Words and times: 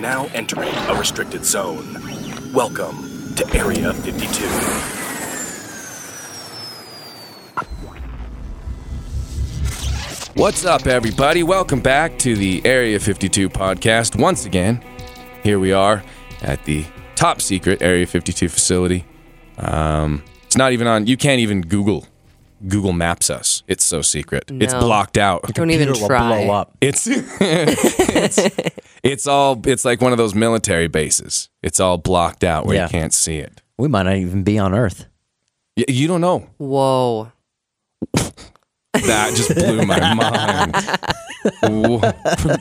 Now 0.00 0.26
entering 0.32 0.72
a 0.88 0.94
restricted 0.94 1.44
zone. 1.44 1.94
Welcome 2.52 3.34
to 3.34 3.44
Area 3.52 3.92
52. 3.92 4.44
What's 10.40 10.64
up, 10.64 10.86
everybody? 10.86 11.42
Welcome 11.42 11.80
back 11.80 12.16
to 12.20 12.36
the 12.36 12.64
Area 12.64 13.00
52 13.00 13.48
podcast. 13.48 14.16
Once 14.16 14.44
again, 14.44 14.84
here 15.42 15.58
we 15.58 15.72
are 15.72 16.04
at 16.42 16.64
the 16.64 16.86
top 17.16 17.40
secret 17.40 17.82
Area 17.82 18.06
52 18.06 18.48
facility. 18.48 19.04
Um, 19.56 20.22
it's 20.44 20.56
not 20.56 20.70
even 20.70 20.86
on, 20.86 21.08
you 21.08 21.16
can't 21.16 21.40
even 21.40 21.62
Google. 21.62 22.06
Google 22.68 22.92
Maps 22.92 23.30
us. 23.30 23.57
It's 23.68 23.84
so 23.84 24.00
secret. 24.02 24.50
It's 24.50 24.72
blocked 24.72 25.18
out. 25.18 25.42
Don't 25.54 25.70
even 25.70 25.88
Computer 25.88 26.00
will 26.02 26.08
try. 26.08 26.44
blow 26.44 26.54
up. 26.54 26.76
It's, 26.80 27.06
it's 27.10 28.38
it's 29.04 29.26
all 29.26 29.60
it's 29.66 29.84
like 29.84 30.00
one 30.00 30.10
of 30.12 30.18
those 30.18 30.34
military 30.34 30.88
bases. 30.88 31.50
It's 31.62 31.78
all 31.78 31.98
blocked 31.98 32.42
out 32.44 32.64
where 32.66 32.76
Yeah. 32.76 32.84
you 32.84 32.88
can't 32.90 33.12
see 33.12 33.36
it. 33.36 33.60
We 33.76 33.86
might 33.88 34.04
not 34.04 34.16
even 34.16 34.42
be 34.42 34.58
on 34.58 34.74
Earth. 34.74 35.04
Y- 35.76 35.84
You 35.88 36.08
don't 36.08 36.22
know. 36.22 36.48
Whoa. 36.56 37.30
That 38.94 39.34
just 39.36 39.54
blew 39.54 39.84
my 39.84 40.14
mind. 40.14 40.74
Whoa. 41.62 41.98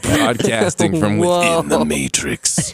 Broadcasting 0.02 1.00
from 1.00 1.18
within 1.20 1.70
the 1.70 1.84
matrix. 1.86 2.74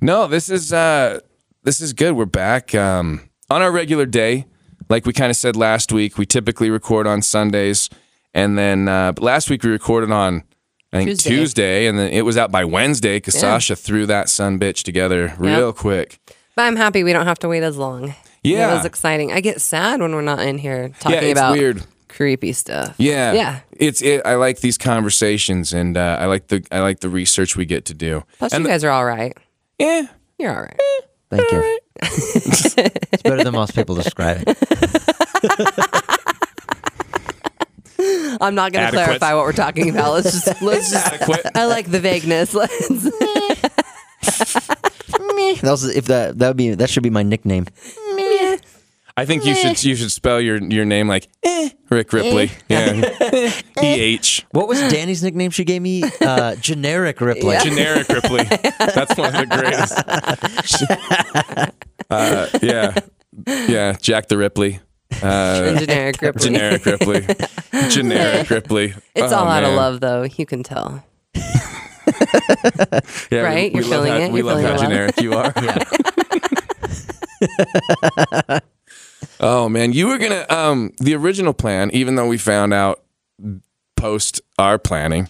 No, 0.00 0.26
this 0.26 0.48
is 0.50 0.72
uh 0.72 1.20
this 1.62 1.80
is 1.80 1.92
good. 1.92 2.14
We're 2.16 2.24
back 2.26 2.74
um 2.74 3.28
on 3.48 3.62
our 3.62 3.70
regular 3.70 4.04
day. 4.04 4.46
Like 4.92 5.06
we 5.06 5.14
kind 5.14 5.30
of 5.30 5.36
said 5.36 5.56
last 5.56 5.90
week, 5.90 6.18
we 6.18 6.26
typically 6.26 6.68
record 6.68 7.06
on 7.06 7.22
Sundays 7.22 7.88
and 8.34 8.58
then 8.58 8.88
uh 8.88 9.14
last 9.18 9.48
week 9.48 9.62
we 9.62 9.70
recorded 9.70 10.10
on 10.10 10.44
I 10.92 10.98
think 10.98 11.08
Tuesday. 11.08 11.30
Tuesday, 11.30 11.86
and 11.86 11.98
then 11.98 12.12
it 12.12 12.26
was 12.26 12.36
out 12.36 12.50
by 12.52 12.64
Wednesday 12.66 13.16
because 13.16 13.34
Yeah. 13.34 13.40
Sasha 13.40 13.74
threw 13.74 14.04
that 14.06 14.28
son 14.28 14.58
bitch 14.58 14.82
together 14.82 15.34
real 15.38 15.72
quick. 15.72 16.18
But 16.54 16.62
I'm 16.64 16.76
happy 16.76 17.02
we 17.02 17.14
don't 17.14 17.26
have 17.26 17.38
to 17.38 17.48
wait 17.48 17.62
as 17.62 17.78
long. 17.78 18.14
Yeah. 18.42 18.70
It 18.70 18.76
was 18.76 18.84
exciting. 18.84 19.32
I 19.32 19.40
get 19.40 19.62
sad 19.62 20.00
when 20.02 20.14
we're 20.14 20.20
not 20.20 20.40
in 20.40 20.58
here 20.58 20.90
talking 21.00 21.12
yeah, 21.22 21.24
it's 21.30 21.40
about 21.40 21.56
weird. 21.56 21.82
creepy 22.08 22.52
stuff. 22.52 22.94
Yeah, 22.98 23.32
Yeah. 23.32 23.60
It's 23.70 24.02
it. 24.02 24.20
I 24.26 24.34
like 24.34 24.60
these 24.60 24.76
conversations, 24.76 25.72
and 25.72 25.96
uh, 25.96 26.18
I 26.20 26.26
like 26.26 26.48
the 26.48 26.62
I 26.70 26.80
like 26.80 27.00
the 27.00 27.08
research 27.08 27.56
we 27.56 27.64
get 27.64 27.86
to 27.86 27.94
do. 27.94 28.24
Plus, 28.38 28.52
and 28.52 28.62
you 28.64 28.68
guys 28.70 28.84
are 28.84 28.90
all 28.90 29.06
right. 29.06 29.34
yeah, 29.78 30.08
You're 30.38 30.54
all 30.54 30.60
right. 30.60 30.80
Thank 31.32 31.50
you. 31.50 31.80
it's 32.02 33.22
better 33.22 33.42
than 33.42 33.54
most 33.54 33.74
people 33.74 33.94
describe 33.94 34.44
it. 34.46 34.58
I'm 38.42 38.54
not 38.54 38.72
going 38.72 38.84
to 38.84 38.92
clarify 38.92 39.32
what 39.32 39.44
we're 39.44 39.52
talking 39.52 39.88
about. 39.88 40.12
Let's 40.12 40.32
just 40.32 40.60
let's 40.60 40.90
just. 40.90 41.06
adequate. 41.06 41.46
I 41.54 41.64
like 41.64 41.90
the 41.90 42.00
vagueness. 42.00 42.52
Let's. 42.54 42.88
That 45.62 45.70
was, 45.70 45.84
if 45.84 46.06
that 46.06 46.38
that 46.38 46.48
would 46.48 46.56
be 46.58 46.74
that 46.74 46.90
should 46.90 47.02
be 47.02 47.10
my 47.10 47.22
nickname. 47.22 47.66
I 49.16 49.24
think 49.26 49.44
you 49.44 49.54
should 49.54 49.82
you 49.84 49.94
should 49.94 50.10
spell 50.10 50.40
your 50.40 50.56
your 50.62 50.84
name 50.84 51.06
like 51.08 51.28
eh, 51.42 51.70
Rick 51.90 52.12
Ripley. 52.12 52.50
Yeah, 52.68 53.10
E 53.82 53.84
H 53.84 54.44
What 54.52 54.68
was 54.68 54.78
Danny's 54.90 55.22
nickname 55.22 55.50
she 55.50 55.64
gave 55.64 55.82
me? 55.82 56.02
Uh, 56.20 56.54
generic 56.56 57.20
Ripley. 57.20 57.56
generic 57.62 58.08
Ripley. 58.08 58.44
That's 58.78 59.16
one 59.16 59.34
of 59.34 59.40
the 59.40 59.46
greatest. 59.50 60.02
Uh, 62.10 62.46
yeah, 62.62 62.94
yeah, 63.66 63.92
Jack 63.98 64.28
the 64.28 64.36
Ripley. 64.36 64.80
Uh, 65.22 65.74
generic 65.78 66.20
Ripley. 66.20 66.44
generic 66.50 66.84
Ripley. 66.84 67.26
Generic 67.88 68.50
Ripley. 68.56 68.92
It's 69.14 69.32
Oh, 69.32 69.36
all 69.38 69.48
out 69.48 69.64
of 69.64 69.72
love, 69.74 70.00
though. 70.00 70.24
You 70.24 70.44
can 70.44 70.62
tell. 70.62 71.02
Yeah, 73.30 73.40
Right? 73.40 73.72
We, 73.72 73.80
You're 73.80 73.84
we 73.84 73.90
feeling 73.90 74.12
how, 74.12 74.18
it? 74.18 74.30
We 74.32 74.40
You're 74.40 74.46
love 74.46 74.60
how 74.60 74.66
the 74.66 74.72
love? 74.74 74.82
generic 74.82 75.18
you 75.22 75.32
are. 78.50 78.60
Oh 79.42 79.68
man, 79.68 79.92
you 79.92 80.06
were 80.08 80.18
gonna 80.18 80.46
um 80.48 80.92
the 81.00 81.14
original 81.14 81.52
plan, 81.52 81.90
even 81.92 82.14
though 82.14 82.26
we 82.28 82.38
found 82.38 82.72
out 82.72 83.02
post 83.96 84.40
our 84.58 84.78
planning, 84.78 85.28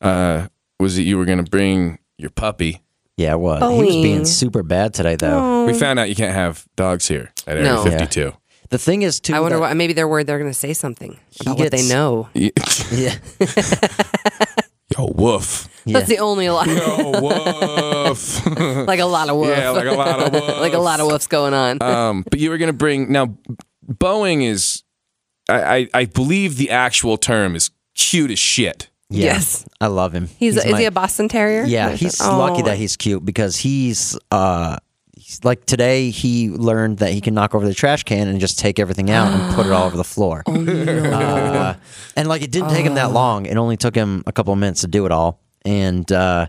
uh, 0.00 0.48
was 0.80 0.96
that 0.96 1.02
you 1.02 1.16
were 1.18 1.24
gonna 1.24 1.42
bring 1.44 1.98
your 2.18 2.30
puppy. 2.30 2.80
Yeah, 3.16 3.34
it 3.34 3.38
was. 3.40 3.60
He 3.62 3.84
was 3.84 3.94
being 3.94 4.24
super 4.24 4.62
bad 4.64 4.92
today, 4.92 5.14
though. 5.14 5.66
We 5.66 5.74
found 5.74 6.00
out 6.00 6.08
you 6.08 6.16
can't 6.16 6.34
have 6.34 6.66
dogs 6.74 7.06
here 7.06 7.32
at 7.46 7.56
Area 7.56 7.74
No. 7.74 7.84
52. 7.84 8.32
The 8.70 8.78
thing 8.78 9.02
is, 9.02 9.20
too. 9.20 9.34
I 9.34 9.38
wonder 9.40 9.58
that- 9.58 9.60
why. 9.60 9.72
Maybe 9.74 9.92
they're 9.92 10.08
worried 10.08 10.26
they're 10.26 10.38
going 10.40 10.50
to 10.50 10.58
say 10.58 10.72
something 10.72 11.16
about 11.40 11.56
what 11.58 11.70
they 11.70 11.76
gets- 11.76 11.88
know. 11.90 12.28
Yeah, 12.34 13.14
Yo, 14.98 15.12
woof. 15.14 15.68
Yeah. 15.84 15.98
That's 15.98 16.08
the 16.08 16.18
only 16.18 16.48
lot. 16.48 16.66
Yo, 16.66 17.20
woof. 17.20 18.46
like 18.86 19.00
a 19.00 19.04
lot 19.04 19.28
of 19.28 19.36
woof. 19.36 19.56
yeah, 19.56 19.70
like 19.70 19.86
a 19.86 19.92
lot 19.92 20.20
of 20.20 20.32
woof. 20.32 20.60
like 20.60 20.72
a 20.72 20.78
lot 20.78 21.00
of 21.00 21.08
woofs 21.08 21.28
going 21.28 21.54
on. 21.54 21.82
Um, 21.82 22.24
but 22.30 22.38
you 22.40 22.50
were 22.50 22.58
gonna 22.58 22.72
bring 22.72 23.10
now. 23.12 23.36
Boeing 23.86 24.42
is, 24.48 24.82
I, 25.48 25.76
I, 25.76 25.88
I 25.92 26.04
believe 26.06 26.56
the 26.56 26.70
actual 26.70 27.18
term 27.18 27.54
is 27.54 27.70
cute 27.94 28.30
as 28.30 28.38
shit. 28.38 28.88
Yeah. 29.10 29.34
Yes. 29.34 29.66
I 29.80 29.88
love 29.88 30.14
him. 30.14 30.28
He's, 30.38 30.56
is 30.56 30.72
my- 30.72 30.78
he 30.80 30.84
a 30.86 30.90
Boston 30.90 31.28
Terrier? 31.28 31.64
Yeah, 31.66 31.90
he's 31.90 32.18
Oh. 32.22 32.38
lucky 32.38 32.62
that 32.62 32.78
he's 32.78 32.96
cute 32.96 33.22
because 33.24 33.56
he's 33.56 34.18
uh 34.30 34.78
he's, 35.14 35.44
like 35.44 35.66
today 35.66 36.08
he 36.08 36.48
learned 36.48 36.98
that 36.98 37.12
he 37.12 37.20
can 37.20 37.34
knock 37.34 37.54
over 37.54 37.66
the 37.66 37.74
trash 37.74 38.04
can 38.04 38.26
and 38.28 38.40
just 38.40 38.58
take 38.58 38.78
everything 38.78 39.10
out 39.10 39.30
and 39.32 39.54
put 39.54 39.66
it 39.66 39.72
all 39.72 39.84
over 39.84 39.96
the 39.98 40.02
floor. 40.04 40.42
Oh, 40.48 40.54
uh, 40.54 41.74
and 42.16 42.26
like 42.28 42.40
it 42.42 42.50
didn't 42.50 42.70
take 42.70 42.86
him 42.86 42.94
that 42.94 43.12
long. 43.12 43.44
It 43.46 43.56
only 43.58 43.76
took 43.76 43.94
him 43.94 44.22
a 44.26 44.32
couple 44.32 44.52
of 44.54 44.58
minutes 44.58 44.80
to 44.80 44.88
do 44.88 45.04
it 45.06 45.12
all. 45.12 45.40
And 45.64 46.10
uh 46.12 46.46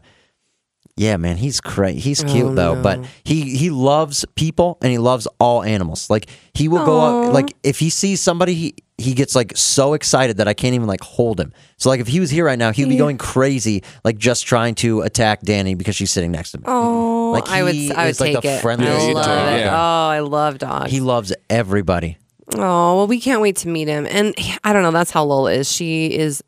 yeah, 0.98 1.18
man, 1.18 1.36
he's 1.36 1.59
crazy. 1.59 2.00
He's 2.00 2.24
cute 2.24 2.46
Oh, 2.46 2.56
though, 2.56 2.81
but 2.81 3.06
he 3.26 3.58
he 3.58 3.70
loves 3.70 4.24
people 4.36 4.78
and 4.81 4.92
he 4.92 4.98
loves 4.98 5.28
all 5.40 5.62
animals. 5.62 6.09
Like 6.09 6.30
he 6.53 6.70
will 6.70 6.86
go 6.86 7.02
up 7.28 7.34
like 7.34 7.54
if 7.64 7.80
he 7.80 7.90
sees 7.90 8.22
somebody 8.22 8.54
he 8.54 8.75
he 8.98 9.14
gets 9.14 9.36
like 9.36 9.52
so 9.58 9.94
excited 9.94 10.38
that 10.38 10.48
I 10.48 10.54
can't 10.54 10.74
even 10.74 10.88
like 10.88 11.02
hold 11.02 11.38
him. 11.38 11.52
So 11.75 11.90
like 11.90 12.00
if 12.00 12.08
he 12.08 12.22
was 12.22 12.30
here 12.30 12.46
right 12.46 12.58
now, 12.58 12.72
he'd 12.72 12.88
be 12.88 12.96
going 12.96 13.18
crazy 13.18 13.84
like 14.06 14.18
just 14.18 14.46
trying 14.48 14.74
to 14.75 15.02
attack 15.02 15.42
Danny 15.42 15.75
because 15.75 15.98
she's 15.98 16.12
sitting 16.12 16.31
next 16.31 16.52
to 16.52 16.59
me. 16.59 16.64
Oh, 16.66 17.31
Like, 17.31 17.50
I 17.50 17.64
would. 17.64 17.74
he 17.75 17.92
I 17.92 18.06
would 18.06 18.09
is, 18.12 18.22
like, 18.22 18.34
take 18.36 18.42
the 18.44 18.54
it. 18.54 18.64
I 18.66 19.12
love 19.12 19.50
it, 19.50 19.54
it. 19.54 19.59
yeah. 19.66 19.75
Oh, 19.75 20.08
I 20.09 20.20
love 20.20 20.59
dogs. 20.59 20.92
He 20.92 21.02
loves 21.02 21.34
everybody. 21.50 22.18
oh 22.56 22.96
well, 22.96 23.08
we 23.08 23.20
can't 23.20 23.42
wait 23.42 23.58
to 23.58 23.68
meet 23.68 23.90
him. 23.90 24.08
And 24.09 24.34
I 24.64 24.72
don't 24.72 24.81
know. 24.84 24.92
That's 24.92 25.12
how 25.12 25.25
Lola 25.25 25.52
is. 25.52 25.70
She 25.70 26.06
is 26.16 26.42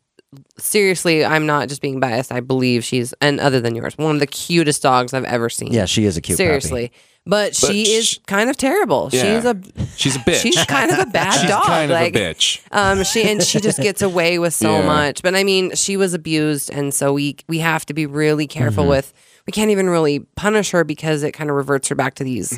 seriously. 0.57 1.23
I'm 1.25 1.45
not 1.45 1.69
just 1.69 1.81
being 1.81 1.99
biased. 1.99 2.31
I 2.31 2.39
believe 2.39 2.83
she's 2.83 3.13
and 3.21 3.39
other 3.39 3.59
than 3.61 3.75
yours, 3.75 3.97
one 3.97 4.15
of 4.15 4.19
the 4.19 4.27
cutest 4.27 4.81
dogs 4.81 5.13
I've 5.13 5.23
ever 5.25 5.49
seen. 5.49 5.71
Yeah, 5.73 5.85
she 5.85 6.05
is 6.05 6.17
a 6.17 6.21
cute 6.21 6.37
puppy. 6.37 6.45
seriously. 6.47 6.91
But, 7.29 7.57
she 7.57 7.83
sh- 7.83 7.89
is 7.89 8.19
kind 8.25 8.49
of 8.49 8.55
terrible. 8.55 9.09
Yeah. 9.11 9.35
She's 9.35 9.45
a 9.45 9.61
She's 9.97 10.15
a 10.15 10.19
bitch. 10.19 10.41
she's 10.41 10.63
kind 10.65 10.91
of 10.91 10.99
a 10.99 11.05
bad 11.07 11.41
She's 11.41 11.49
dog. 11.49 11.63
kind 11.63 11.91
of 11.91 11.95
like, 11.99 12.15
a 12.15 12.17
bitch. 12.17 12.61
Um, 12.71 13.03
she 13.03 13.29
and 13.29 13.43
she 13.43 13.59
just 13.59 13.79
gets 13.81 14.01
away 14.01 14.39
with 14.39 14.53
so 14.53 14.71
Yeah. 14.79 14.85
much. 14.85 15.21
But 15.23 15.35
I 15.35 15.43
mean, 15.43 15.75
she 15.75 15.97
was 15.97 16.13
abused, 16.13 16.69
and 16.71 16.93
so 16.93 17.11
we 17.11 17.35
we 17.49 17.59
have 17.59 17.85
to 17.87 17.93
be 17.93 18.05
really 18.05 18.47
careful 18.47 18.83
Mm-hmm. 18.83 18.91
with. 18.91 19.13
We 19.45 19.51
can't 19.51 19.71
even 19.71 19.89
really 19.89 20.19
punish 20.37 20.71
her 20.71 20.83
because 20.85 21.23
it 21.23 21.33
kind 21.33 21.49
of 21.49 21.55
reverts 21.57 21.89
her 21.89 21.95
back 21.95 22.15
to 22.15 22.23
these 22.23 22.57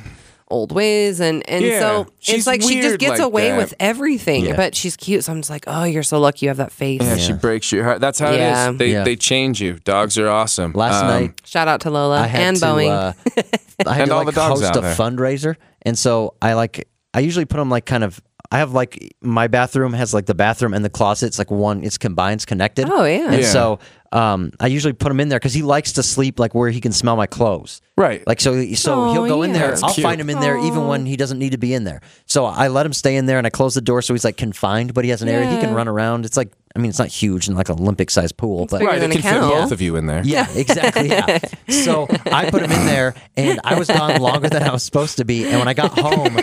old 0.50 0.72
ways, 0.72 1.20
and 1.20 1.48
and 1.50 1.64
Yeah, 1.64 1.80
so 1.80 2.08
she's 2.20 2.38
it's 2.40 2.48
like 2.48 2.62
she 2.62 2.82
just 2.82 3.00
gets 3.00 3.20
like 3.20 3.22
away 3.22 3.50
that. 3.52 3.58
with 3.58 3.74
everything. 3.80 4.46
Yeah. 4.46 4.56
But 4.56 4.76
she's 4.76 4.96
cute, 4.98 5.24
so 5.24 5.32
I'm 5.32 5.40
just 5.40 5.50
like, 5.50 5.64
oh, 5.68 5.84
you're 5.84 6.04
so 6.04 6.20
lucky 6.20 6.46
you 6.46 6.50
have 6.50 6.58
that 6.58 6.72
face. 6.72 7.02
Yeah, 7.02 7.18
she 7.18 7.34
breaks 7.34 7.72
your 7.72 7.84
heart. 7.84 8.02
That's 8.02 8.20
how 8.20 8.32
Yeah. 8.32 8.69
it 8.69 8.72
is. 8.74 8.78
They 8.78 8.92
Yeah. 8.92 9.04
they 9.04 9.16
change 9.16 9.62
you. 9.62 9.80
Dogs 9.84 10.18
are 10.18 10.28
awesome. 10.30 10.74
Last 10.74 11.04
Um, 11.04 11.07
night 11.07 11.42
Shout 11.44 11.68
out 11.68 11.81
to 11.81 11.90
Lola 11.92 12.22
I 12.22 12.28
had 12.28 12.42
and 12.42 12.57
to, 12.57 12.66
Boeing. 12.66 12.90
uh, 12.92 13.13
I 13.86 13.94
had 13.94 14.01
And 14.04 14.07
to 14.10 14.13
all 14.16 14.25
like 14.25 14.34
the 14.34 14.40
dogs 14.42 14.62
host 14.62 14.75
a 14.75 14.81
there. 14.81 14.96
fundraiser, 14.96 15.56
and 15.84 15.98
so 15.98 16.34
I 16.42 16.54
like 16.54 16.88
I 17.13 17.19
usually 17.22 17.45
put 17.45 17.57
them 17.57 17.69
like 17.69 17.86
kind 17.86 18.04
of. 18.04 18.19
I 18.52 18.57
have 18.57 18.72
like 18.74 19.13
my 19.22 19.45
bathroom 19.48 19.94
has 19.94 20.12
like 20.12 20.25
the 20.25 20.34
bathroom 20.34 20.74
and 20.74 20.84
the 20.84 20.90
closet. 20.90 21.28
It's 21.28 21.38
like 21.38 21.52
one. 21.52 21.84
It's 21.84 22.00
combined, 22.00 22.40
it's 22.40 22.45
connected. 22.45 22.90
Oh, 22.90 23.04
yeah. 23.06 23.31
And 23.31 23.42
Yeah. 23.44 23.48
so 23.48 23.78
um, 24.11 24.51
I 24.59 24.67
usually 24.67 24.94
put 24.94 25.11
him 25.11 25.19
in 25.19 25.29
there 25.29 25.39
because 25.39 25.53
he 25.53 25.61
likes 25.61 25.94
to 25.94 26.03
sleep 26.03 26.39
like 26.39 26.56
where 26.56 26.69
he 26.69 26.81
can 26.81 26.91
smell 26.91 27.15
my 27.15 27.27
clothes. 27.27 27.81
Right. 27.95 28.25
Like 28.25 28.39
so, 28.41 28.73
so 28.73 29.11
he'll 29.11 29.27
go 29.27 29.44
in 29.44 29.51
yeah. 29.51 29.59
there. 29.59 29.67
That's 29.69 29.83
I'll 29.83 29.94
cute. 29.94 30.03
find 30.03 30.19
him 30.19 30.29
in 30.29 30.39
there 30.39 30.57
even 30.57 30.88
when 30.88 31.06
he 31.06 31.15
doesn't 31.17 31.38
need 31.38 31.51
to 31.51 31.57
be 31.57 31.73
in 31.73 31.83
there. 31.83 32.01
So 32.25 32.45
I 32.45 32.69
let 32.69 32.85
him 32.85 32.94
stay 32.94 33.17
in 33.17 33.25
there, 33.25 33.38
and 33.38 33.45
I 33.45 33.50
close 33.50 33.75
the 33.75 33.81
door 33.81 34.01
so 34.01 34.13
he's 34.13 34.23
like 34.23 34.38
confined, 34.38 34.94
but 34.94 35.03
he 35.03 35.09
has 35.11 35.21
an 35.21 35.29
area 35.29 35.50
he 35.50 35.59
can 35.59 35.73
run 35.73 35.88
around. 35.88 36.25
It's 36.25 36.38
like 36.38 36.51
I 36.75 36.79
mean, 36.79 36.89
it's 36.89 37.00
not 37.00 37.09
huge 37.09 37.47
and 37.47 37.57
like 37.57 37.69
an 37.69 37.79
Olympic 37.79 38.09
sized 38.09 38.38
pool, 38.38 38.67
but 38.67 38.79
bigger 38.79 38.91
right. 38.91 39.00
than 39.00 39.11
It 39.11 39.17
a 39.17 39.21
can 39.21 39.31
fit 39.33 39.39
kennel. 39.41 39.50
both 39.50 39.71
of 39.71 39.81
you 39.81 39.95
in 39.95 40.06
there. 40.06 40.21
yeah, 40.23 40.47
exactly. 40.56 41.09
Yeah. 41.09 41.39
So 41.67 42.07
I 42.31 42.50
put 42.50 42.61
him 42.63 42.71
in 42.71 42.85
there, 42.85 43.15
and 43.35 43.59
I 43.63 43.77
was 43.77 43.88
gone 43.88 44.19
longer 44.21 44.50
than 44.50 44.63
I 44.63 44.71
was 44.71 44.83
supposed 44.83 45.17
to 45.17 45.25
be. 45.25 45.45
And 45.45 45.59
when 45.59 45.67
I 45.67 45.73
got 45.73 45.97
home, 45.97 46.39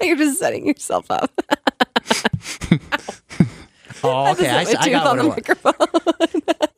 you're 0.02 0.16
just 0.16 0.38
setting 0.38 0.66
yourself 0.66 1.10
up. 1.10 1.30
oh, 4.04 4.30
okay, 4.32 4.48
I, 4.50 4.64
Just 4.64 4.76
I 4.78 4.84
tooth 4.84 4.92
got 4.92 5.06
on 5.06 5.16
the 5.18 5.28
what 5.28 5.38
it 5.38 5.48
was. 5.48 5.64
microphone. 5.64 6.52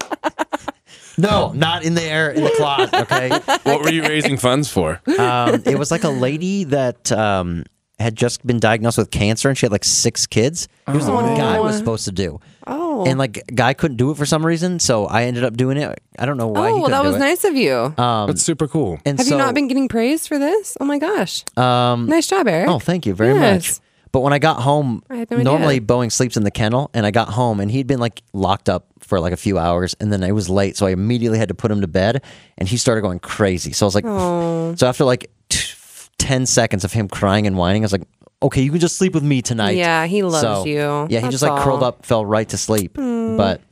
No, 1.17 1.53
not 1.53 1.85
in 1.85 1.94
there 1.94 2.31
in 2.32 2.43
the 2.43 2.50
closet. 2.56 2.93
Okay, 2.93 3.29
What 3.62 3.82
were 3.82 3.91
you 3.93 4.03
raising 4.03 4.37
funds 4.37 4.69
for? 4.69 5.00
um, 5.17 5.62
it 5.65 5.79
was 5.79 5.93
like 5.93 6.03
a 6.03 6.09
lady 6.09 6.65
that 6.65 7.12
um, 7.12 7.62
had 8.00 8.17
just 8.17 8.44
been 8.44 8.59
diagnosed 8.59 8.99
with 8.99 9.12
cancer, 9.12 9.49
and 9.49 9.56
she 9.56 9.65
had 9.65 9.71
like 9.71 9.85
six 9.85 10.26
kids. 10.26 10.67
It 10.88 10.93
was 10.94 11.06
the 11.06 11.12
one 11.12 11.37
Guy 11.37 11.61
was 11.61 11.76
supposed 11.79 12.06
to 12.06 12.12
do. 12.12 12.41
Oh, 12.67 12.81
Oh. 12.97 13.05
and 13.06 13.19
like 13.19 13.43
guy 13.55 13.75
couldn't 13.75 13.97
do 13.97 14.11
it 14.12 14.17
for 14.17 14.25
some 14.26 14.44
reason, 14.47 14.79
so 14.81 15.06
I 15.06 15.25
ended 15.25 15.43
up 15.44 15.56
doing 15.56 15.76
it. 15.76 16.00
I 16.19 16.26
don't 16.26 16.37
know 16.37 16.47
why. 16.49 16.69
he 16.71 16.75
oh, 16.75 16.81
well, 16.81 16.91
that 16.91 17.03
was 17.05 17.17
it. 17.17 17.19
nice 17.21 17.43
of 17.44 17.55
you. 17.56 17.75
Um, 17.99 18.26
That's 18.29 18.43
super 18.43 18.67
cool. 18.69 18.99
and 19.05 19.19
Have 19.19 19.26
so, 19.26 19.35
you 19.35 19.38
not 19.38 19.55
been 19.55 19.67
getting 19.69 19.88
praised 19.88 20.26
for 20.29 20.38
this? 20.38 20.76
Oh 20.81 20.85
my 20.85 20.99
gosh. 20.99 21.44
Um, 21.56 22.06
Nice 22.06 22.26
job, 22.29 22.47
Eric. 22.49 22.69
Oh, 22.69 22.79
thank 22.79 23.05
you 23.06 23.15
very 23.15 23.35
Yes. 23.35 23.81
much. 23.81 23.83
But 24.14 24.20
when 24.20 24.32
I 24.32 24.38
got 24.38 24.61
home, 24.62 25.02
I 25.11 25.16
had 25.16 25.28
no 25.32 25.38
idea. 25.38 25.44
normally 25.44 25.81
Boeing 25.81 26.12
sleeps 26.12 26.37
in 26.37 26.44
the 26.44 26.52
kennel, 26.52 26.88
and 26.94 27.05
I 27.05 27.11
got 27.11 27.31
home 27.31 27.58
and 27.58 27.69
he'd 27.69 27.88
been 27.88 27.99
like 27.99 28.22
locked 28.32 28.69
up 28.69 28.87
for 29.00 29.19
like 29.19 29.32
a 29.32 29.37
few 29.37 29.58
hours, 29.58 29.96
and 29.99 30.12
then 30.12 30.22
I 30.22 30.31
was 30.31 30.49
late, 30.49 30.76
so 30.76 30.87
I 30.87 30.90
immediately 30.90 31.37
had 31.37 31.49
to 31.49 31.55
put 31.55 31.69
him 31.72 31.81
to 31.81 31.88
bed, 31.88 32.22
and 32.56 32.69
he 32.69 32.76
started 32.76 33.00
going 33.02 33.19
crazy. 33.19 33.72
So 33.72 33.84
I 33.84 33.88
was 33.88 33.94
like, 33.96 34.05
Oh. 34.06 34.72
so 34.76 34.87
after 34.87 35.05
like 35.05 35.32
t- 35.49 35.75
ten 36.19 36.46
seconds 36.46 36.84
of 36.84 36.93
him 36.93 37.08
crying 37.08 37.49
and 37.49 37.56
whining, 37.58 37.82
I 37.82 37.87
was 37.87 37.93
like, 37.93 38.06
okay, 38.40 38.62
you 38.62 38.70
can 38.70 38.78
just 38.78 38.96
sleep 38.96 39.14
with 39.14 39.25
me 39.25 39.43
tonight. 39.43 39.76
Yeah, 39.76 40.06
he 40.06 40.22
loves 40.22 40.40
So, 40.43 40.64
you. 40.64 40.76
Yeah, 40.78 41.06
he 41.08 41.16
That's 41.22 41.32
just 41.32 41.43
like 41.43 41.61
curled 41.64 41.82
all. 41.82 41.88
up, 41.88 42.06
fell 42.06 42.25
right 42.25 42.49
to 42.50 42.56
sleep. 42.56 42.96
Hmm. 42.96 43.37
But 43.37 43.62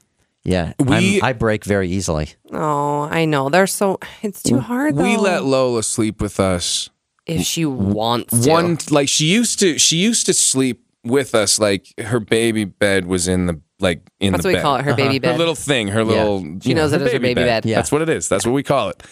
yeah, 0.43 0.73
We- 0.81 1.21
I'm, 1.21 1.25
I 1.25 1.33
break 1.35 1.65
very 1.65 1.89
easily. 1.89 2.31
Oh, 2.53 3.03
I 3.03 3.27
know. 3.27 3.49
They're 3.49 3.69
so. 3.69 4.00
It's 4.23 4.43
too 4.43 4.59
hard. 4.59 4.97
Though. 4.97 5.05
We 5.05 5.17
let 5.17 5.44
Lola 5.44 5.85
sleep 5.85 6.21
with 6.21 6.41
us 6.41 6.91
if 7.27 7.43
she 7.43 7.65
wants 7.65 8.45
to. 8.45 8.51
one 8.51 8.79
like 8.91 9.09
she 9.09 9.27
used 9.27 9.59
to 9.61 9.79
she 9.79 9.97
used 9.97 10.27
to 10.27 10.35
sleep 10.35 10.85
with 11.05 11.35
us 11.35 11.59
like 11.59 11.87
her 11.99 12.21
baby 12.21 12.65
bed 12.65 13.07
was 13.07 13.27
in 13.29 13.47
the 13.47 13.61
like 13.81 14.01
in 14.21 14.33
That's 14.33 14.45
the 14.45 14.51
what 14.51 14.57
we 14.57 14.63
call 14.63 14.77
it. 14.77 14.85
Her 14.85 14.95
baby 14.95 15.19
bed. 15.19 15.29
her 15.29 15.33
bed. 15.35 15.39
little 15.39 15.55
thing 15.57 15.89
her 15.89 16.05
little 16.05 16.41
She 16.61 16.69
you 16.71 16.75
know, 16.75 16.83
knows 16.83 16.93
it 16.93 17.03
is 17.03 17.13
her 17.13 17.19
baby 17.19 17.35
bed. 17.43 17.65
Yeah. 17.65 17.77
that's 17.77 17.91
what 17.91 18.03
it 18.03 18.09
is 18.09 18.29
that's 18.29 18.47
what 18.47 18.53
we 18.53 18.63
call 18.63 18.89
it 18.91 19.03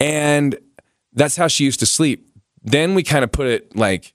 and 0.00 0.56
that's 1.12 1.36
how 1.36 1.46
she 1.48 1.64
used 1.64 1.80
to 1.80 1.86
sleep 1.86 2.26
then 2.62 2.94
we 2.94 3.02
kind 3.02 3.22
of 3.24 3.30
put 3.32 3.46
it 3.46 3.76
like 3.76 4.14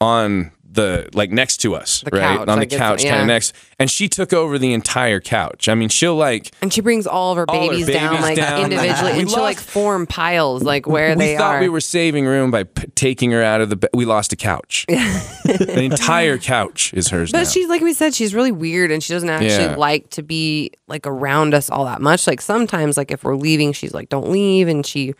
on 0.00 0.50
the 0.78 1.08
like 1.12 1.30
next 1.32 1.56
to 1.58 1.74
us 1.74 2.00
The 2.02 2.10
right 2.12 2.38
couch, 2.38 2.48
on 2.48 2.58
the 2.60 2.66
couch 2.66 2.98
kind 3.02 3.14
yeah. 3.16 3.20
of 3.22 3.26
next 3.26 3.52
and 3.80 3.90
she 3.90 4.08
took 4.08 4.32
over 4.32 4.58
the 4.58 4.72
entire 4.72 5.18
couch 5.20 5.68
i 5.68 5.74
mean 5.74 5.88
she'll 5.88 6.14
like 6.14 6.52
and 6.62 6.72
she 6.72 6.80
brings 6.80 7.06
all 7.06 7.32
of 7.32 7.36
her 7.38 7.44
All 7.48 7.62
her 7.66 7.70
babies, 7.70 7.86
down 7.88 8.10
babies 8.10 8.22
like 8.22 8.36
down. 8.36 8.62
individually, 8.64 9.12
We 9.14 9.20
and 9.20 9.30
she'll 9.30 9.40
like 9.42 9.58
form 9.58 10.06
piles 10.06 10.62
like 10.62 10.86
where 10.86 11.10
we 11.16 11.24
they 11.24 11.36
thought 11.36 11.56
are. 11.56 11.60
we 11.60 11.68
were 11.68 11.80
saving 11.80 12.26
room 12.26 12.50
by 12.50 12.62
p- 12.64 12.86
taking 12.94 13.30
her 13.32 13.42
out 13.42 13.60
of 13.60 13.70
the 13.70 13.76
bed 13.76 13.90
we 13.92 14.04
lost 14.04 14.32
a 14.32 14.36
couch 14.36 14.86
the 15.44 15.82
entire 15.82 16.38
couch 16.38 16.92
is 16.94 17.08
hers 17.08 17.32
But 17.32 17.38
now. 17.38 17.44
she's 17.44 17.68
like 17.68 17.82
we 17.82 17.92
said, 17.92 18.14
she's 18.14 18.34
really 18.34 18.52
weird 18.52 18.90
and 18.90 19.02
she 19.02 19.12
doesn't 19.12 19.28
actually 19.30 19.48
Yeah. 19.72 19.76
like 19.76 20.10
to 20.10 20.22
be 20.22 20.70
like 20.86 21.06
around 21.06 21.54
us 21.54 21.70
all 21.70 21.84
that 21.86 22.00
much. 22.00 22.26
Like 22.26 22.40
sometimes, 22.40 22.96
like 22.96 23.10
if 23.10 23.24
we're 23.24 23.36
leaving, 23.36 23.72
she's 23.72 23.92
like, 23.94 24.08
"Don't 24.08 24.28
leave," 24.30 24.68
and 24.68 24.84
she 24.86 25.14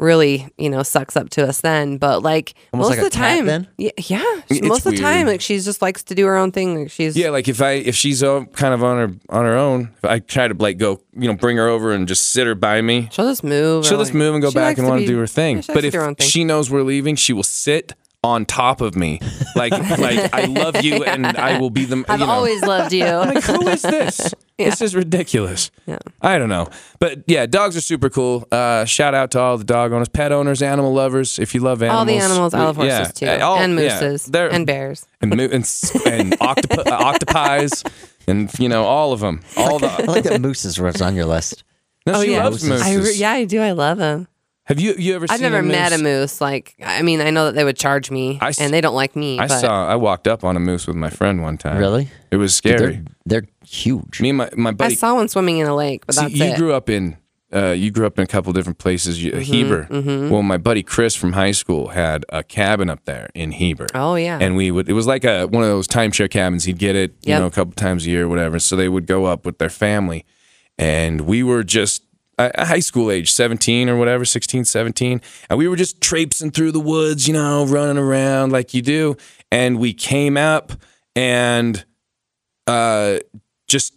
really, 0.00 0.48
you 0.58 0.68
know, 0.70 0.82
sucks 0.82 1.16
up 1.16 1.30
to 1.30 1.46
us 1.46 1.60
then. 1.60 1.98
But 1.98 2.22
like 2.22 2.54
Almost 2.72 2.88
most 2.90 2.96
like 2.98 3.06
of 3.06 3.12
the 3.12 3.18
a 3.18 3.20
cat 3.20 3.36
time, 3.36 3.46
then? 3.46 3.68
yeah, 3.78 3.90
yeah. 3.98 4.18
she- 4.48 4.58
It's 4.58 4.62
most 4.66 4.86
of 4.86 4.92
the 4.92 4.98
time, 4.98 5.26
weird. 5.26 5.28
like 5.28 5.40
she 5.40 5.58
just 5.60 5.82
likes 5.82 6.02
to 6.04 6.14
do 6.14 6.26
her 6.26 6.36
own 6.36 6.50
thing. 6.52 6.78
Like 6.82 6.90
she's 6.90 7.16
Yeah, 7.16 7.30
like 7.30 7.46
if 7.48 7.60
I 7.62 7.72
if 7.72 7.94
she's 7.94 8.22
uh, 8.22 8.44
kind 8.52 8.74
of 8.74 8.82
on 8.82 8.96
her 8.96 9.14
on 9.28 9.44
her 9.44 9.56
own, 9.56 9.90
if 9.98 10.04
I 10.04 10.18
try 10.20 10.48
to 10.48 10.54
like 10.54 10.78
go, 10.78 11.00
you 11.14 11.28
know, 11.28 11.34
bring 11.34 11.56
her 11.58 11.68
over 11.68 11.92
and 11.92 12.08
just 12.08 12.32
sit 12.32 12.46
her 12.46 12.54
by 12.54 12.80
me. 12.82 13.08
she'll 13.12 13.26
just 13.28 13.44
move. 13.44 13.84
or, 13.84 13.84
She'll 13.88 13.98
just 13.98 14.10
like- 14.12 14.18
move 14.18 14.34
and 14.34 14.42
go 14.42 14.50
she 14.50 14.54
back 14.54 14.64
likes 14.64 14.78
and 14.80 14.88
want 14.88 15.00
be- 15.00 15.06
to 15.06 15.12
do 15.12 15.18
her 15.18 15.26
thing. 15.26 15.56
yeah, 15.56 15.62
she 15.62 15.72
but 15.74 15.80
to 15.82 15.86
if 15.88 15.92
do 15.92 15.98
her 16.00 16.06
own 16.06 16.14
thing. 16.16 16.26
she 16.28 16.44
knows 16.44 16.70
we're 16.70 16.82
leaving, 16.82 17.14
she 17.16 17.32
will 17.32 17.42
sit 17.42 17.92
on 18.22 18.44
top 18.44 18.82
of 18.82 18.94
me, 18.96 19.18
like 19.56 19.72
like 19.98 20.32
I 20.34 20.44
love 20.44 20.82
you 20.84 21.04
and 21.04 21.26
I 21.26 21.58
will 21.58 21.70
be 21.70 21.86
the. 21.86 22.04
I've 22.08 22.20
you 22.20 22.26
know. 22.26 22.32
always 22.32 22.60
loved 22.62 22.92
you. 22.92 23.04
like 23.06 23.42
who 23.44 23.66
is 23.68 23.80
this? 23.82 24.34
This 24.70 24.80
is 24.82 24.94
ridiculous. 24.94 25.70
Yeah. 25.86 25.98
I 26.20 26.38
don't 26.38 26.48
know, 26.48 26.68
but 26.98 27.24
yeah, 27.26 27.46
dogs 27.46 27.76
are 27.76 27.80
super 27.80 28.10
cool. 28.10 28.46
Uh, 28.52 28.84
shout 28.84 29.14
out 29.14 29.30
to 29.32 29.40
all 29.40 29.56
the 29.58 29.64
dog 29.64 29.92
owners, 29.92 30.08
pet 30.08 30.32
owners, 30.32 30.62
animal 30.62 30.92
lovers. 30.92 31.38
If 31.38 31.54
you 31.54 31.60
love 31.60 31.82
animals, 31.82 31.98
all 31.98 32.04
the 32.06 32.16
animals, 32.18 32.54
I 32.54 32.58
love 32.64 32.76
we- 32.76 32.88
horses 32.88 33.20
yeah, 33.22 33.36
too, 33.38 33.42
all- 33.44 33.58
and 33.58 33.74
mooses, 33.74 34.26
they're- 34.26 34.48
and 34.48 34.66
bears. 34.66 35.06
and 35.20 35.34
mo- 35.36 35.44
and, 35.44 35.62
s- 35.64 36.06
and 36.06 36.36
octopi, 36.40 36.82
uh, 36.90 37.04
octopies, 37.04 37.84
and 38.28 38.50
you 38.58 38.68
know 38.68 38.84
all 38.84 39.12
of 39.12 39.20
them. 39.20 39.40
All 39.56 39.84
I 39.84 39.96
the 40.02 40.04
like 40.10 40.24
that 40.24 40.40
mooses 40.40 40.78
was 40.80 41.00
on 41.02 41.14
your 41.16 41.26
list. 41.26 41.64
no, 42.06 42.22
she 42.22 42.32
yeah. 42.32 42.44
loves 42.44 42.62
mooses. 42.64 42.86
I 42.86 42.94
re- 42.96 43.14
yeah, 43.16 43.30
I 43.32 43.44
do. 43.44 43.60
I 43.60 43.72
love 43.72 43.98
them. 43.98 44.26
Have 44.70 44.78
you 44.78 44.94
you 44.96 45.16
ever? 45.16 45.26
I've 45.28 45.40
seen 45.40 45.42
never 45.50 45.58
a 45.58 45.62
moose? 45.64 45.72
met 45.72 45.92
a 45.92 45.98
moose. 45.98 46.40
Like, 46.40 46.76
I 46.80 47.02
mean, 47.02 47.20
I 47.20 47.30
know 47.30 47.46
that 47.46 47.56
they 47.56 47.64
would 47.64 47.76
charge 47.76 48.08
me, 48.10 48.38
I 48.40 48.50
s- 48.50 48.60
and 48.60 48.72
they 48.72 48.80
don't 48.80 48.94
like 48.94 49.16
me. 49.16 49.36
I 49.40 49.48
but 49.48 49.58
saw. 49.60 49.88
I 49.88 49.96
walked 49.96 50.28
up 50.28 50.44
on 50.44 50.56
a 50.56 50.60
moose 50.60 50.86
with 50.86 50.94
my 50.94 51.10
friend 51.10 51.42
one 51.42 51.58
time. 51.58 51.76
Really? 51.78 52.08
It 52.30 52.36
was 52.36 52.58
Dude, 52.60 52.78
scary. 52.78 53.02
They're, 53.26 53.40
they're 53.42 53.48
huge. 53.66 54.20
Me 54.20 54.28
and 54.28 54.38
my 54.38 54.48
my 54.56 54.70
buddy. 54.70 54.92
I 54.94 54.96
saw 54.96 55.14
one 55.16 55.28
swimming 55.28 55.58
in 55.58 55.66
a 55.66 55.74
lake, 55.74 56.06
but 56.06 56.14
see, 56.14 56.20
that's 56.22 56.34
you 56.36 56.44
it. 56.44 56.56
grew 56.56 56.72
up 56.72 56.88
in. 56.88 57.16
Uh, 57.52 57.72
you 57.72 57.90
grew 57.90 58.06
up 58.06 58.16
in 58.16 58.22
a 58.22 58.28
couple 58.28 58.52
different 58.52 58.78
places. 58.78 59.20
You, 59.20 59.34
Heber. 59.38 59.88
Well, 60.30 60.42
my 60.44 60.56
buddy 60.56 60.84
Chris 60.84 61.16
from 61.16 61.32
high 61.32 61.50
school 61.50 61.88
had 61.88 62.24
a 62.28 62.44
cabin 62.44 62.88
up 62.88 63.04
there 63.06 63.28
in 63.34 63.50
Heber. 63.50 63.88
oh 63.92 64.14
yeah, 64.14 64.38
and 64.40 64.54
we 64.54 64.70
would 64.70 64.88
it 64.88 64.92
was 64.92 65.08
like 65.08 65.24
a 65.24 65.46
one 65.46 65.64
of 65.64 65.68
those 65.68 65.88
timeshare 65.88 66.30
cabins 66.30 66.62
he'd 66.62 66.78
get 66.78 66.94
it 66.94 67.16
you 67.24 67.34
know 67.34 67.46
a 67.46 67.50
couple 67.50 67.72
times 67.72 68.06
a 68.06 68.10
year 68.10 68.26
or 68.26 68.28
whatever 68.28 68.60
so 68.60 68.76
they 68.76 68.88
would 68.88 69.08
go 69.08 69.24
up 69.24 69.44
with 69.44 69.58
their 69.58 69.68
family 69.68 70.24
and 70.78 71.22
we 71.22 71.42
were 71.42 71.64
just 71.64 72.04
a 72.54 72.66
high 72.66 72.80
school 72.80 73.10
age 73.10 73.30
17 73.32 73.88
or 73.88 73.96
whatever 73.96 74.24
16 74.24 74.64
17 74.64 75.20
and 75.48 75.58
we 75.58 75.68
were 75.68 75.76
just 75.76 76.00
traipsing 76.00 76.50
through 76.50 76.72
the 76.72 76.80
woods 76.80 77.26
you 77.26 77.34
know 77.34 77.66
running 77.66 77.98
around 77.98 78.52
like 78.52 78.72
you 78.72 78.82
do 78.82 79.16
and 79.50 79.78
we 79.78 79.92
came 79.92 80.36
up 80.36 80.72
and 81.14 81.84
uh 82.66 83.18
just 83.68 83.94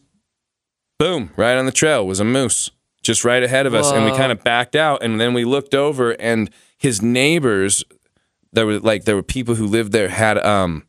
boom 1.00 1.32
right 1.36 1.58
on 1.58 1.66
the 1.66 1.72
trail 1.72 2.06
was 2.06 2.20
a 2.20 2.26
moose 2.26 2.72
just 3.02 3.26
right 3.26 3.44
ahead 3.44 3.66
of 3.66 3.74
us 3.74 3.92
and 3.92 4.06
we 4.06 4.12
kind 4.18 4.32
of 4.32 4.44
backed 4.44 4.76
out 4.76 5.04
and 5.04 5.20
then 5.20 5.34
we 5.34 5.44
looked 5.46 5.76
over 5.76 6.12
and 6.12 6.50
his 6.78 7.02
neighbors 7.02 7.84
there 8.54 8.66
were 8.66 8.80
like 8.80 9.04
there 9.06 9.16
were 9.16 9.24
people 9.24 9.56
who 9.56 9.68
lived 9.68 9.92
there 9.92 10.10
had 10.10 10.38
um 10.46 10.84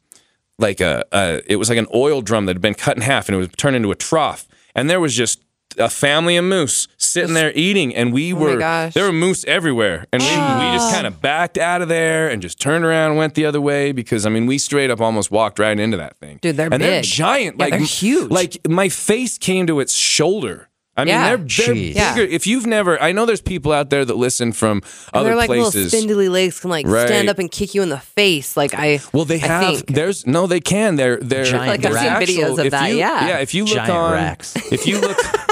like 0.59 0.81
a, 0.81 1.05
a 1.12 1.43
it 1.47 1.56
was 1.56 1.69
like 1.69 1.79
an 1.79 1.87
oil 1.95 2.23
drum 2.23 2.47
that 2.47 2.55
had 2.55 2.62
been 2.62 2.75
cut 2.75 2.97
in 2.97 3.03
half 3.03 3.29
and 3.29 3.35
it 3.35 3.39
was 3.39 3.49
turned 3.56 3.75
into 3.75 3.91
a 3.91 3.97
trough 3.97 4.47
and 4.75 4.89
there 4.89 5.01
was 5.01 5.15
just 5.15 5.43
a 5.79 5.91
family 5.91 6.37
of 6.37 6.45
moose 6.45 6.87
sitting 7.06 7.35
there 7.35 7.53
eating 7.55 7.95
and 7.95 8.12
we 8.12 8.33
oh 8.33 8.37
my 8.37 8.43
were 8.43 8.91
there 8.95 9.05
were 9.05 9.12
moose 9.12 9.45
everywhere 9.47 10.06
and 10.12 10.23
we, 10.23 10.29
we 10.29 10.73
just 10.77 10.93
kind 10.95 11.06
of 11.06 11.21
backed 11.21 11.59
out 11.59 11.83
of 11.83 11.89
there 11.89 12.29
and 12.29 12.41
just 12.43 12.61
turned 12.61 12.85
around 12.85 13.11
and 13.11 13.19
went 13.19 13.35
the 13.35 13.45
other 13.47 13.61
way 13.61 13.93
because 13.93 14.27
i 14.27 14.29
mean 14.31 14.47
we 14.47 14.59
straight 14.59 14.91
up 14.91 15.01
almost 15.01 15.31
walked 15.31 15.59
right 15.59 15.79
into 15.79 15.97
that 15.97 16.17
thing 16.19 16.39
Dude, 16.43 16.56
they're 16.56 16.73
and 16.73 16.83
they're 16.83 17.03
giant 17.03 17.56
Yeah, 17.59 17.65
like 17.65 17.73
they're 17.75 17.81
huge. 17.81 18.31
like 18.31 18.56
my 18.69 18.89
face 18.89 19.39
came 19.39 19.67
to 19.67 19.81
its 19.81 19.95
shoulder 19.95 20.69
I 20.97 21.01
mean, 21.03 21.09
Yeah. 21.09 21.25
they're, 21.25 21.37
they're 21.39 21.75
bigger. 21.75 21.99
Yeah. 21.99 22.19
If 22.20 22.46
you've 22.46 22.67
never, 22.69 23.03
I 23.03 23.11
know 23.11 23.27
there's 23.27 23.41
people 23.41 23.73
out 23.73 23.91
there 23.91 24.05
that 24.05 24.17
listen 24.17 24.53
from 24.53 24.77
and 24.79 24.84
other 25.13 25.31
they're 25.31 25.37
like 25.37 25.49
little 25.51 25.65
places. 25.73 25.91
spindly 25.91 26.29
legs 26.29 26.61
can 26.61 26.70
like 26.70 26.87
Right. 26.87 27.08
stand 27.08 27.29
up 27.29 27.41
and 27.41 27.51
kick 27.51 27.75
you 27.75 27.82
in 27.82 27.89
the 27.89 27.99
face. 27.99 28.56
Like 28.56 28.75
I, 28.75 29.01
Well, 29.13 29.25
they 29.25 29.41
I 29.43 29.46
have. 29.49 29.75
think. 29.79 29.87
There's 29.89 30.25
no, 30.25 30.46
they 30.46 30.61
can. 30.61 30.94
They're 30.94 31.17
they're 31.17 31.43
Giant 31.46 31.67
Like, 31.82 31.84
I've 31.84 31.94
seen 32.29 32.37
they're 32.39 32.46
videos 32.46 32.58
of 32.61 32.67
if 32.67 32.70
that, 32.70 32.91
you- 32.93 32.99
yeah. 32.99 33.27
yeah. 33.27 33.39
If 33.39 33.55
you 33.55 33.65
look 33.65 33.75
Giant 33.75 33.91
on, 33.91 34.13
racks. 34.13 34.55
if 34.70 34.87
you 34.87 35.01
look, 35.01 35.19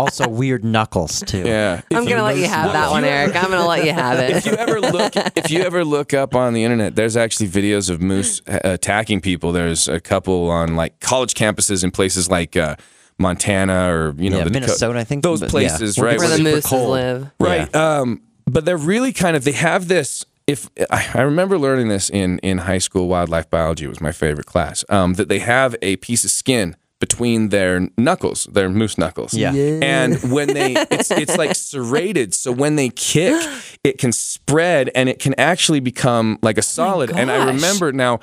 Also 0.00 0.28
weird 0.28 0.64
knuckles 0.64 1.20
too. 1.20 1.42
yeah. 1.46 1.80
I'm 1.92 2.04
gonna 2.06 2.22
let 2.22 2.36
you 2.38 2.46
have 2.46 2.72
that 2.72 2.90
one, 2.90 3.04
Eric. 3.04 3.36
I'm 3.36 3.50
gonna 3.50 3.66
let 3.66 3.84
you 3.84 3.92
have 3.92 4.18
If 4.18 4.46
it. 4.46 4.50
you 4.52 4.56
ever 4.58 4.80
look, 4.80 5.12
if 5.36 5.50
you 5.50 5.60
ever 5.60 5.84
look 5.84 6.14
up 6.14 6.34
on 6.34 6.52
the 6.54 6.64
internet, 6.64 6.96
there's 6.96 7.16
actually 7.16 7.48
videos 7.48 7.90
of 7.90 8.00
moose 8.00 8.40
attacking 8.46 9.20
people. 9.20 9.52
There's 9.52 9.88
a 9.88 10.00
couple 10.00 10.48
on 10.50 10.76
like 10.76 11.00
college 11.00 11.34
campuses 11.34 11.84
in 11.84 11.90
places 11.90 12.30
like 12.30 12.56
uh, 12.56 12.76
Montana 13.18 13.92
or 13.92 14.14
you 14.16 14.30
know 14.30 14.38
Yeah, 14.38 14.44
the 14.44 14.50
Daco- 14.50 14.54
Minnesota, 14.54 14.98
I 14.98 15.04
think, 15.04 15.22
those 15.22 15.40
but 15.40 15.46
yeah. 15.46 15.50
places, 15.50 15.98
Where 15.98 16.06
right? 16.08 16.18
Where 16.18 16.28
the 16.28 16.36
they- 16.36 16.42
mooses 16.42 16.66
cold. 16.66 16.90
live. 16.90 17.30
Right. 17.38 17.74
Um, 17.74 18.22
but 18.46 18.64
they're 18.64 18.76
really 18.78 19.12
kind 19.12 19.36
of 19.36 19.44
they 19.44 19.52
have 19.52 19.88
this. 19.88 20.24
If 20.46 20.68
I 20.90 21.06
I 21.14 21.20
remember 21.22 21.58
learning 21.58 21.88
this 21.88 22.10
in 22.10 22.38
in 22.40 22.58
high 22.58 22.78
school, 22.78 23.06
wildlife 23.08 23.48
biology 23.50 23.86
was 23.86 24.00
my 24.00 24.10
favorite 24.12 24.46
class. 24.46 24.84
Um, 24.88 25.14
that 25.14 25.28
they 25.28 25.38
have 25.40 25.76
a 25.82 25.96
piece 25.96 26.24
of 26.24 26.30
skin 26.30 26.74
between 27.00 27.48
their 27.48 27.88
knuckles, 27.98 28.44
their 28.52 28.68
moose 28.68 28.96
knuckles. 28.98 29.34
Yeah. 29.34 29.52
Yeah. 29.52 29.80
And 29.82 30.16
when 30.32 30.48
they, 30.48 30.74
it's 30.90 31.10
it's 31.10 31.36
like 31.36 31.56
serrated, 31.56 32.34
so 32.34 32.52
when 32.52 32.76
they 32.76 32.90
kick, 32.90 33.42
it 33.82 33.98
can 33.98 34.12
spread 34.12 34.90
and 34.94 35.08
it 35.08 35.18
can 35.18 35.34
actually 35.38 35.80
become 35.80 36.38
like 36.42 36.56
a 36.56 36.60
oh 36.60 36.62
solid. 36.62 37.10
and 37.10 37.30
I 37.30 37.46
remember 37.46 37.92
now. 37.92 38.20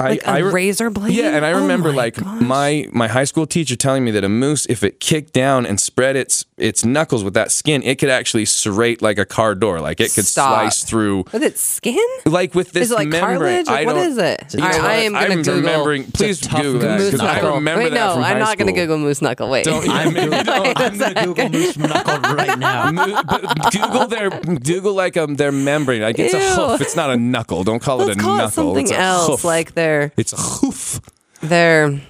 I, 0.00 0.08
Like 0.10 0.22
a 0.22 0.30
I 0.30 0.38
re- 0.38 0.52
razor 0.52 0.90
blade. 0.90 1.12
yeah, 1.14 1.36
and 1.36 1.44
I 1.44 1.52
Oh 1.52 1.60
remember 1.60 1.90
my 1.90 1.94
like 1.96 2.14
gosh. 2.16 2.40
my 2.40 2.88
my 2.92 3.06
high 3.08 3.24
school 3.24 3.46
teacher 3.46 3.76
telling 3.76 4.04
me 4.04 4.10
that 4.12 4.24
a 4.24 4.28
moose, 4.28 4.66
if 4.68 4.82
it 4.82 4.98
kicked 5.00 5.32
down 5.32 5.66
and 5.66 5.78
spread 5.78 6.16
its 6.16 6.46
its 6.56 6.84
knuckles 6.84 7.22
with 7.24 7.34
that 7.34 7.50
skin, 7.52 7.82
it 7.82 7.98
could 7.98 8.08
actually 8.08 8.44
serrate 8.44 9.02
like 9.02 9.18
a 9.18 9.24
car 9.26 9.54
door, 9.54 9.80
like 9.80 10.00
it 10.00 10.12
could 10.14 10.24
Stop. 10.26 10.54
slice 10.54 10.84
through, 10.84 11.24
with 11.32 11.42
its 11.42 11.60
skin. 11.60 11.98
like 12.26 12.54
with 12.54 12.72
this 12.72 12.84
Is 12.84 12.90
it 12.92 12.94
like 12.94 13.08
membrane. 13.08 13.38
cartilage? 13.38 13.66
Like, 13.66 13.78
I 13.80 13.84
what 13.84 13.94
don't, 13.94 14.06
is 14.10 14.18
it? 14.18 14.40
It's 14.42 14.54
All 14.56 14.60
right, 14.62 14.80
I 14.80 14.94
am 15.04 15.12
gonna 15.12 15.24
I'm 15.26 15.42
Google 15.42 15.54
remembering. 15.56 16.04
Please 16.12 16.40
tough 16.40 16.62
Google 16.62 16.80
that 16.80 16.98
moose 16.98 17.20
I 17.20 17.34
knuckle. 17.34 17.54
remember 17.54 17.84
Wait, 17.84 17.90
that 17.90 17.94
no, 18.08 18.14
from 18.14 18.22
I'm 18.24 18.38
not 18.38 18.58
gonna 18.58 18.70
school. 18.70 18.82
Google 18.82 18.98
moose 18.98 19.22
knuckle. 19.22 19.50
Wait, 19.50 19.64
Don't 19.64 19.88
I'm 19.88 20.14
maybe 20.14 20.30
Googling, 20.30 20.44
don't. 20.44 20.80
I'm 20.80 20.98
gonna 20.98 21.24
Google 21.26 21.48
moose 21.50 21.76
knuckle 21.78 22.34
right 22.34 22.58
now. 22.58 22.90
Mo- 22.92 23.22
but 23.28 23.72
Google 23.72 24.06
their 24.06 24.30
Google 24.30 24.94
like 24.94 25.16
um 25.16 25.34
their 25.36 25.52
membrane. 25.52 26.02
Like 26.02 26.18
it's 26.18 26.34
a 26.34 26.38
Ew. 26.38 26.68
hoof. 26.68 26.80
It's 26.80 26.96
not 26.96 27.10
a 27.10 27.16
knuckle. 27.16 27.64
Don't 27.64 27.80
call 27.82 27.98
let's 27.98 28.10
it 28.12 28.16
a 28.18 28.20
call 28.20 28.36
knuckle. 28.36 28.46
it 28.48 28.52
something 28.52 28.84
it's 28.86 28.92
a 28.92 28.98
else, 29.00 29.26
hoof. 29.28 29.44
like 29.44 29.72
their 29.74 29.89
it's 30.16 30.32
a 30.32 30.36
hoof. 30.36 31.00
their 31.42 32.00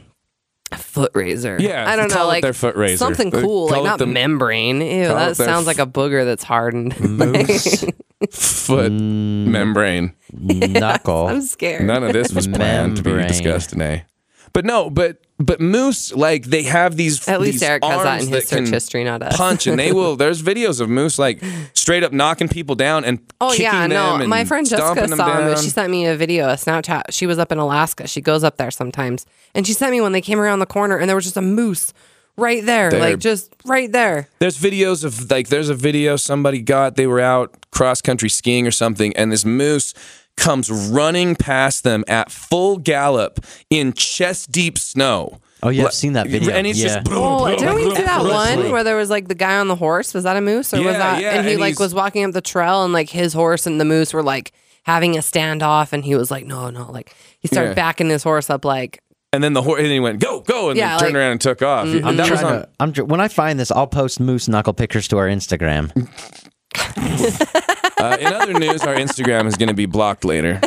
foot 0.76 1.12
razor. 1.14 1.56
Yeah, 1.60 1.88
I 1.88 1.96
don't 1.96 2.08
know, 2.10 2.24
it 2.24 2.26
like 2.26 2.42
their 2.42 2.52
foot 2.52 2.76
razor. 2.76 2.96
something 2.96 3.34
uh, 3.34 3.40
cool, 3.40 3.68
call 3.68 3.82
like 3.82 3.84
not 3.84 3.98
the- 3.98 4.06
membrane. 4.06 4.80
Ew, 4.80 5.08
that 5.08 5.32
it 5.32 5.36
their 5.36 5.46
sounds 5.46 5.66
like 5.66 5.78
a 5.78 5.86
booger 5.86 6.24
that's 6.24 6.44
hardened. 6.44 6.98
Moose 7.00 7.84
foot 8.28 8.92
mm. 8.92 9.46
membrane. 9.46 10.14
knuckle. 10.32 11.26
I'm 11.28 11.42
scared. 11.42 11.86
None 11.86 12.04
of 12.04 12.12
this 12.12 12.32
was 12.32 12.46
planned 12.46 12.96
to 12.96 13.02
be 13.02 13.10
Membrane. 13.10 13.28
discussed 13.28 13.70
today. 13.70 14.04
But 14.52 14.64
no, 14.64 14.90
but 14.90 15.18
but 15.38 15.60
moose 15.60 16.12
like 16.12 16.44
they 16.44 16.64
have 16.64 16.96
these. 16.96 17.26
At 17.28 17.40
least 17.40 17.54
these 17.60 17.62
Eric 17.62 17.84
has 17.84 18.02
that 18.02 18.22
in 18.22 18.28
his 18.28 18.48
search 18.48 18.68
history, 18.68 19.04
not 19.04 19.22
us. 19.22 19.36
Punch 19.36 19.66
and 19.66 19.78
they 19.78 19.92
will. 19.98 20.16
There's 20.16 20.42
videos 20.42 20.80
of 20.80 20.88
moose 20.88 21.18
like 21.18 21.42
straight 21.72 22.02
up 22.02 22.12
knocking 22.12 22.48
people 22.48 22.74
down 22.74 23.04
and 23.04 23.20
Oh 23.40 23.52
yeah, 23.52 23.86
no. 23.86 24.26
My 24.26 24.44
friend 24.44 24.68
Jessica 24.68 25.08
saw 25.08 25.40
him. 25.40 25.56
She 25.56 25.70
sent 25.70 25.90
me 25.90 26.06
a 26.06 26.16
video, 26.16 26.48
a 26.48 26.54
Snapchat. 26.54 27.04
She 27.10 27.26
was 27.26 27.38
up 27.38 27.52
in 27.52 27.58
Alaska. 27.58 28.06
She 28.06 28.20
goes 28.20 28.44
up 28.44 28.56
there 28.56 28.70
sometimes, 28.70 29.24
and 29.54 29.66
she 29.66 29.72
sent 29.72 29.92
me 29.92 30.00
when 30.00 30.12
they 30.12 30.20
came 30.20 30.40
around 30.40 30.58
the 30.58 30.66
corner, 30.66 30.98
and 30.98 31.08
there 31.08 31.16
was 31.16 31.24
just 31.24 31.36
a 31.36 31.42
moose 31.42 31.94
right 32.36 32.64
there, 32.64 32.90
There. 32.90 33.00
like 33.00 33.18
just 33.18 33.54
right 33.64 33.90
there. 33.90 34.28
There's 34.40 34.58
videos 34.58 35.04
of 35.04 35.30
like 35.30 35.48
there's 35.48 35.68
a 35.68 35.74
video 35.74 36.16
somebody 36.16 36.60
got 36.60 36.96
they 36.96 37.06
were 37.06 37.20
out 37.20 37.54
cross 37.70 38.00
country 38.02 38.28
skiing 38.28 38.66
or 38.66 38.70
something 38.70 39.16
and 39.16 39.30
this 39.30 39.44
moose 39.44 39.94
comes 40.40 40.70
running 40.90 41.36
past 41.36 41.84
them 41.84 42.02
at 42.08 42.32
full 42.32 42.78
gallop 42.78 43.38
in 43.70 43.92
chest 43.92 44.50
deep 44.50 44.76
snow. 44.78 45.38
Oh, 45.62 45.68
yeah, 45.68 45.84
I've 45.84 45.92
seen 45.92 46.14
that 46.14 46.26
video. 46.26 46.52
And 46.52 46.66
he's 46.66 46.82
Yeah. 46.82 47.00
just 47.00 47.08
Oh, 47.10 47.46
didn't 47.48 47.74
we 47.74 47.94
see 47.94 48.02
that 48.02 48.22
one 48.24 48.72
where 48.72 48.82
there 48.82 48.96
was 48.96 49.10
like 49.10 49.28
the 49.28 49.34
guy 49.34 49.58
on 49.58 49.68
the 49.68 49.76
horse? 49.76 50.14
Was 50.14 50.24
that 50.24 50.36
a 50.36 50.40
moose 50.40 50.72
or 50.72 50.78
was 50.78 50.86
Yeah, 50.86 50.92
that? 50.98 51.20
yeah, 51.22 51.30
and 51.34 51.46
he 51.46 51.52
and 51.52 51.60
like 51.60 51.72
he's- 51.72 51.78
was 51.78 51.94
walking 51.94 52.24
up 52.24 52.32
the 52.32 52.40
trail, 52.40 52.82
and 52.82 52.92
like 52.94 53.10
his 53.10 53.34
horse 53.34 53.66
and 53.66 53.78
the 53.78 53.84
moose 53.84 54.14
were 54.14 54.22
like 54.22 54.52
having 54.84 55.16
a 55.16 55.20
standoff, 55.20 55.92
and 55.92 56.02
he 56.04 56.14
was 56.14 56.30
like, 56.30 56.46
no, 56.46 56.70
no, 56.70 56.90
like 56.90 57.14
he 57.40 57.46
started 57.48 57.70
Yeah. 57.70 57.74
backing 57.74 58.08
his 58.08 58.22
horse 58.22 58.48
up, 58.48 58.64
like 58.64 59.00
and 59.34 59.44
then 59.44 59.52
the 59.52 59.60
horse 59.62 59.80
and 59.80 59.88
he 59.92 60.00
went 60.00 60.18
go 60.18 60.40
go 60.40 60.70
and 60.70 60.78
Yeah, 60.78 60.92
then 60.92 60.98
turned 61.00 61.12
like- 61.14 61.20
around 61.20 61.32
and 61.32 61.40
took 61.42 61.60
off. 61.62 61.86
Mm-hmm. 61.86 62.06
I'm 62.08 62.16
that 62.16 62.26
trying 62.26 62.44
on 62.46 62.52
to. 62.62 62.68
I'm 62.80 62.92
tr- 62.94 63.04
when 63.04 63.20
I 63.20 63.28
find 63.28 63.60
this, 63.60 63.70
I'll 63.70 63.86
post 63.86 64.18
moose 64.18 64.48
knuckle 64.48 64.72
pictures 64.72 65.06
to 65.08 65.18
our 65.18 65.28
Instagram. 65.28 65.92
uh, 68.00 68.16
in 68.20 68.32
other 68.32 68.52
news 68.58 68.82
our 68.82 68.94
Instagram 68.94 69.46
is 69.46 69.56
going 69.56 69.68
to 69.68 69.74
be 69.74 69.86
blocked 69.86 70.24
later. 70.24 70.60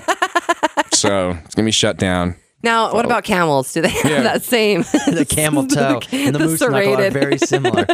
So, 0.93 1.31
it's 1.43 1.55
going 1.55 1.63
to 1.65 1.67
be 1.67 1.71
shut 1.71 1.97
down. 1.97 2.35
Now, 2.61 2.93
what 2.93 3.03
about 3.03 3.23
camels? 3.25 3.73
Do 3.73 3.81
they 3.81 3.89
have 3.89 4.09
Yeah. 4.11 4.21
that 4.23 4.43
same? 4.43 4.81
the 5.07 5.25
camel 5.29 5.67
toe 5.67 5.99
and 6.13 6.33
the, 6.33 6.39
moose 6.39 6.61
knuckle 6.61 6.77
are 6.77 6.83
serrated. 6.83 7.13
very 7.13 7.37
similar. 7.37 7.85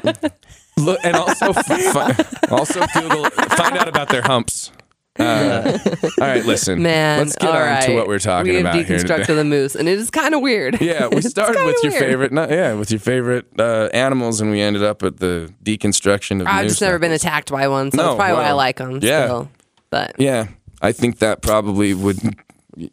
Look, 0.77 0.99
and 1.03 1.15
also 1.15 1.53
fi- 1.53 2.15
also 2.51 2.85
Google 2.93 3.29
find 3.31 3.77
out 3.77 3.87
about 3.87 4.09
their 4.09 4.21
humps. 4.21 4.71
Uh, 5.19 5.77
all 6.21 6.27
right, 6.27 6.45
listen. 6.45 6.81
Man, 6.83 7.19
let's 7.19 7.35
get 7.35 7.49
all 7.49 7.55
on 7.55 7.61
right. 7.61 7.85
to 7.85 7.95
what 7.95 8.07
we're 8.07 8.19
talking 8.19 8.53
we 8.53 8.59
about 8.59 8.75
have 8.75 8.87
here 8.87 8.97
deconstructed 8.97 9.21
today. 9.25 9.33
the 9.35 9.43
moose, 9.43 9.75
and 9.75 9.87
it 9.89 9.99
is 9.99 10.09
kind 10.09 10.33
of 10.33 10.41
weird. 10.41 10.79
Yeah, 10.89 11.07
we 11.07 11.21
started 11.21 11.63
with 11.65 11.75
your 11.83 11.91
weird. 11.91 12.03
favorite, 12.03 12.31
no, 12.31 12.47
yeah, 12.49 12.73
with 12.73 12.89
your 12.89 12.99
favorite 13.01 13.45
uh, 13.59 13.89
animals, 13.93 14.39
and 14.41 14.49
we 14.49 14.61
ended 14.61 14.83
up 14.83 15.03
at 15.03 15.17
the 15.17 15.53
deconstruction 15.63 16.41
of. 16.41 16.47
I've 16.47 16.63
moose 16.63 16.71
just 16.73 16.81
never 16.81 16.99
been 16.99 17.11
attacked 17.11 17.51
by 17.51 17.67
one, 17.67 17.91
so 17.91 17.97
No, 17.97 18.03
that's 18.03 18.15
probably 18.17 18.35
why 18.35 18.49
I 18.49 18.51
like 18.53 18.77
them. 18.77 18.99
Yeah. 19.01 19.25
Still. 19.25 19.51
But 19.89 20.15
Yeah, 20.17 20.47
I 20.81 20.91
think 20.93 21.19
that 21.19 21.41
probably 21.41 21.93
would 21.93 22.17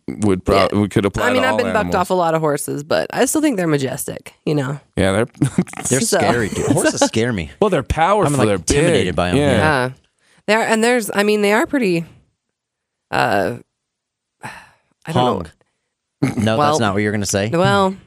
would 0.09 0.45
probably 0.45 0.76
Yeah. 0.78 0.83
we 0.83 0.88
could 0.88 1.04
apply. 1.04 1.28
I 1.28 1.33
mean, 1.33 1.42
to 1.42 1.49
I've 1.49 1.52
all 1.52 1.59
been 1.59 1.73
bucked 1.73 1.95
off 1.95 2.11
a 2.11 2.14
lot 2.14 2.35
of 2.35 2.40
horses, 2.40 2.83
but 2.83 3.06
I 3.12 3.25
still 3.26 3.40
think 3.40 3.56
they're 3.56 3.66
majestic. 3.68 4.35
You 4.45 4.56
know. 4.56 4.80
Yeah, 4.97 5.12
they're 5.12 5.26
They're 5.88 6.00
So- 6.00 6.18
scary, 6.18 6.49
dude. 6.49 6.66
Horses 6.73 7.00
scare 7.02 7.33
me. 7.33 7.50
well, 7.61 7.71
they're 7.71 7.83
powerful. 7.85 8.33
I'm, 8.35 8.38
like, 8.38 8.49
they're 8.49 8.59
big. 8.59 8.76
intimidated 8.76 9.14
by 9.14 9.30
'em, 9.30 9.37
Yeah. 9.37 9.42
yeah. 9.52 9.59
Yeah. 9.87 9.90
They 10.49 10.54
are, 10.54 10.62
and 10.62 10.83
there's. 10.83 11.11
I 11.14 11.23
mean, 11.23 11.42
they 11.42 11.52
are 11.52 11.66
pretty. 11.66 12.04
Uh, 13.10 13.58
I 14.42 15.12
don't 15.12 15.44
know. 16.22 16.32
No, 16.36 16.56
Well- 16.58 16.72
that's 16.72 16.80
not 16.80 16.94
what 16.94 17.02
you're 17.02 17.12
gonna 17.12 17.26
say. 17.26 17.50
Well. 17.50 17.96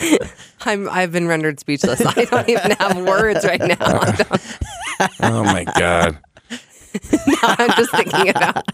I'm. 0.64 0.88
I've 0.88 1.12
been 1.12 1.26
rendered 1.28 1.60
speechless. 1.60 2.04
I 2.04 2.24
don't 2.24 2.48
even 2.48 2.72
have 2.72 2.96
words 3.06 3.44
right 3.44 3.60
now. 3.60 3.76
I 3.80 4.12
don't- 4.28 4.58
Oh 5.20 5.44
my 5.44 5.64
god. 5.76 6.18
I'm 7.42 7.70
just 7.76 7.90
thinking 7.90 8.28
about. 8.30 8.64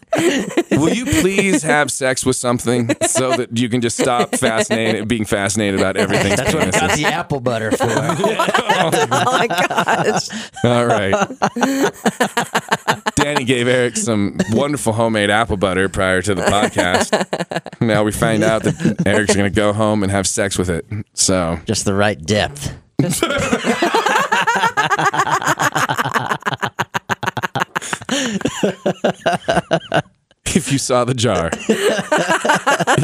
Will 0.70 0.92
you 0.92 1.04
please 1.04 1.62
have 1.62 1.90
sex 1.90 2.24
with 2.24 2.36
something 2.36 2.90
so 3.06 3.36
that 3.36 3.56
you 3.56 3.68
can 3.68 3.80
just 3.80 3.98
stop 3.98 4.34
fascinated, 4.36 5.08
being 5.08 5.24
fascinated 5.24 5.80
about 5.80 5.96
everything? 5.96 6.36
That's 6.36 6.54
what 6.54 6.62
I 6.62 6.70
got 6.70 6.96
the 6.96 7.06
apple 7.06 7.40
butter 7.40 7.70
for. 7.72 7.84
Oh 8.86 8.90
my 9.26 9.46
gosh. 9.46 10.28
All 10.64 10.86
right. 10.86 11.14
Danny 13.16 13.44
gave 13.44 13.66
Eric 13.68 13.96
some 13.96 14.36
wonderful 14.50 14.92
homemade 14.92 15.30
apple 15.30 15.56
butter 15.56 15.88
prior 15.88 16.20
to 16.22 16.34
the 16.34 16.42
podcast. 16.42 17.80
Now 17.80 18.04
we 18.04 18.12
find 18.12 18.44
out 18.44 18.62
that 18.64 19.02
Eric's 19.06 19.34
going 19.34 19.50
to 19.50 19.54
go 19.54 19.72
home 19.72 20.02
and 20.02 20.12
have 20.12 20.26
sex 20.26 20.58
with 20.58 20.70
it. 20.70 20.84
So, 21.14 21.58
Just 21.64 21.84
the 21.84 21.94
right 21.94 22.20
depth. 22.20 22.74
if 30.46 30.70
you 30.72 30.78
saw 30.78 31.04
the 31.04 31.14
jar, 31.14 31.50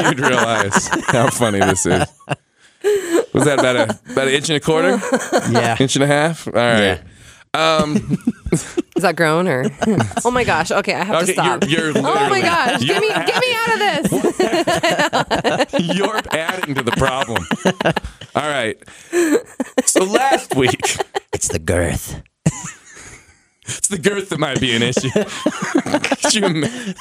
you'd 0.09 0.21
realize 0.21 0.89
how 1.09 1.29
funny 1.31 1.59
this 1.61 1.85
is. 1.87 2.05
Was 3.33 3.45
that 3.45 3.59
about 3.59 3.77
a 3.77 3.83
about 4.13 4.29
an 4.29 4.35
inch 4.35 4.49
and 4.49 4.57
a 4.57 4.61
quarter, 4.61 4.99
Yeah. 5.51 5.77
inch 5.79 5.97
and 5.97 6.05
a 6.05 6.07
half? 6.07 6.47
All 6.47 6.53
right. 6.55 6.81
Yeah. 6.81 6.99
Um, 7.53 7.97
is 8.53 9.03
that 9.03 9.17
grown 9.17 9.49
or? 9.49 9.65
Oh 10.25 10.31
my 10.31 10.45
gosh. 10.45 10.71
Okay, 10.71 10.95
I 10.95 11.03
have 11.05 11.27
to 11.27 11.33
stop. 11.33 11.65
you're, 11.69 11.91
you're 11.91 11.99
oh 11.99 12.29
my 12.31 12.41
gosh. 12.41 12.81
you're 12.83 13.01
Get 13.01 13.03
me, 13.03 13.09
get 13.09 13.41
me 13.41 13.55
out 13.57 13.73
of 13.75 13.81
this. 15.73 15.97
You're 15.97 16.21
adding 16.31 16.75
to 16.77 16.83
the 16.83 16.93
problem. 16.93 17.45
All 18.37 18.49
right. 18.49 18.77
So 19.85 20.05
last 20.05 20.55
week, 20.55 20.97
It's 21.33 21.49
the 21.49 21.59
girth. 21.59 22.23
It's 23.79 23.89
the 23.89 23.99
girth 23.99 24.29
that 24.31 24.39
might 24.39 24.61
be 24.61 24.75
an 24.75 24.83
issue. 24.83 25.11
Could 25.11 26.35
you 26.35 26.45
ima- 26.47 26.95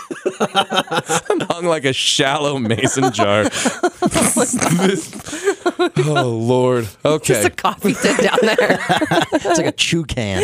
I'm 1.29 1.39
hung 1.49 1.65
like 1.65 1.85
a 1.85 1.93
shallow 1.93 2.57
mason 2.59 3.11
jar. 3.11 3.43
This- 3.43 5.13
oh 6.07 6.29
Lord. 6.29 6.87
Okay. 7.05 7.33
Just 7.33 7.47
a 7.47 7.49
coffee 7.51 7.93
tin 7.93 8.17
down 8.17 8.37
there. 8.41 8.79
It's 9.33 9.57
like 9.57 9.67
a 9.67 9.71
chew 9.71 10.03
can. 10.03 10.41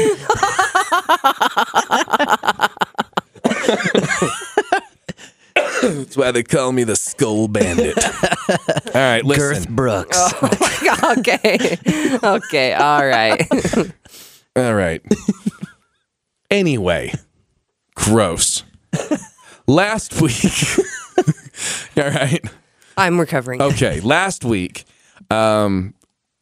That's 5.81 6.17
why 6.17 6.31
they 6.31 6.43
call 6.43 6.71
me 6.71 6.83
the 6.83 6.95
Skull 6.95 7.47
Bandit. 7.47 7.97
All 8.03 8.91
right, 8.93 9.21
Girth 9.23 9.57
listen. 9.59 9.75
Brooks. 9.75 10.17
Oh, 10.17 11.15
okay. 11.17 11.77
Okay. 12.23 12.73
All 12.73 13.05
right. 13.05 13.47
All 14.55 14.73
right. 14.73 15.01
Anyway, 16.49 17.13
gross. 17.95 18.63
Last 19.67 20.21
week. 20.21 20.45
All 21.97 22.09
right. 22.09 22.43
I'm 22.97 23.19
recovering. 23.19 23.61
Okay, 23.61 23.99
last 24.03 24.45
week, 24.45 24.85
um, 25.29 25.93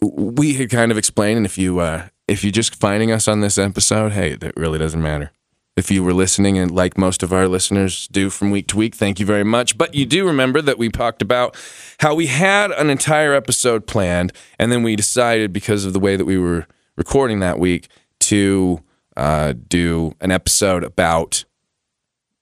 we 0.02 0.54
had 0.54 0.70
kind 0.70 0.92
of 0.92 0.98
explained, 0.98 1.38
and 1.38 1.46
if 1.46 1.58
you 1.58 1.80
uh, 1.80 2.08
if 2.28 2.44
you're 2.44 2.52
just 2.52 2.76
finding 2.76 3.12
us 3.12 3.28
on 3.28 3.42
this 3.42 3.58
episode, 3.58 4.12
hey, 4.12 4.36
that 4.36 4.56
really 4.56 4.80
doesn't 4.80 5.02
matter. 5.02 5.32
If 5.76 5.90
you 5.90 6.04
were 6.04 6.14
listening, 6.14 6.58
and 6.58 6.70
like 6.70 6.98
most 6.98 7.24
of 7.24 7.34
our 7.34 7.48
listeners 7.48 8.08
do 8.10 8.30
from 8.30 8.52
week 8.52 8.68
to 8.68 8.78
week, 8.78 8.94
thank 8.94 9.20
you 9.20 9.26
very 9.26 9.44
much. 9.44 9.78
But 9.78 9.96
you 9.96 10.06
do 10.06 10.26
remember 10.28 10.62
that 10.62 10.78
we 10.78 10.90
talked 10.90 11.22
about 11.22 11.56
how 12.00 12.14
we 12.14 12.28
had 12.28 12.72
an 12.72 12.90
entire 12.90 13.34
episode 13.34 13.88
planned, 13.88 14.32
and 14.60 14.72
then 14.72 14.84
we 14.84 14.96
decided 14.96 15.52
because 15.52 15.86
of 15.86 15.94
the 15.94 16.00
way 16.00 16.16
that 16.16 16.26
we 16.26 16.38
were 16.38 16.68
recording 16.96 17.40
that 17.40 17.58
week 17.58 17.88
to 18.20 18.82
uh, 19.18 19.54
do 19.68 20.14
an 20.22 20.32
episode 20.32 20.84
about 20.84 21.46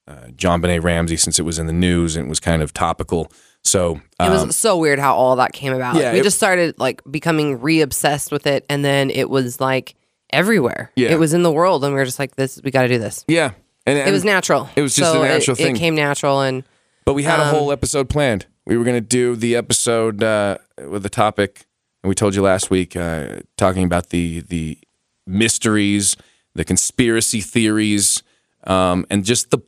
uh, 0.07 0.27
JonBenét 0.35 0.83
Ramsey 0.83 1.17
since 1.17 1.39
it 1.39 1.43
was 1.43 1.59
in 1.59 1.67
the 1.67 1.73
news 1.73 2.15
and 2.15 2.25
it 2.27 2.29
was 2.29 2.39
kind 2.39 2.61
of 2.61 2.73
topical. 2.73 3.31
So 3.63 4.01
It 4.19 4.23
um, 4.25 4.47
was 4.47 4.55
so 4.55 4.77
weird 4.77 4.99
how 4.99 5.15
all 5.15 5.35
that 5.35 5.53
came 5.53 5.73
about. 5.73 5.95
Yeah, 5.95 6.13
we 6.13 6.19
it- 6.19 6.23
just 6.23 6.37
started 6.37 6.79
like 6.79 7.01
becoming 7.09 7.61
re-obsessed 7.61 8.31
with 8.31 8.47
it, 8.47 8.65
and 8.69 8.83
then 8.83 9.09
it 9.09 9.29
was 9.29 9.59
like 9.59 9.95
everywhere. 10.31 10.91
Yeah. 10.95 11.09
It 11.09 11.19
was 11.19 11.33
in 11.33 11.43
the 11.43 11.51
world, 11.51 11.83
and 11.83 11.93
we 11.93 11.99
were 11.99 12.05
just 12.05 12.17
like, 12.19 12.35
"This, 12.35 12.59
we 12.63 12.71
got 12.71 12.83
to 12.83 12.87
do 12.87 12.97
this." 12.97 13.23
Yeah, 13.27 13.51
and, 13.85 13.97
It 13.99 14.11
was 14.11 14.23
natural. 14.23 14.67
It 14.75 14.81
was 14.81 14.95
just 14.95 15.11
So 15.11 15.21
a 15.21 15.27
natural 15.27 15.55
it, 15.55 15.63
thing. 15.63 15.75
It 15.75 15.79
came 15.79 15.93
natural, 15.93 16.41
and 16.41 16.63
but 17.05 17.13
we 17.13 17.23
had 17.23 17.39
a 17.39 17.43
um, 17.45 17.55
whole 17.55 17.71
episode 17.71 18.09
planned. 18.09 18.47
We 18.65 18.77
were 18.77 18.83
going 18.83 18.97
to 18.97 19.01
do 19.01 19.35
the 19.35 19.55
episode 19.55 20.23
uh, 20.23 20.57
with 20.89 21.03
the 21.03 21.09
topic, 21.09 21.65
and 22.03 22.09
we 22.09 22.15
told 22.15 22.33
you 22.33 22.41
last 22.41 22.71
week, 22.71 22.95
uh, 22.95 23.41
talking 23.57 23.83
about 23.83 24.09
the 24.09 24.39
the 24.41 24.79
mysteries, 25.27 26.17
the 26.55 26.63
conspiracy 26.65 27.41
theories, 27.41 28.23
um, 28.65 29.05
and 29.09 29.23
just 29.25 29.51
the 29.51 29.59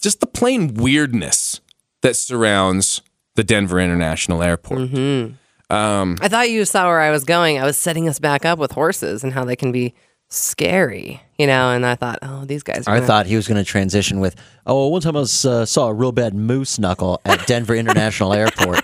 just 0.00 0.20
the 0.20 0.26
plain 0.26 0.74
weirdness 0.74 1.60
that 2.02 2.16
surrounds 2.16 3.02
the 3.36 3.44
Denver 3.44 3.78
International 3.80 4.42
Airport. 4.42 4.80
Mm-hmm. 4.80 5.34
I 5.70 6.28
thought 6.28 6.50
you 6.50 6.64
saw 6.64 6.86
where 6.86 7.00
I 7.00 7.10
was 7.10 7.24
going. 7.24 7.58
I 7.58 7.64
was 7.64 7.76
setting 7.76 8.08
us 8.08 8.18
back 8.18 8.44
up 8.44 8.58
with 8.58 8.72
horses 8.72 9.22
and 9.22 9.32
how 9.32 9.44
they 9.44 9.54
can 9.56 9.70
be 9.70 9.94
scary, 10.28 11.20
you 11.38 11.46
know. 11.46 11.70
And 11.70 11.84
I 11.86 11.94
thought, 11.94 12.18
oh, 12.22 12.44
these 12.44 12.62
guys. 12.62 12.86
Are 12.88 12.92
I 12.92 12.96
gonna- 12.96 13.06
thought 13.06 13.26
he 13.26 13.36
was 13.36 13.46
going 13.46 13.62
to 13.62 13.68
transition 13.68 14.20
with, 14.20 14.34
oh, 14.66 14.88
one 14.88 15.00
time 15.00 15.16
I 15.16 15.20
was, 15.20 15.44
uh, 15.44 15.64
saw 15.66 15.88
a 15.88 15.94
real 15.94 16.12
bad 16.12 16.34
moose 16.34 16.78
knuckle 16.78 17.20
at 17.24 17.46
Denver 17.46 17.74
International 17.76 18.32
Airport, 18.32 18.80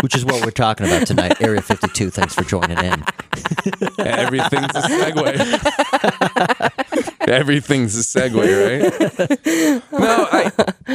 which 0.00 0.14
is 0.14 0.24
what 0.24 0.44
we're 0.44 0.50
talking 0.50 0.86
about 0.86 1.06
tonight. 1.06 1.40
Area 1.40 1.62
52, 1.62 2.10
thanks 2.10 2.34
for 2.34 2.44
joining 2.44 2.78
in. 2.78 3.04
Everything's 3.98 4.74
a 4.74 4.82
segue. 4.82 5.38
Everything's 7.28 7.96
a 7.96 8.02
segue, 8.20 8.36
right? 8.36 9.82
no, 9.92 10.28
I, 10.30 10.52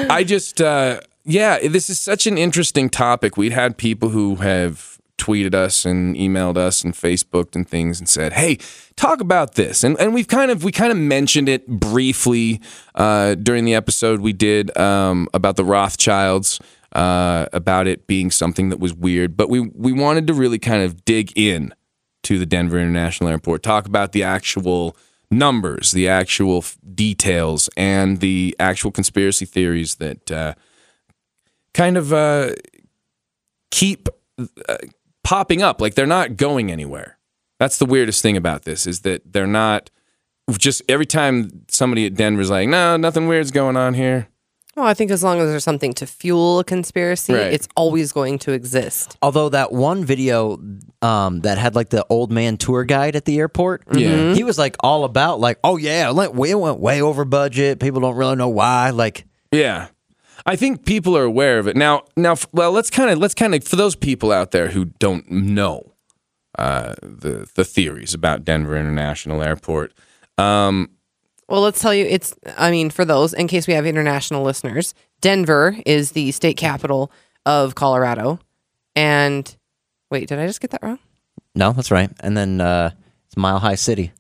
I 0.10 0.24
just, 0.24 0.62
uh, 0.62 1.02
yeah, 1.24 1.68
this 1.68 1.90
is 1.90 2.00
such 2.00 2.28
an 2.28 2.38
interesting 2.38 2.90
topic. 2.90 3.38
We'd 3.38 3.52
had 3.52 3.78
people 3.78 4.10
who 4.10 4.36
have 4.36 5.00
tweeted 5.20 5.54
us 5.54 5.86
and 5.86 6.16
emailed 6.16 6.58
us 6.58 6.84
and 6.84 6.94
Facebooked 6.94 7.56
and 7.56 7.68
things 7.68 8.00
and 8.00 8.10
said, 8.10 8.34
"Hey, 8.34 8.58
talk 8.96 9.22
about 9.22 9.56
this." 9.56 9.84
And 9.84 10.00
and 10.00 10.14
we've 10.14 10.28
kind 10.28 10.50
of 10.50 10.64
we 10.64 10.72
kind 10.72 10.92
of 10.92 10.98
mentioned 10.98 11.48
it 11.50 11.68
briefly 11.68 12.62
uh, 12.96 13.36
during 13.36 13.66
the 13.66 13.76
episode 13.76 14.22
we 14.22 14.34
did 14.34 14.76
um, 14.78 15.28
about 15.34 15.58
the 15.58 15.66
Rothschilds, 15.66 16.60
uh, 16.94 17.46
about 17.54 17.88
it 17.88 18.08
being 18.08 18.32
something 18.32 18.70
that 18.70 18.80
was 18.80 18.94
weird, 18.94 19.38
but 19.38 19.50
we 19.50 19.60
we 19.60 19.92
wanted 19.92 20.28
to 20.28 20.34
really 20.34 20.60
kind 20.60 20.84
of 20.84 21.06
dig 21.06 21.32
in 21.36 21.74
to 22.24 22.40
the 22.40 22.46
Denver 22.46 22.80
International 22.80 23.30
Airport, 23.30 23.64
talk 23.64 23.86
about 23.86 24.12
the 24.12 24.24
actual 24.24 24.96
numbers, 25.32 25.92
the 25.92 26.08
actual 26.08 26.60
f- 26.60 26.78
details, 26.96 27.70
and 27.78 28.20
the 28.20 28.56
actual 28.60 28.92
conspiracy 28.92 29.46
theories 29.46 29.96
that 29.96 30.32
uh, 30.32 30.54
kind 31.74 31.98
of 31.98 32.12
uh, 32.12 32.52
keep 33.72 34.10
uh, 34.40 34.78
popping 35.24 35.62
up. 35.62 35.80
Like 35.80 35.96
they're 35.96 36.06
not 36.06 36.38
going 36.38 36.72
anywhere. 36.72 37.18
That's 37.60 37.78
the 37.78 37.86
weirdest 37.86 38.22
thing 38.22 38.38
about 38.38 38.64
this 38.64 38.88
is 38.88 39.02
that 39.02 39.34
they're 39.34 39.48
not 39.48 39.90
just 40.58 40.82
every 40.90 41.06
time 41.06 41.66
somebody 41.68 42.06
at 42.06 42.16
Denver's 42.16 42.50
like, 42.50 42.68
no, 42.70 42.98
nothing 42.98 43.28
weird's 43.28 43.52
going 43.52 43.78
on 43.78 43.94
here. 43.94 44.30
Well, 44.80 44.88
I 44.88 44.94
think 44.94 45.12
as 45.12 45.22
long 45.24 45.40
as 45.42 45.50
there's 45.50 45.66
something 45.66 45.94
to 45.96 46.08
fuel 46.08 46.60
a 46.60 46.64
conspiracy, 46.64 47.34
Right. 47.34 47.52
it's 47.52 47.68
always 47.76 48.14
going 48.14 48.40
to 48.40 48.54
exist. 48.54 49.18
Although 49.22 49.50
that 49.50 49.74
one 49.74 50.06
video 50.06 50.58
um, 51.02 51.42
that 51.42 51.58
had 51.58 51.76
like 51.76 51.90
the 51.90 52.06
old 52.10 52.32
man 52.32 52.56
tour 52.56 52.86
guide 52.86 53.18
at 53.18 53.26
the 53.26 53.40
airport, 53.40 53.84
Yeah. 53.92 54.34
he 54.34 54.46
was 54.46 54.58
like 54.58 54.78
all 54.80 55.04
about 55.04 55.42
like, 55.42 55.60
oh 55.66 55.76
yeah, 55.76 56.10
like 56.12 56.34
we 56.34 56.54
went 56.56 56.80
way 56.80 57.02
over 57.02 57.26
budget. 57.26 57.82
People 57.82 58.00
don't 58.00 58.16
really 58.16 58.38
know 58.38 58.48
why. 58.48 58.92
Like, 58.92 59.26
Yeah. 59.52 59.88
I 60.46 60.56
think 60.56 60.86
people 60.86 61.18
are 61.18 61.26
aware 61.26 61.60
of 61.60 61.68
it. 61.68 61.76
Now 61.76 62.04
now 62.16 62.32
f- 62.32 62.48
well 62.54 62.72
let's 62.72 62.90
kind 62.90 63.10
of 63.10 63.18
let's 63.20 63.34
kind 63.36 63.54
of 63.54 63.66
for 63.66 63.76
those 63.76 63.98
people 63.98 64.32
out 64.32 64.52
there 64.52 64.70
who 64.70 64.86
don't 64.86 65.30
know 65.30 65.92
uh, 66.58 66.94
the 67.02 67.48
the 67.56 67.66
theories 67.66 68.14
about 68.14 68.46
Denver 68.46 68.78
International 68.78 69.44
Airport. 69.44 69.94
Um, 70.38 70.90
Well, 71.50 71.62
let's 71.62 71.82
tell 71.82 71.94
you, 71.94 72.06
it's, 72.06 72.34
I 72.58 72.72
mean, 72.72 72.90
for 72.92 73.04
those, 73.04 73.34
in 73.34 73.48
case 73.48 73.68
we 73.68 73.74
have 73.74 73.86
international 73.86 74.44
listeners, 74.44 74.94
Denver 75.20 75.76
is 75.86 76.12
the 76.12 76.32
state 76.32 76.58
capital 76.58 77.12
of 77.46 77.76
Colorado. 77.76 78.40
And 78.96 79.56
wait, 80.12 80.28
did 80.28 80.40
I 80.40 80.46
just 80.46 80.62
get 80.62 80.72
that 80.72 80.84
wrong? 80.84 81.00
no, 81.56 81.74
that's 81.74 81.92
right. 81.92 82.10
And 82.22 82.38
then 82.38 82.62
uh, 82.62 82.92
it's 83.28 83.38
Mile 83.38 83.60
High 83.60 83.76
City. 83.76 84.12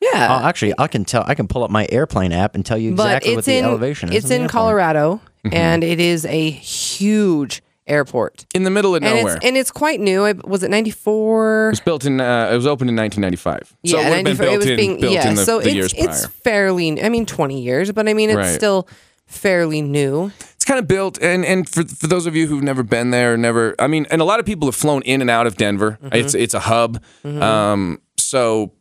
Yeah. 0.00 0.38
Oh, 0.40 0.46
actually, 0.46 0.74
I 0.78 0.86
can 0.86 1.04
tell. 1.04 1.24
I 1.26 1.34
can 1.34 1.46
pull 1.46 1.62
up 1.62 1.70
my 1.70 1.86
airplane 1.90 2.32
app 2.32 2.54
and 2.54 2.64
tell 2.64 2.78
you 2.78 2.94
but 2.94 3.04
exactly 3.04 3.36
what 3.36 3.44
the 3.44 3.56
in, 3.58 3.64
elevation 3.64 4.08
is. 4.12 4.24
It's 4.24 4.30
in. 4.30 4.48
Colorado, 4.48 5.20
and 5.44 5.84
it 5.84 6.00
is 6.00 6.24
a 6.24 6.50
huge 6.50 7.62
airport. 7.86 8.46
in 8.54 8.62
the 8.64 8.70
middle 8.70 8.94
of 8.94 9.02
And 9.02 9.16
nowhere. 9.16 9.36
it's, 9.36 9.44
and 9.44 9.56
it's 9.56 9.70
quite 9.70 10.00
new. 10.00 10.24
I- 10.24 10.34
Was 10.44 10.62
it 10.62 10.70
94? 10.70 11.66
it 11.68 11.70
was 11.70 11.80
built 11.80 12.04
in 12.04 12.20
uh, 12.20 12.50
it 12.52 12.56
was 12.56 12.66
opened 12.66 12.90
in 12.90 12.96
1995. 12.96 13.76
So 13.86 13.98
yeah, 14.00 14.06
it 14.06 14.10
would 14.10 14.16
have 14.16 14.24
been 14.24 14.36
built 14.36 14.54
it 14.54 14.56
was 14.58 14.66
in 14.66 14.76
being, 14.76 15.00
built 15.00 15.12
yeah, 15.14 15.28
in 15.28 15.34
the, 15.36 15.44
so 15.44 15.60
the 15.60 15.78
it's, 15.78 15.94
it's 15.96 16.26
fairly, 16.26 17.02
I 17.02 17.08
mean, 17.08 17.26
20 17.26 17.60
years, 17.60 17.90
but 17.92 18.08
I 18.08 18.14
mean, 18.14 18.30
it's 18.30 18.36
Right. 18.36 18.54
still 18.54 18.86
fairly 19.26 19.80
new. 19.82 20.30
It's 20.56 20.64
kind 20.64 20.78
of 20.78 20.86
built, 20.86 21.20
and 21.22 21.44
and 21.44 21.68
for 21.68 21.82
for 21.84 22.06
those 22.06 22.26
of 22.26 22.36
you 22.36 22.46
who've 22.46 22.62
never 22.62 22.82
been 22.82 23.10
there, 23.10 23.36
never, 23.36 23.74
I 23.78 23.86
mean, 23.86 24.06
and 24.10 24.20
a 24.20 24.24
lot 24.24 24.40
of 24.40 24.46
people 24.46 24.68
have 24.68 24.74
flown 24.76 25.00
in 25.02 25.20
and 25.22 25.30
out 25.30 25.46
of 25.46 25.56
Denver. 25.56 25.98
Mm-hmm. 26.02 26.14
It's 26.16 26.34
it's 26.34 26.52
a 26.54 26.60
hub. 26.60 27.02
Um, 27.24 28.00
so 28.18 28.72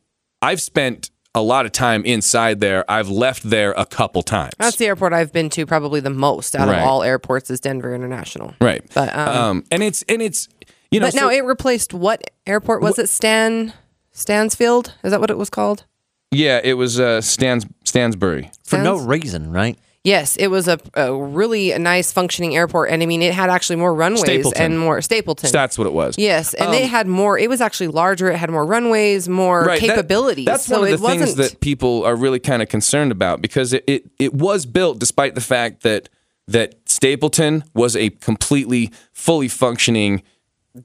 I've 0.42 0.60
spent 0.62 1.10
a 1.40 1.42
lot 1.42 1.66
of 1.66 1.72
time 1.72 2.04
inside 2.06 2.60
there. 2.60 2.84
I've 2.90 3.10
left 3.10 3.50
there 3.50 3.72
a 3.78 3.86
couple 3.86 4.22
times. 4.22 4.54
That's 4.60 4.76
the 4.78 4.86
airport 4.88 5.14
I've 5.14 5.32
been 5.34 5.50
to 5.52 5.66
probably 5.66 6.00
the 6.00 6.10
most 6.10 6.56
out 6.56 6.68
Right. 6.68 6.80
of 6.80 6.88
all 6.88 7.02
airports 7.04 7.50
is 7.50 7.60
Denver 7.60 7.96
International. 7.96 8.54
right. 8.62 8.84
But, 8.94 9.16
um, 9.16 9.28
um, 9.38 9.64
and 9.72 9.82
it's 9.84 10.04
and 10.10 10.22
it's 10.22 10.48
you 10.92 11.00
know, 11.00 11.08
But 11.08 11.14
so- 11.14 11.20
now 11.22 11.30
it 11.30 11.44
replaced 11.46 11.94
what 11.94 12.30
airport 12.48 12.82
was 12.82 12.98
it? 13.00 13.10
Stan 13.10 13.74
Stansfield? 14.12 14.94
Is 15.04 15.12
that 15.12 15.20
what 15.22 15.30
it 15.32 15.38
was 15.38 15.50
called? 15.50 15.86
yeah, 16.32 16.60
it 16.64 16.74
was 16.74 17.00
uh, 17.00 17.22
Stans 17.22 17.66
Stansbury. 17.86 18.52
for 18.64 18.78
no 18.78 18.98
reason, 18.98 19.52
right? 19.52 19.78
Yes, 20.06 20.38
it 20.38 20.48
was 20.48 20.70
a, 20.70 20.80
a 20.94 21.14
really 21.14 21.78
nice 21.78 22.14
functioning 22.14 22.56
airport, 22.56 22.90
and 22.90 23.04
I 23.04 23.06
mean, 23.06 23.22
it 23.22 23.34
had 23.34 23.50
actually 23.50 23.76
more 23.76 23.94
runways 23.94 24.22
Stapleton. 24.22 24.62
and 24.62 24.80
more 24.80 25.02
Stapleton. 25.02 25.52
That's 25.52 25.78
what 25.78 25.88
it 25.88 25.94
was. 25.94 26.16
Yes, 26.18 26.54
and 26.54 26.72
they 26.74 26.88
had 26.88 27.06
more. 27.06 27.38
It 27.38 27.50
was 27.50 27.60
actually 27.60 27.90
larger. 27.90 28.30
It 28.32 28.38
had 28.38 28.50
more 28.50 28.66
runways, 28.66 29.28
more 29.28 29.62
Um, 29.62 29.68
Right, 29.68 29.82
that- 29.82 29.88
capabilities. 29.90 30.46
that's 30.46 30.66
so 30.66 30.80
one 30.80 30.88
of 30.88 30.94
it 30.94 31.02
the 31.02 31.08
things 31.08 31.22
wasn't 31.22 31.38
that 31.52 31.60
people 31.60 32.06
are 32.06 32.16
really 32.16 32.40
kind 32.40 32.62
of 32.62 32.70
concerned 32.70 33.12
about 33.12 33.42
because 33.42 33.74
it, 33.74 33.84
it, 33.88 34.10
it 34.20 34.34
was 34.34 34.66
built 34.66 35.00
despite 35.00 35.36
the 35.36 35.42
fact 35.42 35.84
that 35.84 36.08
that 36.48 36.76
Stapleton 36.86 37.66
was 37.76 37.96
a 37.98 38.10
completely 38.10 38.92
fully 39.12 39.50
functioning 39.50 40.24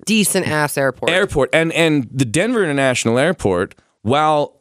decent 0.06 0.46
ass 0.48 0.76
airport. 0.76 1.10
airport 1.12 1.50
and 1.52 1.72
and 1.72 2.08
the 2.12 2.24
Denver 2.24 2.64
International 2.64 3.16
Airport 3.18 3.74
while 4.02 4.53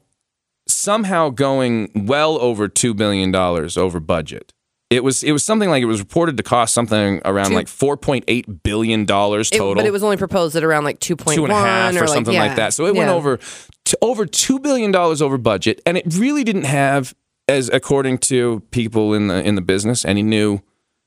somehow 0.74 1.30
going 1.30 1.92
well 1.96 2.40
over 2.42 2.68
2 2.68 2.94
billion 2.94 3.32
dollars 3.32 3.78
over 3.78 4.00
budget. 4.00 4.54
It 4.90 5.04
was 5.04 5.24
it 5.24 5.32
was 5.32 5.44
something 5.44 5.70
like 5.70 5.82
it 5.82 5.86
was 5.88 6.00
reported 6.00 6.38
to 6.38 6.44
cost 6.44 6.74
something 6.74 7.20
around 7.26 7.50
Two- 7.50 7.56
like 7.56 7.68
4.8 7.68 8.62
billion 8.64 9.06
dollars 9.06 9.50
It- 9.52 9.58
total. 9.58 9.76
but 9.76 9.86
it 9.86 9.92
was 9.92 10.04
only 10.04 10.18
proposed 10.18 10.56
at 10.56 10.64
around 10.64 10.84
like 10.84 11.00
two 11.00 11.16
point 11.16 11.36
two 11.36 11.46
and 11.46 11.52
a 11.52 11.56
half 11.56 11.96
or, 11.96 12.02
like, 12.02 12.10
something 12.10 12.34
yeah, 12.34 12.44
like 12.44 12.56
that. 12.58 12.74
So 12.74 12.86
it 12.86 12.94
went 12.96 13.10
over 13.10 13.40
to 13.86 13.98
over 14.02 14.26
two 14.26 14.60
billion 14.60 14.92
dollars 14.92 15.22
over 15.22 15.38
budget, 15.38 15.82
and 15.86 15.98
it 15.98 16.06
really 16.16 16.44
didn't 16.44 16.66
have, 16.66 17.16
as 17.48 17.70
according 17.70 18.20
to 18.20 18.62
people 18.72 19.14
in 19.16 19.28
the 19.30 19.42
in 19.44 19.56
the 19.56 19.62
business, 19.62 20.06
any 20.06 20.22
new 20.22 20.60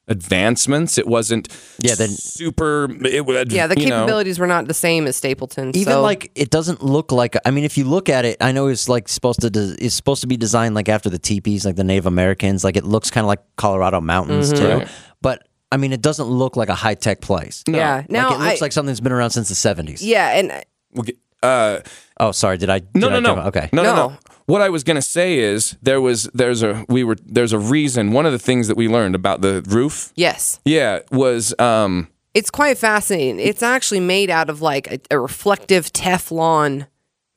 advancements. 0.08 0.98
It 0.98 1.06
wasn't 1.06 1.48
Yeah, 1.78 1.94
the, 1.94 2.08
super. 2.08 2.88
It 3.06 3.26
would 3.26 3.52
Yeah, 3.52 3.66
the 3.66 3.78
you 3.80 3.86
know, 3.88 3.96
capabilities 4.00 4.38
were 4.38 4.46
not 4.46 4.66
the 4.66 4.74
same 4.74 5.06
as 5.06 5.16
Stapleton. 5.16 5.70
Even 5.76 5.92
so- 5.94 6.02
like 6.02 6.30
it 6.34 6.50
doesn't 6.50 6.82
look 6.82 7.12
like. 7.12 7.36
I 7.44 7.50
mean, 7.50 7.64
if 7.64 7.76
you 7.78 7.84
look 7.84 8.08
at 8.08 8.24
it, 8.24 8.36
I 8.40 8.52
know 8.52 8.66
it's 8.68 8.88
like 8.88 9.08
supposed 9.08 9.40
to. 9.40 9.50
des- 9.50 9.76
It's 9.78 9.94
supposed 9.94 10.20
to 10.22 10.26
be 10.26 10.36
designed 10.36 10.74
like 10.74 10.88
after 10.88 11.10
the 11.10 11.18
teepees, 11.18 11.64
like 11.64 11.76
the 11.76 11.84
Native 11.84 12.06
Americans. 12.06 12.64
Like 12.64 12.76
it 12.76 12.84
looks 12.84 13.10
kind 13.10 13.24
of 13.24 13.28
like 13.28 13.40
Colorado 13.56 14.00
mountains 14.00 14.52
too. 14.52 14.68
Right. 14.68 14.88
But 15.22 15.46
I 15.72 15.76
mean, 15.78 15.92
it 15.92 16.00
doesn't 16.02 16.26
look 16.28 16.56
like 16.56 16.68
a 16.68 16.74
high 16.74 16.94
tech 16.94 17.20
place. 17.20 17.64
yeah. 17.68 18.04
Now 18.08 18.28
like 18.30 18.34
it 18.36 18.42
looks 18.44 18.62
I, 18.62 18.64
like 18.64 18.72
something 18.72 18.88
that's 18.88 19.00
been 19.00 19.12
around 19.12 19.30
since 19.30 19.48
the 19.48 19.54
seventies. 19.54 20.04
yeah, 20.04 20.38
and 20.38 20.64
we'll 20.92 21.02
get- 21.04 21.18
uh, 21.42 21.80
Oh, 22.18 22.32
sorry. 22.32 22.56
Did 22.58 22.70
I? 22.70 22.80
no, 22.94 23.08
did 23.08 23.10
no, 23.10 23.16
I 23.16 23.20
no. 23.20 23.34
jump- 23.34 23.46
Okay. 23.48 23.68
no, 23.72 23.82
no, 23.82 23.94
no. 23.94 24.08
No. 24.08 24.16
What 24.46 24.62
I 24.62 24.68
was 24.68 24.84
gonna 24.84 25.02
say 25.02 25.38
is 25.38 25.76
there 25.82 26.00
was 26.00 26.24
there's 26.32 26.62
a 26.62 26.84
we 26.88 27.02
were 27.04 27.16
there's 27.26 27.52
a 27.52 27.58
reason. 27.58 28.12
One 28.12 28.26
of 28.26 28.32
the 28.32 28.38
things 28.38 28.68
that 28.68 28.76
we 28.76 28.88
learned 28.88 29.14
about 29.14 29.40
the 29.40 29.62
roof, 29.68 30.12
yes, 30.14 30.60
yeah, 30.64 31.00
was 31.10 31.52
um 31.58 32.08
it's 32.32 32.50
quite 32.50 32.78
fascinating. 32.78 33.40
It's 33.40 33.62
actually 33.62 34.00
made 34.00 34.30
out 34.30 34.48
of 34.50 34.62
like 34.62 34.86
a, 34.90 35.00
a 35.10 35.18
reflective 35.18 35.92
Teflon 35.92 36.86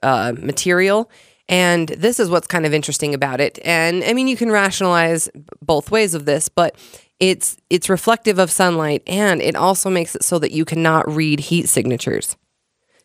uh, 0.04 0.34
material. 0.38 1.10
And 1.48 1.88
this 1.90 2.20
is 2.20 2.30
what's 2.30 2.46
kind 2.46 2.66
of 2.68 2.74
interesting 2.76 3.16
about 3.16 3.42
it. 3.42 3.58
And 3.66 4.04
I 4.04 4.14
mean, 4.14 4.28
you 4.28 4.38
can 4.38 4.52
rationalize 4.52 5.30
both 5.66 5.90
ways 5.90 6.14
of 6.14 6.26
this, 6.26 6.48
but 6.48 6.76
it's 7.20 7.58
it's 7.72 7.90
reflective 7.90 8.38
of 8.38 8.52
sunlight, 8.52 9.02
and 9.08 9.42
it 9.42 9.56
also 9.56 9.90
makes 9.90 10.16
it 10.16 10.24
so 10.24 10.38
that 10.40 10.52
you 10.52 10.64
cannot 10.64 11.10
read 11.12 11.40
heat 11.40 11.68
signatures. 11.68 12.38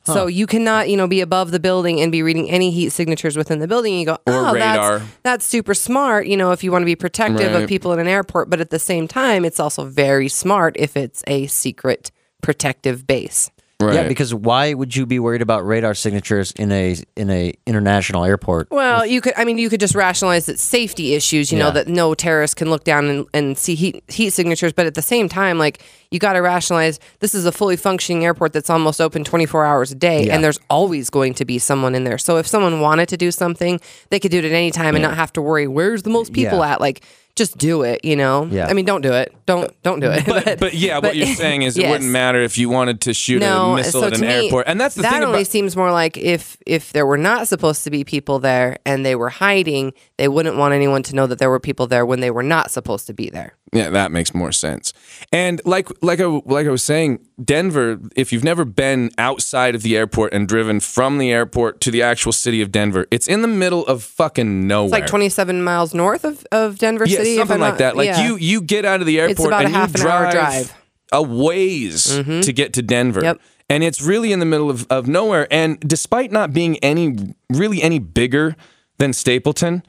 So 0.07 0.27
you 0.27 0.47
cannot, 0.47 0.91
you 0.91 0.97
know, 0.97 1.07
be 1.07 1.23
above 1.23 1.51
the 1.51 1.59
building 1.61 2.01
and 2.01 2.13
be 2.13 2.23
reading 2.23 2.51
any 2.51 2.71
heat 2.71 2.91
signatures 2.91 3.37
within 3.37 3.59
the 3.59 3.67
building. 3.67 3.99
You 3.99 4.05
go, 4.07 4.19
oh, 4.27 4.53
radar. 4.53 4.99
that's 4.99 5.11
that's 5.23 5.45
super 5.47 5.73
smart. 5.73 6.27
You 6.27 6.37
know, 6.37 6.53
if 6.53 6.63
you 6.63 6.71
want 6.71 6.83
to 6.83 6.87
be 6.87 6.95
protective 6.97 7.53
Right. 7.55 7.63
of 7.63 7.69
people 7.69 7.93
in 7.93 7.99
an 8.01 8.07
airport, 8.07 8.51
but 8.51 8.61
at 8.61 8.69
the 8.71 8.79
same 8.79 9.09
time, 9.09 9.45
it's 9.45 9.59
also 9.59 9.85
very 9.85 10.29
smart 10.29 10.77
if 10.79 10.97
it's 10.97 11.25
a 11.27 11.47
secret 11.47 12.11
protective 12.43 13.07
base. 13.07 13.51
Right. 13.85 13.95
Yeah, 13.95 14.09
because 14.09 14.35
why 14.35 14.75
would 14.75 14.95
you 14.97 15.07
be 15.07 15.19
worried 15.19 15.43
about 15.43 15.67
radar 15.67 15.95
signatures 15.95 16.53
in 16.53 16.71
a 16.73 16.97
in 17.17 17.31
a 17.31 17.53
international 17.67 18.25
airport? 18.25 18.71
Well, 18.71 19.05
you 19.07 19.21
could. 19.21 19.35
I 19.37 19.45
mean, 19.45 19.59
you 19.59 19.69
could 19.71 19.81
just 19.81 19.95
rationalize 19.95 20.47
that 20.47 20.59
safety 20.59 21.15
issues. 21.15 21.53
You 21.53 21.59
know 21.59 21.71
that 21.71 21.89
no 21.89 22.15
terrorist 22.15 22.57
can 22.57 22.71
look 22.71 22.85
down 22.85 23.07
and, 23.07 23.27
and 23.35 23.59
see 23.59 23.75
heat 23.75 24.03
heat 24.09 24.31
signatures. 24.31 24.73
But 24.73 24.87
at 24.87 24.95
the 24.95 25.03
same 25.03 25.29
time, 25.29 25.59
like 25.59 25.83
you 26.11 26.19
got 26.19 26.35
to 26.35 26.41
rationalize 26.41 27.01
this 27.21 27.35
is 27.35 27.45
a 27.47 27.53
fully 27.53 27.77
functioning 27.77 28.25
airport 28.25 28.53
that's 28.53 28.71
almost 28.71 29.01
open 29.01 29.25
twenty 29.25 29.47
four 29.47 29.65
hours 29.65 29.93
a 29.93 29.95
day, 29.97 30.27
Yeah. 30.27 30.35
and 30.35 30.45
there's 30.45 30.59
always 30.71 31.11
going 31.11 31.35
to 31.35 31.45
be 31.45 31.59
someone 31.59 31.95
in 31.95 32.05
there. 32.05 32.19
So 32.19 32.37
if 32.39 32.47
someone 32.47 32.81
wanted 32.81 33.09
to 33.11 33.17
do 33.17 33.31
something, 33.31 33.81
they 34.11 34.21
could 34.21 34.31
do 34.31 34.39
it 34.39 34.45
at 34.45 34.53
any 34.53 34.71
time 34.71 34.95
and 34.95 35.03
not 35.03 35.17
have 35.17 35.33
to 35.35 35.43
worry 35.43 35.67
where's 35.67 36.03
the 36.03 36.11
most 36.11 36.33
people 36.33 36.59
Yeah. 36.59 36.73
at. 36.75 36.81
Like 36.81 37.03
just 37.37 37.59
do 37.59 37.83
it. 37.83 38.05
You 38.05 38.15
know. 38.17 38.45
Yeah. 38.51 38.67
I 38.69 38.75
mean, 38.75 38.85
don't 38.85 39.01
do 39.01 39.13
it. 39.13 39.35
Don't 39.47 39.83
don't 39.83 40.01
do 40.01 40.11
it. 40.11 40.25
But, 40.35 40.59
but 40.59 40.75
yeah, 40.75 40.99
what 40.99 41.17
you're 41.17 41.27
saying 41.35 41.63
is 41.63 41.77
it 41.77 41.89
wouldn't 41.89 42.11
matter 42.11 42.41
if 42.41 42.59
you 42.59 42.69
wanted 42.69 43.03
to 43.03 43.15
shoot 43.15 43.41
no, 43.41 43.73
a 43.73 43.77
missile 43.77 44.01
so 44.01 44.07
at 44.09 44.15
an 44.15 44.23
me, 44.23 44.27
airport. 44.27 44.67
And 44.67 44.81
that's 44.81 44.95
the 44.95 45.03
that 45.03 45.13
thing 45.13 45.25
only 45.25 45.41
about 45.41 45.51
seems 45.51 45.77
more 45.77 45.93
like 45.93 46.17
if 46.17 46.57
if 46.67 46.93
there 46.93 47.07
were 47.07 47.19
not 47.19 47.47
supposed 47.47 47.85
to 47.85 47.91
be 47.91 48.05
people 48.05 48.39
there 48.39 48.79
and 48.85 49.05
they 49.05 49.15
were 49.15 49.29
hiding, 49.29 49.93
they 50.17 50.29
wouldn't 50.29 50.57
want 50.57 50.75
anyone 50.75 51.03
to 51.05 51.15
know 51.15 51.27
that 51.27 51.39
there 51.39 51.51
were 51.51 51.61
people 51.61 51.87
there 51.87 52.07
when 52.07 52.21
they 52.21 52.31
were 52.31 52.43
not 52.43 52.71
supposed 52.71 53.07
to 53.07 53.13
be 53.15 53.31
there. 53.31 53.55
Yeah, 53.75 53.91
that 53.91 54.13
makes 54.13 54.33
more 54.33 54.53
sense. 54.53 54.93
And 55.33 55.61
like 55.65 55.89
like 56.01 56.21
I, 56.21 56.27
like 56.27 56.67
I 56.67 56.71
was 56.71 56.85
saying, 56.85 57.19
Denver, 57.43 57.99
if 58.15 58.33
you've 58.33 58.45
never 58.45 58.65
been 58.65 59.11
outside 59.19 59.75
of 59.75 59.83
the 59.83 59.97
airport 59.97 60.33
and 60.33 60.47
driven 60.47 60.79
from 60.79 61.19
the 61.19 61.33
airport 61.33 61.81
to 61.83 61.91
the 61.91 62.01
actual 62.01 62.31
city 62.31 62.63
of 62.63 62.71
Denver, 62.71 63.07
it's 63.11 63.27
in 63.27 63.43
the 63.43 63.49
middle 63.49 63.85
of 63.87 64.05
fucking 64.05 64.69
nowhere. 64.69 64.87
It's 64.87 64.93
like 64.93 65.07
27 65.07 65.65
miles 65.65 65.93
north 65.93 66.25
of, 66.25 66.47
of 66.53 66.79
Denver 66.79 67.05
yeah, 67.05 67.17
City. 67.17 67.31
if 67.33 67.39
something 67.39 67.55
I'm 67.55 67.61
like 67.61 67.73
not- 67.73 67.79
that. 67.79 67.97
Like 67.97 68.07
yeah. 68.07 68.25
you 68.25 68.37
you 68.37 68.61
get 68.61 68.85
out 68.85 69.01
of 69.01 69.09
the 69.09 69.19
airport 69.19 69.34
about 69.39 69.65
a 69.65 69.69
half 69.69 69.97
you 69.97 70.05
an 70.05 70.11
hour 70.11 70.31
drive, 70.31 70.33
drive. 70.33 70.67
Mm-hmm. 70.67 71.17
a 71.17 71.23
ways 71.23 72.05
to 72.43 72.53
get 72.53 72.73
to 72.75 72.83
Denver. 72.83 73.23
Yep. 73.23 73.41
And 73.69 73.83
it's 73.83 74.03
really 74.03 74.33
in 74.33 74.41
the 74.41 74.47
middle 74.47 74.71
of, 74.71 74.87
of 74.91 75.09
nowhere. 75.09 75.49
And 75.51 75.81
despite 75.81 76.31
not 76.31 76.53
being 76.53 76.77
any 76.79 77.35
really 77.51 77.83
any 77.83 77.99
bigger 77.99 78.57
than 78.99 79.13
Stapleton, 79.13 79.83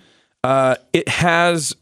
uh, 0.43 0.75
it 0.93 1.09
has 1.09 1.75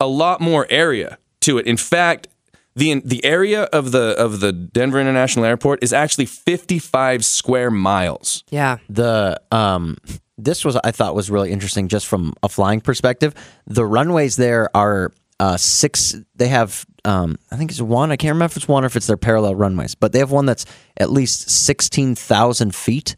a 0.00 0.06
lot 0.06 0.40
more 0.40 0.66
area 0.68 1.18
to 1.40 1.58
it. 1.58 1.66
In 1.66 1.76
fact, 1.76 2.28
the 2.76 3.00
the 3.00 3.24
area 3.24 3.64
of 3.64 3.92
the 3.92 4.16
of 4.18 4.40
the 4.40 4.52
Denver 4.52 5.00
International 5.00 5.44
Airport 5.44 5.82
is 5.82 5.92
actually 5.92 6.26
55 6.26 7.24
square 7.24 7.70
miles. 7.70 8.44
Yeah. 8.50 8.78
the 8.88 9.40
um 9.50 9.96
this 10.36 10.64
was 10.64 10.76
I 10.76 10.90
thought 10.90 11.14
was 11.14 11.30
really 11.30 11.52
interesting 11.52 11.88
just 11.88 12.06
from 12.06 12.34
a 12.42 12.48
flying 12.48 12.80
perspective. 12.80 13.34
The 13.66 13.86
runways 13.86 14.36
there 14.36 14.74
are 14.76 15.12
uh 15.40 15.56
six 15.56 16.14
they 16.36 16.48
have 16.48 16.86
um 17.04 17.36
I 17.50 17.56
think 17.56 17.70
it's 17.70 17.80
one, 17.80 18.10
I 18.12 18.16
can't 18.16 18.32
remember 18.34 18.52
if 18.52 18.56
it's 18.56 18.68
one 18.68 18.84
or 18.84 18.86
if 18.86 18.96
it's 18.96 19.06
their 19.06 19.16
parallel 19.16 19.54
runways, 19.54 19.94
but 19.94 20.12
they 20.12 20.18
have 20.20 20.30
one 20.30 20.46
that's 20.46 20.64
at 20.96 21.10
least 21.10 21.50
sixteen 21.50 22.14
thousand 22.14 22.74
feet, 22.74 23.16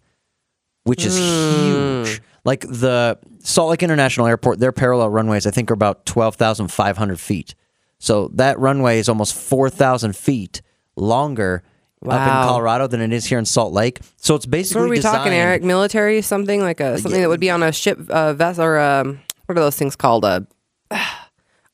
which 0.84 1.04
is 1.04 1.16
huge. 1.16 2.22
Like 2.44 2.60
the 2.60 3.18
Salt 3.40 3.70
Lake 3.70 3.82
International 3.82 4.26
Airport, 4.26 4.60
their 4.60 4.72
parallel 4.72 5.10
runways 5.10 5.46
I 5.46 5.50
think 5.50 5.70
are 5.70 5.74
about 5.74 6.06
twelve 6.06 6.36
thousand 6.36 6.68
five 6.68 6.96
hundred 6.96 7.20
feet. 7.20 7.54
So 7.98 8.28
that 8.34 8.58
runway 8.58 8.98
is 8.98 9.08
almost 9.08 9.34
four 9.34 9.70
thousand 9.70 10.16
feet 10.16 10.62
longer 10.96 11.62
up 12.06 12.20
in 12.20 12.48
Colorado 12.48 12.86
than 12.86 13.00
it 13.00 13.12
is 13.12 13.24
here 13.24 13.38
in 13.38 13.44
Salt 13.44 13.72
Lake. 13.72 14.00
So 14.16 14.34
it's 14.34 14.46
basically 14.46 14.80
So 14.80 14.86
are 14.86 14.88
we 14.88 15.00
talking, 15.00 15.32
Eric? 15.32 15.62
Military 15.64 16.22
something 16.22 16.60
like 16.60 16.80
a 16.80 16.98
something 16.98 17.20
that 17.20 17.28
would 17.28 17.40
be 17.40 17.50
on 17.50 17.62
a 17.62 17.72
ship 17.72 17.98
uh, 18.10 18.32
vessel 18.32 18.64
or 18.64 18.78
um, 18.78 19.20
what 19.46 19.58
are 19.58 19.60
those 19.60 19.76
things 19.76 19.96
called? 19.96 20.24
A 20.24 20.46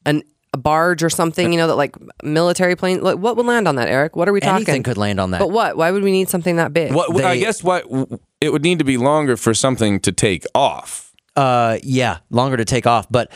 an 0.06 0.22
a 0.22 0.22
barge 0.62 1.02
or 1.02 1.10
something? 1.10 1.52
You 1.52 1.58
know 1.58 1.66
that 1.68 1.76
like 1.76 1.96
military 2.22 2.76
plane. 2.76 3.02
Like, 3.02 3.18
what 3.18 3.36
would 3.36 3.46
land 3.46 3.66
on 3.68 3.76
that, 3.76 3.88
Eric? 3.88 4.16
What 4.16 4.28
are 4.28 4.32
we 4.32 4.40
talking? 4.40 4.56
Anything 4.66 4.82
could 4.82 4.96
land 4.98 5.20
on 5.20 5.30
that. 5.32 5.38
But 5.40 5.50
what? 5.50 5.76
Why 5.76 5.90
would 5.90 6.02
we 6.02 6.12
need 6.12 6.28
something 6.28 6.56
that 6.56 6.72
big? 6.72 6.92
What 6.92 7.10
I 7.24 7.34
They- 7.34 7.40
guess 7.40 7.62
what 7.62 7.84
it 8.40 8.52
would 8.52 8.62
need 8.62 8.78
to 8.78 8.84
be 8.84 8.96
longer 8.96 9.36
for 9.36 9.54
something 9.54 10.00
to 10.00 10.12
take 10.12 10.44
off. 10.54 11.12
Uh, 11.36 11.78
yeah, 11.82 12.18
longer 12.30 12.56
to 12.56 12.64
take 12.64 12.86
off. 12.86 13.06
But 13.10 13.30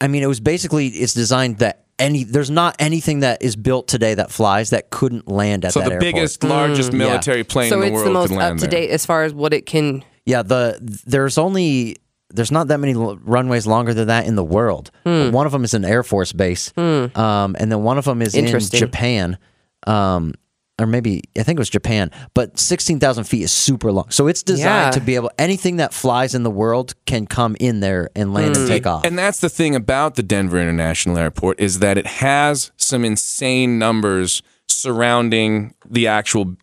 I 0.00 0.08
mean, 0.08 0.22
it 0.22 0.26
was 0.26 0.40
basically 0.40 0.88
it's 0.88 1.14
designed 1.14 1.58
that 1.58 1.84
any 1.98 2.24
there's 2.24 2.50
not 2.50 2.76
anything 2.78 3.20
that 3.20 3.40
is 3.42 3.56
built 3.56 3.88
today 3.88 4.12
that 4.14 4.30
flies 4.30 4.70
that 4.70 4.90
couldn't 4.90 5.28
land 5.28 5.64
at 5.64 5.72
So 5.72 5.80
that 5.80 5.86
the 5.86 5.92
airport. 5.94 6.14
biggest, 6.14 6.44
largest 6.44 6.92
military 6.92 7.42
plane 7.44 7.70
so 7.70 7.76
in 7.76 7.80
the 7.80 7.86
it's 7.86 7.94
world 7.94 8.06
the 8.06 8.10
most 8.12 8.28
could 8.30 8.38
up 8.38 8.54
to 8.56 8.60
there. 8.62 8.68
date 8.70 8.90
as 8.90 9.06
far 9.06 9.22
as 9.24 9.32
what 9.32 9.54
it 9.54 9.64
can. 9.64 10.04
Yeah, 10.26 10.42
the 10.42 10.78
there's 11.06 11.38
only 11.38 11.96
there's 12.36 12.52
not 12.52 12.68
that 12.68 12.78
many 12.78 12.92
l- 12.94 13.16
runways 13.24 13.66
longer 13.66 13.92
than 13.94 14.06
that 14.08 14.26
in 14.26 14.36
the 14.36 14.44
world. 14.44 14.90
Hmm. 15.04 15.30
One 15.32 15.46
of 15.46 15.52
them 15.52 15.64
is 15.64 15.74
an 15.74 15.84
Air 15.84 16.02
Force 16.02 16.32
base, 16.32 16.72
um, 16.76 17.56
and 17.58 17.72
then 17.72 17.82
one 17.82 17.98
of 17.98 18.04
them 18.04 18.22
is 18.22 18.34
in 18.34 18.46
Japan, 18.70 19.38
um, 19.86 20.34
or 20.78 20.86
maybe 20.86 21.22
I 21.38 21.42
think 21.42 21.58
it 21.58 21.60
was 21.60 21.70
Japan. 21.70 22.10
But 22.34 22.58
sixteen 22.58 23.00
thousand 23.00 23.24
feet 23.24 23.42
is 23.42 23.50
super 23.52 23.90
long, 23.90 24.10
so 24.10 24.26
it's 24.26 24.42
designed 24.42 24.86
Yeah. 24.86 24.90
to 24.92 25.00
be 25.00 25.14
able 25.16 25.30
anything 25.38 25.76
that 25.78 25.94
flies 25.94 26.34
in 26.34 26.42
the 26.42 26.50
world 26.50 26.94
can 27.06 27.26
come 27.26 27.56
in 27.58 27.80
there 27.80 28.10
and 28.14 28.32
land 28.34 28.54
Hmm. 28.56 28.60
and 28.62 28.68
take 28.70 28.86
off. 28.86 29.04
And 29.04 29.18
that's 29.18 29.40
the 29.40 29.48
thing 29.48 29.74
about 29.74 30.14
the 30.16 30.22
Denver 30.22 30.58
International 30.60 31.16
Airport 31.18 31.58
is 31.60 31.78
that 31.80 31.96
it 31.98 32.06
has 32.06 32.70
some 32.76 33.04
insane 33.04 33.78
numbers 33.78 34.42
surrounding 34.68 35.74
the 35.88 36.06
actual 36.06 36.54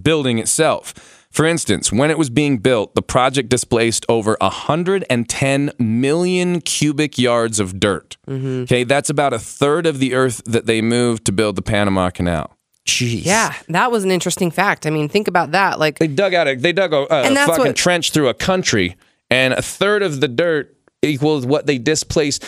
building 0.00 0.38
itself. 0.38 1.15
For 1.36 1.44
instance, 1.44 1.92
when 1.92 2.10
it 2.10 2.16
was 2.16 2.30
being 2.30 2.56
built, 2.56 2.94
the 2.94 3.02
project 3.02 3.50
displaced 3.50 4.06
over 4.08 4.38
110 4.40 5.70
million 5.78 6.60
cubic 6.62 7.18
yards 7.18 7.60
of 7.60 7.78
dirt. 7.78 8.16
Mm-hmm. 8.26 8.62
Okay, 8.62 8.84
that's 8.84 9.10
about 9.10 9.34
a 9.34 9.38
third 9.38 9.84
of 9.86 9.98
the 9.98 10.14
earth 10.14 10.40
that 10.46 10.64
they 10.64 10.80
moved 10.80 11.26
to 11.26 11.32
build 11.32 11.56
the 11.56 11.60
Panama 11.62 12.08
Canal. 12.08 12.56
Jeez. 12.86 13.26
Yeah, 13.26 13.54
that 13.68 13.90
was 13.90 14.02
an 14.04 14.10
interesting 14.10 14.50
fact. 14.50 14.86
I 14.86 14.90
mean, 14.90 15.10
think 15.10 15.28
about 15.28 15.50
that. 15.50 15.78
Like, 15.78 15.98
They 15.98 16.06
dug 16.06 16.32
out 16.32 16.48
a 16.48 16.54
they 16.54 16.72
dug 16.72 16.94
a, 16.94 17.02
a 17.10 17.34
fucking 17.34 17.58
what- 17.66 17.76
trench 17.76 18.12
through 18.12 18.28
a 18.28 18.34
country, 18.34 18.96
and 19.28 19.52
a 19.52 19.60
third 19.60 20.02
of 20.02 20.20
the 20.22 20.28
dirt 20.28 20.74
equals 21.02 21.46
what 21.46 21.66
they 21.66 21.78
displaced 21.78 22.44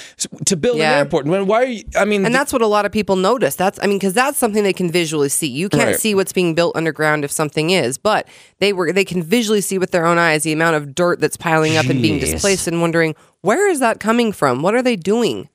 to 0.47 0.57
build 0.57 0.79
Yeah. 0.79 0.93
an 0.93 0.99
airport. 0.99 1.27
When 1.27 1.47
why 1.47 1.63
are 1.63 1.67
you? 1.67 1.85
I 1.97 2.05
mean, 2.05 2.25
and 2.25 2.35
that's 2.35 2.53
what 2.53 2.63
a 2.63 2.67
lot 2.67 2.87
of 2.87 2.93
people 2.93 3.15
notice. 3.17 3.55
That's, 3.55 3.79
I 3.83 3.87
mean, 3.87 3.99
because 3.99 4.15
that's 4.15 4.39
something 4.39 4.63
they 4.63 4.73
can 4.73 4.91
visually 4.91 5.29
see. 5.29 5.47
You 5.47 5.69
can't 5.69 5.85
Right. 5.91 6.01
see 6.01 6.15
what's 6.15 6.33
being 6.33 6.55
built 6.55 6.75
underground 6.75 7.25
if 7.25 7.31
something 7.31 7.71
is, 7.71 7.99
but 7.99 8.27
they 8.59 8.73
were 8.73 8.93
they 8.93 9.05
can 9.05 9.23
visually 9.23 9.61
see 9.61 9.79
with 9.79 9.91
their 9.91 10.07
own 10.07 10.19
eyes 10.19 10.43
the 10.43 10.53
amount 10.53 10.77
of 10.77 10.95
dirt 10.95 11.21
that's 11.21 11.37
piling 11.37 11.77
up 11.77 11.87
and 11.87 12.03
being 12.03 12.19
displaced, 12.19 12.67
and 12.67 12.81
wondering 12.81 13.15
where 13.43 13.69
is 13.69 13.81
that 13.81 14.01
coming 14.01 14.33
from? 14.33 14.63
What 14.63 14.75
are 14.75 14.83
they 14.83 14.97
doing? 14.97 15.49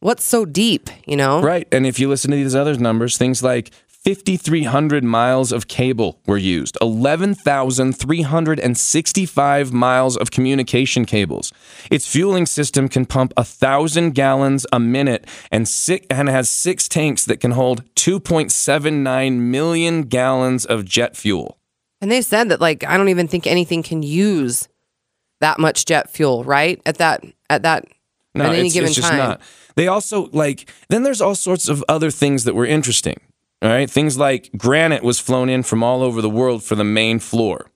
What's 0.00 0.22
so 0.22 0.44
deep? 0.44 0.90
You 1.06 1.16
know, 1.16 1.40
right. 1.42 1.66
And 1.72 1.84
if 1.86 1.98
you 1.98 2.08
listen 2.08 2.30
to 2.30 2.36
these 2.36 2.54
other 2.54 2.76
numbers, 2.76 3.18
things 3.18 3.42
like 3.42 3.72
5,300 4.14 5.04
miles 5.04 5.52
of 5.52 5.68
cable 5.68 6.18
were 6.26 6.38
used, 6.38 6.78
11,365 6.80 9.72
miles 9.74 10.16
of 10.16 10.30
communication 10.30 11.04
cables. 11.04 11.52
Its 11.90 12.06
fueling 12.06 12.46
system 12.46 12.88
can 12.88 13.04
pump 13.04 13.34
a 13.36 13.44
thousand 13.44 14.12
gallons 14.12 14.64
a 14.72 14.80
minute 14.80 15.26
and 15.50 15.68
six, 15.68 16.06
and 16.08 16.30
has 16.30 16.48
six 16.48 16.88
tanks 16.88 17.26
that 17.26 17.38
can 17.38 17.50
hold 17.50 17.84
2.79 17.96 19.40
million 19.40 20.04
gallons 20.04 20.64
of 20.64 20.86
jet 20.86 21.14
fuel. 21.14 21.58
And 22.00 22.10
they 22.10 22.22
said 22.22 22.48
that 22.48 22.62
like 22.62 22.84
I 22.84 22.96
don't 22.96 23.10
even 23.10 23.28
think 23.28 23.46
anything 23.46 23.82
can 23.82 24.02
use 24.02 24.70
that 25.40 25.58
much 25.58 25.84
jet 25.84 26.08
fuel, 26.08 26.44
right? 26.44 26.80
At 26.86 26.96
that 26.96 27.22
at 27.50 27.62
that 27.64 27.84
No, 28.34 28.46
at 28.46 28.54
any 28.54 28.68
it's, 28.68 28.74
given 28.74 28.86
it's 28.86 28.96
just 28.96 29.10
time. 29.10 29.18
not. 29.18 29.42
They 29.74 29.86
also 29.86 30.30
like 30.32 30.72
then 30.88 31.02
there's 31.02 31.20
all 31.20 31.34
sorts 31.34 31.68
of 31.68 31.84
other 31.90 32.10
things 32.10 32.44
that 32.44 32.54
were 32.54 32.64
interesting. 32.64 33.20
All 33.60 33.68
right, 33.68 33.90
things 33.90 34.16
like 34.16 34.50
granite 34.56 35.02
was 35.02 35.18
flown 35.18 35.48
in 35.48 35.62
from 35.62 35.82
all 35.82 36.02
over 36.02 36.22
the 36.22 36.30
world 36.30 36.62
for 36.62 36.74
the 36.76 36.84
main 36.84 37.18
floor. 37.18 37.70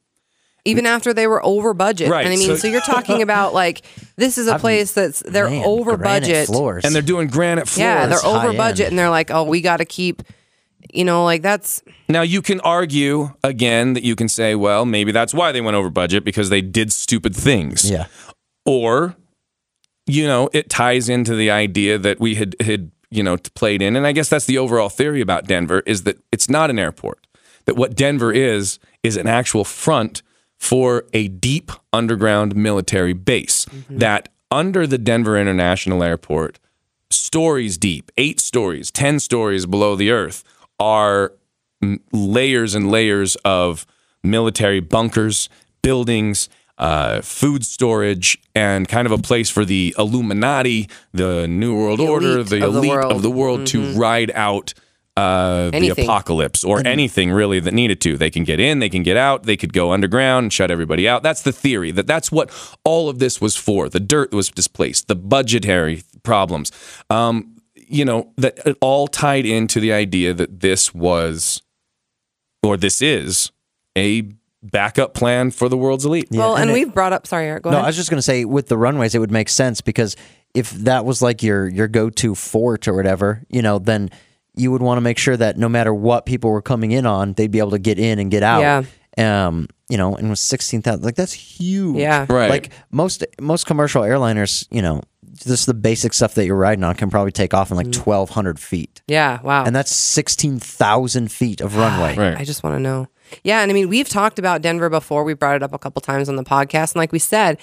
Even 0.65 0.87
after 0.87 1.13
they 1.13 1.27
were 1.27 1.45
over 1.45 1.75
budget. 1.75 2.09
Right, 2.09 2.25
And 2.25 2.33
I 2.33 2.37
mean, 2.37 2.47
so- 2.47 2.55
so, 2.57 2.69
you're 2.69 2.81
talking 2.83 3.21
about 3.29 3.53
like 3.53 3.83
this 4.17 4.39
is 4.39 4.47
a 4.47 4.59
place 4.61 4.93
that's 4.93 5.21
they're 5.27 5.51
Man, 5.51 5.65
over 5.65 5.97
budget. 5.97 6.47
floors. 6.47 6.85
And 6.85 6.95
they're 6.95 7.03
doing 7.03 7.27
granite 7.27 7.67
floors. 7.69 7.79
Yeah, 7.85 8.07
they're 8.07 8.25
over 8.25 8.39
high-end. 8.39 8.57
budget 8.59 8.89
and 8.89 8.97
they're 8.99 9.11
like, 9.11 9.33
"Oh, 9.33 9.43
we 9.43 9.61
got 9.61 9.79
to 9.79 9.85
keep 9.85 10.23
you 10.93 11.05
know, 11.05 11.25
like 11.25 11.43
that's 11.43 11.83
Now 12.09 12.23
you 12.23 12.43
can 12.43 12.61
argue 12.61 13.31
again 13.45 13.95
that 13.95 14.03
you 14.03 14.15
can 14.17 14.29
say, 14.29 14.55
well, 14.57 14.85
maybe 14.85 15.11
that's 15.13 15.33
why 15.33 15.53
they 15.53 15.61
went 15.61 15.77
over 15.77 15.89
budget 15.91 16.25
because 16.25 16.51
they 16.51 16.61
did 16.61 16.93
stupid 16.93 17.35
things. 17.37 17.89
yeah. 17.89 18.07
Or, 18.67 19.17
you 20.07 20.27
know, 20.27 20.51
it 20.53 20.69
ties 20.69 21.09
into 21.09 21.35
the 21.37 21.51
idea 21.51 21.99
that 21.99 22.21
we 22.21 22.35
had 22.35 22.57
had, 22.61 22.91
you 23.13 23.23
know, 23.23 23.37
played 23.55 23.83
in. 23.83 23.97
And 23.97 24.07
I 24.07 24.13
guess 24.13 24.29
that's 24.29 24.47
the 24.47 24.59
overall 24.59 24.89
theory 24.89 25.21
about 25.21 25.47
Denver 25.47 25.81
is 25.87 26.05
that 26.05 26.19
it's 26.33 26.49
not 26.49 26.71
an 26.71 26.79
airport. 26.79 27.27
That 27.67 27.77
what 27.77 27.95
Denver 27.95 28.33
is 28.33 28.79
is 29.03 29.17
an 29.17 29.27
actual 29.27 29.65
front 29.65 30.23
for 30.59 31.05
a 31.13 31.29
deep 31.29 31.73
underground 31.93 32.55
military 32.55 33.13
base. 33.13 33.67
Mm-hmm. 33.67 33.99
That 33.99 34.29
under 34.51 34.87
the 34.87 34.99
Denver 34.99 35.39
International 35.39 36.03
Airport, 36.03 36.59
stories 37.11 37.79
deep, 37.79 38.11
eight 38.17 38.41
stories, 38.41 38.91
10 38.91 39.21
stories 39.21 39.67
below 39.67 39.97
the 39.97 40.11
earth, 40.11 40.45
are 40.79 41.33
layers 42.13 42.75
and 42.75 42.91
layers 42.91 43.37
of 43.45 43.87
military 44.23 44.81
bunkers, 44.81 45.49
buildings, 45.83 46.49
uh, 46.83 47.21
food 47.21 47.65
storage, 47.65 48.37
and 48.57 48.89
kind 48.89 49.07
of 49.07 49.13
a 49.13 49.19
place 49.19 49.49
for 49.49 49.65
the 49.65 49.95
Illuminati, 49.97 50.89
the 51.13 51.47
New 51.47 51.77
World 51.77 52.01
The 52.01 52.07
Order, 52.09 52.39
elite 52.41 52.49
the 52.49 52.57
of 52.67 52.73
the 52.73 52.79
elite 52.79 52.91
world. 52.91 53.13
of 53.13 53.23
the 53.23 53.31
world 53.31 53.67
to 53.69 53.93
ride 53.93 54.33
out 54.35 54.75
uh, 55.17 55.71
the 55.71 55.91
apocalypse 55.91 56.65
or 56.65 56.85
anything 56.85 57.31
really 57.31 57.61
that 57.61 57.73
needed 57.73 58.01
to. 58.01 58.17
They 58.17 58.31
can 58.31 58.43
get 58.43 58.59
in, 58.59 58.81
they 58.81 58.89
can 58.89 59.05
get 59.05 59.17
out, 59.17 59.45
they 59.45 59.57
could 59.57 59.73
go 59.73 59.93
underground 59.93 60.45
and 60.47 60.53
shut 60.53 60.73
everybody 60.73 61.09
out. 61.09 61.23
That's 61.23 61.43
the 61.43 61.53
theory 61.53 61.93
that 61.93 62.09
that's 62.09 62.33
what 62.33 62.51
all 62.83 63.09
of 63.09 63.21
this 63.21 63.41
was 63.41 63.55
for. 63.55 63.89
The 63.89 64.01
dirt 64.01 64.33
was 64.33 64.51
displaced, 64.51 65.07
the 65.07 65.15
budgetary 65.15 66.03
problems. 66.25 66.73
Um, 67.11 67.59
you 67.77 68.05
know, 68.05 68.33
that 68.39 68.59
it 68.67 68.77
all 68.81 69.07
tied 69.07 69.47
into 69.47 69.79
the 69.79 69.93
idea 69.93 70.35
that 70.35 70.61
this 70.61 70.93
was 70.93 71.63
or 72.65 72.77
this 72.77 73.01
is 73.01 73.53
a 73.97 74.33
backup 74.63 75.15
plan 75.15 75.51
for 75.51 75.69
the 75.69 75.77
world's 75.77 76.05
elite. 76.05 76.29
Yeah. 76.31 76.41
well, 76.41 76.55
and, 76.55 76.63
and 76.63 76.71
it- 76.71 76.75
we've 76.75 76.95
brought 76.95 77.13
up. 77.13 77.27
Sorry, 77.27 77.47
Eric. 77.47 77.65
Go 77.65 77.71
No, 77.71 77.77
ahead. 77.79 77.87
I 77.87 77.89
was 77.89 77.97
just 77.97 78.11
going 78.11 78.19
to 78.19 78.23
say 78.23 78.45
with 78.45 78.69
the 78.69 78.79
runways, 78.79 79.15
it 79.15 79.19
would 79.19 79.31
make 79.33 79.49
sense 79.49 79.81
because 79.81 80.17
if 80.55 80.71
that 80.71 81.05
was 81.05 81.23
like 81.23 81.43
your 81.43 81.69
your 81.69 81.89
go 81.89 82.11
to 82.11 82.35
fort 82.35 82.87
or 82.89 82.95
whatever, 82.95 83.43
you 83.49 83.63
know, 83.63 83.79
then 83.79 84.11
you 84.55 84.71
would 84.71 84.83
want 84.83 84.99
to 84.99 85.01
make 85.03 85.19
sure 85.19 85.37
that 85.37 85.57
no 85.57 85.69
matter 85.69 85.95
what 85.95 86.27
people 86.27 86.51
were 86.51 86.61
coming 86.63 86.93
in 86.93 87.07
on, 87.07 87.33
they'd 87.33 87.51
be 87.51 87.59
able 87.59 87.71
to 87.71 87.79
get 87.79 87.99
in 87.99 88.19
and 88.19 88.31
get 88.31 88.43
out. 88.43 88.61
Yeah. 88.61 88.83
Um, 89.47 89.69
you 89.89 89.97
know, 89.99 90.15
and 90.17 90.31
with 90.31 90.39
sixteen 90.39 90.81
thousand, 90.81 91.05
like 91.05 91.17
that's 91.17 91.33
huge. 91.33 91.97
Yeah. 91.97 92.27
Right. 92.29 92.49
Like 92.51 92.71
most 92.91 93.25
most 93.41 93.67
commercial 93.67 94.03
airliners, 94.03 94.67
you 94.71 94.81
know, 94.81 95.03
just 95.35 95.67
the 95.67 95.75
basic 95.75 96.13
stuff 96.15 96.35
that 96.35 96.47
you're 96.47 96.57
riding 96.57 96.85
on 96.85 96.95
can 96.95 97.11
probably 97.11 97.33
take 97.33 97.53
off 97.53 97.71
in 97.71 97.77
Mm. 97.77 97.85
like 97.85 97.93
twelve 97.93 98.31
hundred 98.31 98.59
feet, 98.61 99.03
yeah. 99.07 99.41
Wow. 99.43 99.65
and 99.65 99.75
that's 99.77 99.95
sixteen 99.95 100.59
thousand 100.59 101.31
feet 101.33 101.61
of 101.61 101.77
runway. 101.77 102.17
Right. 102.17 102.37
I 102.39 102.45
just 102.45 102.63
want 102.63 102.77
to 102.77 102.81
know. 102.81 103.07
Yeah, 103.43 103.61
and 103.61 103.71
I 103.71 103.75
mean, 103.75 103.89
we've 103.89 104.09
talked 104.09 104.39
about 104.39 104.63
Denver 104.63 104.89
before. 104.91 105.25
We 105.25 105.35
brought 105.35 105.57
it 105.57 105.63
up 105.63 105.73
a 105.73 105.79
couple 105.79 106.01
times 106.01 106.29
on 106.29 106.37
the 106.37 106.45
podcast, 106.45 106.93
and 106.93 106.97
like 106.97 107.13
we 107.13 107.19
said, 107.19 107.59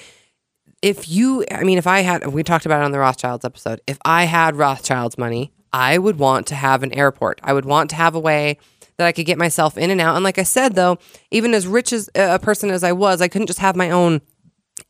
if 0.82 1.10
you, 1.10 1.46
I 1.52 1.64
mean, 1.64 1.78
if 1.78 1.88
I 1.88 2.02
had, 2.02 2.26
we 2.28 2.44
talked 2.44 2.66
about 2.66 2.82
it 2.82 2.86
on 2.86 2.92
the 2.92 3.00
Rothschilds 3.00 3.44
episode. 3.46 3.82
If 3.86 3.98
I 4.06 4.26
had 4.26 4.56
Rothschilds 4.56 5.18
money, 5.18 5.52
I 5.74 5.98
would 5.98 6.18
want 6.18 6.48
to 6.48 6.56
have 6.56 6.84
an 6.84 6.94
airport. 6.94 7.40
I 7.44 7.54
would 7.54 7.66
want 7.66 7.90
to 7.92 7.96
have 7.96 8.16
a 8.16 8.20
way 8.20 8.58
that 8.98 9.08
I 9.08 9.12
could 9.12 9.26
get 9.26 9.38
myself 9.38 9.78
in 9.78 9.92
and 9.92 10.02
out. 10.02 10.16
And 10.16 10.24
like 10.24 10.38
I 10.38 10.44
said, 10.44 10.76
though, 10.76 10.98
even 11.32 11.54
as 11.54 11.68
rich 11.68 11.94
as 11.94 12.10
a 12.16 12.40
person 12.40 12.70
as 12.70 12.84
I 12.84 12.92
was, 12.92 13.22
I 13.22 13.28
couldn't 13.28 13.48
just 13.48 13.60
have 13.60 13.76
my 13.76 13.90
own 13.90 14.22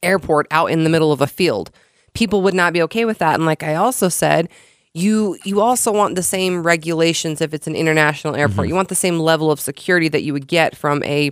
airport 0.02 0.48
out 0.52 0.72
in 0.72 0.84
the 0.84 0.90
middle 0.90 1.12
of 1.12 1.22
a 1.22 1.28
field. 1.28 1.72
People 2.14 2.42
would 2.42 2.54
not 2.54 2.74
be 2.74 2.82
okay 2.84 3.06
with 3.06 3.20
that. 3.20 3.36
And 3.36 3.46
like 3.46 3.64
I 3.64 3.76
also 3.76 4.10
said, 4.10 4.50
you 4.94 5.38
you 5.44 5.62
also 5.62 5.92
want 5.92 6.16
the 6.16 6.24
same 6.24 6.64
regulations 6.64 7.42
if 7.42 7.54
it's 7.54 7.68
an 7.68 7.76
international 7.76 8.36
airport. 8.36 8.68
You 8.68 8.76
want 8.76 8.90
the 8.90 8.96
same 8.96 9.20
level 9.20 9.52
of 9.52 9.60
security 9.60 10.08
that 10.10 10.24
you 10.24 10.34
would 10.34 10.48
get 10.48 10.76
from 10.76 11.04
a 11.04 11.32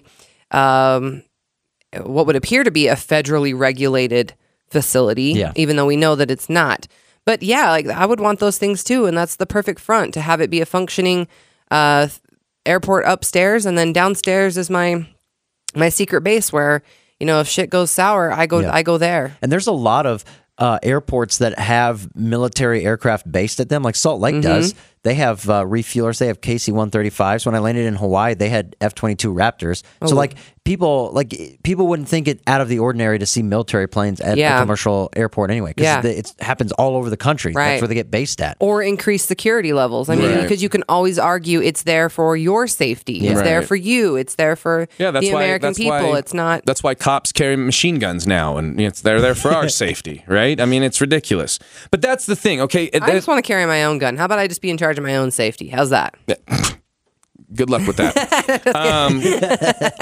um, 0.51 1.23
what 2.03 2.25
would 2.27 2.35
appear 2.35 2.63
to 2.63 2.71
be 2.71 2.87
a 2.87 2.95
federally 2.95 3.57
regulated 3.57 4.33
facility, 4.69 5.33
Yeah. 5.33 5.53
even 5.55 5.75
though 5.75 5.85
we 5.85 5.95
know 5.95 6.15
that 6.15 6.29
it's 6.29 6.49
not. 6.49 6.87
But 7.25 7.41
yeah, 7.43 7.71
like 7.71 7.87
I 7.87 8.05
would 8.05 8.19
want 8.19 8.39
those 8.39 8.57
things 8.57 8.83
too, 8.83 9.05
and 9.05 9.17
that's 9.17 9.35
the 9.37 9.45
perfect 9.45 9.79
front 9.79 10.13
to 10.13 10.21
have 10.21 10.39
it 10.39 10.49
be 10.49 10.61
a 10.61 10.65
functioning 10.65 11.27
uh, 11.71 12.07
airport 12.65 13.05
upstairs, 13.05 13.65
and 13.65 13.77
then 13.77 13.91
downstairs 13.93 14.57
is 14.57 14.69
my 14.69 15.05
my 15.75 15.89
secret 15.89 16.21
base 16.21 16.53
where 16.53 16.81
you 17.19 17.25
know 17.25 17.39
if 17.41 17.47
shit 17.47 17.69
goes 17.69 17.91
sour, 17.91 18.31
I 18.31 18.45
go 18.45 18.59
Yeah. 18.59 18.73
I 18.73 18.83
go 18.83 18.97
there. 18.97 19.35
And 19.41 19.51
there's 19.51 19.67
a 19.67 19.71
lot 19.73 20.05
of 20.05 20.23
uh, 20.57 20.79
airports 20.83 21.37
that 21.39 21.57
have 21.59 22.13
military 22.15 22.85
aircraft 22.85 23.31
based 23.31 23.59
at 23.59 23.69
them, 23.69 23.83
like 23.83 23.95
Salt 23.95 24.21
Mm-hmm. 24.21 24.35
Lake 24.35 24.43
does. 24.43 24.75
They 25.07 25.13
have 25.13 25.49
uh, 25.49 25.63
refuelers. 25.63 26.17
They 26.19 26.27
have 26.27 26.41
KC 26.41 26.73
135s. 26.73 27.45
When 27.45 27.55
I 27.55 27.59
landed 27.59 27.85
in 27.85 27.95
Hawaii, 27.95 28.33
they 28.33 28.49
had 28.49 28.75
F 28.81 28.93
22 28.93 29.33
Raptors. 29.33 29.83
Oh. 30.01 30.07
So, 30.07 30.15
like, 30.15 30.35
people 30.65 31.11
like 31.13 31.29
people 31.63 31.87
wouldn't 31.87 32.09
think 32.09 32.27
it 32.27 32.41
out 32.45 32.59
of 32.59 32.67
the 32.67 32.77
ordinary 32.79 33.17
to 33.17 33.25
see 33.25 33.41
military 33.41 33.87
planes 33.87 34.19
at 34.19 34.37
Yeah. 34.37 34.57
a 34.57 34.61
commercial 34.61 35.09
airport 35.15 35.49
anyway, 35.49 35.71
because 35.73 36.03
Yeah. 36.03 36.11
it 36.11 36.33
happens 36.41 36.73
all 36.73 36.97
over 36.97 37.09
the 37.09 37.15
country. 37.15 37.53
Right. 37.53 37.69
That's 37.69 37.81
where 37.83 37.87
they 37.87 37.95
get 37.95 38.11
based 38.11 38.41
at. 38.41 38.57
or 38.59 38.83
increase 38.83 39.23
security 39.23 39.71
levels. 39.71 40.09
I 40.09 40.15
mean, 40.15 40.29
Right. 40.29 40.41
because 40.41 40.61
you 40.61 40.67
can 40.67 40.83
always 40.89 41.17
argue 41.17 41.61
it's 41.61 41.83
there 41.83 42.09
for 42.09 42.35
your 42.35 42.67
safety. 42.67 43.27
It's 43.29 43.41
there 43.41 43.61
for 43.61 43.77
you. 43.77 44.17
It's 44.17 44.35
there 44.35 44.57
for 44.57 44.87
Yeah, 44.97 45.11
that's 45.11 45.25
the 45.25 45.33
why 45.33 45.43
American 45.43 45.69
that's 45.69 45.77
people. 45.77 46.09
why- 46.11 46.17
it's 46.19 46.33
not. 46.33 46.63
That's 46.65 46.83
why 46.83 46.95
cops 46.95 47.31
carry 47.31 47.55
machine 47.55 47.97
guns 47.97 48.27
now, 48.27 48.57
and 48.57 48.77
it's 48.81 48.99
they're 49.01 49.21
there 49.21 49.35
for 49.35 49.51
our 49.51 49.69
safety, 49.85 50.25
right? 50.27 50.59
I 50.59 50.65
mean, 50.65 50.83
it's 50.83 50.99
ridiculous. 50.99 51.59
But 51.91 52.01
that's 52.01 52.25
the 52.25 52.35
thing, 52.35 52.59
okay? 52.61 52.89
I 52.93 53.11
just 53.11 53.27
want 53.29 53.37
to 53.43 53.47
carry 53.47 53.65
my 53.65 53.85
own 53.85 53.99
gun. 53.99 54.17
How 54.17 54.25
about 54.25 54.39
I 54.39 54.47
just 54.47 54.61
be 54.61 54.69
in 54.69 54.77
charge 54.77 54.96
of 54.97 55.03
my 55.03 55.15
own 55.15 55.31
safety? 55.31 55.67
How's 55.69 55.89
that? 55.91 56.15
good 57.53 57.69
luck 57.69 57.85
with 57.87 57.97
that. 57.97 58.67
um, 58.75 59.19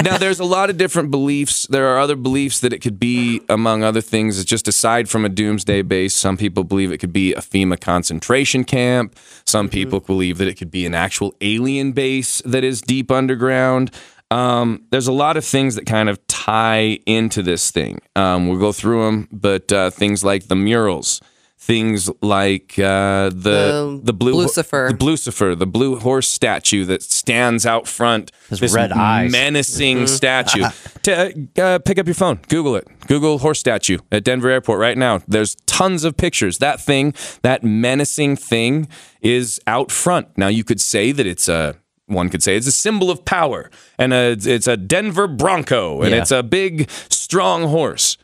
now, 0.03 0.17
there's 0.17 0.39
a 0.39 0.45
lot 0.45 0.69
of 0.69 0.77
different 0.77 1.11
beliefs. 1.11 1.67
There 1.67 1.87
are 1.87 1.99
other 1.99 2.15
beliefs 2.15 2.59
that 2.61 2.73
it 2.73 2.79
could 2.79 2.99
be, 2.99 3.41
among 3.49 3.83
other 3.83 4.01
things, 4.01 4.43
just 4.45 4.67
aside 4.67 5.09
from 5.09 5.25
a 5.25 5.29
doomsday 5.29 5.81
base. 5.81 6.13
Some 6.13 6.37
people 6.37 6.63
believe 6.63 6.91
it 6.91 6.97
could 6.97 7.13
be 7.13 7.33
a 7.33 7.41
FEMA 7.41 7.79
concentration 7.79 8.63
camp. 8.63 9.17
Some 9.45 9.69
people 9.69 9.99
believe 9.99 10.37
that 10.37 10.47
it 10.47 10.55
could 10.55 10.71
be 10.71 10.85
an 10.85 10.93
actual 10.93 11.33
alien 11.41 11.91
base 11.91 12.41
that 12.45 12.63
is 12.63 12.81
deep 12.81 13.11
underground. 13.11 13.91
Um, 14.31 14.83
there's 14.89 15.07
a 15.07 15.13
lot 15.13 15.37
of 15.37 15.45
things 15.45 15.75
that 15.75 15.85
kind 15.85 16.09
of 16.09 16.25
tie 16.27 16.99
into 17.05 17.43
this 17.43 17.71
thing. 17.71 17.99
Um, 18.15 18.47
we'll 18.47 18.59
go 18.59 18.71
through 18.71 19.05
them, 19.05 19.27
but 19.31 19.71
uh, 19.71 19.91
things 19.91 20.23
like 20.23 20.47
the 20.47 20.55
murals. 20.55 21.21
Things 21.57 22.11
like 22.21 22.77
uh, 22.77 23.29
the 23.29 23.31
The 23.33 24.01
the 24.03 24.13
blue 24.13 24.33
Lucifer. 24.35 24.93
the 24.95 25.03
Lucifer, 25.03 25.55
the 25.55 25.65
blue 25.65 25.97
horse 25.99 26.27
statue 26.27 26.83
that 26.85 27.01
stands 27.01 27.65
out 27.65 27.87
front. 27.87 28.31
His 28.49 28.59
this 28.59 28.73
red 28.73 28.91
eyes. 28.91 29.31
menacing 29.31 29.97
Mm-hmm. 29.99 30.05
statue. 30.05 30.63
to, 31.03 31.47
uh, 31.63 31.79
pick 31.79 31.97
up 31.97 32.05
your 32.05 32.13
phone, 32.13 32.39
Google 32.49 32.75
it. 32.75 32.87
Google 33.07 33.39
horse 33.39 33.59
statue 33.59 33.97
at 34.11 34.23
Denver 34.23 34.49
Airport 34.49 34.79
right 34.79 34.97
now. 34.97 35.21
There's 35.27 35.55
tons 35.65 36.03
of 36.03 36.17
pictures. 36.17 36.59
That 36.59 36.79
thing, 36.81 37.13
that 37.41 37.63
menacing 37.63 38.35
thing, 38.35 38.87
is 39.21 39.59
out 39.65 39.91
front. 39.91 40.37
Now 40.37 40.49
you 40.49 40.63
could 40.63 40.81
say 40.81 41.11
that 41.13 41.25
it's 41.25 41.47
a. 41.47 41.75
One 42.07 42.29
could 42.29 42.43
say 42.43 42.55
it's 42.55 42.67
a 42.67 42.71
symbol 42.71 43.09
of 43.09 43.25
power, 43.25 43.71
and 43.97 44.13
a, 44.13 44.37
it's 44.39 44.67
a 44.67 44.77
Denver 44.77 45.27
Bronco, 45.27 46.01
and 46.03 46.11
Yeah. 46.11 46.21
it's 46.21 46.29
a 46.29 46.43
big, 46.43 46.87
strong 47.09 47.63
horse. 47.63 48.17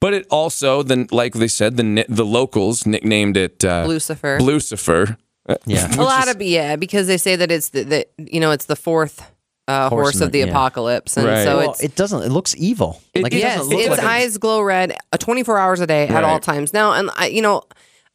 But 0.00 0.12
it 0.14 0.26
also, 0.30 0.82
then, 0.82 1.06
like 1.10 1.34
they 1.34 1.48
said, 1.48 1.76
the 1.76 2.04
the 2.08 2.24
locals 2.24 2.86
nicknamed 2.86 3.36
it 3.36 3.64
uh, 3.64 3.84
Lucifer. 3.86 4.38
Lucifer. 4.40 5.16
Uh, 5.48 5.56
Yeah. 5.64 5.94
a 5.96 6.02
lot 6.02 6.28
of 6.28 6.40
yeah, 6.42 6.76
because 6.76 7.06
they 7.06 7.16
say 7.18 7.36
that 7.36 7.50
it's 7.50 7.70
the, 7.70 7.82
the 7.84 8.06
you 8.18 8.40
know 8.40 8.50
it's 8.50 8.66
the 8.66 8.76
fourth 8.76 9.20
uh, 9.68 9.88
horse 9.88 10.04
Horseman, 10.06 10.26
of 10.26 10.32
the 10.32 10.38
yeah. 10.40 10.44
apocalypse, 10.46 11.16
and 11.16 11.26
Right. 11.26 11.44
so 11.44 11.56
well, 11.58 11.76
it 11.80 11.96
doesn't. 11.96 12.22
It 12.24 12.30
looks 12.30 12.54
evil. 12.56 13.00
It- 13.14 13.22
like 13.22 13.32
it 13.32 13.38
yes, 13.38 13.64
look 13.64 13.80
its 13.80 13.88
like 13.88 14.02
a- 14.02 14.06
eyes 14.06 14.38
glow 14.38 14.60
red, 14.60 14.96
uh, 15.12 15.16
24 15.18 15.58
hours 15.58 15.80
a 15.80 15.86
day 15.86 16.06
at 16.08 16.24
all 16.24 16.40
times. 16.40 16.72
Now, 16.72 16.92
and 16.92 17.10
I, 17.16 17.26
you 17.28 17.40
know, 17.42 17.62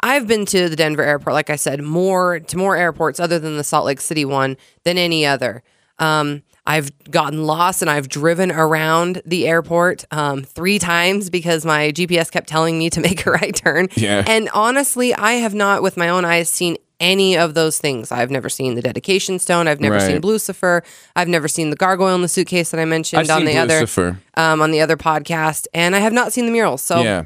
I've 0.02 0.28
been 0.28 0.46
to 0.48 0.70
the 0.70 0.76
Denver 0.76 1.04
airport, 1.04 1.34
like 1.34 1.50
I 1.50 1.56
said, 1.58 1.82
more 1.82 2.40
to 2.40 2.58
more 2.58 2.76
airports 2.78 3.20
other 3.20 3.40
than 3.40 3.58
the 3.58 3.64
Salt 3.64 3.86
Lake 3.86 4.02
City 4.02 4.24
one 4.26 4.56
than 4.84 4.98
any 4.98 5.26
other. 5.26 5.64
Um, 6.00 6.44
I've 6.66 6.92
gotten 7.10 7.44
lost 7.46 7.82
and 7.82 7.90
I've 7.90 8.08
driven 8.08 8.52
around 8.52 9.22
the 9.26 9.48
airport 9.48 10.06
um, 10.12 10.44
three 10.44 10.78
times 10.78 11.30
because 11.30 11.66
my 11.66 11.92
GPS 11.92 12.30
kept 12.32 12.48
telling 12.48 12.78
me 12.78 12.90
to 12.92 13.02
make 13.08 13.26
a 13.26 13.32
right 13.32 13.56
turn. 13.56 13.88
Yeah. 13.96 14.24
And 14.28 14.48
honestly, 14.54 15.14
I 15.14 15.34
have 15.34 15.54
not, 15.56 15.82
with 15.82 15.98
my 15.98 16.10
own 16.10 16.24
eyes, 16.24 16.50
seen 16.50 16.78
any 17.00 17.36
of 17.36 17.56
those 17.56 17.80
things. 17.80 18.12
I've 18.12 18.30
never 18.30 18.48
seen 18.48 18.76
the 18.76 18.82
dedication 18.84 19.40
stone. 19.40 19.68
I've 19.68 19.80
never 19.82 19.96
Right. 19.96 20.06
seen 20.06 20.22
Lucifer. 20.22 20.84
I've 21.16 21.28
never 21.28 21.48
seen 21.48 21.72
the 21.72 21.76
gargoyle 21.76 22.14
in 22.14 22.22
the 22.22 22.28
suitcase 22.28 22.70
that 22.70 22.80
I 22.80 22.86
mentioned 22.86 23.22
I've 23.22 23.30
on 23.38 23.46
the 23.46 23.58
other 23.58 23.88
um, 24.36 24.62
on 24.62 24.70
the 24.70 24.82
other 24.82 24.96
podcast, 24.98 25.66
and 25.74 25.96
I 25.96 26.00
have 26.00 26.14
not 26.14 26.32
seen 26.32 26.46
the 26.46 26.52
murals. 26.52 26.84
So 26.84 27.02
Yeah. 27.02 27.24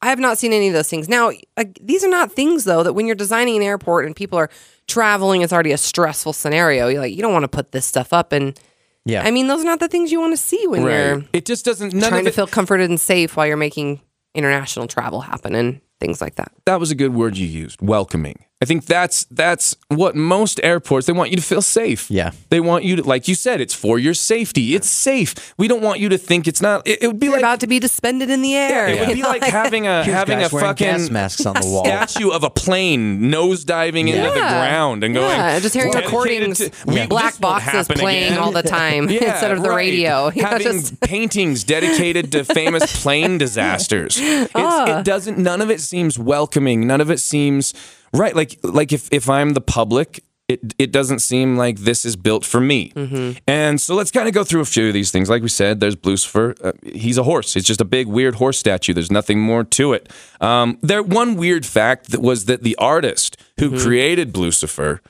I 0.00 0.10
have 0.10 0.20
not 0.20 0.38
seen 0.38 0.52
any 0.52 0.68
of 0.68 0.74
those 0.74 0.88
things. 0.88 1.08
Now, 1.08 1.32
like, 1.56 1.76
these 1.82 2.04
are 2.04 2.08
not 2.08 2.32
things 2.32 2.62
though 2.64 2.84
that 2.84 2.92
when 2.92 3.06
you're 3.06 3.16
designing 3.16 3.56
an 3.56 3.62
airport 3.62 4.06
and 4.06 4.14
people 4.14 4.38
are 4.38 4.48
traveling, 4.86 5.42
it's 5.42 5.52
already 5.52 5.72
a 5.72 5.76
stressful 5.76 6.32
scenario. 6.32 6.86
You're 6.86 7.00
like, 7.00 7.14
you 7.14 7.20
don't 7.20 7.32
want 7.32 7.42
to 7.42 7.48
put 7.48 7.72
this 7.72 7.84
stuff 7.84 8.12
up, 8.12 8.30
and 8.32 8.58
yeah. 9.06 9.22
I 9.24 9.30
mean, 9.30 9.46
those 9.46 9.62
are 9.62 9.64
not 9.64 9.80
the 9.80 9.88
things 9.88 10.12
you 10.12 10.20
want 10.20 10.32
to 10.32 10.36
see 10.36 10.66
when 10.66 10.82
you're. 10.82 11.24
It 11.32 11.46
just 11.46 11.64
doesn't. 11.64 11.94
None 11.94 12.10
trying 12.10 12.20
of 12.20 12.24
to 12.26 12.30
it, 12.30 12.34
feel 12.34 12.46
comforted 12.46 12.90
and 12.90 13.00
safe 13.00 13.36
while 13.36 13.46
you're 13.46 13.56
making 13.56 14.00
international 14.34 14.86
travel 14.86 15.22
happen 15.22 15.54
and 15.54 15.80
things 16.00 16.20
like 16.20 16.34
that. 16.34 16.52
that 16.66 16.78
was 16.78 16.90
a 16.90 16.94
good 16.94 17.14
word 17.14 17.38
you 17.38 17.46
used. 17.46 17.80
Welcoming. 17.80 18.44
I 18.62 18.64
think 18.64 18.86
that's 18.86 19.24
that's 19.30 19.76
what 19.88 20.16
most 20.16 20.60
airports 20.62 21.06
they 21.06 21.12
want 21.12 21.28
you 21.30 21.36
to 21.36 21.42
feel 21.42 21.60
safe. 21.60 22.10
Yeah. 22.10 22.30
They 22.48 22.58
want 22.58 22.84
you 22.84 22.96
to 22.96 23.02
like 23.02 23.28
you 23.28 23.34
said 23.34 23.60
it's 23.60 23.74
for 23.74 23.98
your 23.98 24.14
safety. 24.14 24.74
It's 24.74 24.88
safe. 24.88 25.52
We 25.58 25.68
don't 25.68 25.82
want 25.82 26.00
you 26.00 26.08
to 26.08 26.16
think 26.16 26.48
it's 26.48 26.62
not 26.62 26.86
it, 26.86 27.02
it 27.02 27.06
would 27.08 27.20
be 27.20 27.26
You're 27.26 27.34
like 27.34 27.42
about 27.42 27.60
to 27.60 27.66
be 27.66 27.78
suspended 27.82 28.30
in 28.30 28.40
the 28.40 28.54
air. 28.54 28.88
Yeah, 28.88 28.94
it 29.02 29.08
would 29.08 29.14
be 29.16 29.20
know, 29.20 29.28
like 29.28 29.42
having 29.44 29.86
a 29.86 30.02
Here's 30.04 30.16
having 30.16 30.38
guys 30.38 30.54
a 30.54 30.58
fucking 30.58 30.86
gas 30.86 31.10
masks 31.10 31.44
on 31.44 31.52
the 31.54 31.66
wall. 31.66 31.84
statue 31.84 32.30
of 32.30 32.44
a 32.44 32.48
plane 32.50 33.28
nose 33.28 33.62
diving 33.62 34.08
into 34.08 34.22
the 34.22 34.32
ground 34.34 35.04
and 35.04 35.14
going 35.14 35.28
Yeah, 35.30 35.60
just 35.60 35.74
hearing 35.74 35.92
recordings, 35.92 36.56
to- 36.58 36.70
we- 36.86 37.06
black 37.06 37.38
boxes 37.38 37.88
playing 37.88 38.28
again. 38.32 38.38
all 38.38 38.52
the 38.52 38.62
time 38.80 39.10
Yeah, 39.10 39.32
instead 39.32 39.50
of 39.50 39.62
the 39.62 39.68
right. 39.68 39.76
radio. 39.76 40.30
You 40.34 40.40
know, 40.42 40.48
Having 40.48 40.66
just- 40.80 41.00
paintings 41.02 41.62
dedicated 41.62 42.32
to 42.32 42.42
famous 42.42 43.02
plane 43.02 43.36
disasters. 43.44 44.16
It's, 44.18 44.50
Ah. 44.54 45.00
It 45.00 45.04
doesn't. 45.04 45.36
None 45.36 45.60
of 45.60 45.70
it 45.70 45.82
seems 45.82 46.18
welcoming. 46.18 46.86
None 46.86 47.02
of 47.02 47.10
it 47.10 47.20
seems 47.20 47.74
right. 48.18 48.34
Like 48.34 48.58
like 48.62 48.92
if 48.92 49.08
if 49.12 49.28
I'm 49.28 49.54
the 49.54 49.60
public. 49.60 50.22
It, 50.48 50.74
it 50.78 50.92
doesn't 50.92 51.18
seem 51.18 51.56
like 51.56 51.80
this 51.80 52.04
is 52.04 52.14
built 52.14 52.44
for 52.44 52.60
me. 52.60 52.92
Mm-hmm. 52.94 53.38
And 53.48 53.80
so 53.80 53.96
let's 53.96 54.12
kind 54.12 54.28
of 54.28 54.32
go 54.34 54.44
through 54.44 54.60
a 54.60 54.64
few 54.64 54.86
of 54.86 54.94
these 54.94 55.10
things. 55.10 55.28
Like 55.28 55.42
we 55.42 55.48
said, 55.48 55.80
there's 55.80 55.96
Lucifer. 56.04 56.54
Uh, 56.62 56.70
he's 56.84 57.18
a 57.18 57.24
horse. 57.24 57.56
It's 57.56 57.66
just 57.66 57.80
a 57.80 57.84
big, 57.84 58.06
weird 58.06 58.36
horse 58.36 58.56
statue. 58.56 58.92
There's 58.94 59.10
nothing 59.10 59.40
more 59.40 59.64
to 59.64 59.92
it. 59.92 60.08
Um, 60.40 60.78
there, 60.82 61.02
one 61.02 61.34
weird 61.34 61.66
fact 61.66 62.12
that 62.12 62.22
was 62.22 62.44
that 62.44 62.62
the 62.62 62.76
artist 62.76 63.36
who 63.58 63.70
Mm-hmm. 63.70 63.84
created 63.84 64.36
Lucifer 64.36 65.00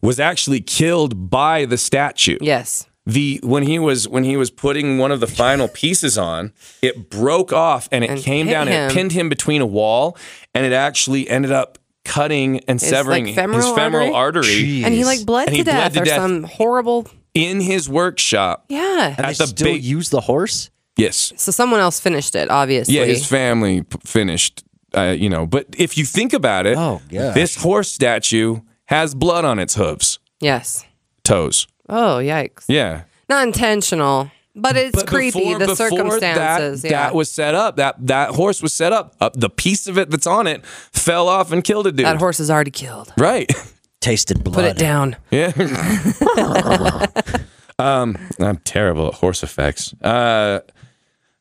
was 0.00 0.18
actually 0.18 0.62
killed 0.62 1.28
by 1.28 1.66
the 1.66 1.76
statue 1.76 2.38
yes. 2.40 2.86
the 3.04 3.38
when 3.42 3.64
he 3.64 3.78
was 3.78 4.08
when 4.08 4.24
he 4.24 4.38
was 4.38 4.50
putting 4.50 4.96
one 4.96 5.12
of 5.12 5.20
the 5.20 5.26
final 5.26 5.68
pieces 5.68 6.16
on, 6.16 6.54
it 6.80 7.10
broke 7.10 7.52
off 7.52 7.86
and 7.92 8.02
it 8.02 8.08
And 8.08 8.20
came 8.20 8.46
down 8.46 8.66
and 8.66 8.90
it 8.90 8.94
pinned 8.94 9.12
him 9.12 9.28
between 9.28 9.60
a 9.60 9.66
wall, 9.66 10.16
and 10.54 10.64
it 10.64 10.72
actually 10.72 11.28
ended 11.28 11.52
up 11.52 11.76
cutting 12.06 12.60
and 12.68 12.80
severing 12.80 13.26
like, 13.26 13.34
femoral 13.34 13.66
his 13.66 13.74
femoral 13.76 14.14
artery. 14.14 14.84
And 14.84 14.94
he 14.94 15.04
like 15.04 15.26
bled 15.26 15.48
And 15.48 15.54
to 15.54 15.56
he 15.58 15.62
bled 15.64 15.74
death 15.74 15.92
to 15.94 16.00
or 16.00 16.04
death. 16.04 16.16
some 16.16 16.42
horrible 16.44 17.06
in 17.34 17.60
his 17.60 17.88
workshop. 17.88 18.64
Yeah. 18.68 19.08
And 19.16 19.20
At 19.20 19.26
they 19.26 19.32
the 19.34 19.46
still 19.46 19.66
big- 19.74 19.84
use 19.84 20.08
the 20.10 20.20
horse. 20.22 20.70
Yes. 20.96 21.32
So 21.36 21.52
someone 21.52 21.80
else 21.80 22.00
finished 22.00 22.34
it, 22.34 22.48
obviously. 22.50 22.94
Yeah, 22.96 23.04
his 23.04 23.26
family 23.26 23.82
p- 23.82 23.98
finished. 24.04 24.62
Uh, 24.96 25.14
you 25.18 25.28
know, 25.28 25.44
but 25.44 25.66
if 25.76 25.98
you 25.98 26.06
think 26.06 26.32
about 26.32 26.64
it, 26.64 26.78
Oh, 26.78 27.02
gosh. 27.10 27.34
this 27.34 27.56
horse 27.56 27.92
statue 27.92 28.60
has 28.86 29.14
blood 29.14 29.44
on 29.44 29.58
its 29.58 29.74
hooves, 29.74 30.18
yes. 30.40 30.86
toes. 31.22 31.66
Oh, 31.88 32.18
yikes. 32.22 32.64
Yeah. 32.68 33.02
Not 33.28 33.46
intentional, 33.46 34.30
but 34.56 34.76
it's 34.76 34.96
But 34.96 35.06
creepy. 35.06 35.38
before- 35.40 35.58
the 35.58 35.66
before 35.66 35.76
circumstances. 35.90 36.82
That, 36.82 36.90
yeah. 36.90 37.02
that 37.04 37.14
was 37.14 37.30
set 37.30 37.54
up. 37.54 37.76
That 37.76 37.94
that 38.06 38.30
horse 38.30 38.62
was 38.62 38.72
set 38.72 38.92
up. 38.92 39.14
Uh, 39.20 39.30
the 39.34 39.50
piece 39.50 39.86
of 39.86 39.98
it 39.98 40.10
that's 40.10 40.26
on 40.26 40.46
it 40.46 40.64
fell 40.66 41.28
off 41.28 41.52
and 41.52 41.62
killed 41.62 41.86
a 41.86 41.92
dude. 41.92 42.06
that 42.06 42.16
horse 42.16 42.40
is 42.40 42.50
already 42.50 42.70
killed. 42.70 43.12
Right. 43.16 43.50
Tasted 44.00 44.42
blood. 44.42 44.54
Put 44.54 44.64
it 44.64 44.78
down. 44.78 45.16
Yeah. 45.30 45.52
um, 47.78 48.16
I'm 48.38 48.58
terrible 48.58 49.08
at 49.08 49.14
horse 49.14 49.42
effects. 49.42 49.94
Uh, 50.02 50.60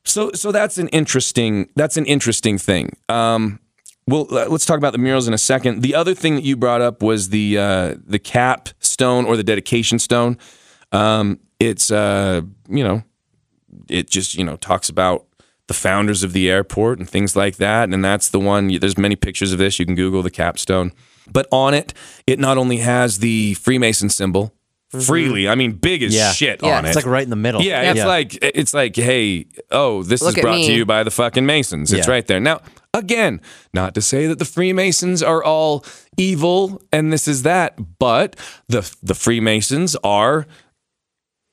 so 0.04 0.32
so 0.34 0.51
that's 0.51 0.78
an 0.78 0.88
interesting 0.89 1.69
that's 1.75 1.97
an 1.97 2.06
interesting 2.06 2.58
thing. 2.58 2.95
Um, 3.10 3.60
well, 4.08 4.28
let's 4.30 4.67
talk 4.67 4.78
about 4.78 4.91
the 4.91 4.99
murals 4.99 5.28
in 5.28 5.34
a 5.34 5.38
second. 5.38 5.82
The 5.82 5.95
other 5.95 6.13
thing 6.13 6.36
that 6.36 6.43
you 6.43 6.56
brought 6.56 6.82
up 6.82 7.01
was 7.01 7.30
the 7.30 7.58
uh, 7.58 7.95
the 8.06 8.19
cap 8.19 8.69
stone 8.80 9.25
or 9.25 9.36
the 9.36 9.43
dedication 9.43 9.97
stone. 9.99 10.38
Um, 10.91 11.39
it's 11.60 11.91
uh, 11.91 12.41
you 12.70 12.84
know, 12.84 13.04
it 13.89 14.10
just 14.10 14.36
you 14.36 14.44
know 14.44 14.56
talks 14.58 14.89
about 14.89 15.26
the 15.68 15.74
founders 15.74 16.24
of 16.24 16.34
the 16.34 16.50
airport 16.50 17.00
and 17.00 17.10
things 17.10 17.36
like 17.36 17.56
that, 17.58 17.89
and 17.89 18.04
that's 18.04 18.30
the 18.30 18.39
one. 18.39 18.68
There's 18.80 18.98
many 18.98 19.15
pictures 19.15 19.52
of 19.52 19.58
this. 19.60 19.80
You 19.80 19.86
can 19.86 19.96
Google 19.96 20.22
the 20.22 20.30
capstone, 20.32 20.91
but 21.32 21.48
on 21.52 21.74
it, 21.74 21.94
it 22.28 22.39
not 22.39 22.58
only 22.58 22.78
has 22.78 23.20
the 23.20 23.54
Freemason 23.56 24.10
symbol 24.10 24.54
freely. 24.91 25.50
I 25.50 25.56
mean, 25.56 25.74
big 25.74 26.04
as 26.04 26.15
Yeah. 26.15 26.32
shit 26.32 26.62
Yeah. 26.63 26.78
on 26.78 26.86
it. 26.86 26.89
It's 26.89 26.96
like 26.96 27.06
right 27.06 27.24
in 27.24 27.30
the 27.30 27.36
middle. 27.36 27.62
Yeah, 27.62 27.91
it's 27.91 28.06
like 28.06 28.38
it's 28.41 28.74
like, 28.74 28.96
hey, 28.96 29.48
oh, 29.72 30.04
this 30.04 30.22
Look 30.22 30.34
is 30.34 30.38
at 30.38 30.41
brought 30.41 30.63
to 30.63 30.74
you 30.74 30.86
by 30.86 31.04
the 31.04 31.12
fucking 31.12 31.46
Masons. 31.46 31.91
It's 31.91 32.08
Yeah. 32.08 32.13
right 32.13 32.26
there. 32.28 32.39
Now, 32.39 32.62
again, 32.94 33.41
not 33.74 33.94
to 33.96 34.02
say 34.02 34.28
that 34.28 34.39
the 34.39 34.46
Freemasons 34.46 35.22
are 35.22 35.44
all 35.44 35.84
evil 36.18 36.82
and 36.94 37.12
this 37.12 37.28
is 37.28 37.44
that, 37.44 37.78
but 38.00 38.36
the 38.70 38.89
the 39.04 39.15
Freemasons 39.15 39.98
are 40.04 40.48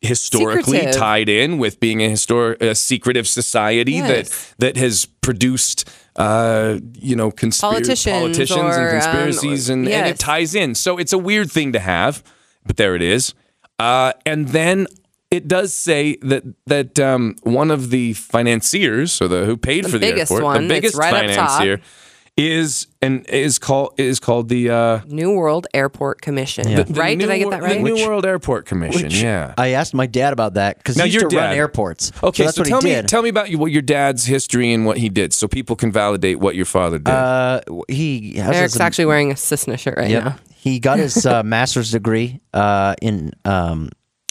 historically 0.02 0.78
Secretive. 0.78 1.00
tied 1.00 1.28
in 1.28 1.58
with 1.58 1.78
being 1.80 2.02
a 2.02 2.10
histor- 2.10 2.60
a 2.60 2.74
secretive 2.74 3.26
society 3.28 3.92
Yes. 3.92 4.08
that 4.08 4.54
that 4.58 4.76
has 4.76 5.06
produced 5.06 5.88
uh, 6.16 6.78
you 6.94 7.16
know, 7.16 7.30
conspir- 7.30 7.60
Politicians 7.62 8.18
politicians 8.20 8.58
or, 8.58 8.72
um, 8.72 8.80
and 8.80 8.90
conspiracies, 8.90 9.70
and, 9.70 9.80
and 9.82 9.88
yes. 9.88 10.10
it 10.10 10.18
ties 10.18 10.54
in. 10.54 10.74
So 10.74 10.98
it's 10.98 11.14
a 11.14 11.18
weird 11.18 11.50
thing 11.50 11.72
to 11.72 11.78
have, 11.78 12.22
but 12.66 12.76
there 12.76 12.94
it 12.94 13.00
is. 13.00 13.32
Uh, 13.78 14.12
and 14.26 14.48
then 14.48 14.86
it 15.30 15.48
does 15.48 15.72
say 15.72 16.16
that 16.20 16.42
that 16.66 16.98
um, 17.00 17.36
one 17.44 17.70
of 17.70 17.88
the 17.88 18.12
financiers, 18.12 19.22
or 19.22 19.28
the 19.28 19.46
who 19.46 19.56
paid 19.56 19.84
for 19.86 19.92
the 19.92 20.00
biggest 20.00 20.30
airport, 20.30 20.44
one, 20.44 20.62
the 20.62 20.68
biggest 20.68 20.96
right 20.96 21.30
up 21.30 21.34
top. 21.34 21.48
financier, 21.48 21.80
is 22.36 22.86
and 23.02 23.26
is 23.28 23.58
called 23.58 23.92
is 23.98 24.18
called 24.18 24.48
the 24.48 24.70
uh, 24.70 25.00
New 25.06 25.32
World 25.34 25.66
Airport 25.74 26.22
Commission. 26.22 26.66
Yeah. 26.66 26.82
the 26.84 26.94
Right? 26.94 27.16
New 27.18 27.26
Did 27.26 27.32
I 27.32 27.38
get 27.38 27.50
that 27.50 27.62
right? 27.62 27.76
The 27.76 27.82
New 27.82 28.06
World 28.06 28.24
Airport 28.24 28.64
Commission. 28.64 29.10
yeah. 29.10 29.52
I 29.58 29.68
asked 29.70 29.92
my 29.92 30.06
dad 30.06 30.32
about 30.32 30.54
that 30.54 30.78
because 30.78 30.96
Now, 30.96 31.04
he 31.04 31.10
used 31.10 31.20
your 31.22 31.30
to 31.30 31.36
run 31.36 31.54
airports. 31.54 32.10
Okay, 32.22 32.42
so 32.42 32.44
that's 32.46 32.56
so 32.56 32.62
what 32.62 32.68
tell 32.68 32.80
he 32.80 32.94
me 32.96 33.02
tell 33.02 33.22
me 33.22 33.28
about 33.28 33.50
you, 33.50 33.58
what 33.58 33.70
your 33.70 33.82
dad's 33.82 34.24
history 34.24 34.72
and 34.72 34.86
what 34.86 34.96
he 34.96 35.10
did, 35.10 35.34
so 35.34 35.46
people 35.46 35.76
can 35.76 35.92
validate 35.92 36.38
what 36.40 36.54
your 36.56 36.64
father 36.64 36.98
did. 36.98 37.12
uh, 37.12 37.60
he 37.88 38.36
has 38.36 38.56
Eric's 38.56 38.72
his- 38.74 38.80
actually 38.80 39.06
wearing 39.06 39.30
a 39.30 39.36
Cessna 39.36 39.76
shirt 39.76 39.98
right 39.98 40.10
Yep. 40.10 40.24
now. 40.24 40.36
He 40.54 40.78
got 40.80 40.98
his 40.98 41.26
uh, 41.26 41.42
master's 41.44 41.90
degree 41.90 42.40
uh, 42.54 42.94
in 43.02 43.32
um, 43.44 43.90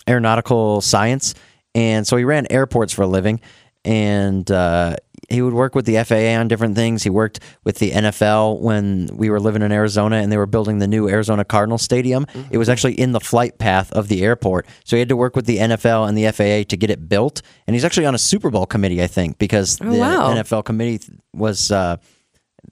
aeronautical 0.09 0.81
science, 0.81 1.35
and 1.75 2.07
so 2.07 2.17
he 2.17 2.23
ran 2.23 2.47
airports 2.49 2.93
for 2.93 3.03
a 3.03 3.07
living. 3.07 3.41
And 3.83 4.49
uh, 4.51 4.95
he 5.31 5.41
would 5.41 5.53
work 5.53 5.75
with 5.75 5.85
the 5.85 6.03
FAA 6.03 6.39
on 6.39 6.47
different 6.47 6.75
things. 6.75 7.03
He 7.03 7.09
worked 7.09 7.39
with 7.63 7.79
the 7.79 7.91
NFL 7.91 8.59
when 8.59 9.09
we 9.13 9.29
were 9.29 9.39
living 9.39 9.61
in 9.61 9.71
Arizona, 9.71 10.17
and 10.17 10.31
they 10.31 10.37
were 10.37 10.45
building 10.45 10.79
the 10.79 10.87
new 10.87 11.07
Arizona 11.07 11.45
Cardinal 11.45 11.77
Stadium. 11.77 12.25
It 12.51 12.57
was 12.57 12.69
actually 12.69 12.99
in 12.99 13.11
the 13.11 13.19
flight 13.19 13.57
path 13.57 13.91
of 13.93 14.07
the 14.07 14.23
airport, 14.23 14.67
so 14.83 14.95
he 14.95 14.99
had 14.99 15.09
to 15.09 15.17
work 15.17 15.35
with 15.35 15.45
the 15.45 15.57
NFL 15.57 16.07
and 16.07 16.17
the 16.17 16.31
FAA 16.31 16.69
to 16.69 16.77
get 16.77 16.89
it 16.89 17.07
built. 17.07 17.41
And 17.67 17.75
he's 17.75 17.85
actually 17.85 18.05
on 18.05 18.15
a 18.15 18.19
Super 18.19 18.49
Bowl 18.49 18.65
committee, 18.65 19.01
I 19.01 19.07
think, 19.07 19.37
because 19.37 19.77
the 19.77 19.91
wow. 19.91 20.33
NFL 20.33 20.65
committee 20.65 20.99
was. 21.33 21.71
Uh, 21.71 21.97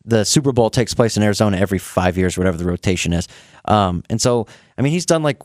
the 0.05 0.23
Super 0.23 0.51
Bowl 0.51 0.69
takes 0.69 0.93
place 0.93 1.17
in 1.17 1.23
Arizona 1.23 1.57
every 1.57 1.79
five 1.79 2.17
years, 2.17 2.37
whatever 2.37 2.57
the 2.57 2.65
rotation 2.65 3.13
is. 3.13 3.27
Um, 3.65 4.03
and 4.09 4.21
so, 4.21 4.47
I 4.77 4.81
mean, 4.81 4.91
he's 4.91 5.05
done 5.05 5.23
like 5.23 5.41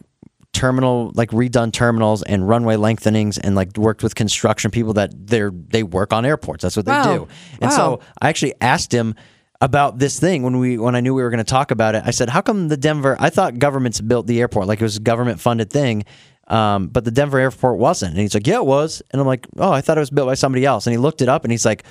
terminal, 0.55 1.13
like 1.15 1.31
redone 1.31 1.73
terminals 1.73 2.23
and 2.23 2.49
runway 2.49 2.77
lengthenings, 2.77 3.37
and 3.37 3.55
like 3.55 3.77
worked 3.77 4.03
with 4.03 4.15
construction 4.15 4.71
people 4.71 4.95
that 4.95 5.11
they're 5.27 5.51
they 5.53 5.83
work 5.83 6.13
on 6.15 6.25
airports. 6.25 6.63
That's 6.63 6.77
what 6.77 6.87
they 6.87 6.93
Wow. 6.93 7.03
do. 7.17 7.29
And 7.61 7.71
Wow. 7.71 7.77
so, 7.77 8.01
I 8.23 8.29
actually 8.31 8.55
asked 8.63 8.93
him 8.93 9.15
about 9.61 9.99
this 9.99 10.19
thing 10.19 10.43
when 10.43 10.59
we 10.59 10.79
when 10.79 10.95
I 10.95 11.01
knew 11.01 11.15
we 11.15 11.23
were 11.23 11.31
going 11.31 11.39
to 11.39 11.45
talk 11.45 11.71
about 11.71 11.95
it. 11.95 12.03
I 12.07 12.11
said, 12.11 12.29
"How 12.31 12.41
come 12.41 12.69
the 12.69 12.77
Denver? 12.77 13.17
I 13.21 13.29
thought 13.31 13.59
governments 13.59 14.01
built 14.01 14.27
the 14.27 14.41
airport 14.41 14.67
like 14.67 14.81
it 14.81 14.85
was 14.85 14.97
a 14.97 15.01
government 15.01 15.41
funded 15.41 15.71
thing." 15.71 16.05
Um, 16.47 16.89
but 16.89 17.05
the 17.07 17.11
Denver 17.11 17.39
airport 17.39 17.79
wasn't. 17.79 18.11
And 18.13 18.21
he's 18.21 18.35
like, 18.35 18.47
yeah, 18.47 18.57
it 18.57 18.67
was. 18.67 19.01
And 19.11 19.19
I'm 19.19 19.27
like, 19.27 19.47
oh, 19.57 19.73
I 19.73 19.81
thought 19.81 19.97
it 19.97 20.01
was 20.01 20.11
built 20.11 20.29
by 20.29 20.35
somebody 20.35 20.67
else. 20.67 20.87
And 20.87 20.93
he 20.93 20.99
looked 20.99 21.23
it 21.23 21.29
up 21.31 21.43
and 21.45 21.51
he's 21.51 21.65
like, 21.65 21.85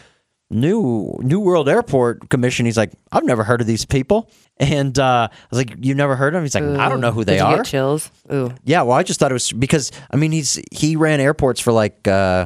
New 0.50 1.18
New 1.22 1.40
World 1.40 1.68
Airport 1.68 2.30
Commission. 2.30 2.66
He's 2.66 2.78
like, 2.78 2.92
I've 3.12 3.24
never 3.24 3.44
heard 3.44 3.62
of 3.62 3.68
these 3.68 3.86
people. 3.86 4.30
And 4.58 4.98
uh, 5.00 5.28
I 5.32 5.36
was 5.50 5.58
like, 5.58 5.76
You've 5.80 5.98
never 5.98 6.16
heard 6.16 6.30
of 6.30 6.34
them? 6.40 6.44
He's 6.44 6.54
like, 6.54 6.64
I 6.64 6.90
don't 6.90 7.02
know 7.02 7.12
who 7.12 7.24
they 7.24 7.34
Did 7.34 7.40
you 7.40 7.46
are. 7.46 7.56
get 7.58 7.66
chills? 7.66 8.12
Ooh. 8.32 8.54
Yeah, 8.64 8.84
well, 8.84 8.98
I 8.98 9.04
just 9.04 9.20
thought 9.20 9.32
it 9.32 9.34
was 9.34 9.52
because 9.52 9.92
I 10.12 10.16
mean 10.18 10.32
he's 10.32 10.62
he 10.72 10.96
ran 10.96 11.20
airports 11.20 11.60
for 11.60 11.72
like 11.72 12.08
uh, 12.08 12.46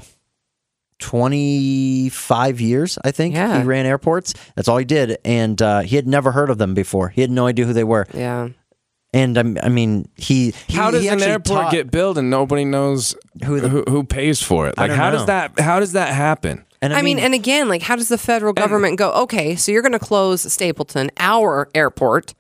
twenty 1.00 2.10
five 2.10 2.62
years, 2.62 2.98
I 3.04 3.12
think. 3.12 3.36
Yeah. 3.36 3.60
He 3.60 3.64
ran 3.68 3.86
airports. 3.86 4.34
That's 4.56 4.68
all 4.68 4.78
he 4.78 4.86
did, 4.86 5.18
and 5.26 5.62
uh, 5.62 5.82
he 5.82 5.96
had 5.96 6.08
never 6.08 6.32
heard 6.32 6.50
of 6.50 6.58
them 6.58 6.74
before. 6.74 7.10
He 7.10 7.22
had 7.22 7.32
no 7.32 7.46
idea 7.48 7.66
who 7.66 7.74
they 7.74 7.84
were. 7.84 8.06
Yeah. 8.14 8.50
And 9.14 9.38
um, 9.38 9.58
I 9.64 9.70
mean, 9.70 10.10
he, 10.18 10.54
he 10.68 10.76
how 10.78 10.92
does 10.92 11.02
he 11.02 11.08
an 11.08 11.22
airport 11.24 11.46
taught- 11.64 11.72
get 11.72 11.92
built 11.92 12.18
and 12.18 12.30
nobody 12.30 12.66
knows 12.66 13.16
Who 13.46 13.58
who, 13.60 13.82
the- 13.84 13.92
who 13.92 14.04
pays 14.04 14.42
for 14.44 14.68
it? 14.68 14.78
Like 14.78 14.92
how 14.92 15.10
know. 15.10 15.18
does 15.18 15.26
that 15.28 15.60
how 15.60 15.80
does 15.80 15.94
that 15.94 16.14
happen? 16.14 16.66
And 16.82 16.94
I 16.94 17.02
mean, 17.02 17.18
and 17.18 17.34
again, 17.34 17.70
like, 17.70 17.82
how 17.82 17.96
does 17.96 18.08
the 18.08 18.18
federal 18.18 18.54
government 18.54 18.98
go, 18.98 19.12
okay, 19.12 19.56
so 19.56 19.72
you're 19.72 19.82
going 19.82 19.94
to 19.94 20.00
close 20.00 20.52
Stapleton, 20.52 21.10
our 21.18 21.70
airport, 21.74 22.36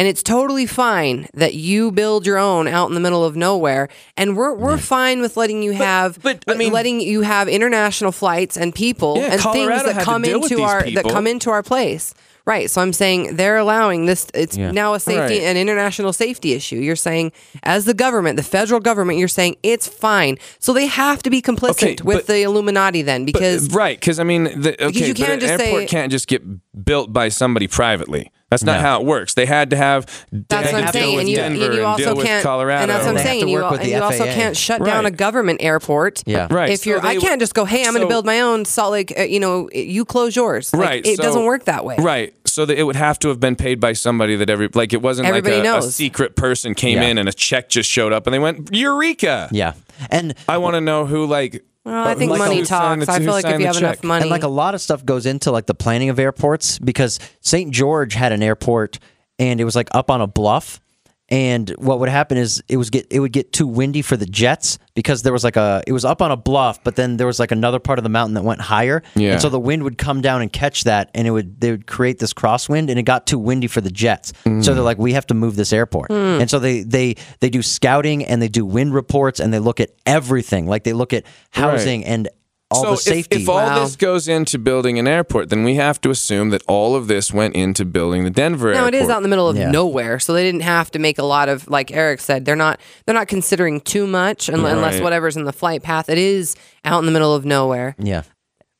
and 0.00 0.08
it's 0.08 0.22
totally 0.22 0.64
fine 0.64 1.28
that 1.34 1.52
you 1.52 1.92
build 1.92 2.24
your 2.24 2.38
own 2.38 2.66
out 2.66 2.88
in 2.88 2.94
the 2.94 3.00
middle 3.00 3.22
of 3.22 3.36
nowhere, 3.36 3.90
and 4.16 4.34
we're 4.34 4.54
we're 4.54 4.78
fine 4.78 5.20
with 5.20 5.36
letting 5.36 5.62
you 5.62 5.72
have, 5.72 6.18
but, 6.22 6.42
I 6.48 6.54
mean- 6.54 6.72
letting 6.72 7.00
you 7.02 7.20
have 7.20 7.48
international 7.48 8.10
flights 8.10 8.56
and 8.56 8.74
people 8.74 9.18
Yeah, 9.18 9.32
and 9.32 9.40
Colorado 9.42 9.84
things 9.84 9.96
that 9.96 10.04
come 10.04 10.24
into 10.24 10.62
our 10.62 10.84
people. 10.84 11.02
that 11.02 11.12
come 11.12 11.26
into 11.26 11.50
our 11.50 11.62
place. 11.62 12.14
Right. 12.46 12.70
So 12.70 12.80
I'm 12.80 12.94
saying 12.94 13.36
they're 13.36 13.58
allowing 13.58 14.06
this. 14.06 14.26
It's 14.32 14.56
Yeah. 14.56 14.70
now 14.70 14.94
a 14.94 15.00
safety, 15.00 15.34
Right. 15.40 15.42
an 15.42 15.58
international 15.58 16.14
safety 16.14 16.54
issue. 16.54 16.76
You're 16.76 16.96
saying, 16.96 17.32
as 17.62 17.84
the 17.84 17.92
government, 17.92 18.38
the 18.38 18.42
federal 18.42 18.80
government, 18.80 19.18
you're 19.18 19.28
saying 19.28 19.56
it's 19.62 19.86
fine. 19.86 20.38
So 20.58 20.72
they 20.72 20.86
have 20.86 21.22
to 21.24 21.30
be 21.30 21.42
complicit 21.42 21.72
Okay, 21.82 21.96
with 22.02 22.16
but- 22.16 22.26
the 22.26 22.40
Illuminati 22.42 23.02
then, 23.02 23.26
because 23.26 23.68
right, 23.70 24.00
because 24.00 24.18
I 24.18 24.24
mean, 24.24 24.44
the, 24.44 24.72
okay, 24.86 25.06
you 25.06 25.12
can't 25.12 25.32
an 25.34 25.40
just 25.40 25.60
airport 25.62 25.82
say- 25.82 25.86
can't 25.86 26.10
just 26.10 26.26
get 26.26 26.42
built 26.82 27.12
by 27.12 27.28
somebody 27.28 27.66
privately. 27.68 28.32
That's 28.50 28.64
not 28.64 28.76
No. 28.76 28.80
how 28.80 29.00
it 29.00 29.06
works. 29.06 29.34
They 29.34 29.46
had 29.46 29.70
to 29.70 29.76
have. 29.76 30.06
That's 30.32 30.66
they 30.68 30.72
what 30.74 30.84
had 30.84 30.86
I'm 30.88 30.92
to 30.92 30.92
deal 30.92 31.02
saying, 31.02 31.14
with 31.14 31.20
and 31.20 31.28
you, 31.30 31.36
Denver 31.36 31.64
and 31.66 31.74
you 31.74 31.84
also 31.84 32.22
can't. 32.22 32.42
Colorado. 32.42 32.82
And 32.82 32.90
that's 32.90 33.04
what 33.04 33.10
I'm 33.10 33.14
They 33.14 33.20
have 33.22 33.28
saying. 33.30 33.44
to 33.44 33.50
You, 33.50 33.56
work 33.58 33.70
with 33.70 33.80
and 33.80 33.88
the 33.88 33.94
you 33.94 34.02
also 34.02 34.24
can't 34.24 34.56
shut 34.56 34.84
down 34.84 35.06
a 35.06 35.10
government 35.10 35.62
airport. 35.62 36.22
Yeah. 36.26 36.48
Right, 36.50 36.70
If 36.70 36.84
you're, 36.84 37.00
so 37.00 37.06
I 37.06 37.16
can't 37.16 37.40
just 37.40 37.54
go, 37.54 37.64
hey, 37.64 37.84
I'm 37.84 37.92
going 37.94 38.02
to 38.02 38.08
build 38.08 38.26
my 38.26 38.40
own 38.40 38.64
Salt 38.64 38.92
Lake. 38.92 39.12
Uh, 39.16 39.22
you 39.22 39.38
know, 39.40 39.70
you 39.72 40.04
close 40.04 40.34
yours. 40.34 40.72
Like, 40.72 40.82
Right, 40.82 41.06
It 41.06 41.16
so- 41.16 41.22
doesn't 41.22 41.44
work 41.44 41.64
that 41.66 41.84
way. 41.84 41.96
Right. 41.98 42.34
So 42.44 42.66
that 42.66 42.76
it 42.76 42.82
would 42.82 42.96
have 42.96 43.20
to 43.20 43.28
have 43.28 43.38
been 43.38 43.54
paid 43.54 43.78
by 43.78 43.92
somebody 43.92 44.34
that 44.34 44.50
every 44.50 44.68
like 44.74 44.92
it 44.92 45.00
wasn't 45.00 45.28
Everybody 45.28 45.58
like 45.58 45.66
a, 45.66 45.78
a 45.78 45.82
secret 45.82 46.34
person 46.34 46.74
came 46.74 46.98
Yeah. 47.00 47.06
in 47.08 47.18
and 47.18 47.28
a 47.28 47.32
check 47.32 47.68
just 47.68 47.88
showed 47.88 48.12
up 48.12 48.26
and 48.26 48.34
they 48.34 48.40
went 48.40 48.74
Eureka. 48.74 49.48
yeah, 49.52 49.74
and 50.10 50.34
I 50.48 50.58
want 50.58 50.74
to 50.74 50.80
know 50.80 51.06
who 51.06 51.26
like. 51.26 51.62
Well, 51.90 52.06
I 52.08 52.14
think 52.14 52.30
like 52.30 52.38
money 52.38 52.62
talks. 52.62 53.06
the- 53.06 53.12
I 53.12 53.18
feel 53.18 53.32
like 53.32 53.44
if 53.44 53.52
you 53.52 53.58
the 53.58 53.64
have 53.66 53.76
enough 53.76 54.04
money, 54.04 54.22
And 54.22 54.30
like 54.30 54.42
a 54.42 54.48
lot 54.48 54.74
of 54.74 54.80
stuff 54.80 55.04
goes 55.04 55.26
into 55.26 55.50
like 55.50 55.66
the 55.66 55.74
planning 55.74 56.08
of 56.08 56.18
airports 56.18 56.78
because 56.78 57.18
St. 57.40 57.70
George 57.72 58.14
had 58.14 58.32
an 58.32 58.42
airport 58.42 58.98
and 59.38 59.60
it 59.60 59.64
was 59.64 59.74
like 59.76 59.88
up 59.92 60.10
on 60.10 60.20
a 60.20 60.26
bluff. 60.26 60.80
And 61.30 61.70
what 61.78 62.00
would 62.00 62.08
happen 62.08 62.36
is 62.36 62.62
it 62.68 62.76
was 62.76 62.90
get 62.90 63.06
it 63.10 63.20
would 63.20 63.32
get 63.32 63.52
too 63.52 63.66
windy 63.66 64.02
for 64.02 64.16
the 64.16 64.26
jets 64.26 64.78
because 64.94 65.22
there 65.22 65.32
was 65.32 65.44
like 65.44 65.56
a 65.56 65.82
it 65.86 65.92
was 65.92 66.04
up 66.04 66.20
on 66.20 66.32
a 66.32 66.36
bluff, 66.36 66.82
but 66.82 66.96
then 66.96 67.18
there 67.18 67.26
was 67.26 67.38
like 67.38 67.52
another 67.52 67.78
part 67.78 68.00
of 68.00 68.02
the 68.02 68.08
mountain 68.08 68.34
that 68.34 68.42
went 68.42 68.60
higher. 68.60 69.02
Yeah. 69.14 69.32
And 69.32 69.40
so 69.40 69.48
the 69.48 69.60
wind 69.60 69.84
would 69.84 69.96
come 69.96 70.22
down 70.22 70.42
and 70.42 70.52
catch 70.52 70.84
that 70.84 71.10
and 71.14 71.28
it 71.28 71.30
would 71.30 71.60
they 71.60 71.70
would 71.70 71.86
create 71.86 72.18
this 72.18 72.32
crosswind 72.32 72.90
and 72.90 72.98
it 72.98 73.04
got 73.04 73.28
too 73.28 73.38
windy 73.38 73.68
for 73.68 73.80
the 73.80 73.90
jets. 73.90 74.32
So 74.62 74.74
they're 74.74 74.82
like, 74.82 74.98
we 74.98 75.12
have 75.12 75.26
to 75.28 75.34
move 75.34 75.54
this 75.54 75.72
airport. 75.72 76.10
Hmm. 76.10 76.40
And 76.40 76.50
so 76.50 76.58
they 76.58 76.82
they 76.82 77.14
they 77.38 77.48
do 77.48 77.62
scouting 77.62 78.24
and 78.24 78.42
they 78.42 78.48
do 78.48 78.66
wind 78.66 78.92
reports 78.92 79.38
and 79.38 79.52
they 79.52 79.60
look 79.60 79.78
at 79.78 79.90
everything. 80.06 80.66
Like 80.66 80.82
they 80.82 80.92
look 80.92 81.12
at 81.12 81.24
housing 81.50 82.04
and 82.04 82.28
all 82.70 82.84
so 82.84 82.90
the 82.92 82.96
safety. 82.96 83.36
If, 83.36 83.42
if 83.42 83.48
all 83.48 83.56
Wow. 83.56 83.80
this 83.82 83.96
goes 83.96 84.28
into 84.28 84.58
building 84.58 84.98
an 84.98 85.08
airport, 85.08 85.48
then 85.50 85.64
we 85.64 85.74
have 85.76 86.00
to 86.02 86.10
assume 86.10 86.50
that 86.50 86.62
all 86.68 86.94
of 86.96 87.08
this 87.08 87.32
went 87.32 87.54
into 87.56 87.84
building 87.84 88.24
the 88.24 88.30
Denver 88.30 88.72
No, 88.72 88.78
airport. 88.84 88.94
it 88.94 89.02
is 89.02 89.08
out 89.08 89.16
in 89.18 89.22
the 89.24 89.28
middle 89.28 89.48
of 89.48 89.56
Yeah. 89.56 89.70
nowhere, 89.70 90.18
so 90.18 90.32
they 90.32 90.44
didn't 90.44 90.62
have 90.62 90.90
to 90.92 90.98
make 90.98 91.18
a 91.18 91.24
lot 91.24 91.48
of 91.48 91.68
like 91.68 91.90
Eric 91.92 92.20
said. 92.20 92.44
They're 92.44 92.56
not 92.56 92.80
they're 93.06 93.14
not 93.14 93.28
considering 93.28 93.80
too 93.80 94.06
much 94.06 94.48
un- 94.48 94.64
unless 94.64 94.94
Right. 94.94 95.02
whatever's 95.02 95.36
in 95.36 95.44
the 95.44 95.52
flight 95.52 95.82
path. 95.82 96.08
It 96.08 96.18
is 96.18 96.54
out 96.84 97.00
in 97.00 97.06
the 97.06 97.12
middle 97.12 97.34
of 97.34 97.44
nowhere. 97.44 97.94
yeah. 97.98 98.22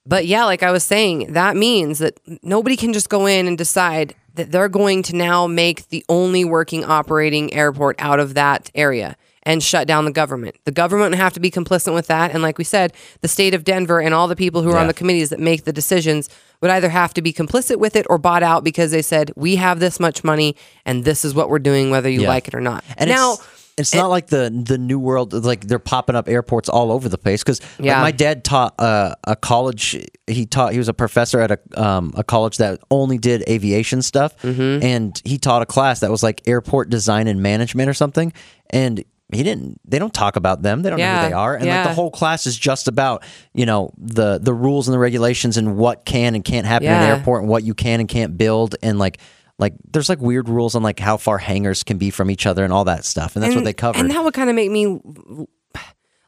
But 0.07 0.26
yeah, 0.26 0.45
like 0.47 0.62
I 0.62 0.72
was 0.72 0.82
saying, 0.82 1.34
that 1.34 1.57
means 1.57 1.99
that 1.99 2.18
nobody 2.43 2.74
can 2.76 2.93
just 2.93 3.09
go 3.11 3.26
in 3.26 3.47
and 3.47 3.57
decide 3.59 4.14
that 4.34 4.51
they're 4.51 4.68
going 4.68 5.03
to 5.05 5.14
now 5.16 5.47
make 5.47 5.88
the 5.88 6.05
only 6.09 6.45
working 6.45 6.84
operating 6.84 7.53
airport 7.53 7.97
out 7.99 8.18
of 8.18 8.34
that 8.34 8.70
area 8.74 9.16
and 9.45 9.62
shut 9.62 9.86
down 9.88 10.05
the 10.05 10.11
government. 10.12 10.57
The 10.64 10.70
government 10.72 11.11
would 11.12 11.18
have 11.18 11.32
to 11.32 11.41
be 11.41 11.51
complicit 11.51 11.95
with 11.95 12.09
that. 12.09 12.30
And 12.32 12.43
like 12.43 12.59
we 12.59 12.64
said, 12.64 12.93
the 13.22 13.28
state 13.28 13.55
of 13.55 13.64
Denver 13.64 14.01
and 14.01 14.14
all 14.14 14.28
the 14.28 14.36
people 14.36 14.61
who 14.62 14.70
are 14.70 14.78
on 14.78 14.86
the 14.86 14.95
committees 14.95 15.30
that 15.30 15.41
make 15.41 15.64
the 15.64 15.72
decisions 15.72 16.28
would 16.61 16.70
either 16.70 16.91
have 16.91 17.14
to 17.14 17.22
be 17.22 17.32
complicit 17.32 17.76
with 17.78 17.97
it 17.97 18.07
or 18.11 18.18
bought 18.18 18.43
out 18.43 18.64
because 18.64 18.91
they 18.91 19.01
said, 19.03 19.32
we 19.36 19.57
have 19.57 19.80
this 19.80 19.99
much 19.99 20.22
money 20.22 20.57
and 20.84 21.05
this 21.05 21.24
is 21.24 21.34
what 21.34 21.49
we're 21.49 21.59
doing, 21.59 21.91
whether 21.91 22.11
you 22.11 22.22
Yeah. 22.22 22.28
like 22.28 22.49
it 22.49 22.55
or 22.55 22.61
not. 22.61 22.84
And 22.99 23.09
now, 23.09 23.38
it's, 23.78 23.95
not 23.95 24.09
like 24.11 24.26
the 24.26 24.51
the 24.66 24.76
new 24.76 24.99
world 24.99 25.32
like 25.32 25.66
they're 25.66 25.78
popping 25.78 26.14
up 26.14 26.28
airports 26.28 26.68
all 26.68 26.93
over 26.93 27.09
the 27.09 27.16
place 27.16 27.43
because 27.43 27.62
Yeah. 27.78 28.03
my 28.03 28.11
dad 28.11 28.45
taught 28.45 28.74
uh, 28.78 29.14
a 29.26 29.36
college 29.36 29.97
he 30.26 30.45
taught 30.45 30.72
he 30.72 30.78
was 30.78 30.88
a 30.88 30.93
professor 30.93 31.41
at 31.41 31.51
a 31.53 31.59
um, 31.82 32.12
a 32.14 32.22
college 32.22 32.59
that 32.59 32.80
only 32.91 33.16
did 33.16 33.43
aviation 33.49 34.03
stuff 34.03 34.36
Mm-hmm. 34.43 34.84
and 34.84 35.22
he 35.24 35.38
taught 35.38 35.62
a 35.62 35.66
class 35.66 36.01
that 36.01 36.11
was 36.11 36.22
like 36.22 36.43
airport 36.47 36.91
design 36.91 37.26
and 37.26 37.43
management 37.43 37.88
or 37.88 37.95
something 37.95 38.34
and 38.68 39.03
he 39.33 39.43
didn't 39.43 39.81
they 39.85 39.99
don't 39.99 40.12
talk 40.14 40.37
about 40.37 40.62
them. 40.62 40.83
They 40.83 40.91
don't 40.91 40.99
know 40.99 41.22
who 41.22 41.28
they 41.28 41.33
are. 41.33 41.55
And 41.55 41.66
like 41.66 41.89
the 41.89 41.95
whole 41.95 42.11
class 42.11 42.47
is 42.47 42.59
just 42.59 42.89
about 42.89 43.22
you 43.55 43.66
know 43.66 43.93
the 43.99 44.39
the 44.39 44.55
rules 44.55 44.89
and 44.89 44.95
the 44.95 44.99
regulations 44.99 45.57
and 45.57 45.76
what 45.76 46.05
can 46.05 46.35
and 46.35 46.45
can't 46.45 46.66
happen 46.66 46.89
in 46.89 46.93
an 46.95 47.18
airport 47.18 47.43
and 47.43 47.51
what 47.51 47.62
you 47.62 47.74
can 47.74 48.01
and 48.01 48.09
can't 48.09 48.37
build. 48.37 48.76
And 48.83 48.99
like 48.99 49.18
like 49.59 49.74
there's 49.93 50.09
like 50.09 50.20
weird 50.20 50.49
rules 50.49 50.74
on 50.74 50.83
like 50.83 50.99
how 50.99 51.16
far 51.16 51.39
hangars 51.39 51.83
can 51.83 51.99
be 51.99 52.11
from 52.11 52.31
each 52.31 52.47
other 52.47 52.64
and 52.64 52.72
all 52.72 52.85
that 52.85 53.05
stuff. 53.05 53.37
And 53.37 53.43
that's 53.43 53.55
what 53.55 53.64
they 53.64 53.72
cover 53.74 53.99
And 53.99 54.11
that 54.11 54.24
would 54.24 54.35
kind 54.35 54.49
of 54.49 54.57
make 54.57 54.70
me 54.70 55.01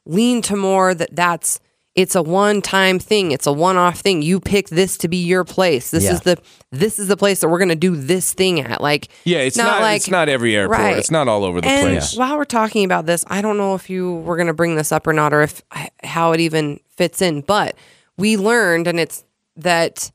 lean 0.05 0.43
to 0.43 0.57
more 0.57 0.95
that 0.95 1.15
that's 1.15 1.61
it's 1.95 2.15
a 2.15 2.23
one-time 2.23 2.99
thing. 2.99 3.33
It's 3.33 3.47
a 3.47 3.53
one-off 3.53 4.01
thing. 4.01 4.23
You 4.23 4.41
pick 4.41 4.69
this 4.71 4.97
to 4.99 5.09
be 5.09 5.19
your 5.19 5.45
place. 5.45 5.91
This 5.91 6.05
Yeah. 6.05 6.13
is 6.15 6.21
the 6.23 6.39
this 6.71 6.99
is 6.99 7.09
the 7.09 7.17
place 7.19 7.41
that 7.41 7.49
we're 7.49 7.59
going 7.59 7.69
to 7.69 7.75
do 7.75 7.95
this 7.97 8.33
thing 8.33 8.61
at. 8.61 8.81
Like 8.81 9.09
yeah, 9.25 9.39
it's 9.41 9.59
not. 9.59 9.83
like 9.83 9.97
it's 9.99 10.09
not 10.11 10.29
every 10.31 10.57
airport. 10.57 10.79
Right. 10.79 10.97
It's 10.97 11.11
not 11.11 11.29
all 11.29 11.45
over 11.45 11.61
the 11.61 11.69
and 11.69 11.91
place. 11.99 12.17
while 12.17 12.37
we're 12.39 12.45
talking 12.47 12.85
about 12.85 13.05
this, 13.05 13.25
I 13.29 13.43
don't 13.43 13.59
know 13.59 13.75
if 13.75 13.91
you 13.91 14.15
were 14.17 14.37
going 14.37 14.47
to 14.47 14.55
bring 14.55 14.77
this 14.77 14.91
up 14.91 15.07
or 15.07 15.13
not, 15.13 15.35
or 15.35 15.43
if 15.43 15.63
how 16.03 16.33
it 16.33 16.41
even 16.41 16.81
fits 16.89 17.21
in. 17.21 17.43
But 17.43 17.77
we 18.17 18.37
learned, 18.39 18.87
and 18.87 18.99
it's 18.99 19.25
that 19.57 20.11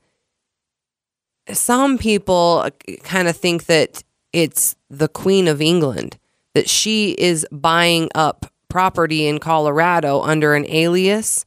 some 1.52 1.96
people 1.96 2.62
uh, 2.64 2.70
kind 3.04 3.28
of 3.28 3.36
think 3.36 3.66
that 3.66 4.02
it's 4.32 4.74
the 4.90 5.08
Queen 5.08 5.48
of 5.48 5.62
England 5.62 6.18
that 6.54 6.68
she 6.68 7.12
is 7.12 7.46
buying 7.52 8.08
up 8.14 8.52
property 8.68 9.26
in 9.26 9.38
Colorado 9.38 10.20
under 10.22 10.54
an 10.54 10.66
alias. 10.68 11.44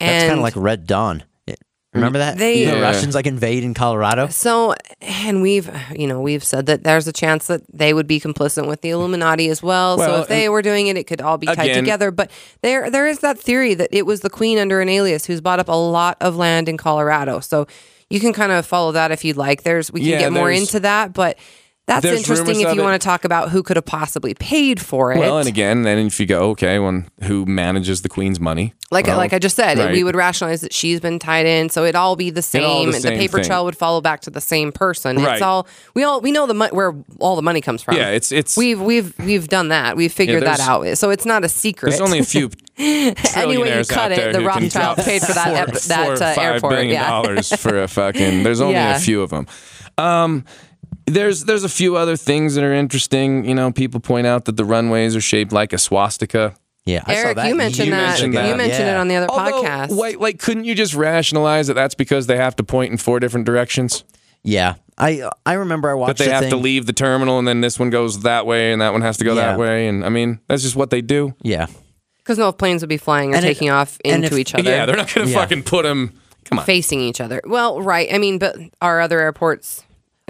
That's 0.00 0.24
kind 0.24 0.38
of 0.38 0.42
like 0.42 0.56
Red 0.56 0.86
Dawn. 0.86 1.22
Remember 1.92 2.18
that? 2.18 2.38
They- 2.38 2.64
the 2.64 2.72
Yeah. 2.72 2.80
Russians 2.80 3.14
like 3.14 3.24
invade 3.26 3.62
in 3.62 3.72
Colorado. 3.72 4.26
So, 4.26 4.74
and 5.00 5.40
we've, 5.42 5.70
you 5.94 6.08
know, 6.08 6.20
we've 6.20 6.42
said 6.42 6.66
that 6.66 6.82
there's 6.82 7.06
a 7.06 7.12
chance 7.12 7.46
that 7.46 7.60
they 7.72 7.94
would 7.94 8.08
be 8.08 8.18
complicit 8.18 8.66
with 8.66 8.80
the 8.80 8.90
Illuminati 8.90 9.48
as 9.48 9.62
well. 9.62 9.96
Well, 9.96 10.16
so 10.16 10.22
if 10.22 10.26
they 10.28 10.48
uh, 10.48 10.50
were 10.50 10.60
doing 10.60 10.88
it, 10.88 10.96
it 10.96 11.04
could 11.04 11.20
all 11.20 11.38
be 11.38 11.46
tied 11.46 11.60
Again- 11.70 11.76
together. 11.84 12.10
But 12.10 12.32
there, 12.62 12.90
there 12.90 13.06
is 13.06 13.20
that 13.20 13.38
theory 13.38 13.74
that 13.74 13.90
it 13.92 14.06
was 14.06 14.22
the 14.22 14.30
queen 14.30 14.58
under 14.58 14.80
an 14.80 14.88
alias 14.88 15.26
who's 15.26 15.40
bought 15.40 15.60
up 15.60 15.68
a 15.68 15.72
lot 15.72 16.16
of 16.20 16.34
land 16.34 16.68
in 16.68 16.76
Colorado. 16.78 17.38
So 17.38 17.68
you 18.10 18.18
can 18.18 18.32
kind 18.32 18.50
of 18.50 18.66
follow 18.66 18.90
that 18.90 19.12
if 19.12 19.24
you'd 19.24 19.36
like. 19.36 19.62
There's, 19.62 19.92
we 19.92 20.00
can 20.00 20.08
Yeah, 20.08 20.18
get 20.18 20.32
more 20.32 20.50
into 20.50 20.80
that, 20.80 21.12
but 21.12 21.38
that's 21.86 22.02
there's 22.02 22.18
interesting 22.18 22.62
if 22.62 22.74
you 22.74 22.82
want 22.82 23.00
to 23.00 23.04
talk 23.04 23.24
about 23.24 23.50
who 23.50 23.62
could 23.62 23.76
have 23.76 23.84
possibly 23.84 24.32
paid 24.34 24.80
for 24.80 25.12
it. 25.12 25.18
Well, 25.18 25.38
and 25.38 25.46
again, 25.46 25.82
then 25.82 25.98
if 25.98 26.18
you 26.18 26.24
go, 26.24 26.50
okay, 26.50 26.78
well, 26.78 27.02
who 27.24 27.44
manages 27.44 28.00
the 28.00 28.08
queen's 28.08 28.40
money? 28.40 28.72
Like 28.90 29.06
Well, 29.06 29.18
like 29.18 29.32
I 29.34 29.38
just 29.38 29.54
said, 29.56 29.76
right. 29.78 29.92
we 29.92 30.02
would 30.02 30.16
rationalize 30.16 30.62
that 30.62 30.72
she's 30.72 31.00
been 31.00 31.18
tied 31.18 31.44
in, 31.46 31.68
so 31.68 31.82
it'd 31.82 31.94
all 31.94 32.16
be 32.16 32.30
the 32.30 32.40
same. 32.42 32.92
the 32.92 33.00
the 33.00 33.08
paper 33.10 33.38
thing. 33.38 33.46
trail 33.46 33.64
would 33.66 33.76
follow 33.76 34.00
back 34.00 34.20
to 34.22 34.30
the 34.30 34.40
same 34.40 34.72
person. 34.72 35.16
Right. 35.16 35.34
It's 35.34 35.42
all 35.42 35.66
we 35.94 36.04
all 36.04 36.20
we 36.20 36.32
know 36.32 36.46
the 36.46 36.54
mo- 36.54 36.68
where 36.70 36.94
all 37.18 37.36
the 37.36 37.42
money 37.42 37.60
comes 37.60 37.82
from. 37.82 37.96
Yeah, 37.96 38.10
it's 38.10 38.32
it's. 38.32 38.56
we've 38.56 38.80
we've 38.80 39.18
we've 39.18 39.48
done 39.48 39.68
that. 39.68 39.96
We've 39.96 40.12
figured 40.12 40.44
that 40.44 40.60
out. 40.60 40.96
So 40.96 41.10
it's 41.10 41.26
not 41.26 41.44
a 41.44 41.48
secret. 41.48 41.90
there's 41.90 42.00
only 42.00 42.20
a 42.20 42.24
few 42.24 42.50
Any 42.78 43.58
way 43.58 43.78
you 43.78 43.84
cut 43.84 44.10
it, 44.10 44.32
the 44.32 44.40
Rothschild 44.40 44.98
paid 44.98 45.22
for 45.22 45.32
that 45.32 45.46
four, 45.46 45.56
ep- 45.56 45.82
that, 45.82 46.04
four, 46.06 46.12
uh, 46.14 46.34
five 46.34 46.38
airport, 46.38 46.70
billion 46.72 46.90
yeah. 46.90 47.08
dollars 47.08 47.52
for 47.54 47.82
a 47.82 47.88
fucking. 47.88 48.42
There's 48.42 48.60
only 48.60 48.74
Yeah. 48.84 48.96
a 48.96 49.00
few 49.00 49.22
of 49.22 49.30
them. 49.30 49.46
Um, 49.96 50.44
there's 51.06 51.44
there's 51.44 51.64
a 51.64 51.68
few 51.68 51.96
other 51.96 52.16
things 52.16 52.54
that 52.54 52.64
are 52.64 52.72
interesting. 52.72 53.44
You 53.44 53.54
know, 53.54 53.70
people 53.72 54.00
point 54.00 54.26
out 54.26 54.44
that 54.46 54.56
the 54.56 54.64
runways 54.64 55.14
are 55.16 55.20
shaped 55.20 55.52
like 55.52 55.72
a 55.72 55.78
swastika. 55.78 56.54
Yeah, 56.86 57.02
I 57.06 57.14
saw 57.14 57.20
Eric, 57.20 57.36
that 57.36 57.48
you 57.48 57.54
mentioned 57.54 57.86
You 57.86 57.92
that. 57.94 58.06
mentioned 58.08 58.34
You 58.34 58.40
that. 58.40 58.56
mentioned 58.58 58.88
it 58.88 58.96
on 58.96 59.08
the 59.08 59.16
other 59.16 59.26
Although, 59.30 59.62
podcast. 59.62 59.96
wait, 59.96 60.20
like, 60.20 60.38
couldn't 60.38 60.64
you 60.64 60.74
just 60.74 60.94
rationalize 60.94 61.66
that 61.68 61.74
that's 61.74 61.94
because 61.94 62.26
they 62.26 62.36
have 62.36 62.54
to 62.56 62.62
point 62.62 62.92
in 62.92 62.98
four 62.98 63.20
different 63.20 63.46
directions? 63.46 64.04
Yeah, 64.42 64.74
I 64.98 65.30
I 65.46 65.54
remember 65.54 65.88
I 65.90 65.94
watched. 65.94 66.18
That 66.18 66.24
But 66.24 66.24
they 66.26 66.30
a 66.30 66.40
have 66.42 66.50
to 66.50 66.56
leave 66.56 66.84
the 66.84 66.92
terminal, 66.92 67.38
and 67.38 67.48
then 67.48 67.62
this 67.62 67.78
one 67.78 67.88
goes 67.88 68.20
that 68.20 68.44
way, 68.46 68.72
and 68.72 68.82
that 68.82 68.92
one 68.92 69.00
has 69.00 69.16
to 69.16 69.24
go 69.24 69.34
Yeah. 69.34 69.46
that 69.52 69.58
way. 69.58 69.88
And 69.88 70.04
I 70.04 70.10
mean, 70.10 70.40
that's 70.46 70.62
just 70.62 70.76
what 70.76 70.90
they 70.90 71.00
do. 71.00 71.34
Yeah, 71.42 71.66
Because 72.18 72.36
no 72.38 72.52
planes 72.52 72.82
would 72.82 72.90
be 72.90 72.98
flying 72.98 73.32
or 73.32 73.36
And 73.36 73.44
it- 73.46 73.48
taking 73.48 73.70
off 73.70 73.98
into 74.04 74.26
if- 74.26 74.38
each 74.38 74.54
other. 74.54 74.70
Yeah, 74.70 74.84
they're 74.84 74.96
not 74.96 75.12
going 75.14 75.26
to 75.26 75.32
Yeah. 75.32 75.38
fucking 75.38 75.62
put 75.62 75.84
them. 75.84 76.12
Come 76.44 76.58
on. 76.58 76.66
facing 76.66 77.00
each 77.00 77.22
other. 77.22 77.40
Well, 77.46 77.80
right. 77.80 78.06
I 78.12 78.18
mean, 78.18 78.36
but 78.38 78.54
our 78.82 79.00
other 79.00 79.18
airports. 79.18 79.82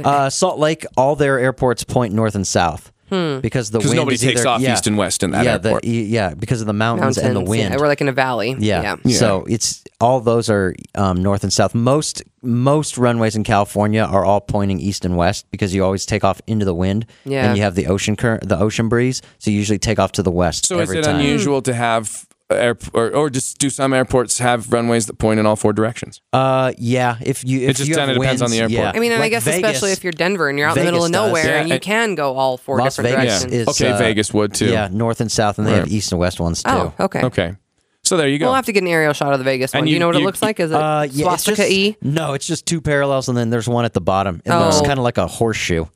Uh, 0.02 0.30
Salt 0.30 0.58
Lake, 0.58 0.86
all 0.96 1.16
their 1.16 1.38
airports 1.38 1.84
point 1.84 2.14
north 2.14 2.34
and 2.34 2.46
south 2.46 2.92
because 3.10 3.70
the 3.70 3.78
wind 3.78 3.94
nobody 3.94 4.14
is 4.14 4.20
takes 4.20 4.40
either- 4.40 4.48
off 4.48 4.60
yeah, 4.60 4.72
east 4.72 4.86
and 4.86 4.96
west 4.96 5.22
in 5.22 5.30
that 5.32 5.44
yeah, 5.44 5.52
airport. 5.52 5.82
The, 5.82 5.90
yeah, 5.90 6.34
because 6.34 6.60
of 6.60 6.66
the 6.66 6.72
mountains, 6.72 7.16
Mountains, 7.16 7.18
and 7.18 7.36
the 7.36 7.48
wind. 7.48 7.72
Yeah, 7.72 7.78
we're 7.78 7.86
like 7.86 8.00
in 8.00 8.08
a 8.08 8.12
valley. 8.12 8.56
Yeah. 8.58 8.96
Yeah. 9.04 9.16
So 9.16 9.44
it's 9.48 9.84
all 10.00 10.20
those 10.20 10.50
are 10.50 10.74
um, 10.94 11.22
north 11.22 11.44
and 11.44 11.52
south. 11.52 11.74
Most 11.74 12.22
most 12.42 12.98
runways 12.98 13.36
in 13.36 13.44
California 13.44 14.02
are 14.02 14.24
all 14.24 14.40
pointing 14.40 14.80
east 14.80 15.04
and 15.04 15.16
west 15.16 15.46
because 15.50 15.74
you 15.74 15.84
always 15.84 16.06
take 16.06 16.24
off 16.24 16.40
into 16.46 16.64
the 16.64 16.74
wind. 16.74 17.06
Yeah. 17.24 17.46
And 17.46 17.56
you 17.56 17.62
have 17.62 17.74
the 17.74 17.86
ocean 17.86 18.16
current, 18.16 18.48
the 18.48 18.58
ocean 18.58 18.88
breeze. 18.88 19.22
So 19.38 19.50
you 19.50 19.56
usually 19.58 19.78
take 19.78 19.98
off 19.98 20.12
to 20.12 20.22
the 20.22 20.32
west. 20.32 20.66
So 20.66 20.80
is 20.80 20.90
it 20.90 21.04
time. 21.04 21.16
unusual 21.16 21.62
to 21.62 21.74
have 21.74 22.26
air, 22.50 22.76
or, 22.92 23.10
or 23.14 23.30
just 23.30 23.58
do 23.58 23.70
some 23.70 23.92
airports 23.92 24.38
have 24.38 24.72
runways 24.72 25.06
that 25.06 25.18
point 25.18 25.40
in 25.40 25.46
all 25.46 25.56
four 25.56 25.72
directions? 25.72 26.20
Uh, 26.32 26.72
yeah. 26.78 27.16
If 27.22 27.44
you 27.44 27.60
if 27.62 27.70
It 27.70 27.76
just 27.76 27.88
you 27.88 27.96
have 27.96 28.06
kinda 28.08 28.20
depends 28.20 28.42
on 28.42 28.50
the 28.50 28.58
airport. 28.58 28.72
yeah. 28.72 28.92
I 28.94 28.98
mean, 29.00 29.12
and 29.12 29.22
I 29.22 29.28
guess 29.28 29.44
Vegas- 29.44 29.56
especially 29.58 29.92
if 29.92 30.04
you're 30.04 30.12
Denver 30.12 30.48
and 30.48 30.58
you're 30.58 30.68
out 30.68 30.76
in 30.76 30.84
the 30.84 30.90
middle 30.92 31.04
of 31.06 31.10
nowhere 31.10 31.44
Yeah, 31.46 31.60
and 31.60 31.68
you 31.70 31.80
can 31.80 32.14
go 32.14 32.36
all 32.36 32.56
four 32.56 32.78
Las 32.78 32.96
different 32.96 33.16
Vegas 33.18 33.42
directions. 33.42 33.52
is 33.52 33.80
Okay, 33.80 33.92
uh, 33.92 33.98
Vegas 33.98 34.34
would 34.34 34.54
too. 34.54 34.70
Yeah, 34.70 34.88
north 34.92 35.20
and 35.20 35.30
south, 35.32 35.58
and 35.58 35.66
they 35.66 35.72
have 35.74 35.88
east 35.88 36.12
and 36.12 36.18
west 36.20 36.38
ones 36.40 36.62
too. 36.62 36.70
oh, 36.70 36.92
okay. 37.00 37.22
Okay. 37.22 37.56
So 38.02 38.18
there 38.18 38.28
you 38.28 38.38
go. 38.38 38.44
We'll 38.46 38.54
have 38.54 38.66
to 38.66 38.72
get 38.72 38.82
an 38.82 38.88
aerial 38.90 39.14
shot 39.14 39.32
of 39.32 39.38
the 39.38 39.44
Vegas 39.44 39.72
one. 39.72 39.78
And 39.78 39.86
Do 39.86 39.90
you 39.90 39.94
you- 39.94 40.00
know 40.00 40.08
what 40.08 40.16
it 40.16 40.18
you- 40.18 40.26
looks 40.26 40.42
like? 40.42 40.60
Is 40.60 40.70
it 40.70 40.74
Uh, 40.76 41.06
yeah, 41.10 41.24
swastika 41.24 41.56
just, 41.62 41.70
E? 41.70 41.96
No, 42.02 42.34
it's 42.34 42.46
just 42.46 42.66
two 42.66 42.82
parallels, 42.82 43.30
and 43.30 43.38
then 43.38 43.48
there's 43.48 43.66
one 43.66 43.86
at 43.86 43.94
the 43.94 44.02
bottom. 44.02 44.42
It 44.44 44.50
looks 44.52 44.80
Oh. 44.80 44.82
kind 44.84 44.98
of 44.98 45.04
like 45.04 45.16
a 45.16 45.26
horseshoe. 45.26 45.86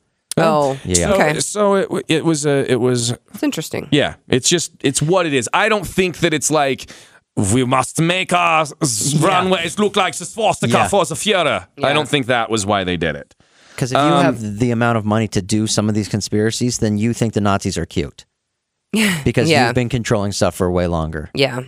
Oh, 0.44 0.78
Yeah. 0.84 0.94
so, 0.94 1.14
Okay, 1.14 1.40
so 1.40 1.74
it, 1.74 2.04
it 2.08 2.24
was 2.24 2.46
a 2.46 2.70
it 2.70 2.80
was 2.80 3.10
it's 3.34 3.42
interesting. 3.42 3.88
yeah. 3.90 4.14
It's 4.28 4.48
just 4.48 4.72
it's 4.80 5.00
what 5.02 5.26
it 5.26 5.32
is. 5.34 5.48
I 5.52 5.68
don't 5.68 5.86
think 5.86 6.18
that 6.18 6.32
it's 6.34 6.50
like 6.50 6.90
we 7.52 7.64
must 7.64 8.00
make 8.00 8.32
our 8.32 8.62
s- 8.82 9.14
runways 9.14 9.78
look 9.78 9.96
like 9.96 10.16
the 10.16 10.24
swastika 10.24 10.72
Yeah. 10.72 10.88
for 10.88 11.04
the 11.04 11.14
Führer. 11.14 11.66
Yeah. 11.76 11.86
I 11.86 11.92
don't 11.92 12.08
think 12.08 12.26
that 12.26 12.50
was 12.50 12.64
why 12.66 12.84
they 12.84 12.96
did 12.96 13.14
it. 13.16 13.34
Because 13.74 13.92
if 13.92 13.96
you 13.98 14.02
Um, 14.14 14.24
have 14.24 14.58
the 14.58 14.72
amount 14.72 14.98
of 14.98 15.04
money 15.04 15.28
to 15.28 15.40
do 15.40 15.66
some 15.68 15.88
of 15.88 15.94
these 15.94 16.08
conspiracies, 16.08 16.78
then 16.78 16.98
you 16.98 17.12
think 17.14 17.32
the 17.34 17.40
Nazis 17.40 17.78
are 17.78 17.86
cute. 17.86 18.26
Because 19.24 19.48
Yeah. 19.48 19.66
you've 19.66 19.74
been 19.74 19.88
controlling 19.88 20.32
stuff 20.32 20.54
for 20.56 20.70
way 20.70 20.86
longer. 20.88 21.30
Yeah. 21.34 21.60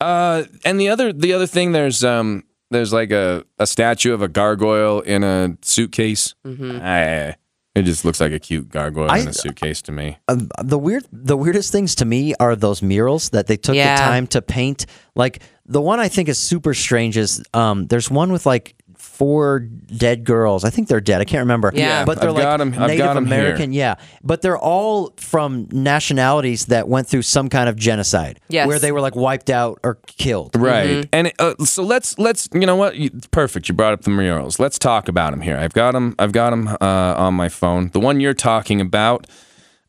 Uh, 0.00 0.44
and 0.64 0.80
the 0.80 0.88
other 0.88 1.12
the 1.12 1.32
other 1.34 1.46
thing 1.46 1.72
there's 1.72 2.02
um 2.02 2.44
there's 2.70 2.92
like 2.92 3.10
a, 3.12 3.44
a 3.58 3.66
statue 3.66 4.14
of 4.14 4.22
a 4.22 4.28
gargoyle 4.28 5.00
in 5.00 5.22
a 5.22 5.56
suitcase. 5.60 6.34
I, 6.44 7.34
it 7.74 7.82
just 7.82 8.04
looks 8.04 8.20
like 8.20 8.32
a 8.32 8.38
cute 8.38 8.68
gargoyle 8.68 9.10
in 9.14 9.28
a 9.28 9.32
suitcase 9.32 9.80
to 9.82 9.92
me. 9.92 10.18
Um, 10.28 10.48
the 10.62 10.78
weird, 10.78 11.06
the 11.12 11.36
weirdest 11.36 11.72
things 11.72 11.94
to 11.96 12.04
me 12.04 12.34
are 12.38 12.54
those 12.54 12.82
murals 12.82 13.30
that 13.30 13.46
they 13.46 13.56
took 13.56 13.74
Yeah. 13.74 13.96
the 13.96 14.02
time 14.02 14.26
to 14.28 14.42
paint. 14.42 14.86
Like 15.14 15.40
the 15.64 15.80
one 15.80 15.98
I 16.00 16.08
think 16.08 16.28
is 16.28 16.38
super 16.38 16.74
strange 16.74 17.16
is 17.16 17.42
um, 17.54 17.86
there's 17.86 18.10
one 18.10 18.30
with 18.32 18.44
like 18.46 18.74
four 19.12 19.60
dead 19.60 20.24
girls. 20.24 20.64
I 20.64 20.70
think 20.70 20.88
they're 20.88 21.00
dead. 21.00 21.20
I 21.20 21.24
can't 21.24 21.40
remember. 21.42 21.70
Yeah. 21.74 22.04
but 22.04 22.18
they're 22.20 22.30
I've 22.30 22.34
like 22.34 22.42
got 22.44 22.60
'em- 22.60 22.72
I've 22.74 22.88
Native 22.88 22.98
got 23.06 23.16
'em 23.16 23.26
here. 23.26 23.34
American. 23.40 23.72
Yeah, 23.72 23.96
but 24.24 24.40
they're 24.42 24.58
all 24.58 25.12
from 25.18 25.68
nationalities 25.70 26.66
that 26.66 26.88
went 26.88 27.06
through 27.08 27.22
some 27.22 27.48
kind 27.48 27.68
of 27.68 27.76
genocide. 27.76 28.40
Yes. 28.48 28.66
where 28.66 28.78
they 28.78 28.90
were 28.90 29.00
like 29.00 29.14
wiped 29.14 29.50
out 29.50 29.78
or 29.84 29.98
killed. 30.06 30.56
Right. 30.56 31.06
And 31.12 31.32
uh, 31.38 31.54
so 31.64 31.82
let's 31.82 32.18
let's 32.18 32.48
you 32.54 32.66
know 32.66 32.76
what? 32.76 32.96
You, 32.96 33.10
perfect. 33.30 33.68
You 33.68 33.74
brought 33.74 33.92
up 33.92 34.02
the 34.02 34.10
murals. 34.10 34.58
Let's 34.58 34.78
talk 34.78 35.08
about 35.08 35.30
them 35.32 35.40
here. 35.42 35.56
I've 35.56 35.72
got 35.74 35.92
them. 35.92 36.14
I've 36.18 36.32
got 36.32 36.50
them 36.50 36.68
uh, 36.80 37.14
on 37.16 37.34
my 37.34 37.48
phone. 37.48 37.90
The 37.92 38.00
one 38.00 38.18
you're 38.20 38.34
talking 38.34 38.80
about, 38.80 39.26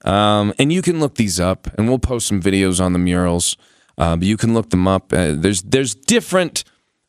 um, 0.05 0.53
and 0.59 0.71
you 0.73 0.81
can 0.81 0.99
look 0.99 1.15
these 1.15 1.39
up, 1.39 1.67
and 1.77 1.87
we'll 1.87 1.99
post 1.99 2.27
some 2.27 2.41
videos 2.41 2.83
on 2.83 2.93
the 2.93 2.99
murals. 2.99 3.57
Uh, 3.97 4.15
but 4.15 4.27
you 4.27 4.37
can 4.37 4.53
look 4.53 4.69
them 4.71 4.87
up. 4.87 5.13
Uh, 5.13 5.33
there's 5.35 5.61
there's 5.61 5.93
different 5.95 6.63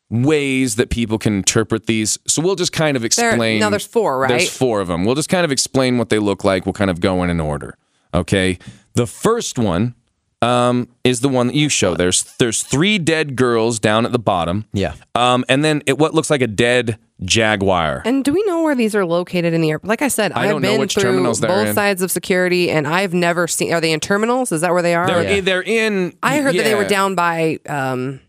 ways 0.09 0.75
that 0.75 0.89
people 0.89 1.17
can 1.17 1.35
interpret 1.37 1.87
these. 1.87 2.17
So 2.27 2.41
we'll 2.41 2.55
just 2.55 2.71
kind 2.71 2.95
of 2.95 3.01
There- 3.01 3.07
explain. 3.07 3.59
no, 3.59 3.69
there's 3.69 3.85
four, 3.87 4.19
right? 4.19 4.29
There's 4.29 4.49
four 4.55 4.81
of 4.81 4.87
them. 4.87 5.03
We'll 5.05 5.15
just 5.15 5.29
kind 5.29 5.43
of 5.45 5.51
explain 5.51 5.97
what 5.97 6.09
they 6.09 6.19
look 6.19 6.43
like. 6.43 6.65
We'll 6.65 6.73
kind 6.73 6.91
of 6.91 6.99
go 7.01 7.23
in 7.23 7.29
an 7.29 7.39
order. 7.39 7.75
Okay. 8.13 8.57
The 8.93 9.07
first 9.07 9.57
one 9.59 9.95
um, 10.41 10.87
is 11.03 11.21
the 11.21 11.29
one 11.29 11.47
that 11.47 11.55
you 11.55 11.69
show. 11.69 11.95
There's 11.95 12.23
there's 12.37 12.61
three 12.61 12.99
dead 12.99 13.35
girls 13.35 13.79
down 13.79 14.05
at 14.05 14.11
the 14.11 14.19
bottom. 14.19 14.65
Yeah. 14.73 14.93
Um, 15.15 15.43
and 15.49 15.65
then 15.65 15.81
it, 15.85 15.97
what 15.97 16.13
looks 16.13 16.29
like 16.29 16.41
a 16.41 16.47
dead 16.47 16.97
jaguar. 17.23 18.01
And 18.05 18.23
do 18.23 18.31
we 18.33 18.43
know 18.43 18.61
where 18.61 18.75
these 18.75 18.93
are 18.95 19.05
located 19.05 19.53
in 19.53 19.61
the 19.61 19.71
airport? 19.71 19.87
Like 19.89 20.01
I 20.01 20.07
said, 20.09 20.31
I 20.33 20.43
I've 20.43 20.49
don't 20.51 20.61
know 20.61 20.71
been 20.73 20.81
which 20.81 20.93
through 20.93 21.03
terminals 21.03 21.39
they're 21.39 21.49
both 21.49 21.69
in. 21.69 21.73
sides 21.73 22.01
of 22.01 22.11
security, 22.11 22.69
and 22.69 22.87
I've 22.87 23.13
never 23.13 23.47
seen. 23.47 23.73
Are 23.73 23.81
they 23.81 23.91
in 23.91 23.99
terminals? 24.01 24.51
Is 24.51 24.61
that 24.61 24.71
where 24.71 24.81
they 24.81 24.93
are? 24.95 25.07
They're, 25.07 25.23
Yeah. 25.35 25.41
they're 25.41 25.63
in. 25.63 26.13
I 26.21 26.37
heard 26.41 26.55
that 26.55 26.63
they 26.63 26.75
were 26.75 26.87
down 26.87 27.15
by 27.15 27.59
um, 27.67 28.19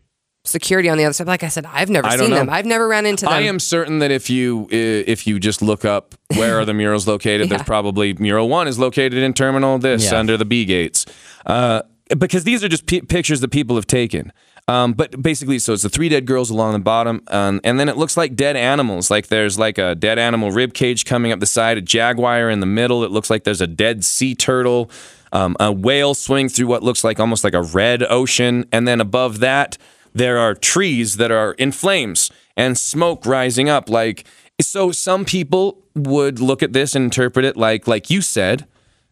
security 0.47 0.89
on 0.89 0.97
the 0.99 1.05
other 1.05 1.13
side. 1.13 1.27
Like 1.27 1.43
I 1.43 1.49
said, 1.49 1.67
I've 1.67 1.91
never 1.91 2.07
I 2.07 2.11
don't 2.17 2.21
seen 2.27 2.31
know. 2.31 2.37
them. 2.37 2.51
I've 2.51 2.67
never 2.67 2.89
ran 2.89 3.07
into 3.07 3.25
them. 3.25 3.35
I 3.35 3.41
am 3.43 3.59
certain 3.59 3.99
that 4.01 4.11
if 4.11 4.31
you 4.31 4.69
i- 4.73 4.75
if 5.07 5.27
you 5.27 5.39
just 5.39 5.61
look 5.63 5.85
up 5.85 6.15
where 6.37 6.59
are 6.61 6.65
the 6.65 6.75
murals 6.83 7.07
located, 7.07 7.49
there's 7.49 7.63
probably 7.63 8.15
mural 8.15 8.49
one 8.49 8.69
is 8.69 8.79
located 8.79 9.15
in 9.23 9.33
terminal 9.35 9.79
this 9.79 10.11
Yeah. 10.11 10.19
under 10.19 10.37
the 10.37 10.45
B 10.45 10.65
gates, 10.65 11.05
uh, 11.47 11.83
because 12.19 12.45
these 12.45 12.63
are 12.65 12.69
just 12.69 12.87
pi 12.87 13.01
pictures 13.01 13.41
that 13.41 13.49
people 13.51 13.77
have 13.77 13.87
taken. 13.87 14.33
Um, 14.69 14.95
but 14.95 15.23
basically, 15.23 15.61
so 15.61 15.75
it's 15.75 15.85
the 15.85 15.89
three 15.89 16.09
dead 16.09 16.27
girls 16.27 16.51
along 16.51 16.73
the 16.73 16.81
bottom, 16.81 17.23
um, 17.29 17.61
and 17.63 17.79
then 17.79 17.89
it 17.89 17.97
looks 17.97 18.17
like 18.17 18.35
dead 18.35 18.57
animals. 18.57 19.13
Like 19.13 19.29
there's 19.29 19.59
like 19.61 19.79
a 19.79 19.95
dead 19.95 20.19
animal 20.19 20.51
rib 20.51 20.75
cage 20.75 21.05
coming 21.05 21.31
up 21.31 21.39
the 21.39 21.47
side, 21.47 21.79
a 21.79 21.81
jaguar 21.81 22.51
in 22.51 22.59
the 22.59 22.67
middle. 22.67 23.05
It 23.05 23.13
looks 23.13 23.31
like 23.31 23.45
there's 23.45 23.61
a 23.61 23.69
dead 23.69 24.05
sea 24.05 24.35
turtle, 24.35 24.91
um, 25.33 25.57
a 25.61 25.71
whale 25.71 26.15
swimming 26.15 26.49
through 26.49 26.67
what 26.67 26.83
looks 26.83 27.05
like 27.05 27.21
almost 27.21 27.45
like 27.45 27.55
a 27.55 27.63
red 27.63 28.03
ocean, 28.03 28.65
and 28.73 28.89
then 28.89 29.01
above 29.01 29.39
that 29.39 29.79
there 30.17 30.39
are 30.39 30.55
trees 30.55 31.17
that 31.17 31.31
are 31.31 31.53
in 31.53 31.73
flames 31.73 32.31
and 32.57 32.77
smoke 32.79 33.27
rising 33.27 33.69
up. 33.69 33.89
Like 33.89 34.27
so, 34.61 34.91
some 34.93 35.25
people 35.25 35.83
would 35.95 36.41
look 36.41 36.63
at 36.63 36.73
this 36.73 36.95
and 36.95 37.05
interpret 37.05 37.45
it 37.45 37.57
like 37.57 37.87
like 37.87 38.11
you 38.11 38.21
said 38.23 38.67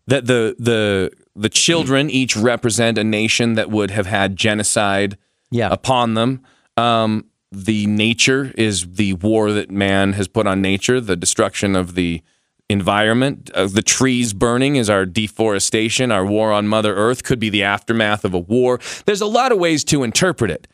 that 0.07 0.27
the 0.27 0.57
the 0.59 1.11
the 1.37 1.49
children 1.49 2.11
each 2.11 2.37
represent 2.37 2.97
a 2.99 3.05
nation 3.05 3.55
that 3.55 3.71
would 3.71 3.91
have 3.91 4.07
had 4.07 4.37
genocide 4.37 5.17
Yeah. 5.51 5.69
upon 5.71 6.15
them. 6.15 6.41
Um, 6.77 7.25
the 7.53 7.87
nature 7.87 8.53
is 8.57 8.95
the 8.95 9.13
war 9.15 9.53
that 9.53 9.71
man 9.71 10.15
has 10.15 10.27
put 10.29 10.47
on 10.47 10.61
nature, 10.61 11.01
the 11.01 11.17
destruction 11.17 11.77
of 11.77 11.95
the 11.95 12.23
environment. 12.71 13.51
Uh, 13.55 13.67
the 13.67 13.83
trees 13.83 14.33
burning 14.33 14.77
is 14.77 14.89
our 14.91 15.05
deforestation, 15.07 16.11
our 16.11 16.25
war 16.25 16.51
on 16.53 16.67
Mother 16.67 16.95
Earth 16.95 17.23
could 17.23 17.39
be 17.39 17.51
the 17.51 17.63
aftermath 17.63 18.25
of 18.25 18.35
a 18.35 18.39
war. 18.39 18.81
There's 19.07 19.21
a 19.21 19.27
lot 19.27 19.53
of 19.53 19.59
ways 19.59 19.85
to 19.85 20.03
interpret 20.03 20.51
it. 20.51 20.67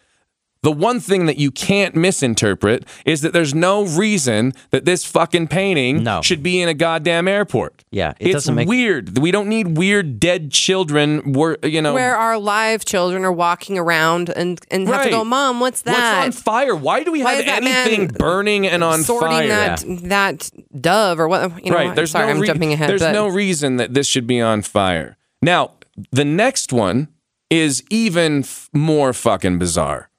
The 0.63 0.71
one 0.73 1.01
thing 1.01 1.25
that 1.25 1.39
you 1.39 1.51
can't 1.51 1.95
misinterpret 1.97 2.85
is 3.07 3.23
that 3.23 3.33
there's 3.33 3.55
no 3.55 3.87
reason 3.87 4.53
that 4.73 4.85
this 4.85 5.07
fucking 5.07 5.49
painting 5.49 6.03
No. 6.03 6.21
should 6.21 6.43
be 6.43 6.61
in 6.61 6.69
a 6.69 6.75
goddamn 6.75 7.29
airport. 7.29 7.83
Yeah, 7.91 8.11
it 8.21 8.27
it's 8.27 8.33
doesn't 8.35 8.55
make- 8.57 8.69
weird. 8.69 9.17
We 9.19 9.31
don't 9.31 9.49
need 9.49 9.79
weird 9.79 10.21
dead 10.21 10.51
children. 10.51 11.33
Wor- 11.33 11.57
you 11.63 11.81
know, 11.81 11.95
where 11.95 12.15
our 12.15 12.39
live 12.39 12.85
children 12.85 13.25
are 13.25 13.33
walking 13.33 13.79
around 13.79 14.29
and, 14.29 14.61
and 14.71 14.87
have 14.87 15.05
to 15.05 15.11
go, 15.11 15.25
Mom, 15.25 15.61
what's 15.61 15.81
that? 15.83 15.93
What's 16.25 16.37
on 16.39 16.43
fire? 16.45 16.75
Why 16.75 17.05
do 17.05 17.13
we 17.13 17.25
Why 17.25 17.35
have 17.37 17.65
anything 17.65 18.09
burning 18.09 18.67
and 18.67 18.85
on 18.85 19.03
sorting 19.03 19.31
fire? 19.31 19.49
that 19.49 19.83
that 20.05 20.51
dove 20.79 21.19
or 21.21 21.27
what? 21.27 21.65
You 21.65 21.71
know, 21.71 21.77
right. 21.79 21.97
There's 21.97 22.11
sorry, 22.11 22.27
no 22.27 22.33
I'm 22.33 22.41
rea- 22.41 22.47
jumping 22.49 22.73
ahead. 22.75 22.91
There's 22.91 23.01
but 23.01 23.13
no 23.13 23.29
reason 23.29 23.77
that 23.79 23.95
this 23.95 24.07
should 24.07 24.27
be 24.27 24.43
on 24.43 24.61
fire. 24.61 25.17
Now, 25.41 25.71
the 26.13 26.27
next 26.27 26.71
one 26.71 27.09
is 27.49 27.83
even 27.89 28.41
f- 28.41 28.69
more 28.75 29.15
fucking 29.15 29.59
bizarre. 29.59 30.10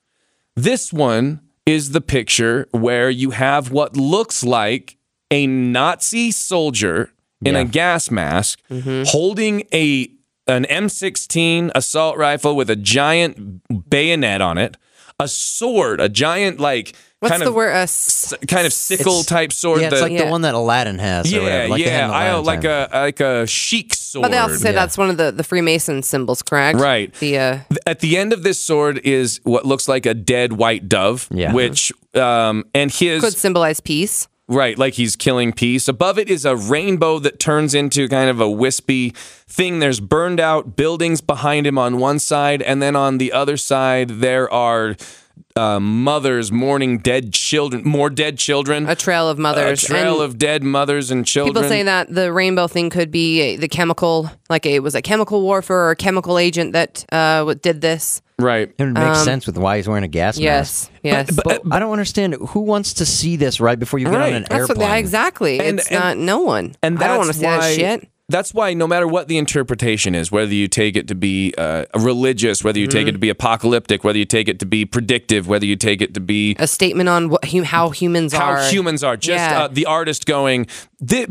This 0.55 0.91
one 0.91 1.41
is 1.65 1.91
the 1.91 2.01
picture 2.01 2.67
where 2.71 3.09
you 3.09 3.31
have 3.31 3.71
what 3.71 3.95
looks 3.95 4.43
like 4.43 4.97
a 5.29 5.47
Nazi 5.47 6.31
soldier 6.31 7.11
in 7.43 7.55
a 7.55 7.65
gas 7.65 8.11
mask 8.11 8.59
Mm-hmm. 8.69 9.03
holding 9.07 9.63
a 9.73 10.11
an 10.47 10.65
M16 10.65 11.71
assault 11.75 12.17
rifle 12.17 12.55
with 12.55 12.69
a 12.69 12.75
giant 12.75 13.61
bayonet 13.89 14.41
on 14.41 14.57
it, 14.57 14.75
a 15.19 15.27
sword, 15.27 16.01
a 16.01 16.09
giant 16.09 16.59
like 16.59 16.93
what's 17.21 17.31
kind 17.31 17.41
the 17.43 17.47
of 17.47 17.53
word? 17.55 17.71
Uh, 17.73 17.77
s- 17.79 18.33
s- 18.33 18.39
kind 18.47 18.67
of 18.67 18.73
sickle 18.73 19.23
type 19.23 19.53
sword 19.53 19.79
Yeah, 19.81 19.87
it's 19.87 19.95
that 19.95 20.01
like 20.01 20.11
Yeah. 20.11 20.25
the 20.25 20.31
one 20.31 20.41
that 20.41 20.53
Aladdin 20.53 20.99
has. 20.99 21.31
or 21.33 21.37
yeah, 21.41 21.67
like 21.69 21.81
yeah, 21.83 22.11
I 22.11 22.35
like 22.39 22.61
time. 22.63 22.87
a 22.91 22.99
like 23.01 23.19
a 23.21 23.47
chic 23.47 23.93
sword. 23.93 24.23
but 24.23 24.31
they 24.31 24.37
also 24.37 24.55
say 24.55 24.71
that's 24.73 24.97
one 24.97 25.09
of 25.09 25.15
the, 25.17 25.31
the 25.31 25.43
Freemason 25.43 26.03
symbols, 26.03 26.41
correct? 26.43 26.79
Right. 26.79 27.13
The 27.15 27.37
uh, 27.39 27.57
At 27.87 28.01
the 28.01 28.17
end 28.17 28.33
of 28.33 28.43
this 28.43 28.59
sword 28.59 28.99
is 29.05 29.39
what 29.43 29.65
looks 29.65 29.87
like 29.87 30.05
a 30.05 30.13
dead 30.13 30.53
white 30.53 30.89
dove, 30.89 31.27
Yeah. 31.31 31.53
which 31.53 31.91
um 32.15 32.65
and 32.73 32.91
his 32.91 33.21
could 33.23 33.33
symbolize 33.37 33.79
peace. 33.79 34.27
right, 34.49 34.77
like 34.77 34.95
he's 34.95 35.15
killing 35.15 35.53
peace. 35.53 35.87
Above 35.87 36.19
it 36.19 36.29
is 36.29 36.43
a 36.43 36.57
rainbow 36.57 37.19
that 37.19 37.39
turns 37.39 37.73
into 37.73 38.09
kind 38.09 38.29
of 38.29 38.41
a 38.41 38.49
wispy 38.49 39.11
thing. 39.47 39.79
There's 39.79 40.01
burned 40.01 40.41
out 40.41 40.75
buildings 40.75 41.21
behind 41.21 41.65
him 41.65 41.77
on 41.77 41.99
one 41.99 42.19
side, 42.19 42.61
and 42.61 42.81
then 42.81 42.95
on 42.97 43.17
the 43.17 43.31
other 43.31 43.55
side 43.55 44.09
there 44.19 44.51
are 44.51 44.97
uh, 45.55 45.79
mothers 45.79 46.51
mourning 46.51 46.97
dead 46.99 47.33
children, 47.33 47.83
more 47.83 48.09
dead 48.09 48.37
children. 48.37 48.87
A 48.89 48.95
trail 48.95 49.29
of 49.29 49.37
mothers. 49.37 49.83
a 49.83 49.85
trail 49.87 50.15
and 50.21 50.23
of 50.31 50.37
dead 50.37 50.63
mothers 50.63 51.11
and 51.11 51.25
children. 51.25 51.53
People 51.53 51.67
say 51.69 51.83
that 51.83 52.13
the 52.13 52.31
rainbow 52.31 52.67
thing 52.67 52.89
could 52.89 53.11
be 53.11 53.55
the 53.57 53.67
chemical, 53.67 54.29
like 54.49 54.65
it 54.65 54.81
was 54.83 54.95
a 54.95 55.01
chemical 55.01 55.41
warfare 55.41 55.77
or 55.77 55.91
a 55.91 55.95
chemical 55.95 56.37
agent 56.37 56.73
that 56.73 57.05
uh, 57.11 57.53
did 57.61 57.81
this. 57.81 58.21
right. 58.39 58.73
It 58.77 58.83
would 58.83 58.93
make 58.93 59.15
sense 59.15 59.45
with 59.45 59.57
why 59.57 59.77
he's 59.77 59.87
wearing 59.87 60.03
a 60.03 60.07
gas 60.07 60.37
mask. 60.39 60.89
Yes, 61.03 61.27
yes. 61.29 61.39
But 61.43 61.61
I 61.71 61.79
don't 61.79 61.91
understand 61.91 62.33
who 62.49 62.61
wants 62.61 62.93
to 62.95 63.05
see 63.05 63.35
this 63.35 63.59
right 63.59 63.77
before 63.77 63.99
you 63.99 64.05
get 64.05 64.15
Right. 64.17 64.29
on 64.33 64.43
an 64.43 64.45
That's 64.49 64.69
airplane. 64.69 64.89
yeah, 64.89 64.95
exactly. 64.95 65.59
And- 65.59 65.79
it's 65.79 65.89
and- 65.91 65.99
not 65.99 66.17
no 66.17 66.39
one. 66.41 66.73
And 66.81 67.01
I 67.01 67.07
don't 67.07 67.17
want 67.17 67.27
to 67.31 67.37
see 67.37 67.45
why, 67.45 67.57
that 67.59 67.75
shit. 67.75 68.09
That's 68.31 68.53
why 68.53 68.73
no 68.73 68.87
matter 68.87 69.07
what 69.07 69.27
the 69.27 69.37
interpretation 69.37 70.15
is, 70.15 70.31
whether 70.31 70.53
you 70.53 70.67
take 70.67 70.95
it 70.95 71.07
to 71.09 71.15
be 71.15 71.53
uh, 71.57 71.85
religious, 71.95 72.63
whether 72.63 72.79
you 72.79 72.87
take 72.87 73.01
Mm-hmm. 73.01 73.09
it 73.09 73.11
to 73.13 73.17
be 73.19 73.29
apocalyptic, 73.29 74.03
whether 74.03 74.17
you 74.19 74.25
take 74.25 74.47
it 74.47 74.59
to 74.59 74.65
be 74.65 74.85
predictive, 74.85 75.47
whether 75.47 75.65
you 75.65 75.75
take 75.75 76.01
it 76.01 76.13
to 76.13 76.19
be 76.19 76.55
A 76.59 76.67
statement 76.67 77.09
on 77.09 77.29
what, 77.29 77.45
hu- 77.45 77.63
how 77.63 77.89
humans 77.89 78.33
how 78.33 78.45
are. 78.51 78.63
humans 78.69 79.03
are, 79.03 79.17
just 79.17 79.39
Yeah. 79.51 79.63
uh, 79.63 79.67
the 79.67 79.85
artist 79.85 80.25
going, 80.25 80.67
"Thi- 81.05 81.27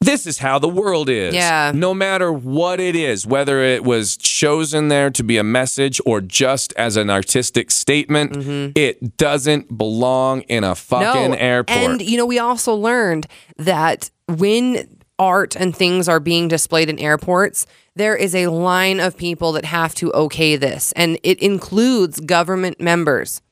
this 0.00 0.26
is 0.26 0.38
how 0.38 0.58
the 0.58 0.68
world 0.68 1.08
is. 1.08 1.32
Yeah. 1.32 1.70
No 1.72 1.94
matter 1.94 2.32
what 2.32 2.80
it 2.80 2.96
is, 2.96 3.24
whether 3.24 3.62
it 3.62 3.84
was 3.84 4.16
chosen 4.16 4.88
there 4.88 5.10
to 5.10 5.22
be 5.22 5.36
a 5.38 5.44
message 5.44 6.00
or 6.04 6.20
just 6.20 6.72
as 6.72 6.96
an 6.96 7.08
artistic 7.08 7.70
statement, 7.70 8.76
it 8.76 9.16
doesn't 9.16 9.78
belong 9.78 10.40
in 10.42 10.64
a 10.64 10.74
fucking 10.74 11.36
airport. 11.36 11.78
And 11.78 12.02
you 12.02 12.16
know, 12.16 12.26
we 12.26 12.40
also 12.40 12.74
learned 12.74 13.28
that 13.58 14.10
when 14.26 14.88
art 15.18 15.56
and 15.56 15.74
things 15.74 16.08
are 16.08 16.20
being 16.20 16.48
displayed 16.48 16.88
in 16.88 16.98
airports, 16.98 17.66
there 17.94 18.16
is 18.16 18.34
a 18.34 18.46
line 18.48 19.00
of 19.00 19.16
people 19.16 19.52
that 19.52 19.64
have 19.64 19.94
to 19.96 20.12
okay 20.12 20.56
this, 20.56 20.92
and 20.92 21.18
it 21.22 21.38
includes 21.40 22.20
government 22.20 22.80
members. 22.80 23.42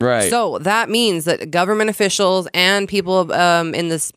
right. 0.00 0.30
So 0.30 0.58
that 0.58 0.90
means 0.90 1.24
that 1.24 1.50
government 1.50 1.90
officials 1.90 2.46
and 2.52 2.88
people 2.88 3.32
um, 3.32 3.74
in 3.74 3.88
this 3.88 4.12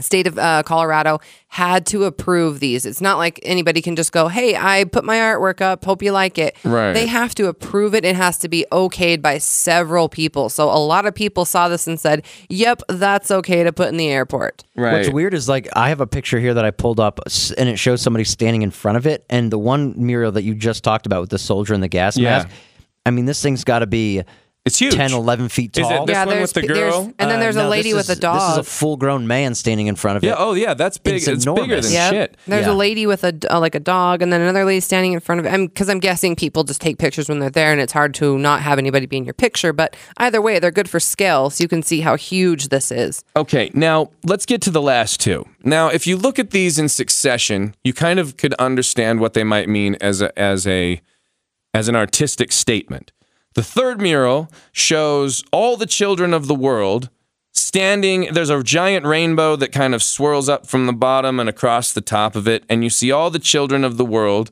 state 0.00 0.26
of 0.26 0.38
uh, 0.38 0.62
Colorado 0.64 1.20
had 1.48 1.84
to 1.86 2.04
approve 2.04 2.60
these. 2.60 2.86
It's 2.86 3.00
not 3.00 3.18
like 3.18 3.38
anybody 3.42 3.82
can 3.82 3.94
just 3.94 4.10
go, 4.10 4.28
"Hey, 4.28 4.56
I 4.56 4.84
put 4.84 5.04
my 5.04 5.16
artwork 5.16 5.60
up. 5.60 5.84
Hope 5.84 6.02
you 6.02 6.12
like 6.12 6.38
it." 6.38 6.56
Right. 6.64 6.92
They 6.92 7.06
have 7.06 7.34
to 7.36 7.46
approve 7.48 7.94
it. 7.94 8.04
It 8.04 8.16
has 8.16 8.38
to 8.38 8.48
be 8.48 8.64
okayed 8.72 9.20
by 9.20 9.38
several 9.38 10.08
people. 10.08 10.48
So 10.48 10.68
a 10.70 10.78
lot 10.80 11.04
of 11.06 11.14
people 11.14 11.44
saw 11.44 11.68
this 11.68 11.86
and 11.86 12.00
said, 12.00 12.24
"Yep, 12.48 12.82
that's 12.88 13.30
okay 13.30 13.62
to 13.64 13.72
put 13.72 13.88
in 13.88 13.96
the 13.98 14.08
airport." 14.08 14.64
right. 14.76 14.92
What's 14.94 15.10
weird 15.10 15.34
is 15.34 15.48
like 15.48 15.68
I 15.76 15.90
have 15.90 16.00
a 16.00 16.06
picture 16.06 16.40
here 16.40 16.54
that 16.54 16.64
I 16.64 16.70
pulled 16.70 16.98
up 16.98 17.20
and 17.58 17.68
it 17.68 17.78
shows 17.78 18.00
somebody 18.00 18.24
standing 18.24 18.62
in 18.62 18.70
front 18.70 18.96
of 18.96 19.06
it 19.06 19.24
and 19.28 19.50
the 19.52 19.58
one 19.58 19.94
mural 19.96 20.32
that 20.32 20.42
you 20.42 20.54
just 20.54 20.82
talked 20.82 21.04
about 21.06 21.20
with 21.20 21.30
the 21.30 21.38
soldier 21.38 21.74
and 21.74 21.82
the 21.82 21.88
gas 21.88 22.16
Yeah. 22.16 22.30
mask. 22.38 22.48
I 23.04 23.10
mean, 23.10 23.26
this 23.26 23.42
thing's 23.42 23.64
got 23.64 23.80
to 23.80 23.86
be 23.86 24.22
It's 24.64 24.78
huge. 24.78 24.94
10, 24.94 25.12
11 25.12 25.48
feet 25.48 25.76
Is 25.76 25.84
it 25.84 25.90
tall. 25.92 26.06
This 26.06 26.14
yeah, 26.14 26.24
one 26.24 26.36
there's 26.36 26.42
with 26.42 26.52
the 26.52 26.60
pe- 26.60 26.66
there's- 26.74 26.92
girl? 26.94 27.12
and 27.18 27.28
then 27.28 27.38
Uh, 27.38 27.40
there's 27.40 27.56
a 27.56 27.64
no, 27.64 27.68
lady 27.68 27.92
this 27.92 28.08
with 28.08 28.16
a 28.16 28.20
dog. 28.20 28.40
This 28.40 28.52
is 28.52 28.58
a 28.58 28.62
full-grown 28.78 29.26
man 29.26 29.56
standing 29.56 29.88
in 29.88 29.96
front 29.96 30.18
of 30.18 30.22
Yeah. 30.22 30.34
it. 30.34 30.36
Oh, 30.38 30.54
yeah. 30.54 30.74
That's 30.74 30.98
big. 30.98 31.16
It's 31.16 31.26
It's, 31.26 31.44
bigger 31.44 31.62
enormous. 31.64 31.86
than 31.86 31.94
Yep. 31.94 32.12
shit. 32.12 32.36
There's 32.46 32.66
Yeah. 32.66 32.72
a 32.72 32.74
lady 32.74 33.04
with 33.04 33.24
a 33.24 33.34
uh, 33.50 33.58
like 33.58 33.74
a 33.74 33.80
dog, 33.80 34.22
and 34.22 34.32
then 34.32 34.40
another 34.40 34.64
lady 34.64 34.78
standing 34.78 35.14
in 35.14 35.18
front 35.20 35.40
of 35.40 35.46
it. 35.46 35.50
Because 35.74 35.88
I'm, 35.88 35.98
guessing 35.98 36.36
people 36.36 36.62
just 36.62 36.80
take 36.80 36.98
pictures 36.98 37.28
when 37.28 37.40
they're 37.40 37.50
there, 37.50 37.72
and 37.72 37.80
it's 37.80 37.92
hard 37.92 38.14
to 38.14 38.38
not 38.38 38.60
have 38.62 38.78
anybody 38.78 39.06
be 39.06 39.16
in 39.16 39.24
your 39.24 39.34
picture. 39.34 39.72
But 39.72 39.96
either 40.18 40.40
way, 40.40 40.60
they're 40.60 40.70
good 40.70 40.88
for 40.88 41.00
scale, 41.00 41.50
so 41.50 41.64
you 41.64 41.68
can 41.68 41.82
see 41.82 42.00
how 42.02 42.16
huge 42.16 42.68
this 42.68 42.92
is. 42.92 43.24
Okay, 43.36 43.68
now 43.74 44.10
let's 44.24 44.46
get 44.46 44.60
to 44.62 44.70
the 44.70 44.80
last 44.82 45.18
two. 45.18 45.44
Now, 45.64 45.88
if 45.88 46.06
you 46.06 46.16
look 46.16 46.38
at 46.38 46.50
these 46.52 46.78
in 46.78 46.88
succession, 46.88 47.74
you 47.82 47.92
kind 47.92 48.20
of 48.20 48.36
could 48.36 48.54
understand 48.54 49.18
what 49.18 49.32
they 49.34 49.42
might 49.42 49.68
mean 49.68 49.96
as 50.00 50.22
a 50.22 50.36
as 50.38 50.68
a 50.68 51.00
as 51.74 51.88
an 51.88 51.96
artistic 51.96 52.52
statement. 52.52 53.10
The 53.54 53.62
third 53.62 54.00
mural 54.00 54.50
shows 54.72 55.44
all 55.52 55.76
the 55.76 55.86
children 55.86 56.32
of 56.32 56.46
the 56.46 56.54
world 56.54 57.10
standing 57.54 58.32
there's 58.32 58.48
a 58.48 58.62
giant 58.62 59.04
rainbow 59.04 59.56
that 59.56 59.72
kind 59.72 59.94
of 59.94 60.02
swirls 60.02 60.48
up 60.48 60.66
from 60.66 60.86
the 60.86 60.92
bottom 60.92 61.38
and 61.38 61.50
across 61.50 61.92
the 61.92 62.00
top 62.00 62.34
of 62.34 62.48
it 62.48 62.64
and 62.68 62.82
you 62.82 62.88
see 62.88 63.12
all 63.12 63.28
the 63.28 63.38
children 63.38 63.84
of 63.84 63.98
the 63.98 64.04
world 64.06 64.50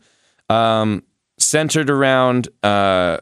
um, 0.51 1.03
centered 1.39 1.89
around 1.89 2.49
uh, 2.63 3.19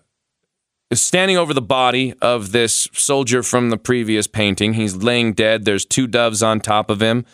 standing 0.92 1.36
over 1.36 1.52
the 1.52 1.62
body 1.62 2.14
of 2.20 2.52
this 2.52 2.88
soldier 2.92 3.42
from 3.42 3.70
the 3.70 3.76
previous 3.76 4.26
painting. 4.26 4.74
He's 4.74 4.96
laying 4.96 5.34
dead. 5.34 5.64
There's 5.64 5.84
two 5.84 6.06
doves 6.06 6.42
on 6.42 6.60
top 6.60 6.90
of 6.90 7.02
him. 7.02 7.26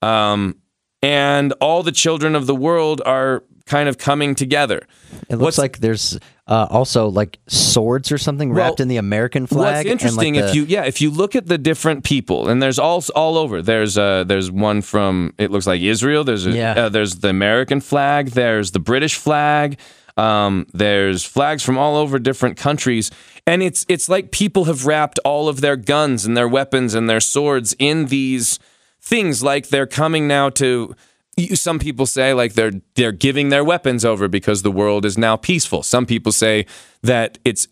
Um, 0.00 0.56
and 1.02 1.52
all 1.60 1.82
the 1.82 1.92
children 1.92 2.34
of 2.34 2.46
the 2.46 2.54
world 2.54 3.02
are 3.04 3.44
kind 3.66 3.88
of 3.88 3.98
coming 3.98 4.34
together. 4.34 4.80
It 5.28 5.36
looks 5.36 5.40
What's- 5.42 5.58
like 5.58 5.78
there's 5.78 6.18
uh, 6.48 6.66
also 6.70 7.08
like 7.08 7.38
swords 7.46 8.10
or 8.12 8.18
something 8.18 8.52
wrapped 8.52 8.78
Well, 8.80 8.84
in 8.84 8.88
the 8.88 8.96
American 8.96 9.46
flag. 9.46 9.86
What's 9.86 10.02
and, 10.04 10.16
like, 10.16 10.26
interesting 10.26 10.34
if 10.36 10.54
you 10.54 10.64
yeah 10.64 10.84
if 10.84 11.00
you 11.00 11.10
look 11.10 11.36
at 11.36 11.46
the 11.46 11.56
different 11.58 12.04
people 12.04 12.48
and 12.48 12.60
there's 12.62 12.78
all 12.78 13.02
all 13.14 13.38
over 13.38 13.62
there's 13.62 13.96
uh 13.96 14.24
there's 14.24 14.50
one 14.50 14.82
from 14.82 15.32
it 15.38 15.50
looks 15.50 15.66
like 15.66 15.80
Israel 15.80 16.24
there's 16.24 16.44
a, 16.46 16.50
Yeah. 16.50 16.72
uh, 16.72 16.88
there's 16.88 17.16
the 17.16 17.28
American 17.28 17.80
flag 17.80 18.30
there's 18.30 18.72
the 18.72 18.80
British 18.80 19.14
flag 19.16 19.78
um 20.16 20.66
there's 20.74 21.24
flags 21.24 21.62
from 21.62 21.78
all 21.78 21.96
over 21.96 22.18
different 22.18 22.56
countries 22.58 23.10
and 23.46 23.62
it's 23.62 23.86
it's 23.88 24.08
like 24.08 24.30
people 24.32 24.64
have 24.64 24.84
wrapped 24.84 25.18
all 25.24 25.48
of 25.48 25.60
their 25.60 25.76
guns 25.76 26.26
and 26.26 26.36
their 26.36 26.48
weapons 26.48 26.94
and 26.94 27.08
their 27.08 27.20
swords 27.20 27.74
in 27.78 28.06
these 28.06 28.58
things 29.00 29.42
like 29.42 29.68
they're 29.68 29.86
coming 29.86 30.26
now 30.28 30.50
to 30.50 30.94
some 31.54 31.78
people 31.78 32.06
say 32.06 32.34
like 32.34 32.54
they're 32.54 32.72
they're 32.94 33.12
giving 33.12 33.48
their 33.48 33.64
weapons 33.64 34.04
over 34.04 34.28
because 34.28 34.62
the 34.62 34.70
world 34.70 35.04
is 35.04 35.16
now 35.16 35.36
peaceful. 35.36 35.82
Some 35.82 36.06
people 36.06 36.32
say 36.32 36.66
that 37.02 37.38
it's 37.44 37.68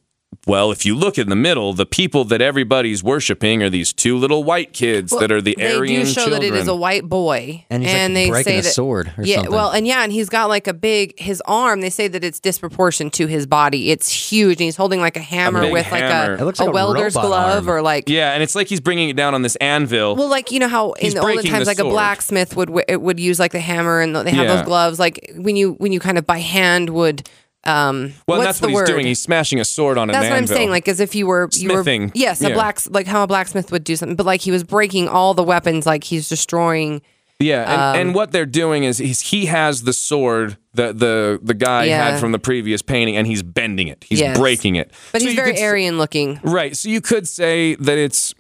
well, 0.46 0.70
if 0.70 0.86
you 0.86 0.94
look 0.94 1.18
in 1.18 1.28
the 1.28 1.36
middle, 1.36 1.72
the 1.74 1.84
people 1.84 2.24
that 2.26 2.40
everybody's 2.40 3.02
worshiping 3.02 3.62
are 3.62 3.68
these 3.68 3.92
two 3.92 4.16
little 4.16 4.42
white 4.44 4.72
kids 4.72 5.10
that 5.18 5.30
are 5.30 5.40
the 5.42 5.54
they 5.58 5.74
Aryan 5.76 6.02
do 6.02 6.06
show 6.06 6.22
children. 6.22 6.40
that 6.40 6.46
it 6.46 6.54
is 6.54 6.66
a 6.68 6.74
white 6.74 7.04
boy, 7.08 7.64
And 7.68 7.82
he's, 7.82 7.92
like, 7.92 8.12
they 8.14 8.28
breaking 8.30 8.52
say 8.52 8.58
a 8.58 8.62
that, 8.62 8.68
sword 8.72 9.12
or 9.18 9.24
yeah, 9.24 9.36
something. 9.36 9.52
well, 9.52 9.70
and 9.70 9.86
yeah, 9.86 10.02
and 10.02 10.12
he's 10.12 10.28
got 10.28 10.48
like 10.48 10.66
a 10.66 10.72
big 10.72 11.18
his 11.18 11.42
arm. 11.46 11.80
They 11.82 11.90
say 11.90 12.08
that 12.08 12.24
it's 12.24 12.40
disproportioned 12.40 13.12
to 13.14 13.26
his 13.26 13.46
body. 13.46 13.90
It's 13.90 14.10
huge, 14.10 14.52
and 14.58 14.64
he's 14.64 14.76
holding 14.76 15.00
like 15.00 15.16
a 15.16 15.20
hammer 15.20 15.62
big 15.62 15.72
with 15.72 15.86
hammer. 15.86 16.30
like 16.32 16.40
It 16.40 16.42
a, 16.42 16.44
looks 16.46 16.60
like 16.60 16.68
a 16.68 16.72
welder's 16.72 17.12
glove 17.14 17.68
arm. 17.68 17.76
or 17.76 17.82
like 17.82 18.08
yeah, 18.08 18.32
and 18.32 18.42
it's 18.42 18.54
like 18.54 18.68
he's 18.68 18.80
bringing 18.80 19.08
it 19.10 19.16
down 19.16 19.34
on 19.34 19.42
this 19.42 19.56
anvil. 19.56 20.16
Well, 20.16 20.28
like 20.28 20.50
you 20.52 20.58
know 20.60 20.68
how 20.68 20.92
in 20.92 21.04
He's 21.06 21.14
the 21.14 21.20
olden 21.20 21.44
times, 21.44 21.64
the 21.66 21.70
like 21.70 21.78
a 21.80 21.84
blacksmith 21.84 22.56
would 22.56 22.68
w- 22.68 22.84
it 22.88 23.02
would 23.02 23.20
use 23.20 23.38
like 23.38 23.52
the 23.52 23.60
hammer, 23.60 24.00
and 24.00 24.14
they 24.16 24.30
have 24.30 24.46
Yeah. 24.46 24.56
those 24.56 24.64
gloves. 24.64 24.98
Like 24.98 25.32
when 25.36 25.56
you 25.56 25.72
when 25.74 25.92
you 25.92 26.00
kind 26.00 26.16
of 26.18 26.26
by 26.26 26.38
hand 26.38 26.90
would. 26.90 27.28
Um, 27.64 28.14
well, 28.26 28.38
what's 28.38 28.44
that's 28.46 28.58
the 28.61 28.66
what 28.66 28.70
he's 28.70 28.76
word? 28.80 28.86
doing. 28.86 29.06
He's 29.06 29.20
smashing 29.20 29.61
a 29.61 29.64
sword 29.64 29.98
on 29.98 30.08
an 30.08 30.14
That's 30.14 30.28
what 30.30 30.36
I'm 30.38 30.46
saying. 30.46 30.70
Like 30.70 30.88
as 30.88 30.98
if 31.00 31.14
you 31.14 31.26
were 31.26 31.48
you 31.52 31.68
Smithing. 31.70 32.06
were 32.06 32.12
yes, 32.14 32.40
a 32.42 32.48
Yeah. 32.48 32.54
blacks 32.54 32.88
like 32.90 33.06
how 33.06 33.22
a 33.22 33.26
blacksmith 33.26 33.70
would 33.70 33.84
do 33.84 33.96
something, 33.96 34.16
but 34.16 34.24
like 34.26 34.40
he 34.40 34.50
was 34.50 34.64
breaking 34.64 35.08
all 35.08 35.34
the 35.34 35.42
weapons. 35.44 35.84
Like 35.86 36.04
he's 36.04 36.28
destroying. 36.28 37.02
Yeah, 37.38 37.62
and, 37.72 37.80
Um, 37.80 37.96
and 38.08 38.14
what 38.14 38.32
they're 38.32 38.44
doing 38.44 38.84
is 38.84 38.98
he's, 38.98 39.20
he 39.22 39.46
has 39.46 39.84
the 39.84 39.94
sword 39.94 40.58
that 40.74 40.98
the 40.98 41.38
the 41.42 41.54
guy 41.54 41.84
Yeah. 41.84 42.11
had 42.12 42.20
from 42.20 42.32
the 42.32 42.38
previous 42.38 42.82
painting, 42.82 43.16
and 43.16 43.26
he's 43.26 43.42
bending 43.42 43.88
it. 43.88 44.04
He's 44.08 44.20
Yes. 44.20 44.36
breaking 44.38 44.76
it. 44.76 44.90
But 45.12 45.20
So 45.22 45.26
he's 45.28 45.36
very 45.36 45.54
could 45.54 45.62
Aryan 45.62 45.96
looking. 45.98 46.38
Right. 46.42 46.76
So 46.76 46.88
you 46.88 47.00
could 47.00 47.26
say 47.28 47.76
that 47.76 47.96
it's 47.98 48.34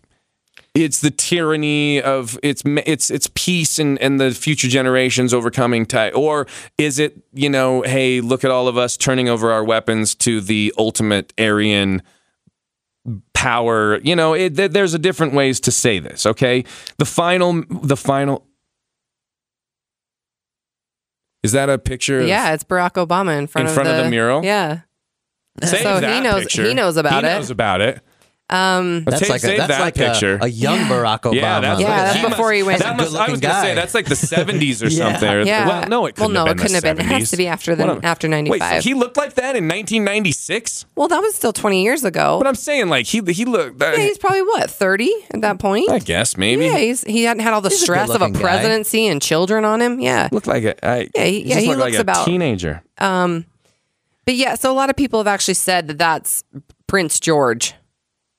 it's 0.74 1.00
the 1.00 1.10
tyranny 1.10 2.00
of 2.00 2.38
it's 2.42 2.62
it's 2.64 3.10
it's 3.10 3.28
peace 3.34 3.78
and 3.78 3.98
and 4.00 4.20
the 4.20 4.30
future 4.30 4.68
generations 4.68 5.34
overcoming 5.34 5.84
ty 5.84 6.10
or 6.10 6.46
is 6.78 6.98
it 7.00 7.18
you 7.32 7.50
know 7.50 7.82
hey 7.82 8.20
look 8.20 8.44
at 8.44 8.50
all 8.52 8.68
of 8.68 8.76
us 8.78 8.96
turning 8.96 9.28
over 9.28 9.50
our 9.50 9.64
weapons 9.64 10.14
to 10.14 10.40
the 10.40 10.72
ultimate 10.78 11.32
Aryan 11.38 12.02
power 13.34 13.98
you 14.02 14.14
know 14.14 14.32
it, 14.34 14.54
th- 14.56 14.70
there's 14.70 14.94
a 14.94 14.98
different 14.98 15.32
ways 15.32 15.58
to 15.58 15.72
say 15.72 15.98
this 15.98 16.24
okay 16.24 16.62
the 16.98 17.04
final 17.04 17.64
the 17.82 17.96
final 17.96 18.46
is 21.42 21.52
that 21.52 21.70
a 21.70 21.78
picture 21.78 22.20
of- 22.20 22.28
Yeah, 22.28 22.52
it's 22.52 22.64
Barack 22.64 22.92
Obama 23.04 23.38
in 23.38 23.46
front 23.46 23.64
In 23.64 23.68
of 23.70 23.74
front 23.74 23.88
of 23.88 24.04
the 24.04 24.10
mural? 24.10 24.44
Yeah. 24.44 24.80
Save 25.64 25.80
So 25.80 26.00
he 26.00 26.20
knows- 26.20 26.42
picture. 26.42 26.64
he 26.64 26.74
knows 26.74 26.98
about 26.98 27.12
he 27.24 27.28
it. 27.28 27.32
He 27.32 27.38
knows 27.38 27.50
about 27.50 27.80
it 27.80 28.02
Um, 28.50 29.04
that's 29.04 29.20
take- 29.20 29.28
like 29.30 29.44
a, 29.44 29.56
that's 29.58 29.68
that 29.68 29.80
like 29.80 29.94
picture. 29.94 30.36
a, 30.42 30.46
a 30.46 30.48
young 30.48 30.80
Barack 30.80 31.20
Obama. 31.22 31.34
Yeah, 31.36 31.60
that's, 31.60 31.80
Yeah, 31.80 32.04
that's 32.04 32.18
he 32.18 32.28
before 32.28 32.52
he 32.52 32.62
went- 32.64 32.82
That 32.82 32.96
must, 32.96 33.14
I 33.14 33.30
was 33.30 33.38
Good-looking 33.38 33.40
gonna 33.48 33.60
say 33.62 33.74
that's 33.76 33.94
like 33.94 34.06
the 34.06 34.16
seventies 34.34 34.82
or 34.82 34.88
Yeah. 34.88 35.12
something. 35.12 35.28
Or- 35.30 35.42
Yeah. 35.42 35.68
Well, 35.68 35.88
no, 35.88 36.06
it 36.06 36.16
couldn't 36.16 36.32
no, 36.32 36.40
have 36.46 36.48
it 36.48 36.56
been 36.56 36.62
couldn't 36.66 36.74
have 36.74 36.96
the 36.96 37.02
been. 37.02 37.12
It 37.12 37.18
has 37.20 37.30
to 37.30 37.36
be 37.36 37.46
after 37.46 37.76
the- 37.76 37.86
What 37.86 37.96
am- 37.96 38.00
after 38.04 38.26
Wait, 38.28 38.32
95. 38.58 38.82
he 38.82 38.94
looked 38.94 39.16
like 39.16 39.34
that 39.34 39.54
in 39.54 39.68
1996. 39.68 40.86
well, 40.96 41.06
that 41.08 41.20
was 41.20 41.34
still 41.34 41.52
20 41.52 41.82
years 41.84 42.02
ago. 42.04 42.38
But 42.38 42.48
I'm 42.48 42.54
saying, 42.56 42.88
like 42.88 43.06
he 43.06 43.20
he 43.28 43.44
looked. 43.44 43.78
That, 43.78 43.96
yeah, 43.96 44.04
he's 44.04 44.18
probably 44.18 44.42
what 44.42 44.68
30 44.68 45.12
at 45.32 45.40
that 45.42 45.58
point. 45.60 45.88
I 45.90 46.00
guess 46.00 46.36
maybe. 46.36 46.64
Yeah, 46.66 46.78
he's 46.78 47.04
he 47.04 47.22
hadn't 47.24 47.44
had 47.44 47.52
all 47.52 47.60
the 47.60 47.68
He's 47.68 47.82
a 47.82 47.84
stress 47.84 48.08
of 48.10 48.16
a 48.16 48.18
good-looking 48.18 48.32
guy. 48.34 48.40
presidency 48.40 49.06
and 49.06 49.22
children 49.22 49.64
on 49.64 49.80
him. 49.80 50.00
Yeah, 50.00 50.28
looked 50.32 50.46
like 50.48 50.64
a. 50.64 50.84
I, 50.86 51.08
Yeah, 51.14 51.24
he- 51.24 51.42
yeah, 51.44 51.58
he 51.60 51.68
looks 51.68 51.80
like 51.80 51.94
a 51.94 52.00
about- 52.00 52.24
teenager. 52.26 52.82
but 52.98 54.34
yeah, 54.34 54.54
so 54.54 54.72
a 54.72 54.74
lot 54.74 54.90
of 54.90 54.96
people 54.96 55.20
have 55.20 55.26
actually 55.26 55.54
said 55.54 55.88
that 55.88 55.98
that's 55.98 56.44
Prince 56.86 57.20
George, 57.20 57.74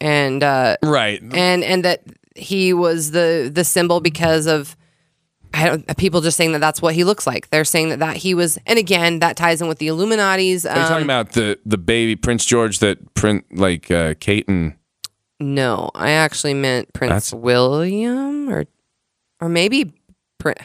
and 0.01 0.43
uh, 0.43 0.75
Right. 0.83 1.21
and 1.21 1.63
and 1.63 1.85
that 1.85 2.03
he 2.35 2.73
was 2.73 3.11
the 3.11 3.49
the 3.53 3.63
symbol 3.63 4.01
because 4.01 4.47
of 4.47 4.75
I 5.53 5.65
don't 5.65 5.97
people 5.97 6.21
just 6.21 6.37
saying 6.37 6.53
that 6.53 6.59
that's 6.59 6.81
what 6.81 6.93
he 6.95 7.03
looks 7.03 7.27
like. 7.27 7.49
They're 7.49 7.65
saying 7.65 7.89
that 7.89 7.99
that 7.99 8.15
he 8.17 8.33
was, 8.33 8.57
and 8.65 8.79
again, 8.79 9.19
that 9.19 9.35
ties 9.35 9.61
in 9.61 9.67
with 9.67 9.79
the 9.79 9.87
Illuminati's. 9.87 10.65
Are 10.65 10.75
you 10.75 10.81
Um, 10.83 10.87
talking 10.87 11.03
about 11.05 11.33
the 11.33 11.59
the 11.65 11.77
baby 11.77 12.15
Prince 12.15 12.45
George 12.45 12.79
that 12.79 13.13
print 13.15 13.43
like 13.55 13.91
uh, 13.91 14.13
Kate 14.19 14.47
and 14.47 14.73
no, 15.41 15.89
I 15.95 16.11
actually 16.11 16.53
meant 16.53 16.93
Prince 16.93 17.31
That's- 17.31 17.33
William, 17.33 18.49
or 18.49 18.65
or 19.41 19.49
maybe 19.49 19.93
Prin- 20.39 20.55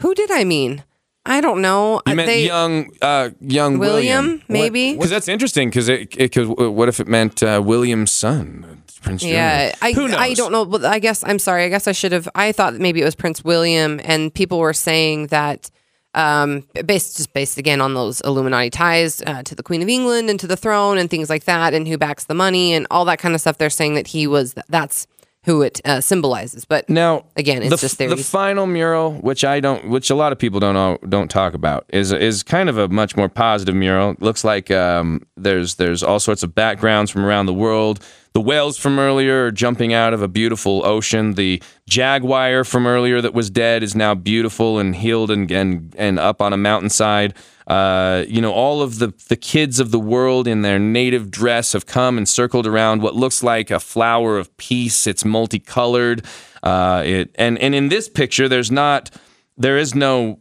who 0.00 0.14
did 0.14 0.30
I 0.30 0.44
mean? 0.44 0.84
I 1.26 1.40
don't 1.40 1.62
know. 1.62 2.02
you 2.06 2.14
meant 2.14 2.26
they- 2.26 2.46
young 2.46 2.90
uh, 3.00 3.30
young 3.40 3.78
William, 3.78 4.24
William 4.24 4.42
maybe? 4.48 4.92
because 4.94 5.10
that's 5.10 5.28
interesting 5.28 5.70
because 5.70 5.88
it 5.88 6.10
because 6.10 6.48
what 6.48 6.88
if 6.88 7.00
it 7.00 7.08
meant 7.08 7.42
uh, 7.42 7.62
William's 7.64 8.10
son 8.10 8.82
Prince 9.04 9.22
Yeah? 9.22 9.74
I 9.80 9.92
Who 9.92 10.08
knows? 10.08 10.16
I 10.16 10.34
don't 10.34 10.50
know. 10.50 10.64
But 10.64 10.84
I 10.84 10.98
guess 10.98 11.22
I'm 11.24 11.38
sorry. 11.38 11.64
I 11.64 11.68
guess 11.68 11.86
I 11.86 11.92
should 11.92 12.12
have. 12.12 12.28
I 12.34 12.52
thought 12.52 12.72
that 12.72 12.80
maybe 12.82 13.00
it 13.00 13.04
was 13.04 13.14
Prince 13.14 13.44
William, 13.44 14.00
and 14.02 14.34
people 14.34 14.58
were 14.58 14.72
saying 14.72 15.28
that. 15.28 15.70
Um, 16.16 16.62
based 16.86 17.16
just 17.16 17.32
based 17.32 17.58
again 17.58 17.80
on 17.80 17.94
those 17.94 18.20
Illuminati 18.20 18.70
ties 18.70 19.20
uh, 19.26 19.42
to 19.42 19.56
the 19.56 19.64
Queen 19.64 19.82
of 19.82 19.88
England 19.88 20.30
and 20.30 20.38
to 20.38 20.46
the 20.46 20.56
throne 20.56 20.96
and 20.96 21.10
things 21.10 21.28
like 21.28 21.42
that, 21.46 21.74
and 21.74 21.88
who 21.88 21.98
backs 21.98 22.26
the 22.26 22.34
money 22.34 22.72
and 22.72 22.86
all 22.88 23.04
that 23.06 23.18
kind 23.18 23.34
of 23.34 23.40
stuff. 23.40 23.58
They're 23.58 23.68
saying 23.68 23.94
that 23.94 24.06
he 24.06 24.28
was 24.28 24.54
that's 24.68 25.08
who 25.44 25.62
it 25.62 25.80
uh, 25.84 26.00
symbolizes. 26.00 26.64
But 26.64 26.88
Now, 26.88 27.24
Again, 27.36 27.62
it's 27.62 27.70
the, 27.70 27.76
just 27.76 27.98
the 27.98 28.16
final 28.16 28.66
mural, 28.66 29.12
which 29.12 29.44
I 29.44 29.60
don't, 29.60 29.88
which 29.88 30.10
a 30.10 30.14
lot 30.14 30.32
of 30.32 30.38
people 30.38 30.60
don't 30.60 30.74
know, 30.74 30.98
don't 31.08 31.30
talk 31.30 31.54
about, 31.54 31.84
is 31.90 32.12
is 32.12 32.42
kind 32.42 32.68
of 32.68 32.78
a 32.78 32.88
much 32.88 33.16
more 33.16 33.28
positive 33.28 33.74
mural. 33.74 34.12
It 34.12 34.22
looks 34.22 34.44
like 34.44 34.70
um, 34.70 35.26
there's 35.36 35.76
there's 35.76 36.02
all 36.02 36.20
sorts 36.20 36.42
of 36.42 36.54
backgrounds 36.54 37.10
from 37.10 37.24
around 37.24 37.46
the 37.46 37.54
world. 37.54 38.00
The 38.34 38.40
whales 38.40 38.76
from 38.76 38.98
earlier 38.98 39.46
are 39.46 39.52
jumping 39.52 39.92
out 39.92 40.12
of 40.12 40.20
a 40.20 40.26
beautiful 40.26 40.84
ocean. 40.84 41.34
The 41.34 41.62
jaguar 41.88 42.64
from 42.64 42.84
earlier 42.84 43.20
that 43.20 43.32
was 43.32 43.48
dead 43.48 43.84
is 43.84 43.94
now 43.94 44.16
beautiful 44.16 44.80
and 44.80 44.96
healed 44.96 45.30
and 45.30 45.48
and, 45.52 45.94
and 45.96 46.18
up 46.18 46.42
on 46.42 46.52
a 46.52 46.56
mountainside. 46.56 47.34
Uh, 47.68 48.24
you 48.26 48.40
know, 48.40 48.52
all 48.52 48.82
of 48.82 48.98
the, 48.98 49.14
the 49.28 49.36
kids 49.36 49.78
of 49.78 49.92
the 49.92 50.00
world 50.00 50.48
in 50.48 50.62
their 50.62 50.80
native 50.80 51.30
dress 51.30 51.74
have 51.74 51.86
come 51.86 52.18
and 52.18 52.28
circled 52.28 52.66
around 52.66 53.02
what 53.02 53.14
looks 53.14 53.42
like 53.44 53.70
a 53.70 53.78
flower 53.78 54.36
of 54.36 54.54
peace. 54.56 55.06
It's 55.06 55.24
multicolored. 55.24 56.24
Uh, 56.60 57.02
it 57.06 57.30
and 57.36 57.56
and 57.58 57.72
in 57.72 57.88
this 57.88 58.08
picture, 58.08 58.48
there's 58.48 58.70
not, 58.70 59.10
there 59.56 59.78
is 59.78 59.94
no, 59.94 60.40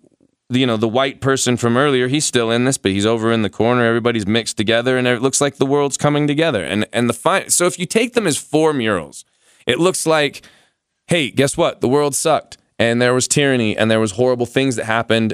you 0.49 0.67
know, 0.67 0.77
the 0.77 0.87
white 0.87 1.21
person 1.21 1.57
from 1.57 1.77
earlier. 1.77 2.07
He's 2.07 2.25
still 2.25 2.51
in 2.51 2.65
this, 2.65 2.77
but 2.77 2.91
he's 2.91 3.05
over 3.05 3.31
in 3.31 3.41
the 3.41 3.49
corner. 3.49 3.85
Everybody's 3.85 4.27
mixed 4.27 4.57
together, 4.57 4.97
and 4.97 5.07
it 5.07 5.21
looks 5.21 5.41
like 5.41 5.55
the 5.55 5.65
world's 5.65 5.97
coming 5.97 6.27
together. 6.27 6.63
And 6.63 6.87
and 6.93 7.09
the 7.09 7.13
fine. 7.13 7.49
So 7.49 7.65
if 7.65 7.79
you 7.79 7.85
take 7.85 8.13
them 8.13 8.27
as 8.27 8.37
four 8.37 8.73
murals, 8.73 9.25
it 9.65 9.79
looks 9.79 10.05
like, 10.05 10.43
hey, 11.07 11.31
guess 11.31 11.57
what? 11.57 11.81
The 11.81 11.87
world 11.87 12.15
sucked 12.15 12.57
and 12.79 13.01
there 13.01 13.13
was 13.13 13.27
tyranny 13.27 13.77
and 13.77 13.89
there 13.89 13.99
was 13.99 14.13
horrible 14.13 14.45
things 14.45 14.75
that 14.75 14.85
happened 14.85 15.33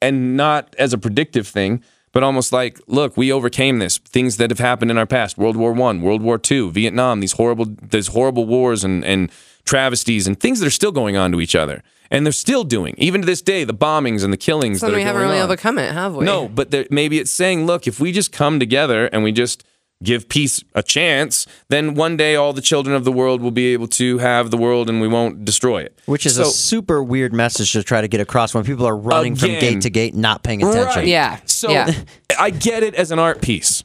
and 0.00 0.36
not 0.36 0.74
as 0.78 0.92
a 0.92 0.98
predictive 0.98 1.46
thing 1.46 1.82
but 2.12 2.22
almost 2.22 2.52
like 2.52 2.80
look 2.86 3.16
we 3.16 3.30
overcame 3.30 3.78
this 3.78 3.98
things 3.98 4.36
that 4.38 4.50
have 4.50 4.58
happened 4.58 4.90
in 4.90 4.98
our 4.98 5.06
past 5.06 5.38
world 5.38 5.56
war 5.56 5.72
one 5.72 6.00
world 6.00 6.22
war 6.22 6.38
two 6.38 6.70
vietnam 6.70 7.20
these 7.20 7.32
horrible 7.32 7.66
these 7.82 8.08
horrible 8.08 8.46
wars 8.46 8.84
and, 8.84 9.04
and 9.04 9.30
travesties 9.64 10.26
and 10.26 10.40
things 10.40 10.60
that 10.60 10.66
are 10.66 10.70
still 10.70 10.92
going 10.92 11.16
on 11.16 11.30
to 11.30 11.40
each 11.40 11.54
other 11.54 11.82
and 12.10 12.26
they're 12.26 12.32
still 12.32 12.64
doing 12.64 12.94
even 12.98 13.20
to 13.22 13.26
this 13.26 13.42
day 13.42 13.64
the 13.64 13.74
bombings 13.74 14.24
and 14.24 14.32
the 14.32 14.36
killings 14.36 14.80
so 14.80 14.86
that 14.86 14.92
are 14.92 14.96
we 14.96 15.02
haven't 15.02 15.20
going 15.22 15.30
really 15.30 15.40
on. 15.40 15.44
overcome 15.46 15.78
it, 15.78 15.92
have 15.92 16.14
we? 16.14 16.24
No, 16.24 16.48
but 16.48 16.70
there, 16.70 16.86
maybe 16.90 17.18
it's 17.18 17.30
saying, 17.30 17.66
look, 17.66 17.86
if 17.86 18.00
we 18.00 18.12
just 18.12 18.32
come 18.32 18.58
together 18.58 19.06
and 19.06 19.22
we 19.22 19.32
just 19.32 19.64
give 20.02 20.30
peace 20.30 20.64
a 20.74 20.82
chance, 20.82 21.46
then 21.68 21.94
one 21.94 22.16
day 22.16 22.34
all 22.34 22.54
the 22.54 22.62
children 22.62 22.96
of 22.96 23.04
the 23.04 23.12
world 23.12 23.42
will 23.42 23.50
be 23.50 23.74
able 23.74 23.86
to 23.86 24.16
have 24.16 24.50
the 24.50 24.56
world 24.56 24.88
and 24.88 24.98
we 24.98 25.06
won't 25.06 25.44
destroy 25.44 25.82
it. 25.82 25.98
Which 26.06 26.24
is 26.24 26.36
So- 26.36 26.42
a 26.42 26.46
super 26.46 27.02
weird 27.02 27.34
message 27.34 27.72
to 27.72 27.82
try 27.82 28.00
to 28.00 28.08
get 28.08 28.18
across 28.20 28.54
when 28.54 28.64
people 28.64 28.86
are 28.86 28.96
running 28.96 29.36
from 29.36 29.50
gate 29.50 29.82
to 29.82 29.90
gate, 29.90 30.14
not 30.14 30.42
paying 30.42 30.62
attention. 30.62 31.00
Right. 31.00 31.06
Yeah. 31.06 31.38
So 31.44 31.70
Yeah. 31.70 31.92
I 32.38 32.48
get 32.50 32.82
it 32.82 32.94
as 32.94 33.10
an 33.10 33.18
art 33.18 33.42
piece. 33.42 33.84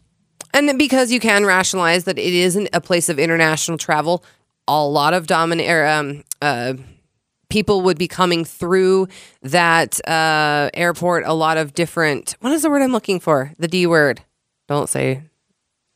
And 0.53 0.77
because 0.79 1.11
you 1.11 1.19
can 1.19 1.45
rationalize 1.45 2.05
that 2.05 2.17
it 2.17 2.33
isn't 2.33 2.69
a 2.71 2.79
place 2.79 3.09
of 3.09 3.19
international 3.19 3.77
travel, 3.77 4.23
a 4.69 4.85
lot 4.87 5.13
of 5.13 5.27
domin- 5.27 5.67
er, 5.69 5.85
um, 5.85 6.23
uh, 6.41 6.75
people 7.49 7.81
would 7.81 7.97
be 7.97 8.07
coming 8.07 8.45
through 8.45 9.07
that 9.41 9.99
uh, 10.07 10.69
airport. 10.73 11.23
A 11.25 11.33
lot 11.33 11.57
of 11.57 11.73
different. 11.73 12.35
What 12.41 12.53
is 12.53 12.61
the 12.63 12.69
word 12.69 12.81
I'm 12.81 12.91
looking 12.91 13.19
for? 13.19 13.51
The 13.59 13.67
D 13.67 13.87
word. 13.87 14.21
Don't 14.67 14.89
say 14.89 15.21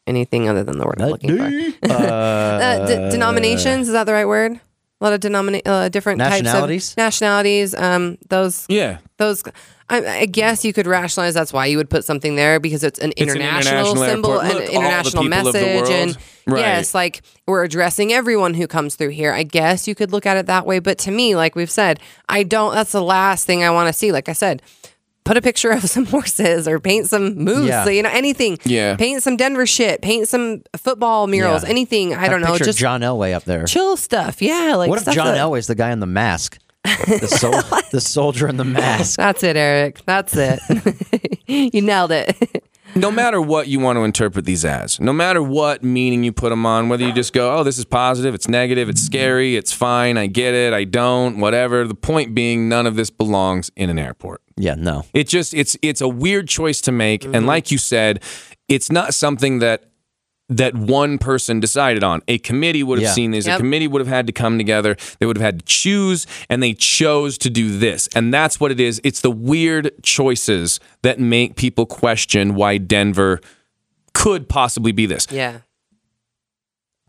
anything 0.07 0.47
other 0.49 0.63
than 0.63 0.77
the 0.77 0.85
word 0.85 1.01
I'm 1.01 1.09
looking 1.09 1.37
for. 1.37 1.43
Uh, 1.91 2.85
d- 2.87 3.09
denominations 3.11 3.87
is 3.87 3.93
that 3.93 4.05
the 4.05 4.13
right 4.13 4.27
word? 4.27 4.53
A 5.01 5.03
lot 5.03 5.13
of 5.13 5.21
denomina- 5.21 5.61
uh, 5.65 5.89
different 5.89 6.17
Nationalities? 6.17 6.87
types 6.89 6.93
of 6.93 6.97
nationalities. 6.97 7.73
Um, 7.75 8.17
those 8.27 8.65
Yeah. 8.69 8.97
those. 9.17 9.43
I, 9.89 10.19
I 10.21 10.25
guess 10.25 10.63
you 10.63 10.71
could 10.73 10.85
rationalize 10.87 11.33
that's 11.33 11.51
why 11.51 11.65
you 11.65 11.77
would 11.77 11.89
put 11.89 12.05
something 12.05 12.35
there 12.35 12.59
because 12.59 12.83
it's 12.83 12.99
an 12.99 13.11
It's 13.17 13.21
an 13.21 13.39
international, 13.39 13.79
international 13.79 14.05
symbol, 14.05 14.39
an 14.39 14.47
Look, 14.49 14.57
the 14.65 14.71
international 14.73 15.23
people 15.23 15.47
of 15.47 15.53
the 15.53 15.59
message, 15.61 15.89
and. 15.89 16.17
Right. 16.47 16.61
yes, 16.61 16.95
like 16.95 17.21
we're 17.45 17.63
addressing 17.63 18.11
everyone 18.11 18.55
who 18.55 18.65
comes 18.65 18.95
through 18.95 19.09
here. 19.09 19.31
I 19.31 19.43
guess 19.43 19.87
you 19.87 19.93
could 19.93 20.11
look 20.11 20.25
at 20.25 20.35
it 20.35 20.47
that 20.47 20.65
way, 20.65 20.79
but 20.79 20.97
to 20.99 21.11
me, 21.11 21.35
like 21.35 21.53
we've 21.55 21.69
said, 21.69 21.99
I 22.27 22.41
don't. 22.41 22.73
That's 22.73 22.91
the 22.91 23.03
last 23.03 23.45
thing 23.45 23.63
I 23.63 23.69
want 23.69 23.85
to 23.87 23.93
see. 23.93 24.11
Like 24.11 24.29
I 24.29 24.33
said, 24.33 24.63
put 25.25 25.37
a 25.37 25.41
picture 25.43 25.69
of 25.77 25.83
some 25.87 26.05
horses 26.07 26.67
or 26.67 26.79
paint 26.79 27.07
some 27.07 27.35
moose. 27.35 27.67
Yeah. 27.67 27.87
You 27.87 28.01
know, 28.01 28.09
anything. 28.11 28.57
Yeah. 28.65 28.95
Paint 28.95 29.21
some 29.21 29.37
Denver 29.37 29.67
shit. 29.67 30.01
Paint 30.01 30.27
some 30.27 30.63
football 30.75 31.27
murals. 31.27 31.63
Yeah. 31.63 31.69
Anything. 31.69 32.15
I 32.15 32.29
don't 32.29 32.41
know. 32.41 32.57
Just 32.57 32.79
John 32.79 33.01
Elway 33.01 33.33
up 33.33 33.43
there. 33.43 33.65
chill 33.65 33.95
stuff. 33.95 34.41
Yeah. 34.41 34.73
Like 34.75 34.89
What 34.89 34.97
if 34.99 35.13
John 35.13 35.27
that- 35.27 35.37
Elway's 35.37 35.67
the 35.67 35.75
guy 35.75 35.91
in 35.91 35.99
the 35.99 36.07
mask? 36.07 36.57
The, 36.83 37.27
sol- 37.39 37.81
the 37.91 38.01
soldier 38.01 38.47
in 38.47 38.57
the 38.57 38.65
mask. 38.65 39.17
That's 39.17 39.43
it, 39.43 39.57
Eric. 39.57 40.01
That's 40.05 40.35
it. 40.35 40.59
you 41.47 41.81
nailed 41.81 42.11
it. 42.11 42.63
no 42.95 43.11
matter 43.11 43.41
what 43.41 43.67
you 43.67 43.79
want 43.79 43.97
to 43.97 44.03
interpret 44.03 44.45
these 44.45 44.65
as, 44.65 44.99
no 44.99 45.13
matter 45.13 45.41
what 45.43 45.83
meaning 45.83 46.23
you 46.23 46.31
put 46.31 46.49
them 46.49 46.65
on, 46.65 46.89
whether 46.89 47.05
you 47.05 47.13
just 47.13 47.33
go, 47.33 47.57
oh, 47.57 47.63
this 47.63 47.77
is 47.77 47.85
positive, 47.85 48.33
it's 48.33 48.47
negative, 48.47 48.89
it's 48.89 49.01
scary, 49.01 49.55
it's 49.55 49.73
fine, 49.73 50.17
I 50.17 50.27
get 50.27 50.53
it, 50.53 50.73
I 50.73 50.85
don't, 50.85 51.39
whatever. 51.39 51.85
The 51.85 51.95
point 51.95 52.33
being, 52.33 52.69
none 52.69 52.87
of 52.87 52.95
this 52.95 53.09
belongs 53.09 53.69
in 53.75 53.89
an 53.89 53.99
airport. 53.99 54.41
Yeah, 54.55 54.75
no. 54.75 55.05
It 55.13 55.27
just 55.27 55.53
it's 55.53 55.77
it's 55.81 56.01
a 56.01 56.07
weird 56.07 56.47
choice 56.47 56.81
to 56.81 56.91
make, 56.91 57.23
and 57.23 57.33
mm-hmm. 57.33 57.45
like 57.45 57.71
you 57.71 57.77
said, 57.77 58.23
it's 58.67 58.91
not 58.91 59.13
something 59.13 59.59
that 59.59 59.88
that 60.49 60.73
one 60.75 61.17
person 61.19 61.59
decided 61.59 62.03
on. 62.03 62.21
A 62.27 62.39
committee 62.39 62.81
would 62.83 62.97
have 62.97 63.09
Yeah. 63.09 63.13
seen 63.13 63.31
this. 63.31 63.45
A 63.47 63.57
committee 63.57 63.87
would 63.87 63.99
have 64.01 64.07
had 64.07 64.25
to 64.27 64.33
come 64.33 64.57
together. 64.57 64.97
They 65.19 65.25
would 65.27 65.37
have 65.37 65.43
had 65.45 65.59
to 65.59 65.65
choose, 65.65 66.25
and 66.49 66.61
they 66.63 66.73
chose 66.73 67.37
to 67.39 67.49
do 67.51 67.77
this. 67.77 68.09
And 68.15 68.33
that's 68.33 68.59
what 68.59 68.71
it 68.71 68.79
is. 68.79 68.99
It's 69.03 69.21
the 69.21 69.29
weird 69.31 69.91
choices 70.01 70.79
that 71.03 71.19
make 71.19 71.55
people 71.55 71.85
question 71.85 72.55
why 72.55 72.77
Denver 72.79 73.39
could 74.13 74.49
possibly 74.49 74.91
be 74.91 75.05
this. 75.05 75.27
yeah. 75.31 75.59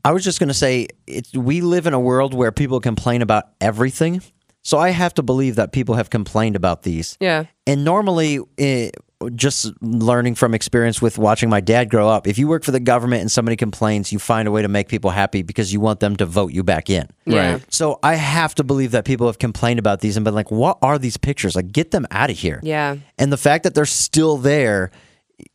I 0.02 0.12
was 0.12 0.24
just 0.24 0.38
going 0.38 0.48
to 0.48 0.54
say, 0.54 0.86
it, 1.06 1.28
we 1.34 1.60
live 1.60 1.86
in 1.86 1.92
a 1.92 2.00
world 2.00 2.32
where 2.32 2.50
people 2.52 2.80
complain 2.80 3.20
about 3.20 3.44
everything. 3.60 4.22
So 4.62 4.78
I 4.78 4.90
have 4.90 5.12
to 5.14 5.22
believe 5.22 5.56
that 5.56 5.72
people 5.72 5.94
have 5.96 6.08
complained 6.08 6.56
about 6.56 6.84
these. 6.84 7.18
Yeah. 7.20 7.44
And 7.66 7.84
normally, 7.84 8.38
eh, 8.56 8.90
just 9.34 9.70
learning 9.82 10.34
from 10.34 10.54
experience 10.54 11.02
with 11.02 11.18
watching 11.18 11.50
my 11.50 11.60
dad 11.60 11.90
grow 11.90 12.08
up, 12.08 12.26
if 12.26 12.38
you 12.38 12.48
work 12.48 12.64
for 12.64 12.70
the 12.70 12.80
government 12.80 13.20
and 13.20 13.30
somebody 13.30 13.54
complains, 13.56 14.12
you 14.12 14.18
find 14.18 14.48
a 14.48 14.50
way 14.50 14.62
to 14.62 14.68
make 14.68 14.88
people 14.88 15.10
happy 15.10 15.42
because 15.42 15.72
you 15.72 15.80
want 15.80 16.00
them 16.00 16.16
to 16.16 16.24
vote 16.26 16.52
you 16.52 16.62
back 16.62 16.88
in. 16.88 17.06
Yeah. 17.26 17.52
Right. 17.52 17.72
So 17.72 17.98
I 18.02 18.14
have 18.14 18.54
to 18.54 18.64
believe 18.64 18.92
that 18.92 19.04
people 19.04 19.26
have 19.26 19.38
complained 19.38 19.78
about 19.78 20.00
these 20.00 20.16
and 20.16 20.24
been 20.24 20.34
like, 20.34 20.50
what 20.50 20.78
are 20.80 20.98
these 20.98 21.16
pictures? 21.18 21.54
Like, 21.54 21.70
get 21.70 21.90
them 21.90 22.06
out 22.10 22.30
of 22.30 22.38
here. 22.38 22.60
Yeah. 22.62 22.96
And 23.18 23.30
the 23.32 23.36
fact 23.36 23.64
that 23.64 23.74
they're 23.74 23.84
still 23.84 24.38
there, 24.38 24.90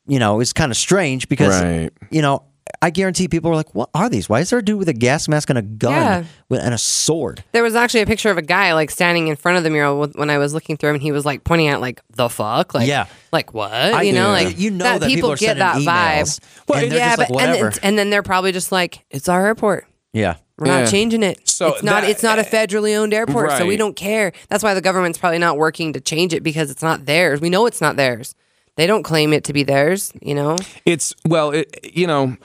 you 0.06 0.20
know, 0.20 0.42
is 0.42 0.54
kind 0.54 0.72
of 0.72 0.78
strange 0.78 1.28
because, 1.28 1.60
Right. 1.62 1.92
you 2.12 2.22
know, 2.22 2.44
I 2.82 2.90
guarantee 2.90 3.28
people 3.28 3.52
are 3.52 3.56
like, 3.56 3.74
what 3.76 3.90
are 3.94 4.10
these? 4.10 4.28
Why 4.28 4.40
is 4.42 4.50
there 4.50 4.60
a 4.60 4.64
dude 4.66 4.78
with 4.80 4.90
a 4.90 4.94
gas 4.94 5.28
mask 5.28 5.50
and 5.50 5.58
a 5.58 5.62
gun 5.62 5.92
Yeah. 5.94 6.24
with, 6.50 6.62
and 6.62 6.74
a 6.74 6.78
sword? 6.78 7.44
There 7.52 7.64
was 7.64 7.76
actually 7.76 8.02
a 8.02 8.06
picture 8.06 8.30
of 8.30 8.38
a 8.38 8.42
guy 8.42 8.74
like 8.74 8.90
standing 8.92 9.28
in 9.28 9.36
front 9.36 9.58
of 9.58 9.64
the 9.64 9.70
mural 9.70 10.08
when 10.08 10.30
I 10.30 10.38
was 10.38 10.54
looking 10.54 10.76
through 10.78 10.90
him, 10.90 10.96
and 10.96 11.02
he 11.04 11.12
was 11.12 11.26
like 11.26 11.44
pointing 11.44 11.68
at 11.68 11.80
like 11.82 12.02
the 12.16 12.28
fuck, 12.30 12.74
like 12.74 12.88
Yeah. 12.88 13.06
like 13.32 13.54
what, 13.54 14.06
you 14.06 14.14
know, 14.14 14.30
like 14.32 14.58
you 14.60 14.72
know 14.72 14.98
that, 15.00 15.04
people, 15.04 15.32
are 15.32 15.36
get 15.36 15.58
sending 15.58 15.86
that 15.86 16.22
vibe. 16.22 16.22
emails. 16.22 16.82
and 16.84 16.92
yeah, 16.92 17.16
just 17.16 17.18
like, 17.20 17.28
but 17.30 17.40
and, 17.42 17.50
whatever. 17.52 17.70
then- 17.70 17.80
and 17.84 18.00
then 18.00 18.10
they're 18.10 18.24
probably 18.24 18.52
just 18.52 18.72
like, 18.72 19.06
it's 19.12 19.30
our 19.30 19.46
airport. 19.46 19.86
yeah. 20.14 20.36
We're 20.58 20.68
Yeah. 20.68 20.82
not 20.84 20.90
changing 20.90 21.22
it. 21.22 21.50
So 21.50 21.74
it's 21.74 21.84
not. 21.84 22.02
that- 22.04 22.10
it's 22.10 22.24
not 22.24 22.40
a 22.40 22.42
eh, 22.48 22.50
federally 22.50 22.96
owned 22.96 23.14
airport, 23.14 23.52
so 23.58 23.66
we 23.66 23.76
don't 23.76 23.96
care. 23.96 24.32
That's 24.50 24.64
why 24.64 24.74
the 24.74 24.80
government's 24.82 25.18
probably 25.18 25.38
not 25.40 25.58
working 25.58 25.92
to 25.94 26.00
change 26.00 26.34
it 26.34 26.44
because 26.44 26.72
it's 26.72 26.82
not 26.82 27.06
theirs. 27.06 27.42
We 27.42 27.50
know 27.50 27.66
it's 27.66 27.82
not 27.82 27.98
theirs. 27.98 28.36
They 28.78 28.88
don't 28.88 29.04
claim 29.04 29.34
it 29.34 29.44
to 29.46 29.54
be 29.54 29.64
theirs. 29.64 30.14
You 30.22 30.34
know. 30.34 30.56
It's 30.86 31.14
well, 31.28 31.52
it, 31.52 31.92
you 31.94 32.08
know, 32.08 32.38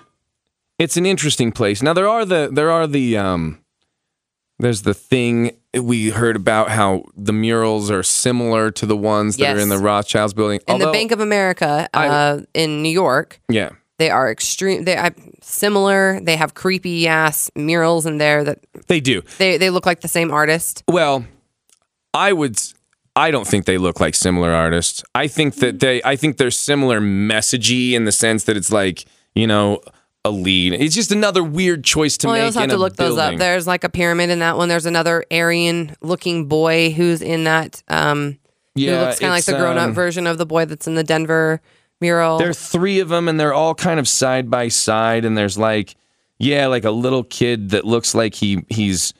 it's 0.80 0.96
an 0.96 1.06
interesting 1.06 1.52
place. 1.52 1.82
Now 1.82 1.92
there 1.92 2.08
are 2.08 2.24
the 2.24 2.48
there 2.52 2.70
are 2.70 2.86
the 2.88 3.16
um 3.16 3.58
there's 4.58 4.82
the 4.82 4.94
thing 4.94 5.52
we 5.74 6.10
heard 6.10 6.36
about 6.36 6.70
how 6.70 7.04
the 7.16 7.32
murals 7.32 7.90
are 7.90 8.02
similar 8.02 8.70
to 8.72 8.84
the 8.86 8.96
ones 8.96 9.36
that 9.36 9.44
are 9.52 9.54
Yes. 9.56 9.62
in 9.62 9.68
the 9.68 9.78
Rothschilds 9.78 10.34
building. 10.34 10.60
In 10.66 10.78
the 10.78 10.84
Although- 10.86 10.92
Bank 10.92 11.12
of 11.12 11.20
America 11.20 11.88
uh, 11.94 12.40
in 12.54 12.82
New 12.82 12.90
York, 12.90 13.40
yeah. 13.48 13.70
they 13.98 14.10
are 14.10 14.30
extreme. 14.30 14.84
They 14.84 14.96
are 14.96 15.14
similar. 15.42 16.20
They 16.20 16.36
have 16.36 16.54
creepy 16.54 17.06
ass 17.08 17.50
murals 17.54 18.04
in 18.06 18.18
there 18.18 18.42
that 18.44 18.58
They 18.88 19.00
do. 19.00 19.22
they 19.38 19.56
they 19.58 19.70
look 19.70 19.86
like 19.86 20.00
the 20.00 20.08
same 20.08 20.30
artist. 20.30 20.82
Well, 20.88 21.24
I 22.14 22.32
would. 22.32 22.56
s- 22.56 22.74
I 23.16 23.30
don't 23.32 23.46
think 23.46 23.64
they 23.66 23.76
look 23.78 23.98
like 24.00 24.14
similar 24.14 24.50
artists. 24.52 25.02
I 25.14 25.26
think 25.28 25.56
that 25.56 25.80
they. 25.80 26.00
I 26.04 26.16
think 26.16 26.36
they're 26.36 26.50
similar 26.50 27.00
messagey 27.00 27.92
in 27.92 28.04
the 28.04 28.12
sense 28.12 28.44
that 28.44 28.56
it's 28.56 28.70
like 28.72 29.04
you 29.34 29.46
know 29.46 29.80
a 30.24 30.30
lead. 30.30 30.74
It's 30.74 30.94
just 30.94 31.12
another 31.12 31.42
weird 31.42 31.82
choice 31.84 32.18
to 32.18 32.26
Well, 32.26 32.36
you 32.36 32.42
make. 32.42 32.46
also 32.48 32.60
have 32.60 32.70
to 32.70 32.76
look 32.76 32.96
those 32.96 33.16
up. 33.18 33.36
There's 33.36 33.66
like 33.66 33.84
a 33.84 33.88
pyramid 33.88 34.30
in 34.30 34.40
that 34.40 34.56
one. 34.56 34.68
There's 34.68 34.86
another 34.86 35.24
Aryan 35.30 35.96
looking 36.02 36.46
boy 36.46 36.90
who's 36.92 37.22
in 37.22 37.44
that. 37.44 37.82
Um, 37.88 38.38
Yeah, 38.74 38.98
who 38.98 39.04
looks 39.06 39.18
kind 39.18 39.30
of 39.30 39.36
like 39.36 39.44
the 39.46 39.52
grown 39.56 39.78
up 39.78 39.88
um, 39.88 39.94
version 39.94 40.26
of 40.26 40.36
the 40.38 40.46
boy 40.46 40.66
that's 40.66 40.86
in 40.86 40.94
the 40.94 41.04
Denver 41.04 41.60
mural. 42.00 42.38
There 42.38 42.50
are 42.50 42.54
three 42.54 43.00
of 43.00 43.08
them, 43.08 43.28
and 43.28 43.40
they're 43.40 43.54
all 43.54 43.74
kind 43.74 43.98
of 43.98 44.06
side 44.06 44.50
by 44.50 44.68
side. 44.68 45.24
And 45.24 45.36
there's 45.38 45.56
like, 45.56 45.96
yeah, 46.38 46.66
like 46.66 46.84
a 46.84 46.90
little 46.90 47.24
kid 47.24 47.70
that 47.70 47.84
looks 47.86 48.14
like 48.14 48.34
he 48.34 48.64
he's 48.68 49.14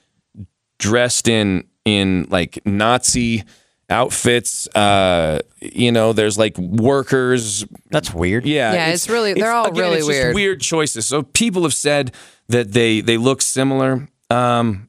dressed 0.79 1.29
in 1.29 1.65
in 1.85 2.27
like 2.31 2.61
Nazi 2.67 3.45
outfits. 3.91 4.67
Uh, 4.75 5.41
you 5.61 5.93
know, 5.93 6.13
there's 6.13 6.39
like 6.39 6.57
workers. 6.59 7.65
That's 7.91 8.13
weird. 8.15 8.47
Yeah, 8.47 8.73
Yeah, 8.73 8.87
it's 8.89 9.09
really- 9.09 9.35
they're 9.35 9.53
all 9.53 9.67
again, 9.67 9.81
really 9.83 9.99
it's 9.99 10.07
just 10.07 10.19
weird. 10.19 10.35
weird 10.35 10.61
choices. 10.61 11.07
So 11.07 11.23
people 11.23 11.63
have 11.63 11.75
said 11.75 12.13
that 12.49 12.73
they 12.73 13.01
they 13.01 13.17
look 13.17 13.43
similar. 13.43 14.09
Um, 14.31 14.89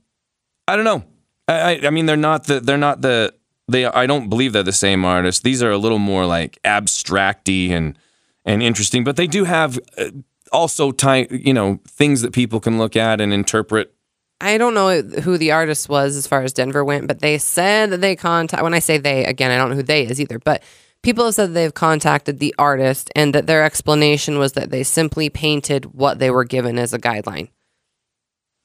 I 0.68 0.76
don't 0.76 0.86
know. 0.86 1.04
I, 1.48 1.54
I 1.84 1.88
I 1.88 1.90
mean, 1.90 2.06
they're 2.06 2.16
not 2.18 2.46
the 2.46 2.60
they're 2.60 2.78
not 2.78 3.02
the 3.02 3.34
they. 3.68 3.86
I 3.86 4.06
don't 4.06 4.30
believe 4.30 4.54
they're 4.54 4.64
the 4.64 4.72
same 4.72 5.04
artists. 5.06 5.42
These 5.42 5.62
are 5.64 5.72
a 5.72 5.78
little 5.78 6.00
more 6.00 6.26
like 6.26 6.60
abstracty 6.64 7.72
and 7.72 7.98
and 8.46 8.62
interesting, 8.64 9.04
but 9.04 9.16
they 9.18 9.28
do 9.28 9.44
have 9.46 9.80
uh, 9.98 10.06
also 10.52 10.92
time 10.92 11.28
you 11.32 11.54
know 11.54 11.80
things 11.88 12.22
that 12.22 12.34
people 12.34 12.60
can 12.60 12.78
look 12.78 12.96
at 12.96 13.20
and 13.22 13.34
interpret. 13.34 13.94
I 14.42 14.58
don't 14.58 14.74
know 14.74 15.02
who 15.02 15.38
the 15.38 15.52
artist 15.52 15.88
was 15.88 16.16
as 16.18 16.28
far 16.28 16.42
as 16.42 16.52
Denver 16.52 16.84
went, 16.84 17.08
but 17.08 17.20
they 17.20 17.38
said 17.38 17.92
that 17.92 18.02
they 18.02 18.16
contact. 18.16 18.64
When 18.64 18.74
I 18.74 18.80
say 18.80 18.98
they, 18.98 19.24
again, 19.26 19.52
I 19.52 19.58
don't 19.58 19.70
know 19.70 19.76
who 19.76 19.84
they 19.84 20.06
is 20.06 20.20
either. 20.20 20.40
But 20.40 20.64
people 21.04 21.26
have 21.26 21.36
said 21.36 21.50
that 21.50 21.54
they've 21.54 21.74
contacted 21.74 22.40
the 22.40 22.54
artist, 22.58 23.12
and 23.16 23.34
that 23.36 23.48
their 23.48 23.64
explanation 23.64 24.40
was 24.40 24.54
that 24.54 24.72
they 24.72 24.84
simply 24.84 25.30
painted 25.30 25.94
what 25.94 26.20
they 26.20 26.32
were 26.32 26.44
given 26.44 26.80
as 26.80 26.94
a 26.94 27.00
guideline. 27.00 27.50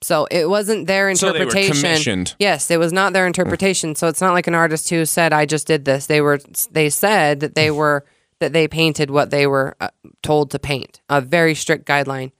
So 0.03 0.27
it 0.31 0.49
wasn't 0.49 0.87
their 0.87 1.09
interpretation. 1.09 1.75
So 1.75 1.83
they 1.83 1.89
were 1.89 1.95
commissioned. 1.95 2.35
Yes, 2.39 2.71
it 2.71 2.79
was 2.79 2.93
not 2.93 3.13
their 3.13 3.27
interpretation. 3.27 3.95
So 3.95 4.09
it's 4.09 4.21
not 4.21 4.35
like 4.35 4.47
an 4.47 4.55
artist 4.55 4.91
who 4.91 5.05
said, 5.05 5.33
"I 5.33 5.47
just 5.47 5.67
did 5.67 5.85
this." 5.85 6.07
They 6.07 6.21
were. 6.21 6.39
They 6.71 6.91
said 6.91 7.41
that 7.41 7.55
they 7.55 7.71
were 7.71 8.05
that 8.41 8.53
they 8.53 8.69
painted 8.69 9.11
what 9.11 9.31
they 9.31 9.47
were 9.47 9.75
uh, 9.81 9.89
told 10.23 10.51
to 10.51 10.59
paint. 10.59 11.01
A 11.09 11.21
very 11.21 11.55
strict 11.55 11.87
guideline. 11.87 12.33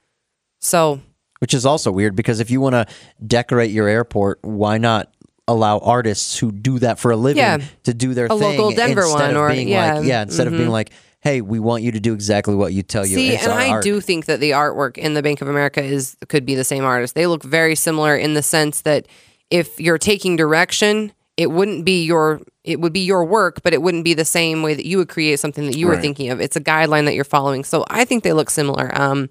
So 0.59 1.01
Which 1.39 1.53
is 1.53 1.65
also 1.65 1.91
weird 1.91 2.15
because 2.15 2.39
if 2.39 2.49
you 2.49 2.59
want 2.61 2.73
to 2.73 2.85
decorate 3.25 3.71
your 3.71 3.87
airport, 3.87 4.39
why 4.41 4.77
not 4.77 5.11
allow 5.47 5.77
artists 5.79 6.37
who 6.37 6.51
do 6.51 6.79
that 6.79 6.99
for 6.99 7.11
a 7.11 7.15
living 7.15 7.37
Yeah. 7.37 7.59
to 7.83 7.93
do 7.93 8.13
their 8.13 8.25
A 8.25 8.29
thing 8.29 8.39
local 8.39 8.71
Denver 8.71 9.03
instead 9.03 9.19
one 9.19 9.29
of 9.35 9.41
or- 9.43 9.49
being 9.51 9.67
yeah. 9.69 9.95
like 9.99 10.05
yeah, 10.07 10.21
instead 10.23 10.47
of 10.47 10.53
being 10.53 10.69
like, 10.69 10.89
hey, 11.21 11.41
we 11.41 11.59
want 11.59 11.83
you 11.83 11.91
to 11.93 11.99
do 11.99 12.13
exactly 12.13 12.53
what 12.55 12.73
you 12.73 12.83
tell 12.83 13.05
you. 13.05 13.15
See, 13.15 13.29
it's 13.29 13.43
and 13.43 13.53
I 13.53 13.69
art. 13.69 13.83
do 13.83 14.01
think 14.01 14.25
that 14.25 14.39
the 14.39 14.51
artwork 14.51 14.97
in 14.97 15.13
the 15.13 15.21
Bank 15.23 15.41
of 15.41 15.47
America 15.47 15.81
is 15.81 16.17
could 16.27 16.45
be 16.45 16.55
the 16.55 16.63
same 16.65 16.83
artist. 16.83 17.15
They 17.15 17.27
look 17.27 17.43
very 17.43 17.75
similar 17.75 18.15
in 18.15 18.33
the 18.33 18.43
sense 18.43 18.81
that 18.81 19.07
if 19.49 19.79
you're 19.79 19.97
taking 19.97 20.35
direction, 20.35 21.11
it 21.37 21.51
wouldn't 21.51 21.85
be 21.85 22.03
your 22.03 22.41
it 22.65 22.81
would 22.81 22.91
be 22.93 22.99
your 23.05 23.23
work, 23.23 23.61
but 23.63 23.73
it 23.73 23.81
wouldn't 23.81 24.03
be 24.03 24.13
the 24.13 24.25
same 24.25 24.63
way 24.63 24.73
that 24.73 24.85
you 24.85 24.97
would 24.97 25.07
create 25.07 25.39
something 25.39 25.65
that 25.67 25.77
you 25.77 25.87
were 25.87 26.01
thinking 26.01 26.29
of. 26.29 26.41
It's 26.41 26.57
a 26.57 26.61
guideline 26.61 27.05
that 27.05 27.15
you're 27.15 27.23
following. 27.23 27.63
So 27.63 27.85
I 27.89 28.03
think 28.03 28.23
they 28.23 28.33
look 28.33 28.49
similar. 28.49 28.91
Um 28.99 29.29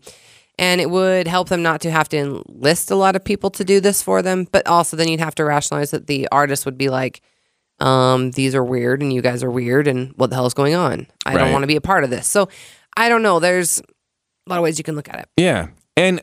and 0.59 0.81
it 0.81 0.91
would 0.91 1.29
help 1.29 1.49
them 1.49 1.63
not 1.63 1.81
to 1.83 1.91
have 1.91 2.09
to 2.11 2.17
enlist 2.17 2.91
a 2.91 2.97
lot 2.97 3.17
of 3.17 3.25
people 3.25 3.51
to 3.51 3.65
do 3.65 3.81
this 3.81 4.03
for 4.03 4.23
them, 4.23 4.47
but 4.51 4.67
also 4.67 4.97
then 4.97 5.09
you'd 5.09 5.21
have 5.21 5.35
to 5.37 5.45
rationalize 5.45 5.91
that 5.91 6.07
the 6.07 6.29
artist 6.33 6.65
would 6.65 6.79
be 6.79 6.89
like, 6.89 7.21
um, 7.79 8.31
these 8.31 8.55
are 8.55 8.65
weird 8.65 9.03
and 9.03 9.13
you 9.13 9.21
guys 9.21 9.43
are 9.43 9.51
weird 9.51 9.87
and 9.87 10.13
what 10.17 10.31
the 10.31 10.37
hell 10.37 10.47
is 10.47 10.55
going 10.55 10.75
on? 10.75 11.07
I 11.27 11.37
don't 11.37 11.53
want 11.53 11.63
to 11.63 11.69
be 11.69 11.77
a 11.77 11.81
part 11.81 12.05
of 12.05 12.11
this. 12.11 12.27
So 12.27 12.49
I 12.97 13.09
don't 13.09 13.23
know. 13.23 13.39
There's 13.39 13.81
a 13.81 14.51
lot 14.51 14.57
of 14.57 14.63
ways 14.63 14.79
you 14.79 14.85
can 14.85 14.97
look 14.97 15.09
at 15.09 15.19
it. 15.19 15.29
Yeah. 15.37 15.69
And 15.97 16.23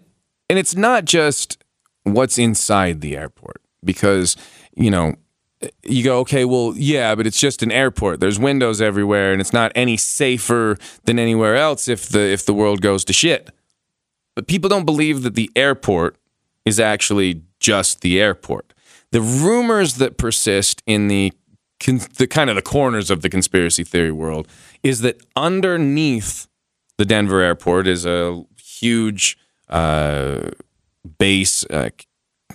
and 0.49 0.57
it's 0.59 0.75
not 0.75 1.05
just 1.05 1.63
what's 2.03 2.37
inside 2.37 3.01
the 3.01 3.15
airport 3.15 3.61
because, 3.83 4.35
you 4.75 4.89
know, 4.89 5.15
you 5.83 6.03
go, 6.03 6.19
okay, 6.19 6.43
well, 6.45 6.73
yeah, 6.75 7.15
but 7.15 7.25
it's 7.25 7.39
just 7.39 7.63
an 7.63 7.71
airport. 7.71 8.19
There's 8.19 8.37
windows 8.37 8.81
everywhere, 8.81 9.31
and 9.31 9.39
it's 9.39 9.53
not 9.53 9.71
any 9.75 9.95
safer 9.95 10.77
than 11.05 11.19
anywhere 11.19 11.55
else 11.55 11.87
if 11.87 12.09
the 12.09 12.19
if 12.19 12.45
the 12.45 12.53
world 12.53 12.81
goes 12.81 13.05
to 13.05 13.13
shit. 13.13 13.49
But 14.35 14.47
people 14.47 14.69
don't 14.69 14.85
believe 14.85 15.23
that 15.23 15.35
the 15.35 15.49
airport 15.55 16.17
is 16.65 16.79
actually 16.79 17.43
just 17.59 18.01
the 18.01 18.21
airport. 18.21 18.73
The 19.11 19.21
rumors 19.21 19.95
that 19.95 20.17
persist 20.17 20.81
in 20.85 21.07
the 21.07 21.33
the 22.17 22.27
kind 22.27 22.49
of 22.49 22.55
the 22.55 22.61
corners 22.61 23.11
of 23.11 23.23
the 23.23 23.29
conspiracy 23.29 23.83
theory 23.83 24.11
world 24.11 24.47
is 24.83 25.01
that 25.01 25.21
underneath 25.35 26.47
the 26.97 27.03
Denver 27.03 27.41
airport 27.41 27.87
is 27.87 28.05
a 28.05 28.41
huge 28.57 29.37
uh, 29.67 30.51
base, 31.17 31.65
uh, 31.65 31.89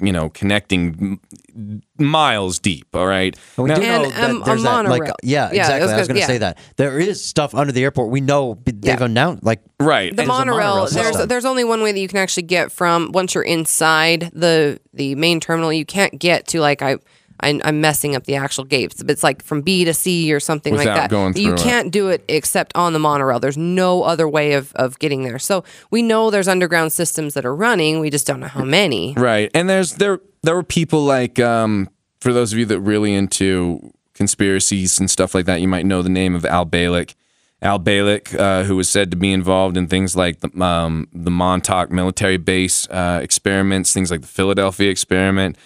you 0.00 0.12
know, 0.12 0.28
connecting 0.30 1.20
m- 1.56 1.82
miles 1.98 2.58
deep. 2.58 2.86
All 2.94 3.06
right. 3.06 3.36
And 3.56 3.64
we 3.64 3.68
Now- 3.70 3.76
do 3.76 3.82
And, 3.82 4.02
know 4.02 4.10
that 4.10 4.30
um, 4.30 4.42
there's 4.44 4.62
that, 4.62 4.84
like, 4.86 5.02
yeah, 5.22 5.50
Yeah, 5.52 5.60
exactly. 5.62 5.74
I 5.74 5.78
was 5.84 5.92
I 5.92 5.98
was 5.98 6.08
gonna- 6.08 6.20
going 6.20 6.26
to 6.26 6.32
say 6.34 6.38
that 6.38 6.58
there 6.76 6.98
is 6.98 7.24
stuff 7.24 7.54
under 7.54 7.72
the 7.72 7.82
airport. 7.82 8.10
We 8.10 8.20
know 8.20 8.58
they've 8.64 8.76
Yeah. 8.82 9.04
announced, 9.04 9.44
like, 9.44 9.60
right. 9.80 10.14
the 10.16 10.24
monorail, 10.24 10.58
monorail 10.86 10.86
there's 11.12 11.26
there's 11.26 11.44
only 11.44 11.64
one 11.64 11.82
way 11.82 11.92
that 11.92 11.98
you 12.00 12.08
can 12.08 12.18
actually 12.18 12.44
get 12.44 12.70
from 12.72 13.10
once 13.12 13.34
you're 13.34 13.44
inside 13.44 14.30
the 14.32 14.80
the 14.94 15.14
main 15.14 15.40
terminal 15.40 15.72
you 15.72 15.84
can't 15.84 16.18
get 16.18 16.46
to 16.48 16.60
like 16.60 16.82
I, 16.82 16.96
I 17.40 17.60
I'm 17.64 17.80
messing 17.80 18.14
up 18.16 18.24
the 18.24 18.36
actual 18.36 18.64
gates 18.64 19.02
but 19.02 19.10
it's 19.10 19.22
like 19.22 19.42
from 19.42 19.62
B 19.62 19.84
to 19.84 19.94
C 19.94 20.32
or 20.32 20.40
something 20.40 20.76
like 20.76 20.86
that 20.86 21.10
going 21.10 21.36
you 21.36 21.54
can't 21.54 21.90
do 21.90 22.08
it 22.08 22.24
except 22.28 22.74
on 22.74 22.92
the 22.92 22.98
monorail 22.98 23.40
there's 23.40 23.58
no 23.58 24.02
other 24.02 24.28
way 24.28 24.52
of, 24.54 24.72
of 24.74 24.98
getting 24.98 25.22
there 25.22 25.38
so 25.38 25.64
we 25.90 26.02
know 26.02 26.30
there's 26.30 26.48
underground 26.48 26.92
systems 26.92 27.34
that 27.34 27.44
are 27.44 27.54
running 27.54 28.00
we 28.00 28.10
just 28.10 28.26
don't 28.26 28.40
know 28.40 28.48
how 28.48 28.64
many 28.64 29.14
Right. 29.16 29.50
And 29.54 29.68
there's 29.68 29.94
there 29.94 30.20
there 30.42 30.54
were 30.54 30.62
people 30.62 31.04
like 31.04 31.38
um 31.38 31.88
for 32.20 32.32
those 32.32 32.52
of 32.52 32.58
you 32.58 32.66
that 32.66 32.80
really 32.80 33.14
into 33.14 33.92
conspiracies 34.18 34.98
and 34.98 35.10
stuff 35.10 35.34
like 35.34 35.46
that, 35.46 35.60
you 35.60 35.68
might 35.68 35.86
know 35.86 36.02
the 36.02 36.08
name 36.08 36.34
of 36.34 36.44
Al 36.44 36.66
Bielek. 36.66 37.14
Al 37.62 37.80
Bielek, 37.80 38.38
uh, 38.38 38.64
who 38.64 38.76
was 38.76 38.88
said 38.88 39.10
to 39.10 39.16
be 39.16 39.32
involved 39.32 39.76
in 39.76 39.86
things 39.88 40.14
like 40.14 40.40
the 40.40 40.62
um, 40.62 41.08
the 41.12 41.30
Montauk 41.30 41.90
military 41.90 42.36
base 42.36 42.88
uh, 42.88 43.20
experiments, 43.22 43.92
things 43.92 44.10
like 44.10 44.20
the 44.20 44.28
Philadelphia 44.28 44.90
experiment. 44.90 45.56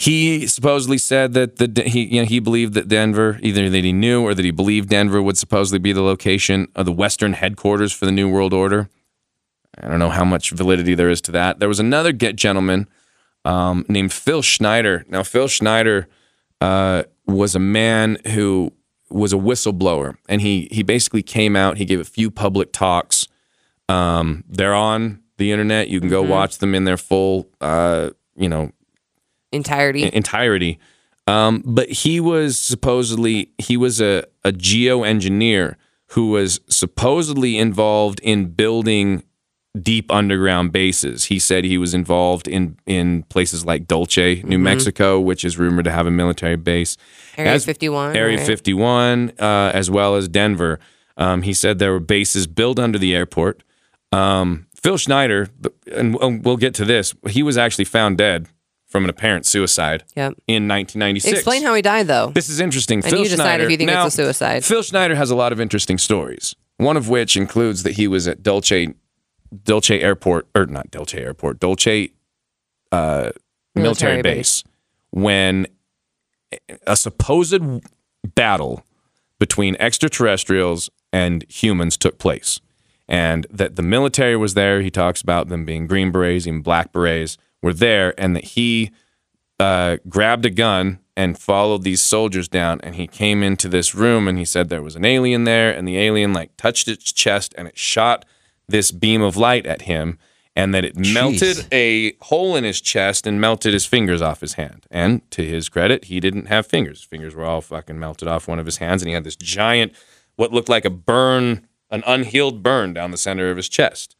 He 0.00 0.46
supposedly 0.46 0.96
said 0.96 1.34
that 1.34 1.56
the 1.56 1.82
he 1.82 2.06
you 2.06 2.22
know 2.22 2.26
he 2.26 2.40
believed 2.40 2.72
that 2.72 2.88
Denver 2.88 3.38
either 3.42 3.68
that 3.68 3.84
he 3.84 3.92
knew 3.92 4.22
or 4.22 4.32
that 4.32 4.42
he 4.42 4.50
believed 4.50 4.88
Denver 4.88 5.20
would 5.20 5.36
supposedly 5.36 5.78
be 5.78 5.92
the 5.92 6.00
location 6.00 6.68
of 6.74 6.86
the 6.86 6.92
Western 6.92 7.34
headquarters 7.34 7.92
for 7.92 8.06
the 8.06 8.12
New 8.12 8.26
World 8.26 8.54
Order. 8.54 8.88
I 9.76 9.88
don't 9.88 9.98
know 9.98 10.08
how 10.08 10.24
much 10.24 10.52
validity 10.52 10.94
there 10.94 11.10
is 11.10 11.20
to 11.22 11.32
that. 11.32 11.58
There 11.58 11.68
was 11.68 11.80
another 11.80 12.12
get 12.12 12.36
gentleman 12.36 12.88
um, 13.44 13.84
named 13.90 14.10
Phil 14.10 14.40
Schneider. 14.40 15.04
Now, 15.06 15.22
Phil 15.22 15.48
Schneider 15.48 16.08
uh, 16.62 17.02
was 17.26 17.54
a 17.54 17.60
man 17.60 18.16
who 18.28 18.72
was 19.10 19.34
a 19.34 19.36
whistleblower, 19.36 20.16
and 20.30 20.40
he 20.40 20.66
he 20.70 20.82
basically 20.82 21.22
came 21.22 21.56
out. 21.56 21.76
He 21.76 21.84
gave 21.84 22.00
a 22.00 22.04
few 22.04 22.30
public 22.30 22.72
talks. 22.72 23.28
Um, 23.90 24.44
they're 24.48 24.72
on 24.72 25.20
the 25.36 25.52
internet. 25.52 25.88
You 25.88 26.00
can 26.00 26.08
go 26.08 26.22
watch 26.22 26.56
them 26.56 26.74
in 26.74 26.84
their 26.84 26.96
full, 26.96 27.50
uh, 27.60 28.10
you 28.34 28.48
know, 28.48 28.72
entirety 29.52 30.10
entirety. 30.12 30.78
Um, 31.26 31.62
but 31.64 31.88
he 31.88 32.18
was 32.18 32.58
supposedly 32.58 33.50
he 33.58 33.76
was 33.76 34.00
a, 34.00 34.24
a 34.44 34.52
geoengineer 34.52 35.76
who 36.08 36.30
was 36.30 36.60
supposedly 36.68 37.56
involved 37.56 38.20
in 38.20 38.46
building 38.46 39.22
deep 39.80 40.10
underground 40.10 40.72
bases. 40.72 41.26
He 41.26 41.38
said 41.38 41.64
he 41.64 41.78
was 41.78 41.94
involved 41.94 42.48
in 42.48 42.76
in 42.86 43.22
places 43.24 43.64
like 43.64 43.86
Dulce, 43.86 44.42
New 44.42 44.58
Mexico, 44.58 45.20
which 45.20 45.44
is 45.44 45.56
rumored 45.58 45.84
to 45.84 45.92
have 45.92 46.06
a 46.06 46.10
military 46.10 46.56
base. 46.56 46.96
Area 47.36 47.52
As- 47.52 47.64
51 47.64 48.16
Area 48.16 48.38
right? 48.38 48.46
51, 48.46 49.32
uh, 49.38 49.70
as 49.72 49.90
well 49.90 50.16
as 50.16 50.26
Denver. 50.28 50.80
Um, 51.16 51.42
he 51.42 51.52
said 51.52 51.78
there 51.78 51.92
were 51.92 52.00
bases 52.00 52.46
built 52.46 52.78
under 52.78 52.98
the 52.98 53.14
airport. 53.14 53.62
Um, 54.10 54.66
Phil 54.82 54.96
Schneider, 54.96 55.48
and 55.92 56.42
we'll 56.44 56.56
get 56.56 56.74
to 56.74 56.84
this, 56.84 57.14
he 57.28 57.42
was 57.42 57.58
actually 57.58 57.84
found 57.84 58.16
dead 58.16 58.48
from 58.90 59.04
an 59.04 59.10
apparent 59.10 59.46
suicide 59.46 60.02
Yep. 60.16 60.34
in 60.46 60.68
1996. 60.68 61.32
explain 61.38 61.62
how 61.62 61.72
he 61.74 61.80
died 61.82 62.06
though 62.08 62.28
This 62.34 62.48
is 62.50 62.60
interesting. 62.60 63.00
Phil 63.00 63.20
you 63.20 63.24
decide 63.24 63.36
Schneider, 63.44 63.64
if 63.64 63.70
you 63.70 63.76
think 63.78 63.88
it's 63.90 63.94
now, 63.96 64.06
a 64.06 64.10
suicide. 64.10 64.64
Phil 64.64 64.82
Schneider 64.82 65.14
has 65.14 65.30
a 65.30 65.36
lot 65.36 65.52
of 65.52 65.60
interesting 65.60 65.96
stories. 65.96 66.54
One 66.76 66.96
of 66.96 67.08
which 67.08 67.36
includes 67.36 67.82
that 67.84 67.92
he 67.92 68.08
was 68.08 68.26
at 68.26 68.42
Dulce, 68.42 68.88
Dulce 69.64 69.90
Airport, 69.90 70.48
or 70.54 70.66
not 70.66 70.90
Dulce 70.90 71.14
Airport, 71.14 71.60
Dulce 71.60 72.08
uh, 72.92 73.30
military, 73.74 74.16
Military 74.16 74.22
base, 74.22 74.64
when 75.10 75.66
a 76.86 76.96
supposed 76.96 77.62
battle 78.34 78.84
between 79.38 79.76
extraterrestrials 79.78 80.90
and 81.12 81.44
humans 81.48 81.96
took 81.96 82.18
place. 82.18 82.60
And 83.08 83.46
that 83.50 83.76
the 83.76 83.82
military 83.82 84.36
was 84.36 84.54
there. 84.54 84.82
He 84.82 84.90
talks 84.90 85.20
about 85.20 85.48
them 85.48 85.64
being 85.64 85.86
Green 85.86 86.10
Berets 86.12 86.46
and 86.46 86.62
Black 86.62 86.92
Berets 86.92 87.36
were 87.62 87.74
there, 87.74 88.14
and 88.18 88.34
that 88.36 88.44
he 88.44 88.90
uh, 89.58 89.98
grabbed 90.08 90.46
a 90.46 90.50
gun 90.50 90.98
and 91.16 91.38
followed 91.38 91.82
these 91.82 92.00
soldiers 92.00 92.48
down. 92.48 92.80
And 92.82 92.94
he 92.94 93.06
came 93.06 93.42
into 93.42 93.68
this 93.68 93.94
room 93.94 94.26
and 94.26 94.38
he 94.38 94.44
said 94.44 94.68
there 94.68 94.82
was 94.82 94.96
an 94.96 95.04
alien 95.04 95.44
there, 95.44 95.70
and 95.70 95.86
the 95.86 95.98
alien 95.98 96.32
like 96.32 96.56
touched 96.56 96.88
its 96.88 97.12
chest 97.12 97.54
and 97.58 97.68
it 97.68 97.76
shot 97.76 98.24
this 98.68 98.90
beam 98.90 99.20
of 99.20 99.36
light 99.36 99.66
at 99.66 99.82
him, 99.82 100.18
and 100.56 100.74
that 100.74 100.84
it 100.84 100.96
melted 100.96 101.66
a 101.72 102.12
hole 102.22 102.56
in 102.56 102.64
his 102.64 102.80
chest 102.80 103.26
and 103.26 103.40
melted 103.40 103.72
his 103.72 103.84
fingers 103.84 104.22
off 104.22 104.40
his 104.40 104.54
hand. 104.54 104.86
And 104.90 105.28
to 105.32 105.44
his 105.44 105.68
credit, 105.68 106.04
he 106.04 106.20
didn't 106.20 106.46
have 106.46 106.66
fingers. 106.66 107.00
His 107.00 107.06
fingers 107.06 107.34
were 107.34 107.44
all 107.44 107.60
fucking 107.60 107.98
melted 107.98 108.28
off 108.28 108.48
one 108.48 108.58
of 108.58 108.66
his 108.66 108.78
hands, 108.78 109.02
and 109.02 109.08
he 109.08 109.14
had 109.14 109.24
this 109.24 109.36
giant, 109.36 109.92
what 110.36 110.52
looked 110.52 110.68
like 110.68 110.84
a 110.84 110.90
burn, 110.90 111.66
an 111.90 112.02
unhealed 112.06 112.62
burn 112.62 112.94
down 112.94 113.10
the 113.10 113.16
center 113.16 113.50
of 113.50 113.56
his 113.56 113.68
chest. 113.68 114.16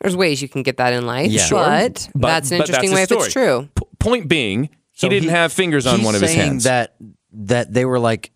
There's 0.00 0.16
ways 0.16 0.40
you 0.40 0.48
can 0.48 0.62
get 0.62 0.78
that 0.78 0.92
in 0.92 1.06
life 1.06 1.30
Yeah. 1.30 1.44
Sure. 1.44 1.58
but, 1.64 2.08
But- 2.14 2.28
that's 2.28 2.50
an 2.50 2.58
but 2.58 2.68
interesting 2.68 2.90
his 2.90 2.94
way 2.96 3.02
if 3.02 3.12
it's 3.12 3.30
story. 3.30 3.46
true 3.46 3.68
P- 3.74 3.82
point 3.98 4.28
being, 4.28 4.64
he 4.64 4.70
So 4.94 5.08
didn't 5.08 5.28
he- 5.28 5.34
have 5.34 5.52
fingers 5.52 5.86
on 5.86 5.96
he's 5.98 6.04
one 6.06 6.14
of 6.14 6.20
his 6.22 6.30
saying 6.30 6.40
hands. 6.46 6.64
That 6.64 6.94
that 7.32 7.72
they 7.72 7.84
were 7.84 7.98
like 8.00 8.32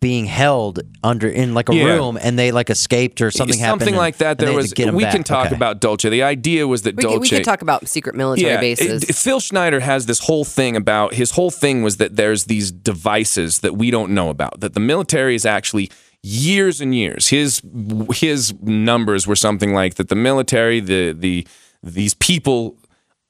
being 0.00 0.26
held 0.26 0.80
under 1.02 1.26
in 1.28 1.54
like 1.54 1.70
a 1.70 1.74
Yeah. 1.74 1.84
room 1.84 2.18
and 2.20 2.38
they 2.38 2.52
like 2.52 2.68
escaped 2.68 3.22
or 3.22 3.30
something 3.30 3.58
happened. 3.58 3.80
Something 3.80 3.94
and- 3.94 3.96
like 3.96 4.18
that. 4.18 4.32
and 4.32 4.38
they 4.38 4.44
There 4.44 4.52
had 4.52 4.58
to 4.58 4.62
was. 4.62 4.72
get 4.74 4.88
'em 4.88 4.94
We 4.94 5.04
back. 5.04 5.12
can 5.14 5.24
talk 5.24 5.46
Okay. 5.46 5.54
about 5.56 5.80
Dulce. 5.80 6.02
The 6.02 6.22
idea 6.22 6.68
was 6.68 6.82
that 6.82 6.94
we 6.94 7.02
Dulce. 7.04 7.14
could, 7.14 7.20
we 7.22 7.28
could 7.30 7.44
talk 7.44 7.62
about 7.62 7.88
secret 7.88 8.14
military 8.14 8.52
yeah, 8.52 8.60
bases 8.60 9.02
it- 9.04 9.14
Phil 9.16 9.40
Schneider 9.40 9.80
has 9.80 10.04
this 10.04 10.18
whole 10.20 10.44
thing 10.44 10.76
about 10.76 11.14
his 11.14 11.30
whole 11.32 11.50
thing 11.50 11.82
was 11.82 11.96
that 11.96 12.16
there's 12.16 12.44
these 12.44 12.70
devices 12.70 13.60
that 13.60 13.78
we 13.78 13.90
don't 13.90 14.10
know 14.12 14.28
about. 14.28 14.60
That 14.60 14.74
the 14.74 14.80
military 14.80 15.34
is 15.34 15.46
actually 15.46 15.90
years 16.22 16.80
and 16.80 16.94
years. 16.94 17.28
His 17.28 17.62
his 18.12 18.54
numbers 18.62 19.26
were 19.26 19.36
something 19.36 19.74
like 19.74 19.94
that. 19.94 20.08
The 20.08 20.14
military, 20.14 20.80
the 20.80 21.12
the 21.12 21.46
these 21.82 22.14
people. 22.14 22.76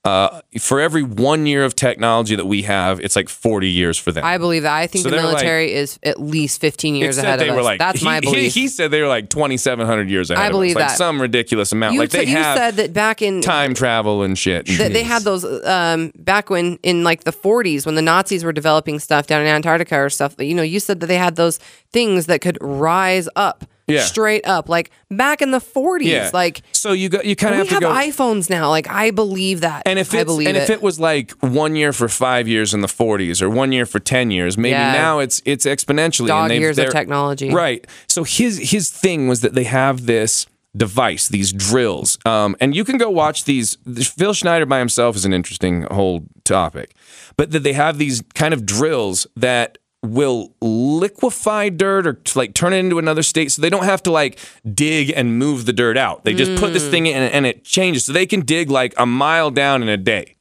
Uh, 0.05 0.41
for 0.61 0.81
every 0.81 1.03
one 1.03 1.45
year 1.47 1.65
of 1.65 1.75
technology 1.75 2.35
that 2.37 2.47
we 2.47 2.63
have, 2.63 3.01
it's 3.01 3.17
like 3.17 3.29
40 3.29 3.69
years 3.69 3.99
for 3.99 4.11
them. 4.13 4.25
I 4.25 4.39
believe 4.39 4.63
that. 4.63 4.73
I 4.75 4.87
think 4.87 5.03
So 5.03 5.11
the 5.11 5.17
were 5.17 5.23
like- 5.23 5.33
military 5.33 5.73
is 5.75 5.99
at 6.03 6.21
least 6.21 6.61
15 6.61 6.95
years 6.95 7.19
ahead 7.19 7.43
of 7.43 7.49
us. 7.49 7.65
like, 7.65 7.79
That's 7.81 7.99
he, 7.99 8.05
my 8.05 8.21
belief. 8.21 8.55
He, 8.55 8.69
said 8.69 8.91
they 8.91 9.03
were 9.03 9.09
like 9.09 9.29
2,700 9.29 10.09
years 10.09 10.31
ahead 10.31 10.43
I 10.43 10.47
of 10.47 10.53
believe 10.53 10.77
us. 10.77 10.81
Like 10.81 10.89
that. 10.91 10.97
some 10.97 11.21
ridiculous 11.21 11.73
amount. 11.73 11.95
you, 11.95 12.01
like 12.01 12.11
they 12.11 12.25
you 12.25 12.37
have 12.37 12.57
said 12.57 12.77
that 12.77 12.93
back 12.95 13.21
in 13.23 13.43
time 13.43 13.75
travel 13.75 14.23
and 14.23 14.39
shit. 14.39 14.67
that 14.79 14.93
they 14.93 15.03
had 15.03 15.23
those 15.23 15.45
um, 15.67 16.13
back 16.17 16.49
when 16.49 16.79
in 16.83 17.03
like 17.05 17.25
the 17.25 17.33
40s 17.33 17.85
when 17.85 17.97
the 17.97 18.03
Nazis 18.03 18.45
were 18.45 18.53
developing 18.53 19.01
stuff 19.01 19.27
down 19.27 19.43
in 19.43 19.49
Antarctica 19.49 19.97
or 19.99 20.09
stuff. 20.11 20.37
You 20.39 20.55
know, 20.55 20.63
you 20.63 20.79
said 20.81 21.01
that 21.01 21.07
they 21.09 21.19
had 21.19 21.37
those 21.37 21.59
things 21.93 22.27
that 22.27 22.41
could 22.41 22.57
rise 22.61 23.29
up, 23.37 23.65
Yeah. 23.89 24.03
straight 24.03 24.47
up, 24.47 24.69
like 24.69 24.91
back 25.11 25.41
in 25.43 25.51
the 25.51 25.59
40s. 25.59 26.05
yeah. 26.05 26.31
Like 26.33 26.63
so 26.73 26.93
you 26.93 27.09
got 27.09 27.25
you 27.25 27.35
kind 27.35 27.55
of 27.55 27.59
have 27.61 27.69
have 27.69 27.81
to 27.81 27.87
go. 27.87 27.93
iPhones 27.93 28.51
now. 28.51 28.69
Like 28.69 28.89
I 28.89 29.11
believe 29.11 29.63
that. 29.63 29.83
and 29.87 29.99
if 29.99 30.15
I 30.15 30.25
believe 30.25 30.49
and 30.49 30.57
if 30.57 30.71
it. 30.71 30.75
it 30.75 30.83
was 30.83 31.01
like 31.01 31.33
one 31.41 31.75
year 31.77 31.93
for 31.93 32.09
five 32.09 32.47
years 32.47 32.75
in 32.75 32.81
the 32.83 32.87
40s 32.89 33.41
or 33.43 33.49
one 33.51 33.73
year 33.73 33.87
for 33.87 33.99
10 33.99 34.31
years, 34.31 34.59
maybe 34.59 34.73
Yeah. 34.73 34.93
now 34.93 35.19
it's 35.21 35.41
it's 35.45 35.65
exponentially. 35.67 36.29
Dog 36.29 36.51
and 36.51 36.61
years 36.61 36.79
of 36.79 36.91
technology. 36.91 37.51
Right. 37.51 37.87
So 38.09 38.25
his 38.25 38.71
his 38.71 38.91
thing 38.91 39.27
was 39.29 39.41
that 39.41 39.55
they 39.55 39.65
have 39.65 40.07
this 40.07 40.47
device, 40.77 41.29
these 41.29 41.53
drills, 41.53 42.19
um, 42.27 42.55
and 42.61 42.77
you 42.77 42.85
can 42.85 42.99
go 42.99 43.09
watch 43.11 43.45
these. 43.45 43.77
Phil 44.17 44.35
Schneider 44.35 44.67
by 44.67 44.79
himself 44.79 45.17
is 45.17 45.25
an 45.25 45.33
interesting 45.33 45.83
whole 45.91 46.25
topic, 46.45 46.95
but 47.37 47.51
that 47.53 47.61
they 47.63 47.73
have 47.73 47.99
these 47.99 48.23
kind 48.35 48.53
of 48.55 48.65
drills 48.67 49.27
that 49.35 49.79
will 50.15 50.55
liquefy 50.61 51.69
dirt 51.71 52.07
or 52.07 52.13
t- 52.15 52.39
like 52.39 52.55
turn 52.55 52.73
it 52.73 52.79
into 52.79 52.99
another 52.99 53.23
state 53.23 53.51
so 53.53 53.63
they 53.63 53.71
don't 53.71 53.85
have 53.85 54.03
to 54.03 54.11
like 54.11 54.39
dig 54.75 55.13
and 55.15 55.39
move 55.39 55.67
the 55.67 55.73
dirt 55.73 55.97
out 55.97 56.25
they 56.25 56.35
just 56.35 56.61
put 56.61 56.73
this 56.73 56.87
Mm. 56.87 56.91
thing 56.91 57.07
in 57.07 57.23
and 57.23 57.47
it 57.47 57.65
changes 57.65 58.05
so 58.05 58.13
they 58.13 58.27
can 58.27 58.41
dig 58.41 58.71
like 58.71 58.95
a 58.97 59.07
mile 59.07 59.51
down 59.51 59.83
in 59.83 59.89
a 59.89 59.97
day 59.97 60.37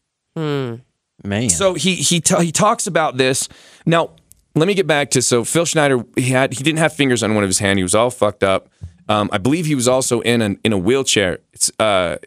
Man. 1.24 1.49
so 1.49 1.74
he 1.74 1.95
he 1.95 2.22
ta- 2.22 2.39
he 2.41 2.51
talks 2.51 2.86
about 2.88 3.18
this. 3.18 3.49
Now, 3.86 4.11
let 4.55 4.68
me 4.68 4.74
get 4.76 4.86
back 4.88 5.09
to 5.11 5.22
so 5.22 5.43
Phil 5.43 5.65
Schneider. 5.65 6.05
He 6.15 6.30
had 6.30 6.53
he 6.53 6.63
didn't 6.63 6.80
have 6.80 6.93
fingers 6.93 7.24
on 7.24 7.34
one 7.36 7.43
of 7.43 7.49
his 7.49 7.59
hand. 7.59 7.80
He 7.80 7.84
was 7.84 7.95
all 7.95 8.11
fucked 8.11 8.43
up. 8.43 8.70
Um, 9.09 9.30
I 9.32 9.38
believe 9.39 9.65
he 9.65 9.76
was 9.76 9.88
also 9.88 10.22
in 10.22 10.41
an 10.41 10.59
in 10.63 10.74
a 10.74 10.78
wheelchair. 10.78 11.39
It's 11.53 11.72
uh, 11.80 12.18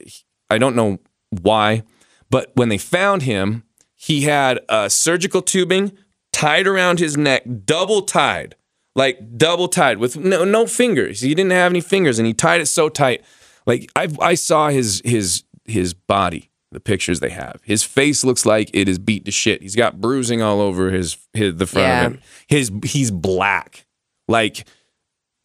I 0.51 0.59
don't 0.59 0.75
know 0.75 0.99
why, 1.31 1.85
but 2.31 2.51
when 2.55 2.69
they 2.69 2.79
found 2.79 3.23
him, 3.23 3.63
he 3.95 4.23
had 4.23 4.59
uh, 4.69 4.89
surgical 4.89 5.41
tubing 5.41 5.93
tied 6.41 6.67
around 6.67 6.99
his 6.99 7.17
neck, 7.17 7.43
double 7.65 8.03
tied, 8.03 8.55
like 8.95 9.37
double 9.39 9.69
tied 9.69 9.99
with 9.99 10.17
no 10.17 10.45
no 10.45 10.67
fingers. 10.67 11.21
He 11.21 11.35
didn't 11.35 11.53
have 11.53 11.73
any 11.73 11.81
fingers, 11.81 12.19
and 12.19 12.27
he 12.27 12.35
tied 12.35 12.61
it 12.61 12.67
so 12.67 12.89
tight. 12.89 13.23
Like 13.67 13.91
I 13.97 14.09
I 14.21 14.35
saw 14.35 14.69
his 14.69 15.03
his 15.05 15.45
his 15.65 15.95
body, 15.95 16.51
the 16.73 16.81
pictures 16.81 17.21
they 17.21 17.31
have. 17.31 17.61
His 17.65 17.83
face 17.85 18.25
looks 18.25 18.45
like 18.47 18.71
it 18.73 18.89
is 18.89 18.99
beat 18.99 19.25
to 19.27 19.31
shit. 19.31 19.63
He's 19.63 19.77
got 19.77 20.01
bruising 20.01 20.43
all 20.43 20.61
over 20.61 20.91
his 20.91 21.17
his 21.35 21.57
the 21.57 21.67
front 21.67 21.87
Yeah. 21.89 22.07
of 22.07 22.13
him. 22.15 22.21
His 22.49 22.73
he's 22.85 23.11
black, 23.11 23.87
like 24.29 24.67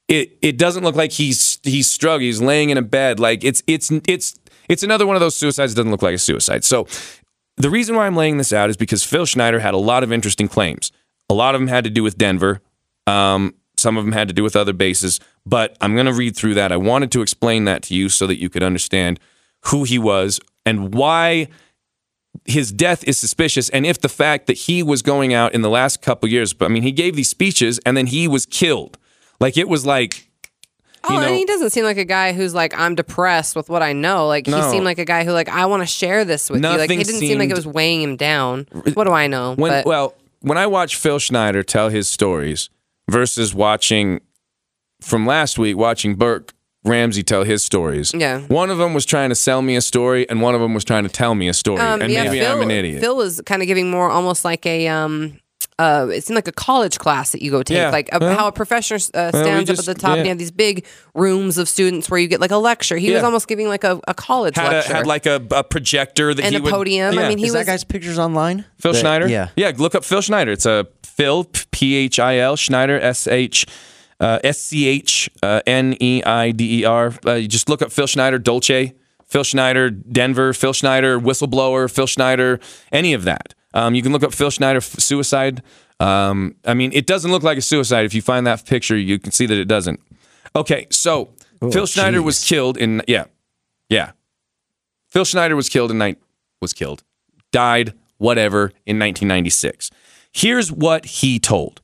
it 0.07 0.37
it 0.41 0.57
doesn't 0.57 0.83
look 0.83 0.95
like 0.95 1.11
he's 1.11 1.59
he's 1.63 1.89
struggling. 1.89 2.27
He's 2.27 2.41
laying 2.41 2.69
in 2.69 2.77
a 2.77 2.81
bed. 2.81 3.19
Like 3.19 3.43
it's 3.43 3.61
it's 3.67 3.91
it's 4.07 4.35
it's 4.69 4.81
another 4.83 5.05
one 5.05 5.15
of 5.15 5.19
those 5.19 5.35
suicides 5.35 5.73
that 5.75 5.81
doesn't 5.81 5.91
look 5.91 6.01
like 6.01 6.15
a 6.15 6.19
suicide. 6.19 6.63
So 6.63 6.87
the 7.57 7.69
reason 7.69 7.95
why 7.95 8.05
I'm 8.05 8.15
laying 8.15 8.37
this 8.37 8.51
out 8.51 8.69
is 8.69 8.77
because 8.77 9.03
Phil 9.03 9.25
Schneider 9.25 9.59
had 9.59 9.73
a 9.73 9.77
lot 9.77 10.03
of 10.03 10.11
interesting 10.11 10.47
claims. 10.47 10.91
A 11.29 11.33
lot 11.33 11.55
of 11.55 11.61
them 11.61 11.67
had 11.67 11.83
to 11.85 11.89
do 11.89 12.03
with 12.03 12.17
Denver. 12.17 12.61
Um, 13.07 13.55
some 13.77 13.97
of 13.97 14.05
them 14.05 14.13
had 14.13 14.27
to 14.27 14.33
do 14.33 14.43
with 14.43 14.55
other 14.55 14.73
bases. 14.73 15.19
But 15.45 15.77
I'm 15.81 15.93
going 15.93 16.05
to 16.05 16.13
read 16.13 16.35
through 16.35 16.55
that. 16.55 16.71
I 16.71 16.77
wanted 16.77 17.11
to 17.13 17.21
explain 17.21 17.65
that 17.65 17.83
to 17.83 17.95
you 17.95 18.09
so 18.09 18.27
that 18.27 18.39
you 18.39 18.49
could 18.49 18.63
understand 18.63 19.19
who 19.65 19.83
he 19.83 19.97
was 19.97 20.39
and 20.65 20.93
why 20.93 21.47
his 22.45 22.71
death 22.71 23.03
is 23.05 23.17
suspicious 23.17 23.69
and 23.69 23.85
if 23.85 24.01
the 24.01 24.09
fact 24.09 24.47
that 24.47 24.57
he 24.57 24.83
was 24.83 25.01
going 25.01 25.33
out 25.33 25.53
in 25.53 25.61
the 25.61 25.69
last 25.69 26.01
couple 26.01 26.27
years 26.27 26.53
but 26.53 26.65
i 26.65 26.67
mean 26.67 26.83
he 26.83 26.91
gave 26.91 27.15
these 27.15 27.29
speeches 27.29 27.79
and 27.85 27.95
then 27.95 28.07
he 28.07 28.27
was 28.27 28.45
killed 28.45 28.97
like 29.39 29.57
it 29.57 29.69
was 29.69 29.85
like 29.85 30.24
Oh, 31.09 31.13
you 31.13 31.19
know, 31.19 31.27
and 31.27 31.35
he 31.35 31.45
doesn't 31.45 31.69
seem 31.71 31.83
like 31.85 31.97
a 31.97 32.05
guy 32.05 32.33
who's 32.33 32.53
like, 32.53 32.73
I'm 32.77 32.95
depressed 32.95 33.55
with 33.55 33.69
what 33.69 33.81
I 33.81 33.93
know. 33.93 34.27
Like, 34.27 34.47
No. 34.47 34.57
he 34.57 34.63
seemed 34.69 34.85
like 34.85 34.97
a 34.99 35.05
guy 35.05 35.23
who, 35.23 35.31
like, 35.31 35.49
I 35.49 35.65
want 35.67 35.81
to 35.81 35.87
share 35.87 36.25
this 36.25 36.49
with 36.49 36.61
you. 36.63 36.67
Like, 36.69 36.89
he 36.89 36.97
didn't 36.97 37.19
seem 37.19 37.37
like 37.39 37.49
it 37.49 37.55
was 37.55 37.67
weighing 37.67 38.01
him 38.01 38.15
down. 38.15 38.67
What 38.93 39.05
do 39.05 39.11
I 39.11 39.27
know? 39.27 39.55
when 39.55 39.71
but 39.71 39.85
well 39.85 40.13
when 40.41 40.57
i 40.57 40.67
watch 40.67 40.95
phil 40.95 41.17
schneider 41.19 41.63
tell 41.63 41.89
his 41.89 42.07
stories 42.07 42.69
versus 43.09 43.53
watching 43.55 44.19
from 45.01 45.25
last 45.25 45.57
week 45.57 45.75
watching 45.77 46.15
burke 46.15 46.53
ramsey 46.83 47.23
tell 47.23 47.43
his 47.43 47.63
stories 47.63 48.13
Yeah. 48.13 48.41
one 48.41 48.69
of 48.69 48.77
them 48.77 48.93
was 48.93 49.05
trying 49.05 49.29
to 49.29 49.35
sell 49.35 49.61
me 49.61 49.75
a 49.75 49.81
story 49.81 50.29
and 50.29 50.41
one 50.41 50.53
of 50.53 50.61
them 50.61 50.73
was 50.73 50.83
trying 50.83 51.03
to 51.03 51.09
tell 51.09 51.33
me 51.35 51.47
a 51.47 51.53
story 51.53 51.79
um, 51.81 52.01
and 52.01 52.11
yeah, 52.11 52.25
maybe 52.25 52.39
Phil, 52.39 52.51
i'm 52.55 52.61
an 52.61 52.69
idiot 52.71 53.01
Phil 53.01 53.15
was 53.15 53.41
kind 53.45 53.61
of 53.63 53.67
giving 53.67 53.89
more 53.89 54.09
almost 54.09 54.45
like 54.45 54.65
a, 54.65 54.87
um, 54.87 55.39
uh, 55.77 56.07
it 56.11 56.23
seemed 56.23 56.35
like 56.35 56.47
a 56.47 56.51
college 56.53 56.97
class 56.99 57.31
that 57.33 57.41
you 57.41 57.51
go 57.51 57.61
take, 57.61 57.75
Yeah. 57.77 57.89
like 57.89 58.07
a, 58.13 58.19
Well, 58.19 58.35
how 58.37 58.47
a 58.47 58.51
professor 58.51 58.95
uh, 58.95 59.31
we 59.33 59.39
stands 59.39 59.69
just- 59.69 59.81
up 59.81 59.89
at 59.89 59.95
the 59.97 60.01
top 60.01 60.11
yeah. 60.11 60.17
and 60.19 60.25
you 60.25 60.29
have 60.29 60.37
these 60.37 60.51
big 60.51 60.85
rooms 61.13 61.57
of 61.57 61.67
students 61.67 62.09
where 62.09 62.19
you 62.19 62.27
get 62.27 62.39
like 62.39 62.51
a 62.51 62.57
lecture. 62.57 62.95
He 62.97 63.11
was 63.11 63.23
almost 63.23 63.47
giving 63.47 63.67
like 63.67 63.83
a, 63.83 63.99
a 64.07 64.13
college 64.13 64.55
had, 64.55 64.73
a, 64.73 64.81
had 64.83 65.05
like 65.07 65.25
a, 65.25 65.45
a 65.51 65.63
projector 65.63 66.33
that 66.33 66.43
And 66.45 66.53
he 66.53 66.59
a 66.59 66.63
would, 66.63 66.71
podium. 66.71 67.17
I 67.17 67.27
mean, 67.27 67.37
he 67.37 67.45
Is 67.47 67.53
was 67.53 67.65
that 67.65 67.71
guy's 67.71 67.83
pictures 67.83 68.17
online? 68.17 68.63
Phil 68.79 68.93
That- 68.93 68.99
Schneider? 68.99 69.27
Yeah. 69.27 69.49
Yeah, 69.57 69.73
look 69.77 69.95
up 69.95 70.05
Phil 70.05 70.21
Schneider. 70.21 70.51
It's 70.51 70.65
a 70.65 70.87
Phil, 71.03 71.45
P 71.71 71.95
H 71.95 72.19
I 72.19 72.37
L, 72.37 72.55
Schneider, 72.55 72.99
S 72.99 73.27
H. 73.27 73.65
Uh, 74.17 74.39
S 74.45 74.61
C 74.61 74.87
H 74.87 75.29
uh, 75.43 75.59
N 75.67 75.97
E 76.01 76.23
I 76.23 76.51
D 76.51 76.79
E 76.79 76.85
R. 76.85 77.13
Uh, 77.25 77.33
you 77.33 77.49
just 77.49 77.67
look 77.67 77.81
up 77.81 77.91
Phil 77.91 78.07
Schneider, 78.07 78.39
Dulce, 78.39 78.91
Phil 79.25 79.43
Schneider, 79.43 79.89
Denver, 79.89 80.53
Phil 80.53 80.71
Schneider, 80.71 81.19
whistleblower, 81.19 81.91
Phil 81.93 82.07
Schneider, 82.07 82.61
any 82.93 83.13
of 83.13 83.25
that. 83.25 83.53
Um, 83.75 83.93
you 83.93 84.01
can 84.01 84.11
look 84.11 84.23
up 84.23 84.33
Phil 84.33 84.49
Schneider 84.49 84.81
suicide. 84.81 85.61
Um, 85.99 86.55
I 86.65 86.73
mean, 86.73 86.91
it 86.93 87.05
doesn't 87.05 87.29
look 87.29 87.43
like 87.43 87.57
a 87.57 87.61
suicide. 87.61 88.05
If 88.05 88.13
you 88.13 88.21
find 88.21 88.47
that 88.47 88.65
picture, 88.65 88.97
you 88.97 89.19
can 89.19 89.31
see 89.31 89.45
that 89.45 89.57
it 89.57 89.67
doesn't. 89.67 90.01
Okay, 90.55 90.87
so 90.89 91.29
Phil 91.59 91.85
Schneider 91.85 92.21
was 92.21 92.43
killed 92.43 92.77
in 92.77 93.01
yeah, 93.07 93.25
yeah. 93.89 94.11
Phil 95.09 95.25
Schneider 95.25 95.55
was 95.55 95.69
killed 95.69 95.91
in 95.91 95.97
night 95.97 96.17
was 96.61 96.73
killed, 96.73 97.03
died, 97.51 97.93
whatever, 98.17 98.71
in 98.85 98.97
1996. 98.97 99.91
Here's 100.31 100.71
what 100.71 101.05
he 101.05 101.39
told. 101.39 101.81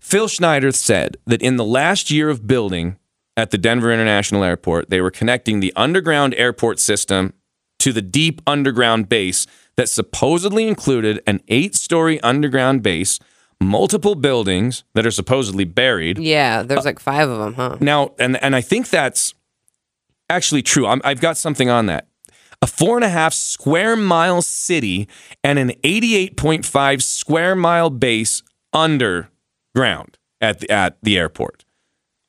Phil 0.00 0.28
Schneider 0.28 0.70
said 0.72 1.16
that 1.26 1.40
in 1.40 1.56
the 1.56 1.64
last 1.64 2.10
year 2.10 2.28
of 2.28 2.46
building 2.46 2.98
at 3.36 3.50
the 3.50 3.58
Denver 3.58 3.92
International 3.92 4.44
Airport, 4.44 4.90
they 4.90 5.00
were 5.00 5.10
connecting 5.10 5.60
the 5.60 5.72
underground 5.74 6.34
airport 6.34 6.78
system 6.78 7.32
to 7.78 7.92
the 7.92 8.02
deep 8.02 8.40
underground 8.46 9.08
base 9.08 9.46
that 9.76 9.88
supposedly 9.88 10.66
included 10.68 11.22
an 11.26 11.40
eight 11.48 11.74
story 11.74 12.20
underground 12.20 12.82
base, 12.82 13.18
multiple 13.60 14.14
buildings 14.14 14.84
that 14.94 15.06
are 15.06 15.10
supposedly 15.10 15.64
buried, 15.64 16.18
yeah, 16.18 16.62
there's 16.62 16.84
like 16.84 17.00
five 17.00 17.28
of 17.28 17.38
them, 17.38 17.54
huh? 17.54 17.76
now, 17.80 18.14
and 18.18 18.42
and 18.42 18.54
I 18.54 18.60
think 18.60 18.90
that's 18.90 19.34
actually 20.30 20.62
true. 20.62 20.86
I'm, 20.86 21.00
I've 21.04 21.20
got 21.20 21.36
something 21.36 21.68
on 21.68 21.86
that. 21.86 22.08
A 22.62 22.66
four 22.66 22.96
and 22.96 23.04
a 23.04 23.10
half 23.10 23.34
square 23.34 23.96
mile 23.96 24.40
city 24.40 25.08
and 25.42 25.58
an 25.58 25.72
88.5 25.82 27.02
square 27.02 27.54
mile 27.54 27.90
base 27.90 28.42
underground 28.72 30.18
at 30.40 30.60
the 30.60 30.70
at 30.70 30.96
the 31.02 31.18
airport. 31.18 31.64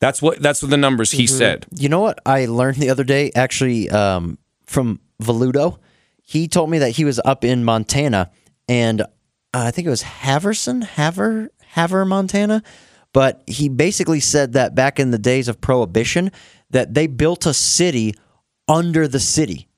That's 0.02 0.22
what 0.22 0.41
that's 0.41 0.62
what 0.62 0.72
the 0.72 0.78
numbers 0.78 1.12
he 1.12 1.26
said. 1.26 1.66
You 1.72 1.89
know 1.89 2.02
what 2.02 2.20
I 2.26 2.46
learned 2.46 2.78
the 2.78 2.89
other 2.89 3.04
day, 3.04 3.32
actually, 3.34 3.89
um, 3.89 4.38
from 4.66 5.00
Valudo? 5.22 5.80
He 6.26 6.48
told 6.48 6.70
me 6.70 6.80
that 6.80 6.92
he 6.92 7.06
was 7.06 7.22
up 7.24 7.46
in 7.46 7.64
Montana, 7.64 8.32
and 8.68 9.02
uh, 9.02 9.06
I 9.54 9.72
think 9.72 9.88
it 9.88 9.92
was 9.92 10.02
Haverson, 10.02 10.84
Havre, 10.84 11.50
Havre, 11.62 12.04
Montana. 12.04 12.64
But 13.14 13.44
he 13.48 13.70
basically 13.70 14.20
said 14.20 14.54
that 14.54 14.76
back 14.76 15.00
in 15.00 15.12
the 15.12 15.18
days 15.18 15.48
of 15.48 15.62
Prohibition, 15.62 16.32
that 16.72 16.94
they 16.94 17.08
built 17.08 17.46
a 17.46 17.54
city 17.54 18.16
under 18.68 19.08
the 19.08 19.20
city. 19.22 19.70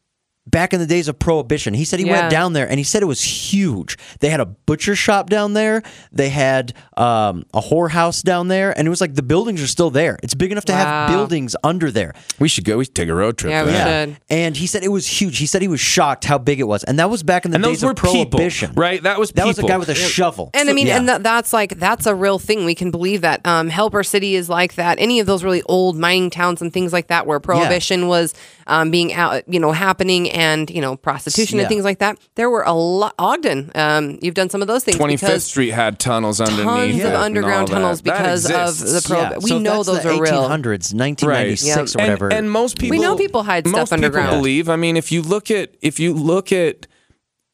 Back 0.49 0.73
in 0.73 0.79
the 0.79 0.85
days 0.85 1.07
of 1.07 1.19
Prohibition, 1.19 1.73
he 1.73 1.83
said 1.85 1.99
he 1.99 2.05
Yeah. 2.05 2.19
went 2.21 2.31
down 2.31 2.53
there 2.53 2.67
and 2.69 2.79
he 2.79 2.83
said 2.83 3.01
it 3.01 3.05
was 3.05 3.21
huge. 3.21 3.97
They 4.21 4.29
had 4.29 4.39
a 4.39 4.45
butcher 4.45 4.95
shop 4.95 5.29
down 5.29 5.53
there. 5.53 5.83
They 6.11 6.29
had 6.29 6.73
um, 6.95 7.43
a 7.53 7.61
whorehouse 7.61 8.23
down 8.23 8.47
there, 8.47 8.75
and 8.77 8.87
it 8.87 8.89
was 8.89 9.01
like 9.01 9.13
the 9.15 9.21
buildings 9.23 9.61
are 9.61 9.67
still 9.67 9.89
there. 9.91 10.17
It's 10.23 10.33
big 10.33 10.51
enough 10.51 10.65
to 10.65 10.73
have 10.73 11.09
buildings 11.09 11.55
under 11.63 11.91
there. 11.91 12.13
We 12.39 12.47
should 12.47 12.63
go. 12.65 12.77
We 12.77 12.85
should 12.85 12.95
take 12.95 13.09
a 13.09 13.13
road 13.13 13.37
trip. 13.37 13.51
Yeah, 13.51 13.63
we 13.65 13.71
there. 13.71 14.07
should. 14.07 14.17
And 14.29 14.57
he 14.57 14.65
said 14.67 14.83
it 14.83 14.87
was 14.91 15.05
huge. 15.07 15.37
He 15.37 15.45
said 15.45 15.61
he 15.61 15.67
was 15.67 15.79
shocked 15.79 16.25
how 16.25 16.37
big 16.37 16.59
it 16.59 16.63
was, 16.67 16.83
and 16.85 16.97
that 16.99 17.09
was 17.09 17.21
back 17.23 17.45
in 17.45 17.51
the 17.51 17.55
And 17.55 17.63
those 17.63 17.77
days 17.77 17.83
were 17.83 17.91
of 17.91 17.97
prohibition. 17.97 18.69
people, 18.69 18.81
right? 18.81 19.03
That 19.03 19.19
was 19.19 19.31
That 19.31 19.45
was 19.45 19.59
a 19.59 19.63
guy 19.63 19.77
with 19.77 19.89
a 19.89 19.95
shovel. 19.95 20.49
And 20.53 20.69
I 20.69 20.73
mean, 20.73 20.87
Yeah. 20.87 20.97
and 20.97 21.07
th- 21.07 21.21
that's 21.21 21.53
like 21.53 21.77
that's 21.77 22.05
a 22.05 22.15
real 22.15 22.39
thing. 22.39 22.65
We 22.65 22.73
can 22.75 22.89
believe 22.89 23.21
that. 23.21 23.41
Um, 23.45 23.69
Helper 23.69 24.03
City 24.03 24.35
is 24.35 24.49
like 24.49 24.75
that. 24.75 24.97
Any 24.99 25.19
of 25.19 25.27
those 25.27 25.43
really 25.43 25.61
old 25.63 25.97
mining 25.97 26.29
towns 26.29 26.61
and 26.61 26.71
things 26.73 26.91
like 26.93 27.07
that, 27.07 27.27
where 27.27 27.39
prohibition 27.39 28.07
was 28.07 28.33
um, 28.67 28.91
being 28.91 29.13
out, 29.13 29.43
you 29.47 29.59
know, 29.59 29.71
happening, 29.71 30.29
and 30.37 30.69
you 30.69 30.81
know, 30.81 30.95
prostitution 30.95 31.57
Yeah. 31.57 31.63
and 31.63 31.69
things 31.69 31.83
like 31.83 31.99
that. 31.99 32.17
There 32.35 32.49
were 32.49 32.61
a 32.63 32.73
lot. 32.73 33.13
Ogden, 33.17 33.71
um, 33.75 34.19
you've 34.21 34.35
done 34.35 34.49
some 34.49 34.61
of 34.61 34.67
those 34.67 34.83
things. 34.83 34.97
25th 34.97 35.41
Street 35.41 35.71
had 35.71 35.99
tunnels 35.99 36.39
underneath. 36.39 36.63
Tons 36.65 36.95
it 37.03 37.05
of 37.07 37.13
underground 37.21 37.61
all 37.61 37.67
that. 37.67 37.73
tunnels 37.73 38.01
That 38.01 38.13
because 38.17 38.45
of 38.45 38.77
the 38.79 38.99
prohibi- 38.99 39.31
Yeah, 39.31 39.37
we 39.41 39.49
so 39.49 39.59
know 39.59 39.83
those 39.83 40.03
the 40.03 40.09
are 40.09 40.21
real. 40.21 40.43
1800s, 40.43 40.93
1996 40.93 41.95
or 41.95 41.99
And- 41.99 42.07
whatever. 42.07 42.31
And, 42.33 42.51
most 42.51 42.77
people 42.77 42.97
we 42.97 43.01
know 43.03 43.15
people 43.15 43.43
hide 43.43 43.67
stuff 43.67 43.79
most 43.79 43.93
underground. 43.93 44.27
People 44.29 44.39
believe. 44.39 44.69
I 44.69 44.75
mean, 44.75 44.95
if 44.97 45.11
you 45.11 45.21
look 45.21 45.49
at 45.51 45.71
if 45.81 45.99
you 45.99 46.13
look 46.13 46.51
at, 46.51 46.87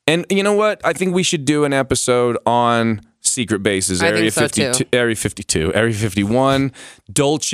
and 0.05 0.25
you 0.29 0.43
know 0.43 0.53
what? 0.53 0.81
I 0.83 0.93
think 0.93 1.15
we 1.15 1.23
should 1.23 1.45
do 1.45 1.63
an 1.63 1.71
episode 1.73 2.37
on 2.45 3.01
secret 3.33 3.63
bases. 3.63 4.01
I 4.01 4.07
Area 4.07 4.31
think 4.31 4.33
so, 4.33 4.41
52, 4.41 4.83
too. 4.83 4.89
Area 4.93 5.15
52, 5.15 5.73
Area 5.73 5.93
51, 5.93 6.71
Dulce. 7.11 7.53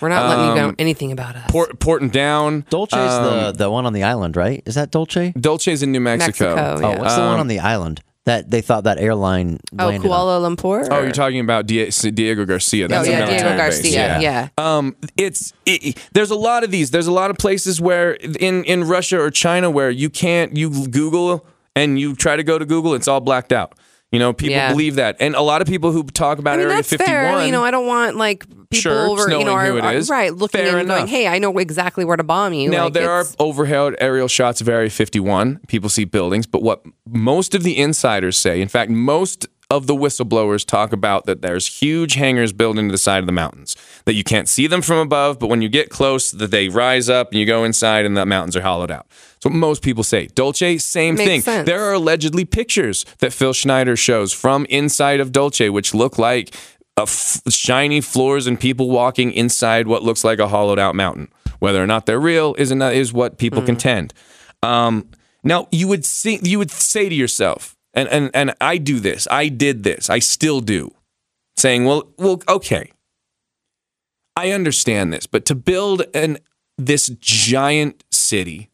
We're 0.00 0.08
not 0.08 0.28
letting 0.28 0.44
you 0.44 0.50
um, 0.50 0.56
know 0.56 0.74
anything 0.78 1.12
about 1.12 1.36
us. 1.36 1.50
Port, 1.50 1.78
Porton 1.80 2.08
Down. 2.08 2.64
Dulce's 2.70 2.98
um, 2.98 3.24
the 3.24 3.52
the 3.64 3.70
one 3.70 3.86
on 3.86 3.92
the 3.92 4.02
island, 4.02 4.36
right? 4.36 4.62
Is 4.66 4.74
that 4.76 4.90
Dulce? 4.90 5.32
Dulce's 5.38 5.82
in 5.82 5.92
New 5.92 6.00
Mexico. 6.00 6.54
Mexico, 6.54 6.86
Oh, 6.86 6.90
yeah. 6.92 6.98
what's 7.00 7.14
the 7.14 7.20
one 7.22 7.34
Um, 7.34 7.40
on 7.40 7.48
the 7.48 7.60
island 7.60 8.00
that 8.26 8.50
they 8.50 8.62
thought 8.62 8.84
that 8.84 8.98
airline 8.98 9.58
oh, 9.78 9.86
landed 9.86 10.10
on? 10.10 10.16
Kuala 10.40 10.56
Lumpur. 10.56 10.88
Oh, 10.90 11.02
you're 11.02 11.12
talking 11.12 11.40
about 11.40 11.66
Die- 11.66 11.90
Diego 11.90 12.44
Garcia. 12.46 12.86
Oh 12.86 12.88
That's 12.88 13.06
a 13.06 13.10
yeah, 13.10 13.18
military 13.18 13.42
Diego 13.42 13.56
base, 13.58 13.82
Garcia. 13.82 14.20
Yeah. 14.20 14.48
um 14.58 14.96
it's 15.16 15.52
it, 15.66 15.98
there's 16.14 16.30
a 16.30 16.34
lot 16.36 16.64
of 16.64 16.70
these 16.70 16.90
there's 16.90 17.06
a 17.06 17.12
lot 17.12 17.30
of 17.30 17.36
places 17.36 17.80
where 17.80 18.12
in 18.12 18.64
in 18.64 18.84
Russia 18.84 19.20
or 19.20 19.30
China 19.30 19.70
where 19.70 19.90
you 19.90 20.08
can't 20.08 20.56
you 20.56 20.86
google 20.88 21.44
and 21.76 21.98
you 21.98 22.14
try 22.14 22.36
to 22.36 22.42
go 22.42 22.58
to 22.58 22.64
google 22.64 22.94
it's 22.94 23.08
all 23.08 23.20
blacked 23.20 23.52
out 23.52 23.74
you 24.14 24.18
know 24.20 24.32
people 24.32 24.52
Yeah. 24.56 24.70
believe 24.70 24.94
that 24.96 25.16
and 25.20 25.34
a 25.34 25.40
lot 25.42 25.60
of 25.62 25.68
people 25.68 25.92
who 25.92 26.04
talk 26.04 26.38
about 26.38 26.54
I 26.54 26.56
mean, 26.58 26.66
area 26.66 26.76
that's 26.76 26.88
51 26.90 27.06
fair. 27.08 27.46
You 27.46 27.52
know, 27.52 27.64
I 27.64 27.70
don't 27.70 27.86
want 27.86 28.16
like 28.16 28.46
people 28.48 28.80
Sure, 28.80 29.06
over, 29.08 29.30
you 29.30 29.44
know, 29.44 29.52
are, 29.52 29.66
are- 29.78 30.00
right, 30.08 30.32
looking 30.34 30.60
Fair 30.62 30.78
and 30.78 30.88
going, 30.88 31.06
"Hey, 31.06 31.28
I 31.28 31.38
know 31.38 31.56
exactly 31.58 32.04
where 32.04 32.16
to 32.16 32.24
bomb 32.24 32.52
you." 32.54 32.70
now 32.70 32.84
Like, 32.84 32.94
there 32.94 33.10
are 33.10 33.24
overhead 33.38 33.94
aerial 34.00 34.28
shots 34.28 34.60
of 34.60 34.68
area 34.68 34.90
51 34.90 35.60
people 35.68 35.88
see 35.88 36.04
buildings 36.04 36.46
but 36.46 36.62
what 36.62 36.82
most 37.06 37.54
of 37.54 37.62
the 37.62 37.76
insiders 37.78 38.36
say 38.36 38.60
in 38.60 38.68
fact 38.68 38.90
most 38.90 39.46
of 39.76 39.86
the 39.86 39.94
whistleblowers 39.94 40.64
talk 40.64 40.92
about 40.92 41.26
that 41.26 41.42
there's 41.42 41.66
huge 41.80 42.14
hangars 42.14 42.52
built 42.52 42.78
into 42.78 42.92
the 42.92 42.98
side 42.98 43.18
of 43.18 43.26
the 43.26 43.32
mountains 43.32 43.76
that 44.04 44.14
you 44.14 44.24
can't 44.24 44.48
see 44.48 44.66
them 44.66 44.82
from 44.82 44.98
above 44.98 45.38
but 45.38 45.48
when 45.48 45.62
you 45.62 45.68
get 45.68 45.88
close 45.90 46.30
that 46.30 46.50
they 46.50 46.68
rise 46.68 47.08
up 47.08 47.30
and 47.30 47.38
you 47.40 47.46
go 47.46 47.64
inside 47.64 48.04
and 48.06 48.16
the 48.16 48.24
mountains 48.26 48.56
are 48.56 48.62
hollowed 48.62 48.90
out. 48.90 49.06
So 49.42 49.50
most 49.50 49.82
people 49.82 50.02
say. 50.04 50.26
Dulce 50.28 50.82
same 50.82 51.14
Makes 51.16 51.28
thing. 51.28 51.40
sense. 51.42 51.66
there 51.66 51.82
are 51.84 51.92
allegedly 51.92 52.44
pictures 52.44 53.04
that 53.18 53.32
phil 53.32 53.52
schneider 53.52 53.96
shows 53.96 54.32
from 54.32 54.64
inside 54.70 55.20
of 55.20 55.32
dulce 55.32 55.60
which 55.70 55.92
look 55.94 56.18
like 56.18 56.54
a 56.96 57.02
f- 57.02 57.42
shiny 57.48 58.00
floors 58.00 58.46
and 58.46 58.58
people 58.58 58.88
walking 58.90 59.32
inside 59.32 59.86
what 59.88 60.02
looks 60.02 60.22
like 60.24 60.38
a 60.38 60.48
hollowed 60.48 60.78
out 60.78 60.94
mountain. 60.94 61.28
Whether 61.58 61.82
or 61.82 61.86
not 61.86 62.06
they're 62.06 62.20
real 62.20 62.54
is 62.56 62.70
is 62.70 63.12
what 63.12 63.36
people 63.38 63.62
Mm. 63.62 63.66
contend. 63.66 64.14
Um, 64.62 65.08
now 65.42 65.66
you 65.72 65.88
would 65.88 66.04
see 66.04 66.38
you 66.42 66.58
would 66.58 66.70
say 66.70 67.08
to 67.08 67.14
yourself 67.14 67.73
and 67.94 68.08
and 68.08 68.30
and 68.34 68.54
I 68.60 68.76
do 68.78 69.00
this. 69.00 69.26
I 69.30 69.48
did 69.48 69.82
this. 69.84 70.10
I 70.10 70.18
still 70.18 70.60
do. 70.60 70.92
Saying, 71.56 71.84
well, 71.84 72.08
well, 72.18 72.42
okay. 72.48 72.90
I 74.36 74.50
understand 74.50 75.12
this, 75.12 75.26
but 75.26 75.44
to 75.46 75.54
build 75.54 76.02
an 76.14 76.38
this 76.76 77.08
giant 77.20 78.02
city. 78.10 78.70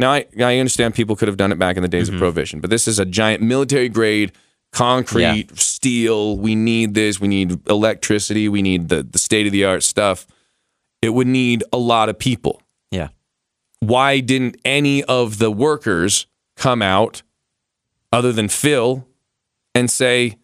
Now 0.00 0.12
I, 0.12 0.26
I 0.40 0.58
understand 0.58 0.94
people 0.94 1.14
could 1.16 1.28
have 1.28 1.36
done 1.36 1.52
it 1.52 1.58
back 1.58 1.76
in 1.76 1.82
the 1.82 1.88
days 1.88 2.06
Mm-hmm. 2.08 2.16
of 2.16 2.20
prohibition, 2.20 2.60
but 2.60 2.70
this 2.70 2.88
is 2.88 2.98
a 2.98 3.04
giant 3.04 3.42
military 3.42 3.88
grade 3.88 4.32
concrete 4.72 5.56
steel. 5.58 6.36
We 6.36 6.54
need 6.54 6.94
this. 6.94 7.20
We 7.20 7.28
need 7.28 7.68
electricity. 7.68 8.48
We 8.48 8.62
need 8.62 8.88
the 8.88 9.02
the 9.04 9.18
state 9.18 9.46
of 9.46 9.52
the 9.52 9.64
art 9.64 9.82
stuff. 9.84 10.26
It 11.00 11.10
would 11.10 11.28
need 11.28 11.62
a 11.72 11.78
lot 11.78 12.08
of 12.08 12.18
people 12.18 12.60
Yeah. 12.90 13.08
why 13.78 14.18
didn't 14.18 14.56
any 14.64 15.04
of 15.04 15.38
the 15.38 15.50
workers 15.52 16.26
come 16.56 16.82
out 16.82 17.22
other 18.12 18.32
than 18.32 18.48
Phil 18.48 19.06
and 19.74 19.90
say, 19.90 20.36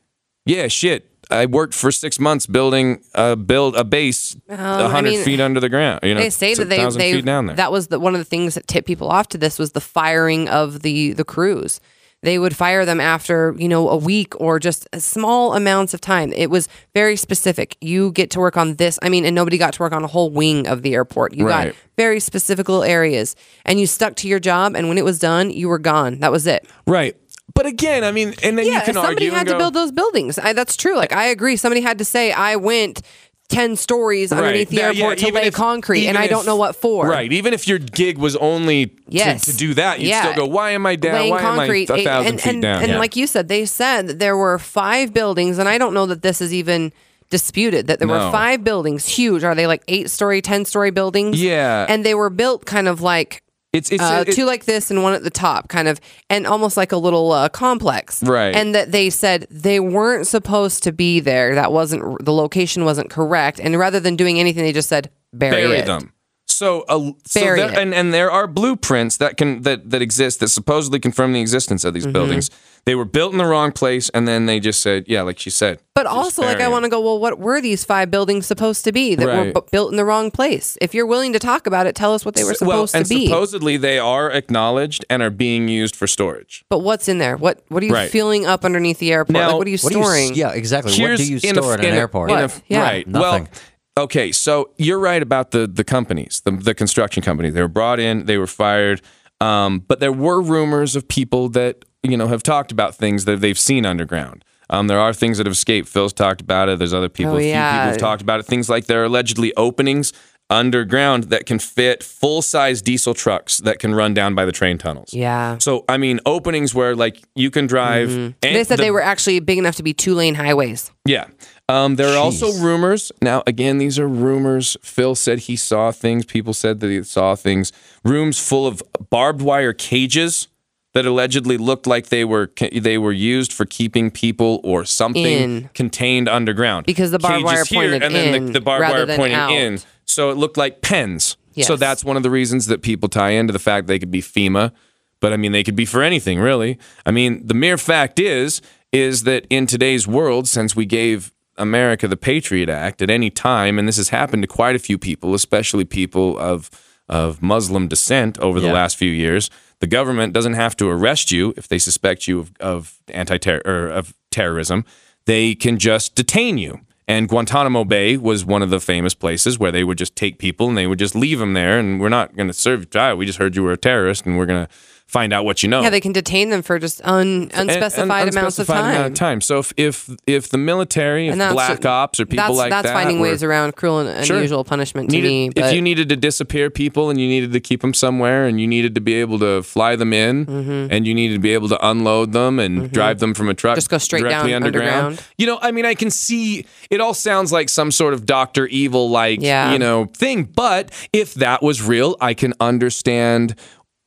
"Yeah, 0.47 0.69
shit, 0.69 1.11
I 1.31 1.47
worked 1.47 1.75
for 1.75 1.91
six 1.91 2.21
months 2.21 2.47
building 2.47 3.03
a 3.15 3.37
build 3.37 3.77
a 3.77 3.85
base 3.85 4.37
um, 4.49 4.59
a 4.59 4.85
I 4.85 4.91
hundred 4.91 5.11
mean, 5.11 5.25
feet 5.25 5.41
under 5.41 5.61
the 5.61 5.69
ground." 5.69 6.01
You 6.03 6.15
know, 6.15 6.21
they 6.21 6.31
say 6.31 6.55
that 6.55 6.69
they, 6.69 6.85
they 6.91 7.13
feet 7.13 7.25
down 7.25 7.47
there. 7.47 7.57
that 7.57 7.73
was 7.73 7.89
the, 7.89 7.99
one 8.01 8.15
of 8.15 8.21
the 8.21 8.25
things 8.25 8.55
that 8.55 8.67
tipped 8.67 8.87
people 8.87 9.09
off 9.09 9.29
to 9.29 9.39
this 9.39 9.59
was 9.59 9.73
the 9.73 9.81
firing 9.81 10.49
of 10.49 10.83
the 10.83 11.13
the 11.13 11.25
crews 11.25 11.81
they 12.23 12.39
would 12.39 12.57
fire 12.57 12.87
them 12.87 13.01
after 13.03 13.55
you 13.59 13.69
know 13.69 13.91
a 13.91 13.99
week 13.99 14.33
or 14.41 14.59
just 14.59 14.89
small 14.99 15.55
amounts 15.55 15.93
of 15.93 16.01
time 16.01 16.33
it 16.33 16.49
was 16.49 16.71
very 16.95 17.17
specific 17.17 17.77
you 17.83 18.13
get 18.13 18.31
to 18.31 18.41
work 18.41 18.57
on 18.57 18.77
this 18.77 18.99
i 19.03 19.11
mean 19.11 19.27
and 19.27 19.35
nobody 19.35 19.59
got 19.59 19.75
to 19.75 19.81
work 19.83 19.93
on 19.93 20.03
a 20.03 20.07
whole 20.07 20.31
wing 20.31 20.67
of 20.67 20.81
the 20.81 20.95
airport 20.95 21.35
you 21.35 21.47
Right. 21.47 21.75
got 21.75 21.77
very 21.99 22.21
specific 22.21 22.67
little 22.67 22.83
areas 22.83 23.37
and 23.67 23.79
you 23.79 23.87
stuck 23.87 24.15
to 24.17 24.29
your 24.29 24.41
job 24.41 24.75
and 24.75 24.89
when 24.89 24.97
it 24.97 25.05
was 25.05 25.19
done 25.19 25.51
you 25.51 25.69
were 25.69 25.79
gone 25.79 26.21
that 26.21 26.33
was 26.33 26.47
it 26.47 26.67
right. 26.87 27.15
But 27.55 27.67
again, 27.67 28.03
I 28.05 28.11
mean, 28.13 28.35
and 28.43 28.59
then 28.59 28.67
yeah 28.67 28.79
you 28.79 28.81
can 28.85 28.95
somebody 28.95 29.27
argue 29.27 29.31
had 29.31 29.47
to 29.47 29.53
go, 29.53 29.59
build 29.59 29.75
those 29.75 29.93
buildings 29.93 30.39
I, 30.39 30.53
that's 30.53 30.77
true 30.77 30.97
like 30.97 31.13
i 31.13 31.27
agree 31.27 31.57
somebody 31.57 31.81
had 31.83 31.99
to 31.99 32.05
say 32.05 32.33
i 32.33 32.57
went 32.57 33.01
10 33.49 33.77
stories 33.77 34.33
underneath 34.33 34.71
the 34.71 34.77
That- 34.77 34.97
yeah, 34.97 35.05
airport 35.05 35.19
to 35.19 35.33
lay 35.33 35.43
if- 35.47 35.55
concrete 35.55 36.07
and 36.09 36.19
i 36.19 36.25
if- 36.25 36.31
don't 36.31 36.47
know 36.47 36.57
what 36.57 36.75
for 36.75 37.07
Right. 37.07 37.31
Even 37.33 37.53
if 37.55 37.69
your 37.69 37.79
gig 37.79 38.19
was 38.19 38.35
only 38.37 38.91
Yes. 39.09 39.45
to, 39.47 39.57
do 39.57 39.75
that, 39.75 40.01
you'd 40.01 40.09
Yeah. 40.09 40.23
still 40.33 40.47
go, 40.47 40.47
"Why 40.51 40.71
am 40.73 40.85
I 40.87 40.97
down? 40.97 41.15
laying 41.15 41.31
Why 41.31 41.41
concrete 41.43 41.91
am 41.91 41.97
I 41.97 41.99
a 42.01 42.05
thousand 42.05 42.27
and, 42.33 42.41
feet 42.41 42.51
and, 42.55 42.63
down?" 42.63 42.83
And 42.83 42.93
Yeah. 42.93 42.99
like 42.99 43.15
you 43.17 43.27
said, 43.27 43.49
they 43.49 43.65
said 43.67 44.07
that 44.09 44.19
there 44.19 44.37
were 44.37 44.59
five 44.59 45.13
buildings, 45.15 45.59
and 45.59 45.69
I 45.69 45.77
don't 45.79 45.95
know 45.95 46.07
that 46.07 46.23
this 46.23 46.41
is 46.41 46.53
even 46.53 46.93
disputed 47.31 47.87
that 47.87 47.99
there 48.01 48.09
No. 48.09 48.15
were 48.27 48.33
five 48.33 48.65
buildings, 48.65 49.07
huge. 49.07 49.45
Are 49.45 49.55
they 49.55 49.67
like 49.67 49.83
eight 49.89 50.11
story, 50.11 50.41
ten 50.43 50.65
story 50.65 50.91
buildings? 50.91 51.41
Yeah. 51.41 51.87
and 51.89 52.05
they 52.05 52.15
were 52.15 52.31
built 52.31 52.65
kind 52.65 52.89
of 52.89 53.01
like. 53.01 53.43
It's 53.75 53.91
it's 53.91 54.03
Uh, 54.03 54.25
it- 54.27 54.33
two 54.35 54.45
like 54.47 54.65
this 54.65 54.91
and 54.91 55.03
one 55.03 55.13
at 55.13 55.23
the 55.23 55.31
top, 55.31 55.69
kind 55.69 55.89
of, 55.89 56.01
and 56.31 56.47
almost 56.47 56.77
like 56.77 56.93
a 56.93 56.97
little 56.97 57.33
uh, 57.33 57.49
complex, 57.51 58.23
Right. 58.23 58.55
And 58.55 58.75
that 58.75 58.93
they 58.93 59.11
said 59.11 59.47
they 59.51 59.81
weren't 59.81 60.27
supposed 60.27 60.83
to 60.85 60.93
be 60.93 61.21
there. 61.21 61.55
That 61.55 61.73
wasn't 61.73 62.25
the 62.25 62.33
location 62.33 62.85
wasn't 62.85 63.11
correct. 63.11 63.61
And 63.61 63.79
rather 63.79 64.01
than 64.01 64.17
doing 64.17 64.39
anything, 64.41 64.63
they 64.65 64.73
just 64.73 64.89
said 64.89 65.11
bury, 65.33 65.67
bury 65.67 65.81
them. 65.83 66.13
So, 66.47 66.83
uh, 66.89 67.13
so 67.27 67.41
Bury 67.41 67.59
there, 67.61 67.73
it. 67.73 67.79
and 67.79 67.93
and 67.95 68.15
there 68.15 68.31
are 68.31 68.47
blueprints 68.47 69.17
that 69.17 69.37
can 69.37 69.63
that 69.63 69.91
that 69.91 70.01
exist 70.03 70.39
that 70.41 70.49
supposedly 70.49 71.01
confirm 71.01 71.33
the 71.33 71.41
existence 71.41 71.85
of 71.85 71.95
these 71.95 72.05
Mm-hmm. 72.05 72.13
buildings. 72.13 72.51
They 72.87 72.95
were 72.95 73.07
built 73.07 73.33
in 73.33 73.39
the 73.39 73.47
wrong 73.47 73.73
place, 73.73 74.11
and 74.11 74.29
then 74.29 74.45
they 74.45 74.61
just 74.61 74.81
said, 74.81 75.05
"Yeah, 75.09 75.23
like 75.23 75.39
she 75.39 75.49
said." 75.49 75.79
But 75.95 76.05
also, 76.07 76.43
like, 76.43 76.59
bury 76.59 76.65
I 76.65 76.67
'em. 76.67 76.73
want 76.73 76.85
to 76.85 76.91
go, 76.91 77.01
well, 77.01 77.19
what 77.19 77.39
were 77.39 77.61
these 77.61 77.83
five 77.83 78.11
buildings 78.11 78.47
supposed 78.47 78.85
to 78.85 78.93
be 78.93 79.15
that 79.15 79.25
were 79.27 79.33
Right. 79.45 79.55
bu- 79.55 79.63
built 79.73 79.91
in 79.91 79.97
the 79.97 80.05
wrong 80.05 80.31
place? 80.31 80.77
If 80.83 80.93
you're 80.95 81.07
willing 81.07 81.33
to 81.33 81.39
talk 81.39 81.67
about 81.67 81.87
it, 81.87 81.95
tell 81.95 82.13
us 82.13 82.27
what 82.27 82.35
they 82.35 82.43
were 82.45 82.49
well, 82.61 82.87
supposed 82.87 82.95
and 82.97 83.07
to 83.07 83.15
be. 83.15 83.27
supposedly 83.27 83.77
they 83.79 83.99
are 83.99 84.31
acknowledged 84.31 85.05
and 85.09 85.23
are 85.23 85.31
being 85.31 85.69
used 85.69 85.97
for 85.97 86.07
storage. 86.07 86.65
but 86.69 86.81
what's 86.81 87.09
in 87.09 87.19
there? 87.19 87.37
What 87.39 87.61
What 87.69 87.83
are 87.83 87.87
you 87.87 87.93
Right. 87.95 88.11
filling 88.11 88.45
up 88.45 88.65
underneath 88.67 88.99
the 88.99 89.13
airport? 89.13 89.33
Now, 89.33 89.49
like, 89.49 89.57
what 89.59 89.67
are 89.67 89.71
you 89.71 89.79
What 89.81 89.93
do 89.93 89.99
you, 89.99 90.05
storing? 90.05 90.35
yeah, 90.35 90.51
exactly. 90.53 90.93
what 91.01 91.17
do 91.17 91.25
you 91.25 91.41
in 91.43 91.57
a- 91.59 91.63
store 91.63 91.75
in 91.75 91.81
an 91.81 91.87
in 91.87 91.95
a- 91.95 91.97
airport? 91.99 92.31
in 92.33 92.37
a- 92.39 92.51
Yeah. 92.69 92.83
Right. 92.83 93.07
Nothing. 93.09 93.49
Well, 93.97 94.05
okay. 94.05 94.31
So 94.31 94.71
you're 94.77 94.99
right 94.99 95.23
about 95.23 95.53
the 95.53 95.67
the 95.67 95.85
companies, 95.85 96.43
the 96.45 96.51
the 96.51 96.75
construction 96.75 97.23
companies. 97.23 97.55
They 97.55 97.63
were 97.63 97.69
brought 97.69 97.99
in, 97.99 98.27
they 98.27 98.37
were 98.37 98.47
fired, 98.47 99.01
um, 99.41 99.83
but 99.89 100.01
there 100.01 100.13
were 100.13 100.41
rumors 100.43 100.97
of 100.97 101.09
people 101.09 101.49
that 101.51 101.85
you 102.05 102.17
know 102.17 102.29
have 102.29 102.43
talked 102.43 102.71
about 102.73 102.95
things 102.95 103.25
that 103.25 103.41
they've 103.41 103.59
seen 103.59 103.85
underground. 103.87 104.45
Um, 104.71 104.87
there 104.87 104.99
are 104.99 105.13
things 105.13 105.39
that 105.39 105.47
have 105.47 105.53
escaped. 105.53 105.89
Phil's 105.89 106.13
talked 106.13 106.41
about 106.41 106.69
it. 106.69 106.79
There's 106.79 106.95
other 106.95 107.09
people. 107.11 107.35
Oh, 107.35 107.39
yeah. 107.39 107.73
people 107.73 107.91
have 107.91 107.99
talked 107.99 108.23
about 108.23 108.41
it. 108.41 108.47
Things 108.47 108.69
like 108.71 108.87
there 108.87 109.03
are 109.03 109.05
allegedly 109.05 109.53
openings 109.57 110.13
underground 110.51 111.25
that 111.25 111.47
can 111.47 111.59
fit 111.59 112.03
full 112.03 112.43
size 112.43 112.83
diesel 112.83 113.15
trucks 113.15 113.59
that 113.59 113.79
can 113.79 113.95
run 113.95 114.13
down 114.15 114.35
by 114.35 114.45
the 114.45 114.53
train 114.53 114.79
tunnels. 114.79 115.13
yeah. 115.13 115.59
So 115.59 115.85
I 115.89 115.97
mean, 115.97 116.21
openings 116.27 116.75
where 116.75 116.95
like 116.95 117.23
you 117.35 117.51
can 117.51 117.67
drive. 117.67 118.11
and 118.11 118.35
They 118.43 118.63
said 118.65 118.79
the- 118.79 118.83
they 118.85 118.91
were 118.91 119.03
actually 119.03 119.41
big 119.41 119.59
enough 119.59 119.77
to 119.77 119.83
be 119.83 119.93
two 119.95 120.15
lane 120.15 120.35
highways. 120.35 120.91
yeah. 121.05 121.27
Um, 121.67 121.97
there 121.97 122.09
are 122.13 122.19
also 122.19 122.53
rumors. 122.63 123.11
Now, 123.23 123.43
again, 123.47 123.79
these 123.79 123.99
are 123.99 124.07
rumors. 124.07 124.77
Phil 124.83 125.15
said 125.15 125.39
he 125.41 125.57
saw 125.57 125.93
things. 125.93 126.27
People 126.27 126.53
said 126.53 126.81
that 126.81 126.91
he 126.91 127.03
saw 127.03 127.35
things. 127.35 127.73
Rooms 128.05 128.39
full 128.39 128.67
of 128.67 128.83
barbed 129.09 129.41
wire 129.41 129.73
cages 129.73 130.49
that 130.95 131.05
allegedly 131.07 131.57
looked 131.59 131.87
like 131.87 132.09
they 132.09 132.25
were 132.25 132.51
they 132.73 132.99
were 132.99 133.13
used 133.13 133.53
for 133.53 133.65
keeping 133.65 134.11
people 134.11 134.61
or 134.65 134.85
something 134.85 135.25
In. 135.27 135.71
contained 135.75 136.29
underground. 136.29 136.87
Because 136.87 137.11
the 137.11 137.19
barbed 137.19 137.45
wire 137.45 137.65
here, 137.65 137.81
pointed 137.81 138.03
and 138.03 138.15
then 138.15 138.35
in 138.35 138.47
the, 138.47 138.53
the 138.53 138.61
barbed 138.61 138.89
wire 138.89 139.07
pointing 139.17 139.35
out. 139.35 139.51
in. 139.51 139.79
So 140.07 140.31
it 140.31 140.37
looked 140.37 140.57
like 140.57 140.81
pens. 140.83 141.37
So 141.61 141.77
that's 141.77 142.05
one 142.05 142.17
of 142.17 142.23
the 142.25 142.31
reasons 142.31 142.67
that 142.67 142.83
people 142.83 143.09
tie 143.09 143.31
into 143.31 143.53
the 143.53 143.59
fact 143.61 143.87
they 143.87 143.99
could 144.01 144.11
be 144.11 144.21
FEMA, 144.21 144.73
but 145.21 145.33
I 145.33 145.37
mean 145.37 145.53
they 145.53 145.63
could 145.63 145.77
be 145.77 145.85
for 145.85 146.03
anything 146.03 146.41
really. 146.41 146.79
I 147.07 147.11
mean 147.11 147.47
the 147.47 147.55
mere 147.55 147.79
fact 147.79 148.19
is 148.19 148.61
is 148.93 149.25
that 149.25 149.47
in 149.51 149.67
today's 149.67 150.07
world, 150.07 150.47
since 150.49 150.75
we 150.77 150.87
gave 150.87 151.33
America 151.57 152.07
the 152.09 152.17
Patriot 152.17 152.69
Act 152.69 153.03
at 153.03 153.11
any 153.11 153.31
time, 153.31 153.79
and 153.79 153.87
this 153.89 153.97
has 153.97 154.09
happened 154.11 154.43
to 154.43 154.49
quite 154.49 154.75
a 154.77 154.79
few 154.81 154.99
people, 154.99 155.35
especially 155.35 155.85
people 155.85 156.39
of 156.39 156.71
of 157.09 157.43
Muslim 157.43 157.87
descent 157.89 158.39
over 158.39 158.59
the 158.61 158.67
Yeah. 158.69 158.73
last 158.73 158.97
few 158.97 159.11
years, 159.11 159.51
the 159.85 159.89
government 159.89 160.33
doesn't 160.33 160.55
have 160.55 160.75
to 160.75 160.89
arrest 160.89 161.31
you 161.31 161.53
if 161.59 161.69
they 161.69 161.77
suspect 161.77 162.27
you 162.27 162.41
of, 162.41 162.53
of 162.59 162.99
anti 163.09 163.37
or 163.67 163.89
of 163.89 164.15
terrorism. 164.31 164.83
They 165.27 165.55
can 165.55 165.79
just 165.79 166.15
detain 166.15 166.57
you. 166.57 166.81
And 167.07 167.29
Guantanamo 167.29 167.85
Bay 167.85 168.17
was 168.17 168.47
one 168.47 168.63
of 168.63 168.71
the 168.71 168.81
famous 168.81 169.13
places 169.13 169.59
where 169.59 169.71
they 169.71 169.85
would 169.85 169.99
just 169.99 170.17
take 170.17 170.39
people 170.39 170.71
and 170.71 170.79
they 170.79 170.87
would 170.87 170.99
just 170.99 171.15
leave 171.15 171.39
them 171.39 171.53
there. 171.53 171.79
And 171.79 172.01
we're 172.01 172.09
not 172.09 172.35
going 172.35 172.47
to 172.47 172.55
serve 172.55 172.81
you 172.81 172.87
trial. 172.87 173.17
We 173.19 173.27
just 173.27 173.39
heard 173.39 173.57
you 173.57 173.63
were 173.63 173.73
a 173.73 173.77
terrorist, 173.77 174.25
and 174.25 174.39
we're 174.39 174.47
going 174.47 174.65
to 174.65 174.73
find 175.07 175.33
out 175.33 175.45
what 175.45 175.63
you 175.63 175.69
know. 175.69 175.83
Yeah, 175.83 175.91
they 175.91 176.01
can 176.01 176.13
detain 176.13 176.49
them 176.51 176.63
for 176.63 176.79
just 176.79 177.01
un, 177.05 177.51
And- 177.53 177.69
unspecified 177.71 178.27
and 178.29 178.37
amounts 178.37 178.59
of 178.59 178.67
time. 178.67 178.95
amount 178.95 179.07
of 179.13 179.15
time. 179.15 179.41
So 179.41 179.59
if 179.59 179.73
if 179.77 180.11
if 180.27 180.49
the 180.49 180.59
military, 180.59 181.29
if 181.29 181.33
And 181.33 181.41
that's- 181.41 181.55
black 181.55 181.85
ops 181.87 182.19
or 182.19 182.27
people 182.27 182.45
that's, 182.47 182.57
like 182.57 182.71
that's 182.71 182.87
that, 182.89 182.95
finding 182.95 183.21
were- 183.21 183.29
ways 183.29 183.43
around 183.43 183.77
cruel 183.77 184.01
and 184.01 184.27
Sure. 184.27 184.37
unusual 184.39 184.65
punishment 184.65 185.11
to 185.11 185.17
needed, 185.17 185.29
me. 185.29 185.51
But 185.55 185.67
if 185.67 185.75
you 185.75 185.83
needed 185.83 186.09
to 186.09 186.17
disappear 186.17 186.69
people 186.71 187.11
and 187.11 187.21
you 187.21 187.29
needed 187.29 187.53
to 187.53 187.61
keep 187.61 187.83
them 187.83 187.95
somewhere 187.95 188.47
and 188.47 188.61
you 188.61 188.67
needed 188.67 188.95
to 188.97 189.01
be 189.01 189.15
able 189.15 189.39
to 189.41 189.63
fly 189.63 189.95
them 189.95 190.13
in 190.13 190.47
Mm-hmm. 190.47 190.87
and 190.93 191.07
you 191.07 191.15
needed 191.15 191.35
to 191.35 191.41
be 191.41 191.53
able 191.55 191.69
to 191.69 191.87
unload 191.89 192.33
them 192.33 192.59
and 192.59 192.91
drive 192.91 193.19
them 193.21 193.35
from 193.35 193.49
a 193.49 193.55
truck 193.55 193.77
Just 193.77 193.91
go 193.91 193.99
straight 193.99 194.21
directly 194.23 194.51
down 194.51 194.65
underground. 194.65 194.91
underground. 194.95 195.23
You 195.39 195.47
know, 195.47 195.59
I 195.63 195.71
mean, 195.71 195.85
I 195.87 195.95
can 195.95 196.11
see 196.11 196.65
it 196.91 197.01
all 197.01 197.15
sounds 197.15 197.53
like 197.53 197.69
some 197.69 197.91
sort 197.93 198.15
of 198.15 198.27
Doctor 198.27 198.67
Evil 198.67 199.11
like 199.11 199.41
Yeah. 199.43 199.73
you 199.73 199.79
know 199.79 200.07
thing, 200.17 200.45
but 200.45 200.91
if 201.13 201.35
that 201.35 201.63
was 201.63 201.83
real, 201.83 202.17
I 202.21 202.35
can 202.35 202.53
understand. 202.61 203.55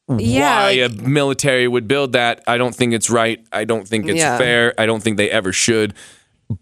Yeah, 0.09 0.63
why 0.63 0.81
like- 0.81 0.91
a 0.91 1.03
military 1.03 1.67
would 1.67 1.87
build 1.87 2.13
that. 2.13 2.43
I 2.47 2.57
don't 2.57 2.73
think 2.75 2.93
it's 2.93 3.09
right. 3.09 3.45
I 3.51 3.65
don't 3.65 3.87
think 3.87 4.07
it's 4.07 4.19
Yeah. 4.19 4.37
fair. 4.37 4.73
I 4.77 4.85
don't 4.85 5.01
think 5.03 5.17
they 5.17 5.29
ever 5.29 5.51
should. 5.51 5.93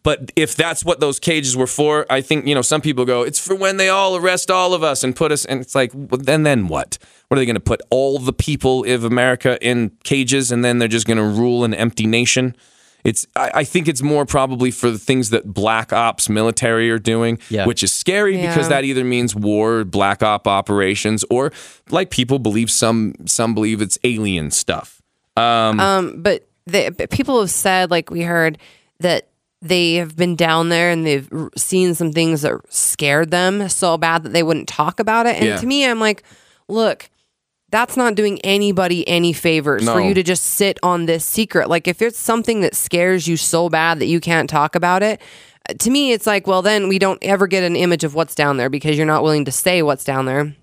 But 0.01 0.31
if 0.35 0.55
that's 0.55 0.83
what 0.83 0.99
those 0.99 1.19
cages 1.19 1.55
were 1.55 1.67
for, 1.67 2.07
I 2.09 2.21
think 2.21 2.47
you 2.47 2.55
know 2.55 2.63
some 2.63 2.81
people 2.81 3.05
go, 3.05 3.21
it's 3.21 3.39
for 3.39 3.53
when 3.53 3.77
they 3.77 3.87
all 3.89 4.15
arrest 4.15 4.49
all 4.49 4.73
of 4.73 4.81
us 4.83 5.03
and 5.03 5.15
put 5.15 5.31
us. 5.31 5.45
And 5.45 5.61
it's 5.61 5.75
like, 5.75 5.91
well, 5.93 6.19
then 6.19 6.41
then 6.41 6.67
what? 6.67 6.97
What 7.27 7.37
are 7.37 7.39
they 7.39 7.45
going 7.45 7.53
to 7.55 7.59
put 7.59 7.81
all 7.91 8.17
the 8.17 8.33
people 8.33 8.83
of 8.91 9.03
America 9.03 9.59
in 9.61 9.91
cages 10.03 10.51
and 10.51 10.65
then 10.65 10.79
they're 10.79 10.87
just 10.87 11.05
going 11.05 11.17
to 11.17 11.23
rule 11.23 11.63
an 11.63 11.73
empty 11.75 12.07
nation? 12.07 12.55
It's 13.05 13.25
I, 13.35 13.51
I 13.53 13.63
think 13.63 13.87
it's 13.87 14.01
more 14.01 14.25
probably 14.25 14.71
for 14.71 14.89
the 14.91 14.97
things 14.99 15.29
that 15.29 15.45
black 15.53 15.93
ops 15.93 16.27
military 16.27 16.89
are 16.91 16.99
doing, 16.99 17.37
Yeah. 17.49 17.65
which 17.65 17.83
is 17.83 17.93
scary 17.93 18.35
because 18.41 18.67
that 18.69 18.83
either 18.83 19.03
means 19.05 19.35
war, 19.35 19.83
black 19.85 20.23
op 20.23 20.47
operations, 20.47 21.23
or 21.29 21.51
like 21.91 22.09
people 22.09 22.39
believe 22.39 22.69
some 22.71 23.13
some 23.25 23.53
believe 23.53 23.81
it's 23.81 23.97
alien 24.03 24.51
stuff. 24.51 25.01
Um, 25.37 26.21
but 26.23 26.47
they, 26.65 26.89
but 26.89 27.09
people 27.11 27.39
have 27.41 27.51
said, 27.51 27.91
like 27.91 28.09
we 28.09 28.21
heard, 28.23 28.57
that 28.99 29.27
they 29.61 29.95
have 29.95 30.15
been 30.15 30.35
down 30.35 30.69
there 30.69 30.89
and 30.91 31.05
they've 31.05 31.29
seen 31.57 31.93
some 31.93 32.11
things 32.11 32.41
that 32.41 32.53
scared 32.69 33.31
them 33.31 33.67
so 33.69 33.97
bad 33.97 34.23
that 34.23 34.33
they 34.33 34.43
wouldn't 34.43 34.67
talk 34.67 34.99
about 34.99 35.25
it. 35.25 35.35
And 35.35 35.45
Yeah. 35.45 35.57
to 35.57 35.65
me, 35.67 35.85
I'm 35.85 35.99
like, 35.99 36.23
look, 36.67 37.09
that's 37.69 37.97
not 37.97 38.15
doing 38.15 38.39
anybody 38.41 39.07
any 39.07 39.33
favors 39.33 39.83
for 39.89 39.99
you 39.99 40.13
to 40.13 40.23
just 40.23 40.43
sit 40.43 40.77
on 40.83 41.05
this 41.05 41.25
secret. 41.25 41.69
Like, 41.69 41.87
if 41.87 42.01
it's 42.01 42.19
something 42.19 42.61
that 42.61 42.75
scares 42.75 43.27
you 43.27 43.37
so 43.37 43.69
bad 43.69 43.99
that 43.99 44.05
you 44.05 44.19
can't 44.19 44.49
talk 44.49 44.75
about 44.75 45.03
it, 45.03 45.21
uh, 45.69 45.73
to 45.73 45.89
me, 45.89 46.11
it's 46.11 46.27
like, 46.27 46.47
well, 46.47 46.61
then 46.61 46.87
we 46.87 46.99
don't 46.99 47.21
ever 47.23 47.47
get 47.47 47.63
an 47.63 47.75
image 47.75 48.03
of 48.03 48.13
what's 48.15 48.35
down 48.35 48.57
there 48.57 48.69
because 48.69 48.97
you're 48.97 49.05
not 49.05 49.23
willing 49.23 49.45
to 49.45 49.51
say 49.51 49.81
what's 49.81 50.03
down 50.03 50.25
there 50.25 50.55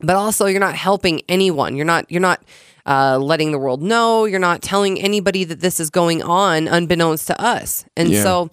but 0.00 0.14
also 0.14 0.46
you're 0.46 0.60
not 0.60 0.76
helping 0.76 1.20
anyone 1.28 1.74
you're 1.74 1.84
not 1.84 2.08
you're 2.08 2.20
not 2.20 2.40
uh, 2.88 3.18
letting 3.18 3.52
the 3.52 3.58
world 3.58 3.82
know. 3.82 4.24
You're 4.24 4.40
not 4.40 4.62
telling 4.62 4.98
anybody 5.00 5.44
that 5.44 5.60
this 5.60 5.78
is 5.78 5.90
going 5.90 6.22
on, 6.22 6.66
unbeknownst 6.66 7.26
to 7.26 7.40
us. 7.40 7.84
And 7.96 8.08
Yeah. 8.08 8.22
so, 8.22 8.50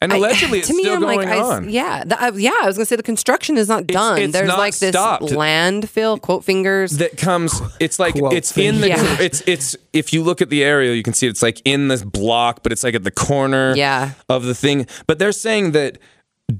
And 0.00 0.12
I- 0.12 0.16
allegedly, 0.16 0.58
it's 0.60 0.68
to 0.68 0.74
me, 0.74 0.82
still 0.84 0.94
I'm 0.94 1.00
going 1.00 1.18
like, 1.18 1.28
I, 1.28 1.40
on. 1.40 1.68
yeah, 1.68 2.04
the, 2.04 2.20
I, 2.20 2.28
yeah. 2.30 2.52
I 2.62 2.66
was 2.66 2.76
gonna 2.76 2.86
say 2.86 2.94
the 2.96 3.02
construction 3.02 3.56
is 3.56 3.66
not 3.68 3.86
done. 3.86 4.18
it's 4.20 4.32
There's 4.32 4.46
not 4.46 4.58
like 4.58 4.76
this 4.78 4.90
stopped. 4.90 5.24
landfill 5.24 6.20
quote 6.20 6.44
fingers. 6.44 6.98
that 6.98 7.16
comes 7.16 7.60
it's 7.80 7.98
like 7.98 8.14
Quote 8.14 8.32
it's 8.32 8.56
in 8.56 8.80
the 8.80 8.88
Yeah. 8.88 9.16
it's 9.20 9.42
it's 9.46 9.76
if 9.92 10.12
you 10.12 10.22
look 10.22 10.40
at 10.40 10.50
the 10.50 10.62
aerial 10.62 10.94
you 10.94 11.02
can 11.02 11.14
see 11.14 11.26
it's 11.26 11.42
like 11.42 11.60
in 11.64 11.88
this 11.88 12.04
block 12.04 12.62
but 12.62 12.70
it's 12.70 12.84
like 12.84 12.94
at 12.94 13.02
the 13.04 13.10
corner 13.10 13.74
Yeah. 13.76 14.12
of 14.28 14.44
the 14.44 14.54
thing 14.54 14.86
but 15.08 15.18
they're 15.18 15.32
saying 15.32 15.72
that 15.72 15.98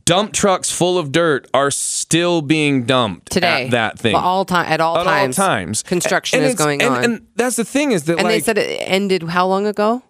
dump 0.05 0.33
trucks 0.33 0.71
full 0.73 0.99
of 0.99 1.13
dirt 1.13 1.49
are 1.55 1.71
still 1.71 2.43
being 2.43 2.85
dumped 2.85 3.31
today 3.31 3.67
at 3.67 3.71
that 3.71 3.99
thing 4.01 4.15
Well, 4.15 4.23
all 4.25 4.45
time 4.45 4.67
at 4.67 4.81
all 4.81 4.99
at 4.99 5.05
times 5.05 5.39
all 5.39 5.47
times 5.47 5.83
construction 5.85 6.41
And 6.41 6.49
is 6.49 6.55
going 6.57 6.83
and, 6.83 6.95
on 6.95 7.05
and 7.05 7.27
that's 7.37 7.55
the 7.57 7.65
thing 7.65 7.93
is 7.93 8.05
that 8.05 8.15
And 8.19 8.25
like 8.25 8.35
they 8.35 8.41
said 8.41 8.59
it 8.59 8.81
ended 8.83 9.23
how 9.23 9.47
long 9.47 9.67
ago? 9.67 10.03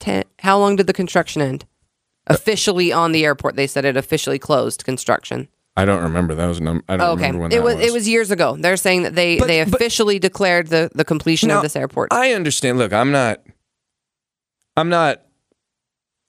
Ten, 0.00 0.24
how 0.40 0.58
long 0.58 0.76
did 0.76 0.86
the 0.86 0.92
construction 0.92 1.40
end? 1.42 1.64
Officially 2.28 2.92
on 2.92 3.12
the 3.12 3.24
airport, 3.24 3.56
they 3.56 3.66
said 3.66 3.84
it 3.84 3.96
officially 3.96 4.38
closed 4.38 4.84
construction. 4.84 5.48
I 5.76 5.84
don't 5.84 6.02
remember 6.02 6.34
that 6.34 6.46
was 6.46 6.60
num- 6.60 6.82
I 6.88 6.96
don't 6.96 7.10
Okay, 7.10 7.26
remember 7.26 7.38
when 7.42 7.52
it 7.52 7.56
that 7.56 7.62
was, 7.62 7.76
was 7.76 7.84
it 7.86 7.92
was 7.92 8.08
years 8.08 8.30
ago. 8.30 8.56
They're 8.58 8.76
saying 8.76 9.04
that 9.04 9.14
they 9.14 9.38
But- 9.38 9.46
they 9.48 9.60
officially 9.60 10.18
declared 10.18 10.66
the 10.68 10.90
the 10.94 11.04
completion 11.04 11.48
Now, 11.48 11.56
of 11.58 11.62
this 11.62 11.76
airport. 11.76 12.12
I 12.12 12.32
understand. 12.32 12.78
Look, 12.78 12.92
I'm 12.92 13.12
not. 13.12 13.40
I'm 14.76 14.88
not. 14.88 15.22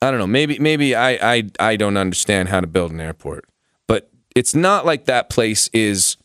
I 0.01 0.11
don't 0.11 0.19
know. 0.19 0.27
Maybe 0.27 0.57
maybe 0.59 0.95
I 0.95 1.35
I 1.37 1.43
I 1.59 1.75
don't 1.75 1.97
understand 1.97 2.49
how 2.49 2.61
to 2.61 2.67
build 2.67 2.91
an 2.91 3.01
airport, 3.01 3.45
but 3.87 4.09
it's 4.35 4.53
not 4.55 4.85
like 4.85 5.05
that 5.05 5.29
place 5.29 5.67
is 5.73 6.15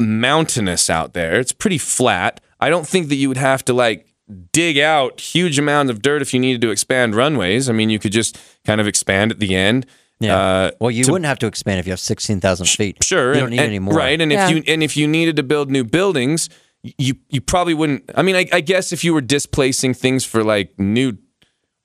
mountainous 0.00 0.90
out 0.90 1.12
there. 1.14 1.38
It's 1.38 1.52
pretty 1.52 1.78
flat. 1.78 2.40
I 2.60 2.68
don't 2.70 2.86
think 2.86 3.08
that 3.08 3.16
you 3.16 3.28
would 3.28 3.36
have 3.36 3.64
to 3.66 3.72
like 3.74 4.06
dig 4.52 4.78
out 4.78 5.20
huge 5.20 5.58
amounts 5.58 5.90
of 5.90 6.02
dirt 6.02 6.22
if 6.22 6.34
you 6.34 6.40
needed 6.40 6.60
to 6.62 6.70
expand 6.70 7.14
runways. 7.14 7.68
I 7.68 7.72
mean, 7.72 7.90
you 7.90 7.98
could 7.98 8.12
just 8.12 8.38
kind 8.64 8.80
of 8.80 8.86
expand 8.86 9.30
at 9.32 9.38
the 9.40 9.54
end. 9.54 9.86
Yeah. 10.18 10.36
Uh, 10.38 10.70
well, 10.80 10.90
you 10.90 11.04
to- 11.04 11.12
wouldn't 11.12 11.26
have 11.26 11.38
to 11.40 11.46
expand 11.46 11.78
if 11.78 11.86
you 11.86 11.92
have 11.92 12.00
sixteen 12.00 12.40
thousand 12.40 12.66
feet. 12.68 13.02
Sure, 13.04 13.34
you 13.34 13.40
don't 13.40 13.44
and- 13.44 13.50
need 13.50 13.58
and- 13.60 13.66
any 13.68 13.78
more. 13.78 13.94
Right, 13.94 14.20
and 14.20 14.32
if 14.32 14.50
you 14.50 14.62
and 14.66 14.82
if 14.82 14.96
you 14.96 15.06
needed 15.06 15.36
to 15.36 15.42
build 15.42 15.70
new 15.70 15.84
buildings, 15.84 16.48
you 16.82 17.16
you 17.28 17.40
probably 17.40 17.74
wouldn't. 17.74 18.10
I 18.14 18.22
mean, 18.22 18.34
I, 18.36 18.46
I 18.52 18.60
guess 18.60 18.92
if 18.92 19.04
you 19.04 19.12
were 19.12 19.20
displacing 19.20 19.94
things 19.94 20.24
for 20.24 20.42
like 20.42 20.78
new 20.78 21.18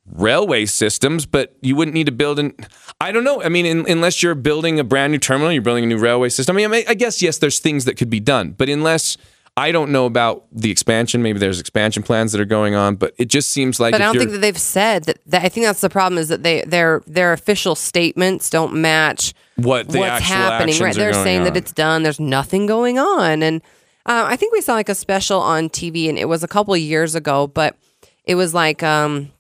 railway 0.06 0.66
systems, 0.66 1.26
but 1.26 1.56
you 1.62 1.76
wouldn't 1.76 1.94
need 1.94 2.06
to 2.06 2.12
build 2.12 2.40
an. 2.40 2.54
I 3.00 3.12
don't 3.12 3.24
know. 3.24 3.42
I 3.44 3.50
mean, 3.50 3.66
in, 3.66 3.90
unless 3.90 4.24
you're 4.24 4.36
building 4.36 4.80
a 4.80 4.84
brand 4.84 5.12
new 5.12 5.20
terminal, 5.20 5.52
you're 5.52 5.62
building 5.62 5.84
a 5.84 5.88
new 5.88 5.98
railway 5.98 6.30
system. 6.30 6.56
I 6.56 6.58
mean, 6.58 6.66
I, 6.66 6.70
mean, 6.70 6.84
I 6.88 6.94
guess 6.94 7.22
yes, 7.22 7.38
there's 7.38 7.60
things 7.60 7.86
that 7.86 7.98
could 7.98 8.10
be 8.10 8.20
done, 8.20 8.52
but 8.52 8.70
unless 8.70 9.18
I 9.58 9.72
don't 9.74 9.92
know 9.92 10.06
about 10.06 10.46
the 10.52 10.72
expansion, 10.72 11.22
maybe 11.22 11.38
there's 11.38 11.60
expansion 11.60 12.04
plans 12.04 12.32
that 12.32 12.40
are 12.40 12.46
going 12.46 12.74
on, 12.74 12.96
but 12.96 13.14
it 13.18 13.26
just 13.26 13.52
seems 13.52 13.80
like. 13.80 13.92
but 13.92 14.02
I 14.02 14.06
don't 14.06 14.18
think 14.18 14.32
that 14.32 14.40
they've 14.40 14.58
said 14.58 15.04
that, 15.06 15.20
that. 15.26 15.44
I 15.44 15.50
think 15.50 15.66
that's 15.66 15.82
the 15.82 15.90
problem 15.90 16.18
is 16.18 16.30
that 16.30 16.44
they 16.44 16.62
their 16.62 17.02
their 17.06 17.34
official 17.34 17.76
statements 17.76 18.50
don't 18.50 18.74
match 18.76 19.34
What 19.58 19.90
the 19.90 20.00
what's 20.00 20.24
happening. 20.24 20.80
Right, 20.80 20.96
they're 20.96 21.14
saying 21.14 21.40
on. 21.40 21.44
that 21.46 21.58
it's 21.58 21.74
done. 21.74 22.04
There's 22.04 22.20
nothing 22.20 22.66
going 22.66 22.98
on, 22.98 23.44
and 23.44 23.62
uh, 24.06 24.24
I 24.26 24.38
think 24.38 24.54
we 24.54 24.62
saw 24.62 24.74
like 24.74 24.90
a 24.90 24.96
special 24.96 25.42
on 25.42 25.70
TV, 25.70 26.08
and 26.08 26.18
it 26.18 26.30
was 26.30 26.44
a 26.44 26.48
couple 26.48 26.74
of 26.74 26.80
years 26.80 27.14
ago, 27.14 27.48
but 27.48 27.76
it 28.24 28.36
was 28.36 28.54
like 28.54 28.82
um, 28.84 29.32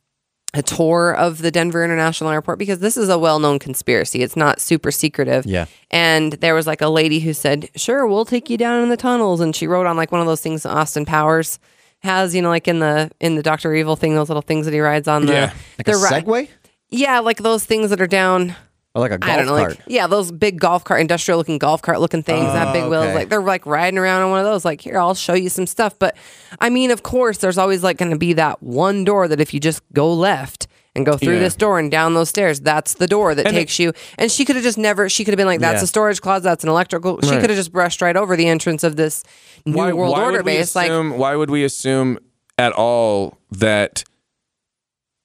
a 0.54 0.62
tour 0.62 1.14
of 1.16 1.42
the 1.42 1.50
Denver 1.52 1.84
International 1.84 2.30
Airport 2.30 2.60
because 2.60 2.80
this 2.80 2.98
is 2.98 3.08
a 3.08 3.18
well-known 3.18 3.58
conspiracy. 3.58 4.22
It's 4.22 4.36
not 4.36 4.60
super 4.60 4.92
secretive. 4.92 5.46
Yeah. 5.46 5.66
And 5.90 6.34
there 6.34 6.54
was 6.54 6.68
like 6.68 6.82
a 6.82 6.90
lady 6.90 7.20
who 7.22 7.32
said, 7.34 7.70
"Sure, 7.76 8.06
we'll 8.06 8.26
take 8.26 8.50
you 8.50 8.58
down 8.58 8.84
in 8.84 8.90
the 8.90 8.98
tunnels," 8.98 9.40
and 9.40 9.56
she 9.56 9.66
wrote 9.68 9.86
on 9.88 9.96
like 9.96 10.12
one 10.12 10.20
of 10.22 10.28
those 10.28 10.42
things 10.42 10.66
Austin 10.66 11.06
Powers 11.06 11.58
has, 12.04 12.34
you 12.36 12.42
know, 12.42 12.50
like 12.50 12.68
in 12.68 12.80
the 12.80 13.10
in 13.20 13.36
the 13.36 13.44
Doctor 13.44 13.74
Evil 13.74 13.96
thing, 13.96 14.16
those 14.16 14.28
little 14.30 14.42
things 14.42 14.66
that 14.66 14.74
he 14.74 14.80
rides 14.82 15.08
on 15.08 15.26
the 15.26 15.34
Yeah. 15.34 15.54
Like 15.78 15.86
the 15.86 15.94
a 15.94 15.98
ri- 15.98 16.10
Segway 16.10 16.48
Yeah, 16.90 17.20
like 17.20 17.38
those 17.38 17.64
things 17.66 17.90
that 17.90 18.02
are 18.02 18.08
down. 18.08 18.56
Or 18.94 19.02
like 19.02 19.12
a 19.12 19.18
golf 19.18 19.32
I 19.32 19.38
don't 19.38 19.46
know, 19.46 19.58
cart. 19.58 19.70
like 19.72 19.80
yeah, 19.88 20.08
those 20.08 20.32
big 20.32 20.60
golf 20.60 20.84
cart, 20.84 21.00
industrial 21.02 21.38
looking 21.38 21.58
golf 21.58 21.82
cart 21.82 22.00
looking 22.02 22.24
things, 22.24 22.46
that 22.46 22.74
big 22.74 22.84
wheels, 22.90 23.14
like 23.16 23.30
they're 23.30 23.42
like 23.42 23.66
riding 23.66 23.98
around 23.98 24.24
on 24.24 24.32
one 24.32 24.40
of 24.40 24.46
those. 24.46 24.66
Like 24.66 24.82
here, 24.82 24.98
I'll 25.00 25.14
show 25.16 25.34
you 25.34 25.50
some 25.50 25.66
stuff. 25.68 25.98
But 25.98 26.18
I 26.60 26.70
mean, 26.70 26.92
of 26.92 27.04
course, 27.04 27.38
there's 27.38 27.58
always 27.58 27.84
like 27.84 27.98
going 27.98 28.12
to 28.12 28.18
be 28.18 28.34
that 28.34 28.62
one 28.62 29.04
door 29.06 29.28
that 29.28 29.40
if 29.40 29.54
you 29.54 29.60
just 29.60 29.82
go 29.94 30.14
left 30.14 30.68
and 30.94 31.06
go 31.06 31.16
through 31.16 31.36
Yeah. 31.36 31.40
this 31.40 31.56
door 31.56 31.80
and 31.80 31.90
down 31.90 32.16
those 32.16 32.28
stairs, 32.28 32.60
that's 32.60 32.96
the 32.96 33.08
door 33.08 33.34
that 33.34 33.46
And 33.48 33.56
takes 33.56 33.80
you. 33.80 33.94
And 34.18 34.30
she 34.30 34.44
could 34.44 34.58
have 34.58 34.64
just 34.64 34.78
never. 34.78 35.08
She 35.08 35.24
could 35.24 35.32
have 35.32 35.38
been 35.38 35.48
like, 35.48 35.62
"That's 35.62 35.80
Yeah. 35.80 35.86
a 35.86 35.88
storage 35.88 36.20
closet. 36.20 36.44
That's 36.44 36.66
an 36.66 36.70
electrical." 36.70 37.18
She 37.22 37.30
Right. 37.30 37.40
could 37.40 37.50
have 37.50 37.58
just 37.58 37.72
brushed 37.72 38.02
right 38.02 38.18
over 38.18 38.36
the 38.36 38.48
entrance 38.48 38.84
of 38.84 38.98
this 38.98 39.24
new 39.66 39.78
why, 39.78 39.94
world 39.94 40.12
why 40.12 40.24
order 40.26 40.44
base. 40.44 40.76
Like 40.76 40.92
why 40.92 41.34
would 41.36 41.50
we 41.50 41.64
assume 41.64 42.20
at 42.58 42.74
all 42.74 43.38
that 43.52 44.04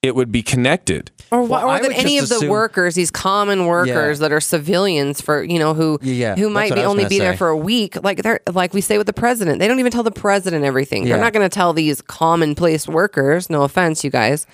it 0.03 0.15
would 0.15 0.31
be 0.31 0.43
connected? 0.43 1.11
Or, 1.31 1.45
wh- 1.45 1.49
Well, 1.49 1.67
or 1.69 1.79
that 1.79 1.91
any 1.91 2.17
of 2.19 2.29
the 2.29 2.35
assume- 2.35 2.49
workers, 2.49 2.95
these 2.95 3.11
common 3.11 3.65
workers 3.65 4.19
Yeah. 4.19 4.21
that 4.27 4.31
are 4.31 4.39
civilians 4.39 5.19
for 5.21 5.43
you 5.43 5.59
know 5.59 5.73
who 5.73 5.97
Yeah, 6.01 6.35
who 6.35 6.49
might 6.49 6.73
be 6.73 6.81
only 6.81 7.03
gonna 7.03 7.09
be 7.09 7.19
there 7.19 7.35
for 7.35 7.49
a 7.49 7.57
week, 7.57 7.97
like 8.03 8.21
they're 8.23 8.39
like 8.53 8.73
we 8.73 8.81
say 8.81 8.97
with 8.97 9.07
the 9.07 9.13
president, 9.13 9.59
they 9.59 9.67
don't 9.67 9.79
even 9.79 9.91
tell 9.91 10.03
the 10.03 10.11
president 10.11 10.63
everything. 10.65 11.05
They're 11.05 11.17
not 11.19 11.33
going 11.33 11.47
to 11.49 11.53
tell 11.53 11.73
these 11.73 12.01
commonplace 12.01 12.87
workers. 12.87 13.49
No 13.49 13.63
offense, 13.63 14.03
you 14.03 14.09
guys. 14.09 14.45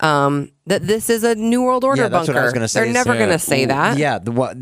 Um, 0.00 0.50
that 0.66 0.86
this 0.86 1.10
is 1.10 1.22
a 1.24 1.34
new 1.34 1.62
world 1.62 1.84
order 1.84 2.02
Yeah, 2.02 2.08
that's 2.08 2.26
bunker. 2.26 2.32
what 2.32 2.40
I 2.40 2.44
was 2.44 2.52
gonna 2.52 2.66
say 2.68 2.84
They're 2.84 2.92
never 2.92 3.12
Yeah. 3.12 3.18
going 3.18 3.30
to 3.30 3.38
say 3.38 3.64
that. 3.66 3.98
Yeah, 3.98 4.18
the 4.18 4.32
what 4.32 4.56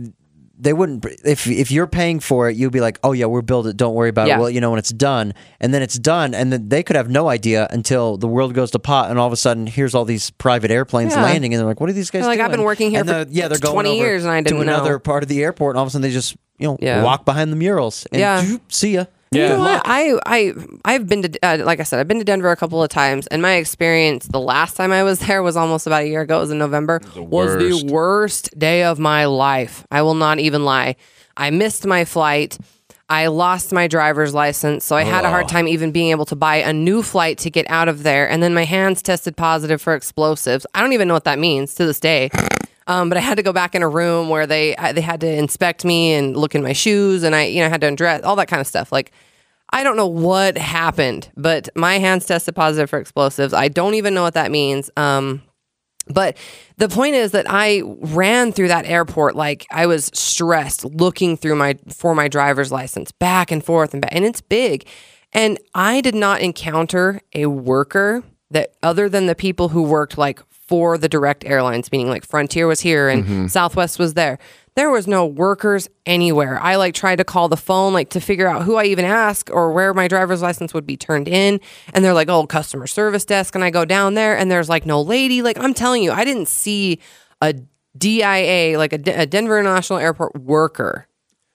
they 0.60 0.72
wouldn't 0.72 1.04
if 1.24 1.46
if 1.46 1.70
you're 1.70 1.86
paying 1.86 2.20
for 2.20 2.48
it, 2.48 2.56
you'd 2.56 2.72
be 2.72 2.80
like, 2.80 2.98
"Oh 3.02 3.12
yeah, 3.12 3.26
we'll 3.26 3.42
build 3.42 3.66
it. 3.66 3.76
Don't 3.76 3.94
worry 3.94 4.08
about 4.10 4.28
Yeah. 4.28 4.36
it." 4.36 4.40
Well, 4.40 4.50
you 4.50 4.60
know 4.60 4.70
when 4.70 4.78
it's 4.78 4.90
done, 4.92 5.32
and 5.60 5.72
then 5.72 5.82
it's 5.82 5.98
done, 5.98 6.34
and 6.34 6.52
then 6.52 6.68
they 6.68 6.82
could 6.82 6.96
have 6.96 7.08
no 7.08 7.28
idea 7.28 7.66
until 7.70 8.16
the 8.16 8.28
world 8.28 8.54
goes 8.54 8.70
to 8.72 8.78
pot, 8.78 9.10
and 9.10 9.18
all 9.18 9.26
of 9.26 9.32
a 9.32 9.36
sudden, 9.36 9.66
here's 9.66 9.94
all 9.94 10.04
these 10.04 10.30
private 10.30 10.70
airplanes 10.70 11.14
Yeah. 11.14 11.22
landing, 11.22 11.54
and 11.54 11.60
they're 11.60 11.66
like, 11.66 11.80
"What 11.80 11.88
are 11.90 11.92
these 11.94 12.10
guys 12.10 12.20
They're 12.22 12.28
like, 12.30 12.38
doing?" 12.38 12.44
"I've 12.46 12.50
been 12.52 12.62
working 12.64 12.90
here 12.90 13.00
and 13.00 13.08
for 13.08 13.24
the- 13.24 13.32
yeah, 13.32 13.48
they're 13.48 13.58
going 13.58 13.72
20 13.74 13.96
years 13.98 14.24
and 14.24 14.32
I 14.32 14.40
to 14.40 14.44
didn't 14.44 14.62
another 14.62 14.92
know. 14.92 14.98
part 14.98 15.22
of 15.22 15.28
the 15.28 15.42
airport, 15.42 15.74
and 15.74 15.78
all 15.78 15.84
of 15.84 15.88
a 15.88 15.90
sudden 15.90 16.02
they 16.02 16.10
just 16.12 16.36
you 16.58 16.66
know 16.68 16.76
Yeah. 16.80 17.02
walk 17.02 17.24
behind 17.24 17.50
the 17.52 17.56
murals, 17.56 18.06
and 18.12 18.20
Yeah. 18.20 18.44
see 18.68 18.94
ya. 18.94 19.04
You 19.32 19.42
Yeah. 19.42 19.48
know 19.50 19.60
what? 19.60 19.82
I 19.84 20.18
I 20.26 20.54
I've 20.84 21.06
been 21.06 21.22
to 21.22 21.38
uh, 21.44 21.58
like 21.64 21.78
I 21.78 21.84
said, 21.84 22.00
I've 22.00 22.08
been 22.08 22.18
to 22.18 22.24
Denver 22.24 22.50
a 22.50 22.56
couple 22.56 22.82
of 22.82 22.88
times, 22.88 23.28
and 23.28 23.40
my 23.40 23.54
experience 23.54 24.26
the 24.26 24.40
last 24.40 24.76
time 24.76 24.90
I 24.90 25.04
was 25.04 25.18
there 25.26 25.42
was 25.42 25.56
almost 25.56 25.86
about 25.86 26.02
a 26.02 26.08
year 26.08 26.22
ago. 26.22 26.38
It 26.38 26.40
was 26.40 26.50
in 26.50 26.58
November. 26.58 27.00
Was 27.14 27.56
the 27.56 27.70
worst. 27.72 27.84
worst 27.86 28.58
day 28.58 28.82
of 28.82 28.98
my 28.98 29.26
life. 29.26 29.86
I 29.90 30.02
will 30.02 30.14
not 30.14 30.40
even 30.40 30.64
lie. 30.64 30.96
I 31.36 31.50
missed 31.50 31.86
my 31.86 32.04
flight. 32.04 32.58
I 33.08 33.26
lost 33.28 33.72
my 33.72 33.86
driver's 33.88 34.34
license, 34.34 34.84
so 34.84 34.94
I 34.94 35.02
had 35.02 35.24
a 35.24 35.30
hard 35.30 35.48
time 35.48 35.66
even 35.66 35.90
being 35.90 36.10
able 36.10 36.26
to 36.26 36.36
buy 36.36 36.56
a 36.56 36.72
new 36.72 37.02
flight 37.02 37.38
to 37.38 37.50
get 37.50 37.68
out 37.68 37.88
of 37.88 38.04
there. 38.04 38.28
And 38.30 38.40
then 38.40 38.54
my 38.54 38.64
hands 38.64 39.02
tested 39.02 39.36
positive 39.36 39.82
for 39.82 39.94
explosives. 39.94 40.64
I 40.74 40.80
don't 40.80 40.92
even 40.92 41.08
know 41.08 41.14
what 41.14 41.24
that 41.24 41.40
means 41.40 41.74
to 41.74 41.86
this 41.86 41.98
day. 41.98 42.30
Um, 42.90 43.08
but 43.08 43.16
I 43.16 43.20
had 43.20 43.36
to 43.36 43.44
go 43.44 43.52
back 43.52 43.76
in 43.76 43.84
a 43.84 43.88
room 43.88 44.28
where 44.28 44.48
they 44.48 44.74
they 44.94 45.00
had 45.00 45.20
to 45.20 45.32
inspect 45.32 45.84
me 45.84 46.12
and 46.12 46.36
look 46.36 46.56
in 46.56 46.62
my 46.64 46.72
shoes, 46.72 47.22
and 47.22 47.36
I 47.36 47.44
you 47.44 47.62
know 47.62 47.68
had 47.68 47.80
to 47.82 47.86
undress 47.86 48.24
all 48.24 48.34
that 48.34 48.48
kind 48.48 48.60
of 48.60 48.66
stuff. 48.66 48.90
Like 48.90 49.12
I 49.72 49.84
don't 49.84 49.96
know 49.96 50.08
what 50.08 50.58
happened, 50.58 51.30
but 51.36 51.68
my 51.76 51.98
hands 51.98 52.26
tested 52.26 52.56
positive 52.56 52.90
for 52.90 52.98
explosives. 52.98 53.54
I 53.54 53.68
don't 53.68 53.94
even 53.94 54.12
know 54.12 54.22
what 54.22 54.34
that 54.34 54.50
means. 54.50 54.90
Um, 54.96 55.42
but 56.08 56.36
the 56.78 56.88
point 56.88 57.14
is 57.14 57.30
that 57.30 57.46
I 57.48 57.82
ran 57.84 58.50
through 58.50 58.68
that 58.68 58.86
airport 58.86 59.36
like 59.36 59.68
I 59.70 59.86
was 59.86 60.10
stressed, 60.12 60.84
looking 60.84 61.36
through 61.36 61.54
my 61.54 61.78
for 61.94 62.16
my 62.16 62.26
driver's 62.26 62.72
license, 62.72 63.12
back 63.12 63.52
and 63.52 63.64
forth 63.64 63.94
and 63.94 64.02
back, 64.02 64.12
and 64.12 64.24
it's 64.24 64.40
big. 64.40 64.84
And 65.32 65.60
I 65.76 66.00
did 66.00 66.16
not 66.16 66.40
encounter 66.40 67.20
a 67.36 67.46
worker 67.46 68.24
that 68.50 68.74
other 68.82 69.08
than 69.08 69.26
the 69.26 69.36
people 69.36 69.68
who 69.68 69.84
worked 69.84 70.18
like 70.18 70.42
for 70.70 70.96
the 70.96 71.08
direct 71.08 71.44
airlines, 71.44 71.90
meaning 71.90 72.08
like 72.08 72.24
Frontier 72.24 72.68
was 72.68 72.78
here 72.78 73.08
and 73.08 73.24
mm-hmm. 73.24 73.46
Southwest 73.48 73.98
was 73.98 74.14
there. 74.14 74.38
There 74.76 74.88
was 74.88 75.08
no 75.08 75.26
workers 75.26 75.88
anywhere. 76.06 76.60
I 76.60 76.76
like 76.76 76.94
tried 76.94 77.16
to 77.16 77.24
call 77.24 77.48
the 77.48 77.56
phone 77.56 77.92
like 77.92 78.10
to 78.10 78.20
figure 78.20 78.46
out 78.46 78.62
who 78.62 78.76
I 78.76 78.84
even 78.84 79.04
ask 79.04 79.50
or 79.50 79.72
where 79.72 79.92
my 79.92 80.06
driver's 80.06 80.42
license 80.42 80.72
would 80.72 80.86
be 80.86 80.96
turned 80.96 81.26
in. 81.26 81.60
And 81.92 82.04
they're 82.04 82.14
like, 82.14 82.28
oh, 82.28 82.46
customer 82.46 82.86
service 82.86 83.24
desk. 83.24 83.56
And 83.56 83.64
I 83.64 83.70
go 83.70 83.84
down 83.84 84.14
there 84.14 84.38
and 84.38 84.48
there's 84.48 84.68
like 84.68 84.86
no 84.86 85.02
lady. 85.02 85.42
Like 85.42 85.58
I'm 85.58 85.74
telling 85.74 86.04
you, 86.04 86.12
I 86.12 86.24
didn't 86.24 86.46
see 86.46 87.00
a 87.40 87.52
DIA, 87.98 88.78
like 88.78 88.92
a, 88.92 88.98
D- 88.98 89.10
a 89.10 89.26
Denver 89.26 89.58
International 89.58 89.98
Airport 89.98 90.36
worker 90.36 91.08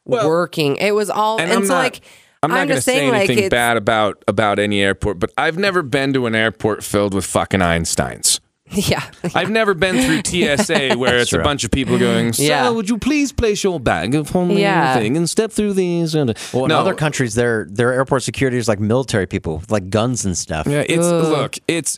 working. 0.04 0.76
It 0.76 0.92
was 0.92 1.10
all, 1.10 1.40
and, 1.40 1.50
And 1.50 1.60
I'm 1.60 1.66
so 1.66 1.74
not- 1.76 1.84
like, 1.84 2.02
I'm 2.44 2.50
not 2.50 2.56
going 2.58 2.68
to 2.68 2.74
just 2.76 2.86
say 2.86 2.98
saying 2.98 3.12
like 3.12 3.30
anything 3.30 3.50
bad 3.50 3.78
about 3.78 4.24
about 4.28 4.60
any 4.60 4.80
airport, 4.80 5.18
but 5.18 5.32
I've 5.36 5.58
never 5.58 5.82
been 5.82 6.14
to 6.14 6.28
an 6.28 6.36
airport 6.36 6.84
filled 6.84 7.16
with 7.16 7.26
fucking 7.26 7.62
Einsteins. 7.62 8.40
yeah. 8.90 9.04
I've 9.36 9.50
never 9.50 9.74
been 9.74 9.96
through 10.02 10.22
TSA 10.26 10.94
where 10.98 11.18
it's 11.18 11.34
a 11.34 11.40
bunch 11.40 11.64
of 11.64 11.72
people 11.72 11.98
going, 11.98 12.34
"Sir, 12.34 12.44
Yeah. 12.44 12.70
would 12.70 12.90
you 12.90 12.98
please 12.98 13.32
place 13.32 13.64
your 13.64 13.80
bag 13.80 14.14
upon 14.16 14.50
the 14.50 14.56
Yeah. 14.56 14.94
thing 14.96 15.16
and 15.18 15.30
step 15.30 15.52
through 15.52 15.74
these?" 15.74 16.14
And 16.16 16.38
Well, 16.54 16.66
in 16.66 16.72
other 16.72 16.94
countries, 16.94 17.36
their 17.36 17.66
their 17.70 17.94
airport 17.94 18.24
security 18.24 18.58
is 18.58 18.68
like 18.68 18.80
military 18.80 19.26
people 19.28 19.58
with 19.58 19.72
like 19.72 19.90
guns 19.90 20.26
and 20.26 20.38
stuff. 20.38 20.68
yeah, 20.68 20.84
it's 20.88 21.06
look, 21.08 21.56
it's 21.68 21.98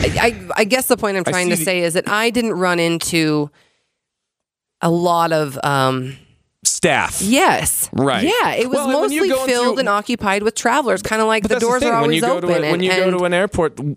I, 0.00 0.48
I 0.56 0.64
guess 0.64 0.86
the 0.86 0.96
point 0.96 1.16
I'm 1.16 1.24
trying 1.24 1.48
to 1.50 1.56
the- 1.56 1.64
say 1.64 1.80
is 1.80 1.94
that 1.94 2.08
I 2.08 2.30
didn't 2.30 2.52
run 2.52 2.78
into 2.78 3.50
a 4.80 4.90
lot 4.90 5.32
of 5.32 5.58
um, 5.64 6.16
staff. 6.64 7.20
Yes. 7.20 7.88
Right. 7.92 8.22
Yeah, 8.22 8.52
it 8.52 8.68
was 8.68 8.76
Well, 8.76 8.90
and 8.90 9.00
when 9.00 9.10
you're 9.12 9.26
mostly 9.26 9.52
filled 9.52 9.74
through- 9.74 9.78
and 9.80 9.88
occupied 9.88 10.44
with 10.44 10.54
travelers, 10.54 11.02
kind 11.02 11.20
of 11.20 11.26
like 11.26 11.48
the 11.48 11.58
doors 11.58 11.80
thing. 11.82 11.88
are 11.88 11.94
when 11.94 12.02
always 12.04 12.14
you 12.16 12.20
go 12.20 12.36
open. 12.36 12.48
To 12.48 12.56
a, 12.58 12.70
when 12.70 12.80
you 12.82 12.90
go 12.90 13.10
to 13.18 13.24
an 13.24 13.34
airport, 13.34 13.74
w- 13.76 13.96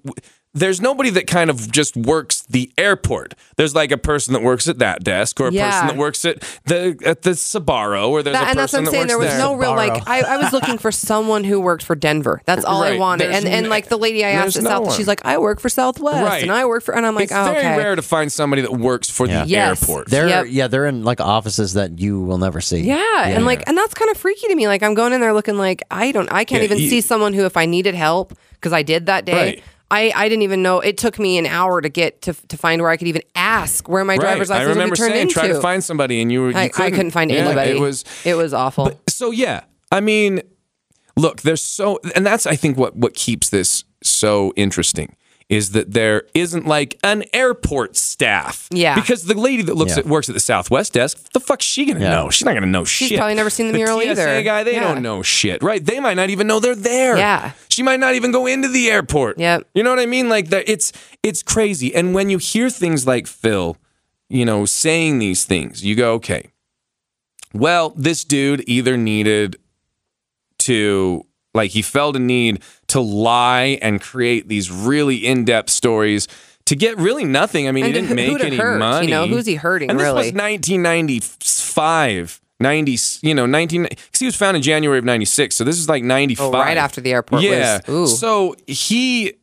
there's 0.54 0.82
nobody 0.82 1.10
that 1.12 1.28
kind 1.28 1.50
of 1.50 1.72
just 1.72 1.96
works 1.96 2.42
the 2.42 2.70
airport. 2.78 3.36
There's 3.56 3.74
like 3.74 3.92
a 3.92 3.98
person 3.98 4.34
that 4.34 4.44
works 4.44 4.68
at 4.68 4.80
that 4.80 5.02
desk, 5.04 5.40
or 5.40 5.48
a 5.48 5.52
Yeah. 5.52 5.72
person 5.72 5.88
that 5.88 5.98
works 5.98 6.26
at 6.26 6.42
the 6.66 7.00
at 7.06 7.22
the 7.22 7.30
Sbarro, 7.32 8.10
or 8.10 8.22
there's 8.22 8.36
a 8.36 8.40
person 8.40 8.46
that, 8.46 8.48
a 8.48 8.50
and 8.50 8.60
that's 8.60 8.74
what 8.74 8.80
I'm 8.80 8.86
that 8.86 8.92
saying. 8.92 9.02
works 9.04 9.08
There 9.12 9.18
was 9.18 9.28
there. 9.30 9.38
no 9.40 9.54
real 9.56 9.74
like. 9.76 10.08
I, 10.10 10.22
I 10.22 10.38
was 10.38 10.52
looking 10.52 10.78
for 10.78 10.92
someone 10.92 11.46
who 11.46 11.62
worked 11.62 11.84
for 11.84 11.96
Denver. 11.96 12.42
That's 12.46 12.66
all 12.66 12.84
I 12.84 12.98
wanted. 12.98 13.32
There's 13.32 13.46
And 13.46 13.54
and 13.54 13.70
like 13.70 13.88
the 13.88 13.98
lady 13.98 14.26
I 14.26 14.32
asked 14.32 14.58
at 14.58 14.64
no 14.64 14.70
South, 14.72 14.86
one. 14.88 14.98
she's 14.98 15.08
like, 15.08 15.24
I 15.26 15.38
work 15.38 15.62
for 15.62 15.70
Southwest, 15.70 16.22
Right. 16.24 16.44
and 16.44 16.52
I 16.52 16.66
work 16.66 16.84
for, 16.84 16.96
and 16.96 17.06
I'm 17.06 17.16
like, 17.16 17.26
it's 17.26 17.34
oh, 17.34 17.46
very 17.46 17.58
okay. 17.60 17.78
rare 17.78 17.96
to 17.96 18.02
find 18.02 18.30
somebody 18.30 18.62
that 18.62 18.74
works 18.74 19.10
for 19.10 19.28
Yeah. 19.28 19.44
the 19.46 19.50
Yes. 19.50 19.82
airport. 19.82 20.10
They're 20.10 20.28
Yep. 20.28 20.46
yeah, 20.50 20.68
they're 20.68 20.86
in 20.86 21.04
like 21.06 21.22
offices 21.22 21.74
that 21.76 22.00
you 22.00 22.20
will 22.20 22.38
never 22.40 22.60
see. 22.60 22.82
Yeah, 22.82 23.28
and 23.28 23.46
like, 23.46 23.64
and 23.70 23.78
that's 23.78 23.94
kind 23.94 24.12
of 24.12 24.18
freaky 24.18 24.48
to 24.48 24.56
me. 24.56 24.68
Like, 24.68 24.84
I'm 24.84 24.96
going 24.96 25.14
in 25.14 25.22
there 25.22 25.34
looking 25.34 25.58
like 25.58 25.82
I 25.90 26.12
don't, 26.12 26.30
I 26.30 26.44
can't 26.44 26.62
Yeah, 26.62 26.66
even 26.66 26.78
you- 26.80 26.90
see 26.90 27.00
someone 27.00 27.32
who, 27.34 27.46
if 27.46 27.56
I 27.56 27.66
needed 27.66 27.96
help, 27.96 28.34
because 28.56 28.74
I 28.74 28.84
did 28.84 29.06
that 29.06 29.24
day, 29.24 29.34
Right. 29.34 29.64
I, 29.92 30.12
I 30.16 30.30
didn't 30.30 30.44
even 30.44 30.64
know. 30.64 30.80
It 30.80 30.98
took 30.98 31.20
me 31.20 31.38
an 31.38 31.46
hour 31.46 31.82
to 31.82 31.90
get 31.90 32.22
to 32.24 32.34
to 32.34 32.58
find 32.58 32.82
where 32.82 32.90
I 32.90 32.98
could 32.98 33.08
even 33.10 33.22
ask 33.36 33.88
where 33.90 34.04
my 34.06 34.18
driver's 34.18 34.50
right. 34.50 34.56
I 34.62 34.66
license 34.66 34.68
would 34.70 34.80
remember 34.80 34.96
be 34.96 34.98
turned 35.00 35.12
saying 35.14 35.22
into. 35.24 35.34
try 35.34 35.48
to 35.50 35.62
find 35.62 35.84
somebody, 35.84 36.22
and 36.22 36.32
you 36.32 36.42
were 36.42 36.50
you 36.52 36.58
I, 36.58 36.64
I 36.64 36.70
couldn't. 36.70 36.94
couldn't 36.94 37.12
find 37.12 37.30
Yeah, 37.30 37.38
anybody. 37.46 37.72
It 37.72 37.80
was 37.80 38.06
it 38.26 38.36
was 38.36 38.54
awful. 38.54 39.00
so 39.08 39.32
yeah 39.32 39.66
i 39.92 40.00
mean 40.00 40.42
look 41.18 41.42
there's 41.42 41.62
so 41.62 42.00
and 42.16 42.26
that's 42.26 42.46
i 42.48 42.56
think 42.56 42.78
what 42.78 42.96
what 42.96 43.14
keeps 43.14 43.50
this 43.50 43.84
so 44.02 44.54
interesting 44.56 45.16
is 45.52 45.72
that 45.72 45.92
there 45.92 46.24
isn't 46.34 46.66
like 46.66 46.98
an 47.04 47.24
airport 47.34 47.96
staff 47.98 48.68
Yeah. 48.72 48.96
because 48.96 49.26
the 49.26 49.34
lady 49.36 49.62
that 49.64 49.76
looks 49.76 49.92
Yeah. 49.92 50.00
at 50.00 50.06
works 50.08 50.30
at 50.30 50.34
the 50.34 50.40
southwest 50.40 50.94
desk 50.94 51.32
the 51.34 51.40
fuck's 51.40 51.66
she 51.66 51.86
gonna 51.86 52.00
Yeah. 52.00 52.10
know 52.10 52.30
she's 52.32 52.46
not 52.46 52.54
gonna 52.56 52.66
know 52.68 52.86
shit 52.86 53.10
She 53.10 53.18
probably 53.18 53.36
never 53.36 53.50
seen 53.50 53.68
the 53.68 53.74
mural 53.74 54.00
TSA 54.00 54.10
either. 54.12 54.44
guy 54.44 54.64
they 54.64 54.74
Yeah. 54.74 54.80
don't 54.94 55.02
know 55.04 55.22
shit 55.22 55.62
right 55.62 55.86
they 55.86 56.00
might 56.00 56.16
not 56.16 56.30
even 56.30 56.48
know 56.48 56.60
they're 56.60 56.74
there 56.74 57.18
Yeah. 57.18 57.52
she 57.70 57.84
might 57.84 58.00
not 58.00 58.16
even 58.16 58.32
go 58.32 58.48
into 58.48 58.68
the 58.70 58.90
airport 58.90 59.38
Yep. 59.38 59.68
you 59.76 59.84
know 59.84 59.90
what 59.90 60.00
i 60.00 60.06
mean 60.06 60.30
like 60.30 60.50
that 60.50 60.68
it's 60.68 60.94
it's 61.22 61.44
crazy 61.44 61.94
and 61.94 62.14
when 62.16 62.30
you 62.30 62.38
hear 62.38 62.70
things 62.70 63.06
like 63.06 63.28
phil 63.28 63.76
you 64.30 64.46
know 64.46 64.66
saying 64.66 65.20
these 65.20 65.44
things 65.44 65.84
you 65.84 65.96
go 65.96 66.14
okay 66.14 66.46
well, 67.54 67.90
this 67.98 68.24
dude 68.24 68.64
either 68.66 68.96
needed 68.96 69.58
to 70.60 71.26
like 71.54 71.72
he 71.72 71.82
felt 71.82 72.16
a 72.16 72.20
need 72.20 72.62
to 72.88 73.00
lie 73.02 73.78
and 73.82 74.00
create 74.02 74.48
these 74.48 74.72
really 74.72 75.18
in-depth 75.26 75.70
stories 75.70 76.28
to 76.66 76.76
get 76.76 76.98
really 76.98 77.24
nothing. 77.26 77.68
I 77.68 77.72
mean, 77.72 77.86
And 77.86 77.94
he 77.96 78.02
didn't 78.02 78.16
make 78.16 78.40
any 78.44 78.56
hurt, 78.56 78.74
you 78.74 78.80
money. 78.80 79.08
know? 79.08 79.28
Who's 79.28 79.46
he 79.46 79.56
hurting, 79.56 79.90
And 79.90 80.00
this 80.00 80.06
really? 80.06 80.32
was 80.32 80.34
1995, 81.20 82.42
90, 82.60 82.98
you 83.24 83.34
know, 83.34 83.46
19 83.46 83.86
cuz 83.88 84.20
he 84.20 84.26
was 84.26 84.36
found 84.36 84.56
in 84.58 84.64
January 84.64 85.00
of 85.00 85.06
96. 85.06 85.56
So 85.56 85.64
this 85.64 85.78
is 85.78 85.90
like 85.90 86.04
95. 86.04 86.46
Oh, 86.46 86.52
right 86.52 86.78
after 86.78 87.02
the 87.02 87.12
airport 87.12 87.42
Yeah. 87.42 87.80
was- 87.88 88.12
ooh. 88.14 88.16
So 88.16 88.56
he 88.68 89.34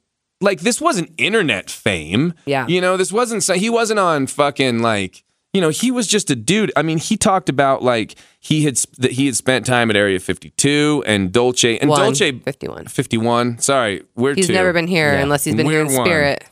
like 0.40 0.60
this 0.60 0.80
wasn't 0.80 1.10
internet 1.18 1.68
fame. 1.70 2.32
Yeah. 2.46 2.66
You 2.68 2.80
know, 2.80 2.96
this 2.96 3.10
wasn't 3.12 3.42
so 3.42 3.54
he 3.54 3.68
wasn't 3.68 3.98
on 3.98 4.26
fucking 4.28 4.80
like 4.80 5.24
you 5.58 5.62
know, 5.62 5.70
he 5.70 5.90
was 5.90 6.06
just 6.06 6.30
a 6.30 6.36
dude. 6.36 6.70
I 6.76 6.82
mean, 6.82 6.98
he 6.98 7.16
talked 7.16 7.48
about 7.48 7.82
like 7.82 8.14
he 8.38 8.62
had 8.62 8.78
sp- 8.78 8.94
that 8.98 9.10
he 9.10 9.26
had 9.26 9.34
spent 9.34 9.66
time 9.66 9.90
at 9.90 9.96
Area 9.96 10.20
52 10.20 11.02
and 11.04 11.32
Dulce 11.32 11.64
and 11.64 11.90
One, 11.90 11.98
Dulce 12.00 12.20
51. 12.44 12.84
51. 12.86 13.58
Sorry, 13.58 14.04
we're 14.14 14.36
He's 14.36 14.46
two. 14.46 14.52
never 14.52 14.72
been 14.72 14.86
here 14.86 15.14
Yeah. 15.14 15.22
unless 15.22 15.42
he's 15.42 15.56
been 15.56 15.66
here 15.66 15.80
in 15.80 15.92
one. 15.92 16.06
spirit. 16.06 16.44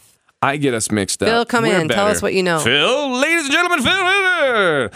I 0.42 0.56
get 0.56 0.74
us 0.74 0.90
mixed 0.90 1.22
up. 1.22 1.28
Phil, 1.28 1.44
come 1.46 1.62
We're 1.62 1.80
in. 1.80 1.88
Tell 1.88 2.08
us 2.08 2.20
what 2.20 2.34
you 2.34 2.42
know. 2.42 2.58
Phil, 2.58 3.10
ladies 3.20 3.44
and 3.44 3.52
gentlemen, 3.52 3.82
Phil. 3.84 4.90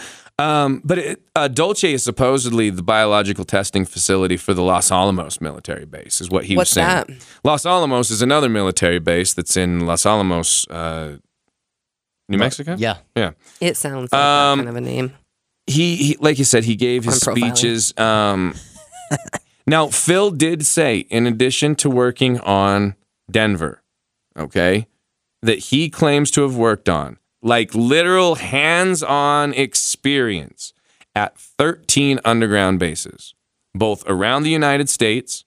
Um, 0.45 0.81
but 0.83 0.97
it, 0.97 1.21
uh, 1.37 1.47
Dulce 1.47 1.85
is 1.85 2.03
supposedly 2.03 2.69
the 2.69 2.83
biological 2.83 3.45
testing 3.45 3.85
facility 3.85 4.35
for 4.35 4.53
the 4.53 4.61
Los 4.61 4.91
Alamos 4.91 5.39
military 5.39 5.85
base, 5.85 6.19
is 6.19 6.29
what 6.29 6.43
he 6.45 6.57
What's 6.57 6.71
was 6.71 6.73
saying. 6.83 7.05
that? 7.07 7.09
Los 7.45 7.65
Alamos 7.65 8.09
is 8.11 8.21
another 8.21 8.49
military 8.49 8.99
base 8.99 9.33
that's 9.33 9.55
in 9.55 9.85
Los 9.85 10.05
Alamos, 10.05 10.67
uh, 10.69 11.17
New 12.31 12.37
Mexico. 12.37 12.75
Yeah. 12.77 12.97
yeah. 13.15 13.31
It 13.59 13.77
sounds 13.77 14.11
like 14.11 14.19
Um, 14.19 14.59
that 14.59 14.65
kind 14.65 14.69
of 14.69 14.75
a 14.75 14.81
name. 14.81 15.13
He, 15.67 15.95
he 15.95 16.17
like 16.19 16.39
you 16.39 16.45
said, 16.45 16.63
he 16.63 16.75
gave 16.75 17.03
his 17.03 17.25
I'm 17.27 17.35
speeches. 17.35 17.93
Um, 17.97 18.55
now, 19.67 19.87
Phil 19.87 20.31
did 20.31 20.65
say, 20.65 20.99
in 21.09 21.27
addition 21.27 21.75
to 21.75 21.89
working 21.89 22.39
on 22.39 22.95
Denver, 23.29 23.81
okay, 24.37 24.87
that 25.41 25.59
he 25.59 25.89
claims 25.89 26.31
to 26.31 26.41
have 26.41 26.55
worked 26.55 26.89
on, 26.89 27.17
like 27.41 27.73
literal 27.75 28.35
hands 28.35 29.03
on 29.03 29.53
experience 29.53 30.73
at 31.15 31.37
13 31.37 32.19
underground 32.25 32.79
bases, 32.79 33.33
both 33.75 34.03
around 34.07 34.43
the 34.43 34.49
United 34.49 34.89
States, 34.89 35.45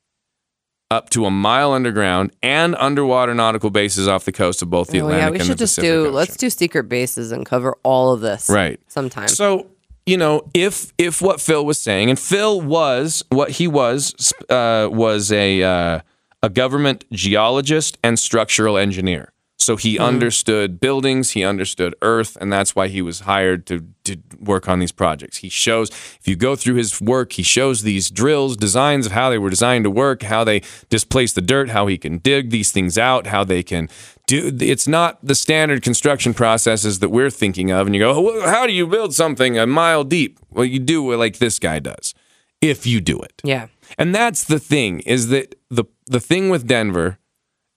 up 0.90 1.11
to 1.11 1.27
a 1.27 1.31
mile 1.31 1.73
underground, 1.73 2.32
and 2.43 2.74
underwater 2.77 3.35
nautical 3.35 3.70
bases 3.70 4.06
off 4.06 4.24
the 4.24 4.32
coast 4.32 4.62
of 4.62 4.70
both 4.70 4.89
the 4.89 5.01
Oh 5.01 5.06
Atlantic 5.06 5.23
yeah, 5.23 5.31
we 5.31 5.36
and 5.39 5.47
should 5.47 5.59
the 5.59 5.65
just 5.65 5.77
Pacific 5.77 5.90
do. 5.90 6.01
Ocean. 6.02 6.15
Let's 6.15 6.36
do 6.36 6.51
secret 6.51 6.85
bases 6.89 7.32
and 7.32 7.44
cover 7.44 7.77
all 7.82 8.12
of 8.12 8.20
this. 8.20 8.48
Right. 8.48 8.81
Sometime. 8.89 9.28
So 9.28 9.66
you 10.06 10.16
know, 10.16 10.43
if 10.52 10.93
if 10.98 11.23
what 11.23 11.40
Phil 11.40 11.65
was 11.65 11.81
saying, 11.81 12.11
and 12.11 12.19
Phil 12.19 12.61
was 12.61 13.24
what 13.31 13.51
he 13.51 13.66
was 13.66 14.32
uh, 14.51 14.89
was 14.90 15.32
a 15.32 15.62
uh, 15.62 16.01
a 16.43 16.51
government 16.51 17.05
geologist 17.12 17.98
and 18.05 18.19
structural 18.19 18.77
engineer. 18.77 19.32
So 19.64 19.76
he 19.76 19.96
hmm. 19.96 20.02
understood 20.02 20.80
buildings, 20.80 21.30
he 21.32 21.42
understood 21.42 21.94
Earth, 22.02 22.36
and 22.40 22.52
that's 22.52 22.76
why 22.76 22.88
he 22.88 23.02
was 23.02 23.20
hired 23.20 23.66
to 23.66 23.86
to 24.04 24.18
work 24.38 24.68
on 24.68 24.80
these 24.80 24.92
projects. 24.92 25.38
He 25.38 25.48
shows 25.48 25.88
if 25.88 26.28
you 26.28 26.36
go 26.36 26.56
through 26.56 26.74
his 26.74 27.00
work, 27.00 27.32
he 27.32 27.42
shows 27.42 27.82
these 27.82 28.10
drills, 28.10 28.56
designs 28.56 29.06
of 29.06 29.12
how 29.12 29.30
they 29.30 29.38
were 29.38 29.48
designed 29.48 29.84
to 29.84 29.90
work, 29.90 30.22
how 30.22 30.44
they 30.44 30.60
displace 30.90 31.32
the 31.32 31.40
dirt, 31.40 31.70
how 31.70 31.86
he 31.86 31.96
can 31.96 32.18
dig 32.18 32.50
these 32.50 32.70
things 32.70 32.98
out, 32.98 33.26
how 33.26 33.44
they 33.44 33.62
can 33.62 33.88
do. 34.26 34.56
It's 34.60 34.86
not 34.86 35.24
the 35.26 35.34
standard 35.34 35.82
construction 35.82 36.34
processes 36.34 36.98
that 36.98 37.08
we're 37.08 37.30
thinking 37.30 37.70
of. 37.70 37.86
And 37.86 37.94
you 37.94 38.02
go, 38.02 38.12
oh, 38.12 38.20
well, 38.20 38.48
how 38.48 38.66
do 38.66 38.72
you 38.72 38.86
build 38.86 39.14
something 39.14 39.58
a 39.58 39.66
mile 39.66 40.04
deep? 40.04 40.38
Well, 40.50 40.66
you 40.66 40.78
do 40.78 41.10
it 41.12 41.16
like 41.16 41.38
this 41.38 41.58
guy 41.58 41.78
does, 41.78 42.14
if 42.60 42.86
you 42.86 43.00
do 43.00 43.18
it. 43.20 43.40
yeah. 43.42 43.68
And 43.98 44.14
that's 44.14 44.44
the 44.44 44.58
thing 44.58 45.00
is 45.00 45.28
that 45.28 45.54
the 45.70 45.84
the 46.06 46.20
thing 46.20 46.50
with 46.50 46.66
Denver 46.66 47.18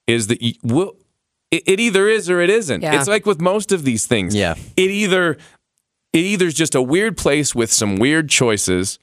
is 0.08 0.28
that 0.28 0.42
you 0.42 0.54
will 0.64 0.97
it, 1.52 1.64
it 1.66 1.80
either 1.80 2.08
is 2.08 2.30
or 2.30 2.42
it 2.42 2.50
isn't. 2.50 2.82
Yeah. 2.82 3.00
It's 3.00 3.08
like 3.08 3.26
with 3.26 3.40
most 3.42 3.72
of 3.72 3.84
these 3.84 4.06
things. 4.06 4.36
Yeah. 4.36 4.56
It 4.76 4.90
either 4.92 5.38
it 6.14 6.20
either 6.20 6.46
is 6.48 6.54
just 6.54 6.76
a 6.76 6.82
weird 6.82 7.18
place 7.18 7.54
with 7.54 7.72
some 7.72 7.98
weird 7.98 8.30
choices 8.30 9.00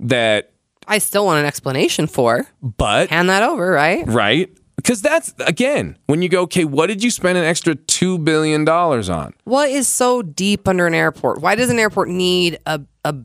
that 0.00 0.52
I 0.86 0.98
still 0.98 1.26
want 1.26 1.40
an 1.40 1.46
explanation 1.46 2.06
for. 2.06 2.46
but 2.62 3.10
Hand 3.10 3.28
that 3.28 3.42
over, 3.42 3.70
right? 3.70 4.06
right? 4.06 4.50
Because 4.76 5.02
that's 5.02 5.34
again, 5.40 5.98
when 6.06 6.22
you 6.22 6.28
go, 6.28 6.42
okay, 6.42 6.64
what 6.64 6.86
did 6.86 7.02
you 7.02 7.10
spend 7.10 7.38
an 7.38 7.44
extra 7.44 7.74
two 7.74 8.18
billion 8.18 8.64
dollars 8.64 9.08
on? 9.08 9.34
What 9.44 9.68
is 9.70 9.88
so 9.88 10.22
deep 10.22 10.68
under 10.68 10.86
an 10.86 10.94
airport? 10.94 11.40
Why 11.40 11.54
does 11.54 11.70
an 11.70 11.78
airport 11.78 12.08
need 12.08 12.58
a 12.66 12.80
a 13.04 13.16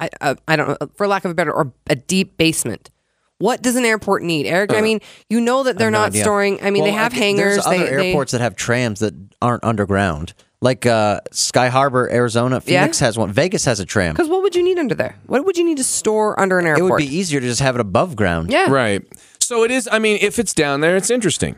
I, 0.00 0.10
a, 0.20 0.36
I 0.46 0.56
don't 0.56 0.68
know, 0.68 0.88
for 0.94 1.08
lack 1.08 1.24
of 1.24 1.30
a 1.32 1.34
better, 1.34 1.52
or 1.52 1.72
a 1.88 1.96
deep 1.96 2.36
basement? 2.36 2.90
What 3.38 3.62
does 3.62 3.76
an 3.76 3.84
airport 3.84 4.22
need, 4.22 4.46
Eric? 4.46 4.72
I 4.72 4.80
mean, 4.80 5.00
you 5.30 5.40
know 5.40 5.62
that 5.62 5.78
they're 5.78 5.90
no 5.90 5.98
not 5.98 6.08
idea. 6.08 6.22
storing. 6.22 6.62
I 6.62 6.70
mean, 6.70 6.84
they 6.84 6.90
have 6.90 7.12
I 7.12 7.16
think 7.16 7.38
hangars. 7.38 7.54
There's 7.54 7.66
other 7.66 7.78
they, 7.78 7.96
they- 7.96 8.06
airports 8.08 8.32
that 8.32 8.40
have 8.40 8.56
trams 8.56 8.98
that 9.00 9.14
aren't 9.40 9.62
underground, 9.62 10.34
like 10.60 10.86
uh, 10.86 11.20
Sky 11.30 11.68
Harbor, 11.68 12.10
Arizona. 12.10 12.60
Phoenix 12.60 12.98
has 12.98 13.16
one. 13.16 13.30
Vegas 13.32 13.64
has 13.64 13.78
a 13.78 13.84
tram. 13.86 14.14
Because 14.14 14.28
what 14.28 14.42
would 14.42 14.56
you 14.56 14.64
need 14.64 14.78
under 14.78 14.94
there? 14.96 15.14
What 15.26 15.44
would 15.46 15.56
you 15.56 15.64
need 15.64 15.76
to 15.76 15.84
store 15.84 16.38
under 16.40 16.58
an 16.58 16.66
airport? 16.66 16.80
It 16.80 16.92
would 16.92 16.98
be 17.10 17.16
easier 17.16 17.38
to 17.40 17.46
just 17.46 17.60
have 17.60 17.76
it 17.76 17.80
above 17.80 18.16
ground. 18.16 18.50
yeah. 18.50 18.68
Right. 18.70 19.02
So 19.40 19.62
it 19.62 19.70
is. 19.70 19.88
I 19.90 19.98
mean, 20.00 20.18
if 20.20 20.38
it's 20.40 20.52
down 20.52 20.80
there, 20.80 20.96
it's 20.96 21.08
interesting. 21.10 21.56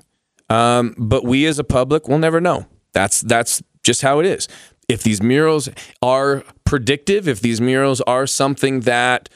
Um, 0.50 0.94
but 0.98 1.24
we 1.24 1.46
as 1.46 1.58
a 1.58 1.64
public 1.64 2.08
will 2.08 2.18
never 2.18 2.40
know. 2.40 2.66
That's 2.92 3.20
that's 3.22 3.62
just 3.82 4.02
how 4.02 4.18
it 4.20 4.26
is. 4.26 4.48
If 4.88 5.02
these 5.02 5.22
murals 5.22 5.68
are 6.02 6.44
predictive, 6.64 7.26
if 7.28 7.40
these 7.40 7.60
murals 7.60 8.00
are 8.02 8.26
something 8.26 8.80
that 8.80 9.28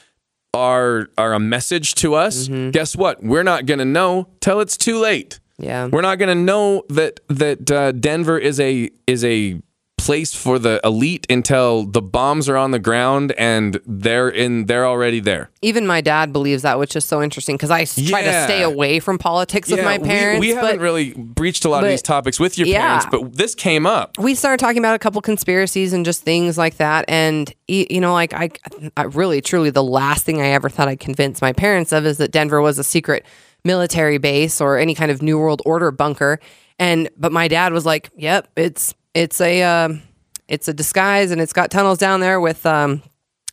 are 0.55 1.09
are 1.17 1.33
a 1.33 1.39
message 1.39 1.95
to 1.95 2.15
us, 2.15 2.47
guess 2.47 2.95
what? 2.95 3.23
We're 3.23 3.43
not 3.43 3.65
going 3.65 3.79
to 3.79 3.85
know 3.85 4.29
till 4.39 4.59
it's 4.61 4.77
too 4.77 4.99
late. 4.99 5.39
Yeah. 5.57 5.87
We're 5.87 6.01
not 6.01 6.17
going 6.17 6.35
to 6.35 6.43
know 6.43 6.83
that 6.89 7.19
that 7.29 7.69
uh, 7.71 7.91
Denver 7.91 8.37
is 8.37 8.59
a 8.59 8.89
is 9.07 9.23
a 9.23 9.61
place 10.05 10.33
for 10.35 10.59
the 10.59 10.79
elite 10.83 11.25
until 11.29 11.83
the 11.83 12.01
bombs 12.01 12.47
are 12.47 12.57
on 12.57 12.71
the 12.71 12.79
ground 12.79 13.33
and 13.37 13.79
they're 13.85 14.29
in 14.29 14.65
they're 14.67 14.85
already 14.85 15.19
there. 15.19 15.49
Even 15.61 15.85
my 15.87 16.01
dad 16.01 16.31
believes 16.31 16.61
that, 16.63 16.77
which 16.79 16.95
is 16.95 17.03
so 17.03 17.21
interesting 17.21 17.55
because 17.55 17.71
I 17.71 17.81
s- 17.81 17.95
try 17.95 18.21
to 18.21 18.27
Yeah. 18.27 18.45
stay 18.45 18.61
away 18.63 18.99
from 18.99 19.17
politics 19.17 19.69
with 19.69 19.83
my 19.83 19.97
we- 19.97 20.07
parents. 20.07 20.39
We, 20.39 20.49
haven't 20.49 20.77
but 20.77 20.79
really 20.79 21.13
breached 21.13 21.65
a 21.65 21.69
lot 21.69 21.77
of 21.79 21.83
but- 21.83 21.89
these 21.89 22.01
topics 22.01 22.39
with 22.39 22.57
your 22.57 22.67
Yeah. 22.67 22.81
parents, 22.99 23.07
but 23.11 23.35
this 23.35 23.55
came 23.55 23.85
up. 23.85 24.17
we 24.19 24.35
started 24.35 24.59
talking 24.59 24.77
about 24.79 24.95
a 24.95 24.99
couple 24.99 25.21
conspiracies 25.21 25.91
and 25.93 26.05
just 26.05 26.21
things 26.23 26.57
like 26.57 26.77
that. 26.77 27.05
And 27.07 27.51
y- 27.67 27.87
you 27.89 27.99
know, 27.99 28.13
like 28.13 28.33
I, 28.33 28.49
I 28.95 29.03
really, 29.03 29.41
truly, 29.41 29.69
the 29.71 29.83
last 29.83 30.23
thing 30.25 30.41
I 30.41 30.49
ever 30.49 30.69
thought 30.69 30.87
I'd 30.87 30.99
convince 30.99 31.41
my 31.41 31.51
parents 31.53 31.91
of 31.91 32.05
is 32.05 32.17
that 32.17 32.31
Denver 32.31 32.61
was 32.61 32.77
a 32.79 32.83
secret 32.83 33.25
military 33.63 34.19
base 34.19 34.61
or 34.61 34.77
any 34.77 34.93
kind 34.93 35.09
of 35.09 35.21
New 35.21 35.39
World 35.39 35.61
Order 35.65 35.89
bunker. 35.91 36.39
And 36.77 37.09
but 37.17 37.31
my 37.31 37.47
dad 37.47 37.73
was 37.73 37.85
like, 37.85 38.09
"Yep, 38.17 38.49
it's 38.55 38.93
it's 39.15 39.41
a 39.41 39.63
um, 39.63 40.03
it's 40.47 40.67
a 40.67 40.73
disguise, 40.73 41.31
and 41.31 41.41
it's 41.41 41.53
got 41.53 41.71
tunnels 41.71 41.97
down 41.97 42.19
there 42.19 42.39
with 42.39 42.63
um, 42.65 43.01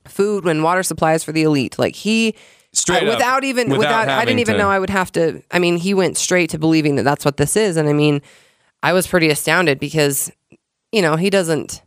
food 0.06 0.44
and 0.44 0.62
water 0.62 0.82
supplies 0.82 1.24
for 1.24 1.32
the 1.32 1.44
elite. 1.44 1.78
Like 1.78 1.94
he 1.94 2.34
Straight 2.74 3.02
up, 3.02 3.16
without 3.16 3.44
even 3.44 3.68
without 3.68 3.78
without, 3.78 4.08
I 4.08 4.24
didn't 4.24 4.40
even 4.40 4.54
to- 4.54 4.58
know 4.58 4.70
I 4.70 4.78
would 4.78 4.90
have 4.90 5.12
to. 5.12 5.42
I 5.50 5.58
mean, 5.58 5.76
he 5.76 5.94
went 5.94 6.16
straight 6.16 6.50
to 6.50 6.58
believing 6.58 6.96
that 6.96 7.04
that's 7.04 7.24
what 7.24 7.36
this 7.36 7.56
is, 7.56 7.76
and 7.76 7.88
I 7.88 7.92
mean, 7.92 8.22
I 8.82 8.92
was 8.92 9.06
pretty 9.06 9.28
astounded 9.28 9.78
because 9.78 10.30
you 10.90 11.00
know 11.00 11.16
he 11.16 11.30
doesn't. 11.30 11.82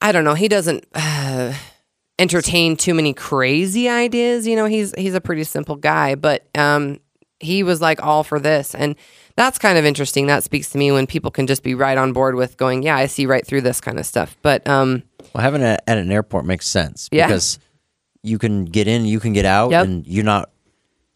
I 0.00 0.12
don't 0.12 0.24
know. 0.24 0.34
He 0.34 0.48
doesn't 0.48 0.86
uh, 0.94 1.54
entertain 2.18 2.76
too 2.76 2.94
many 2.94 3.14
crazy 3.14 3.88
ideas. 3.88 4.46
You 4.46 4.54
know, 4.54 4.66
he's 4.66 4.94
he's 4.96 5.14
a 5.14 5.20
pretty 5.20 5.44
simple 5.44 5.76
guy, 5.76 6.14
but 6.14 6.46
um, 6.56 7.00
he 7.40 7.62
was 7.62 7.80
like 7.80 8.02
all 8.02 8.24
for 8.24 8.38
this, 8.38 8.74
and 8.74 8.96
that's 9.38 9.58
kind 9.58 9.78
of 9.78 9.84
interesting. 9.86 10.26
That 10.26 10.42
speaks 10.44 10.68
to 10.70 10.78
me 10.78 10.92
when 10.92 11.06
people 11.06 11.30
can 11.30 11.46
just 11.46 11.62
be 11.62 11.74
right 11.74 11.96
on 11.96 12.12
board 12.12 12.34
with 12.34 12.56
going, 12.58 12.82
"Yeah, 12.82 12.96
I 12.96 13.06
see 13.06 13.24
right 13.24 13.46
through 13.46 13.62
this 13.62 13.80
kind 13.80 13.98
of 13.98 14.04
stuff." 14.04 14.36
But 14.42 14.66
um, 14.68 15.02
Well, 15.34 15.42
having 15.42 15.62
it 15.62 15.80
at 15.86 15.96
an 15.98 16.10
airport 16.12 16.44
makes 16.44 16.66
sense 16.66 17.08
Yeah. 17.12 17.26
because 17.26 17.58
you 18.22 18.38
can 18.38 18.64
get 18.66 18.86
in, 18.88 19.06
you 19.06 19.20
can 19.20 19.32
get 19.32 19.44
out, 19.46 19.70
Yep. 19.70 19.84
and 19.84 20.06
you're 20.06 20.24
not, 20.24 20.50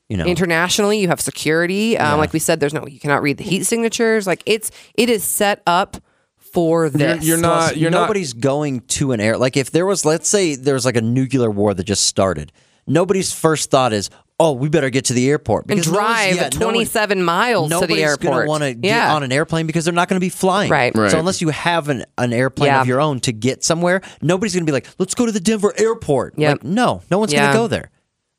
you 0.09 0.17
know, 0.17 0.25
internationally 0.25 1.01
you 1.01 1.09
have 1.09 1.21
security 1.21 1.99
um, 1.99 2.19
like 2.19 2.33
we 2.33 2.39
said 2.39 2.61
there's 2.61 2.75
no 2.75 2.87
you 2.87 3.01
cannot 3.01 3.23
read 3.23 3.39
the 3.39 3.45
heat 3.45 3.65
signatures 3.65 4.27
like 4.27 4.43
it's 4.47 4.71
it 4.95 5.09
is 5.11 5.25
set 5.25 5.63
up 5.67 5.97
for 6.37 6.91
this 6.91 7.25
you're 7.25 7.39
not- 7.39 7.69
Plus, 7.71 7.77
you're 7.77 7.91
not- 7.91 8.03
nobody's 8.03 8.35
going 8.35 8.81
to 8.81 9.13
an 9.13 9.21
air. 9.21 9.39
Like 9.39 9.57
if 9.57 9.71
there 9.71 9.87
was, 9.87 10.05
let's 10.05 10.29
say, 10.29 10.55
there 10.55 10.75
was 10.75 10.85
like 10.85 10.97
a 10.97 11.01
nuclear 11.01 11.51
war 11.51 11.73
that 11.75 11.85
just 11.85 12.05
started. 12.05 12.53
Nobody's 12.87 13.33
first 13.33 13.71
thought 13.71 13.93
is, 13.95 14.11
"Oh, 14.43 14.53
we 14.53 14.69
better 14.69 14.91
get 14.91 15.05
to 15.07 15.13
the 15.13 15.29
airport 15.31 15.65
and 15.65 15.77
because 15.79 15.87
no 15.93 15.99
one's- 15.99 16.07
drive 16.15 16.35
yeah, 16.37 16.49
no 16.59 16.67
one- 16.67 16.75
27 16.75 17.23
miles 17.23 17.69
to 17.71 17.75
the 17.77 17.81
Nobody's 17.81 18.03
airport 18.05 18.33
gonna 18.35 18.47
want 18.47 18.63
to 18.65 18.75
get 18.75 18.89
yeah 18.89 19.15
on 19.15 19.23
an 19.23 19.31
airplane 19.33 19.67
because 19.67 19.85
they're 19.85 19.95
not 19.95 20.09
going 20.09 20.17
to 20.17 20.25
be 20.25 20.29
flying. 20.29 20.71
Right. 20.71 20.95
Right. 20.95 21.11
So 21.11 21.19
unless 21.19 21.41
you 21.41 21.49
have 21.51 21.89
an, 21.89 22.05
an 22.19 22.33
airplane 22.33 22.69
Yeah. 22.69 22.81
of 22.81 22.87
your 22.89 23.01
own 23.01 23.21
to 23.21 23.33
get 23.33 23.63
somewhere, 23.65 24.01
nobody's 24.21 24.55
going 24.55 24.65
to 24.67 24.71
be 24.71 24.73
like, 24.73 24.87
"Let's 24.99 25.15
go 25.15 25.27
to 25.27 25.33
the 25.33 25.41
Denver 25.41 25.73
airport." 25.79 26.35
Yep. 26.39 26.53
Like, 26.63 26.65
no, 26.65 27.03
no 27.11 27.19
one's 27.19 27.33
going 27.33 27.47
to 27.51 27.57
go 27.57 27.67
there. 27.69 27.91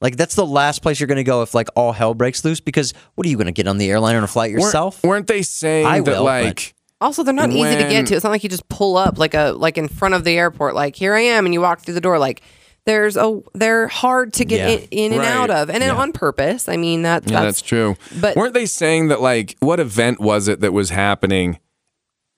Like 0.01 0.17
that's 0.17 0.35
the 0.35 0.45
last 0.45 0.81
place 0.81 0.99
you're 0.99 1.07
going 1.07 1.15
to 1.15 1.23
go 1.23 1.43
if 1.43 1.53
like 1.53 1.69
all 1.75 1.93
hell 1.93 2.13
breaks 2.13 2.43
loose. 2.43 2.59
Because 2.59 2.93
what 3.15 3.25
are 3.25 3.29
you 3.29 3.37
going 3.37 3.45
to 3.47 3.53
get 3.53 3.67
on 3.67 3.77
the 3.77 3.89
airliner 3.89 4.17
and 4.19 4.29
fly 4.29 4.47
it 4.47 4.51
Weren't- 4.51 4.63
yourself? 4.63 5.01
Weren't, 5.03 5.27
they 5.27 5.41
saying 5.43 5.85
I 5.85 6.01
that 6.01 6.11
will, 6.17 6.23
like 6.25 6.73
also 6.99 7.21
they're 7.23 7.33
not 7.33 7.49
easy 7.51 7.75
to 7.77 7.83
get 7.89 8.07
to 8.07 8.15
it's 8.15 8.23
not 8.23 8.29
like 8.29 8.43
you 8.43 8.49
just 8.49 8.67
pull 8.69 8.95
up 8.95 9.17
like 9.17 9.33
a 9.33 9.51
like 9.51 9.77
in 9.77 9.89
front 9.89 10.13
of 10.13 10.23
the 10.23 10.37
airport 10.37 10.73
like 10.73 10.95
here 10.95 11.13
i 11.13 11.19
am 11.19 11.43
and 11.45 11.53
you 11.53 11.59
walk 11.59 11.81
through 11.81 11.93
the 11.93 11.99
door 11.99 12.17
like 12.17 12.41
there's 12.85 13.15
a 13.17 13.39
they're 13.53 13.87
hard 13.87 14.33
to 14.33 14.45
get 14.45 14.57
Yeah. 14.59 14.75
in, 14.75 14.87
in 14.91 15.11
and 15.13 15.21
Right. 15.21 15.29
out 15.31 15.49
of 15.49 15.69
and 15.69 15.83
Yeah. 15.83 15.95
on 15.95 16.11
purpose 16.11 16.67
i 16.67 16.75
mean 16.77 17.01
that's 17.03 17.31
Yeah, 17.31 17.41
that's, 17.43 17.61
true. 17.61 17.95
but- 18.19 18.35
weren't 18.35 18.53
they 18.53 18.65
saying 18.65 19.07
that 19.07 19.21
like 19.21 19.55
what 19.59 19.79
event 19.79 20.19
was 20.19 20.47
it 20.47 20.59
that 20.61 20.73
was 20.73 20.89
happening? 20.89 21.59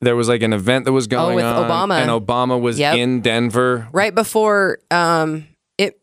There 0.02 0.16
was 0.16 0.28
like 0.30 0.44
an 0.44 0.54
event 0.54 0.86
that 0.86 0.92
was 0.92 1.08
going 1.08 1.34
Oh, 1.34 1.36
with 1.36 1.46
on, 1.46 1.70
Obama. 1.90 2.00
and 2.02 2.12
Obama 2.12 2.60
was 2.60 2.78
Yep. 2.78 2.98
in 2.98 3.22
Denver. 3.22 3.88
right 3.92 4.14
before 4.14 4.80
um 4.92 5.48
it 5.80 6.00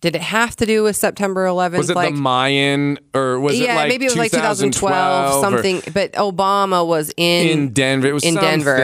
did 0.00 0.16
it 0.16 0.22
have 0.22 0.56
to 0.56 0.66
do 0.66 0.82
with 0.82 0.96
september 0.96 1.44
11th 1.46 1.76
Was 1.78 1.90
it 1.90 1.96
like 1.96 2.14
the 2.14 2.20
Mayan 2.20 2.98
or 3.14 3.38
was 3.38 3.58
yeah 3.60 3.74
it 3.74 3.76
like 3.76 3.88
maybe 3.88 4.06
it 4.06 4.08
was 4.08 4.16
like 4.18 4.32
2012 4.32 4.72
2012 4.72 5.36
or 5.36 5.40
something 5.42 5.92
but 5.92 6.12
obama 6.14 6.84
was 6.84 7.12
in 7.16 7.46
in 7.48 7.68
Denver? 7.72 8.08
It 8.08 8.12
was 8.14 8.24
in 8.24 8.34
Denver. 8.34 8.76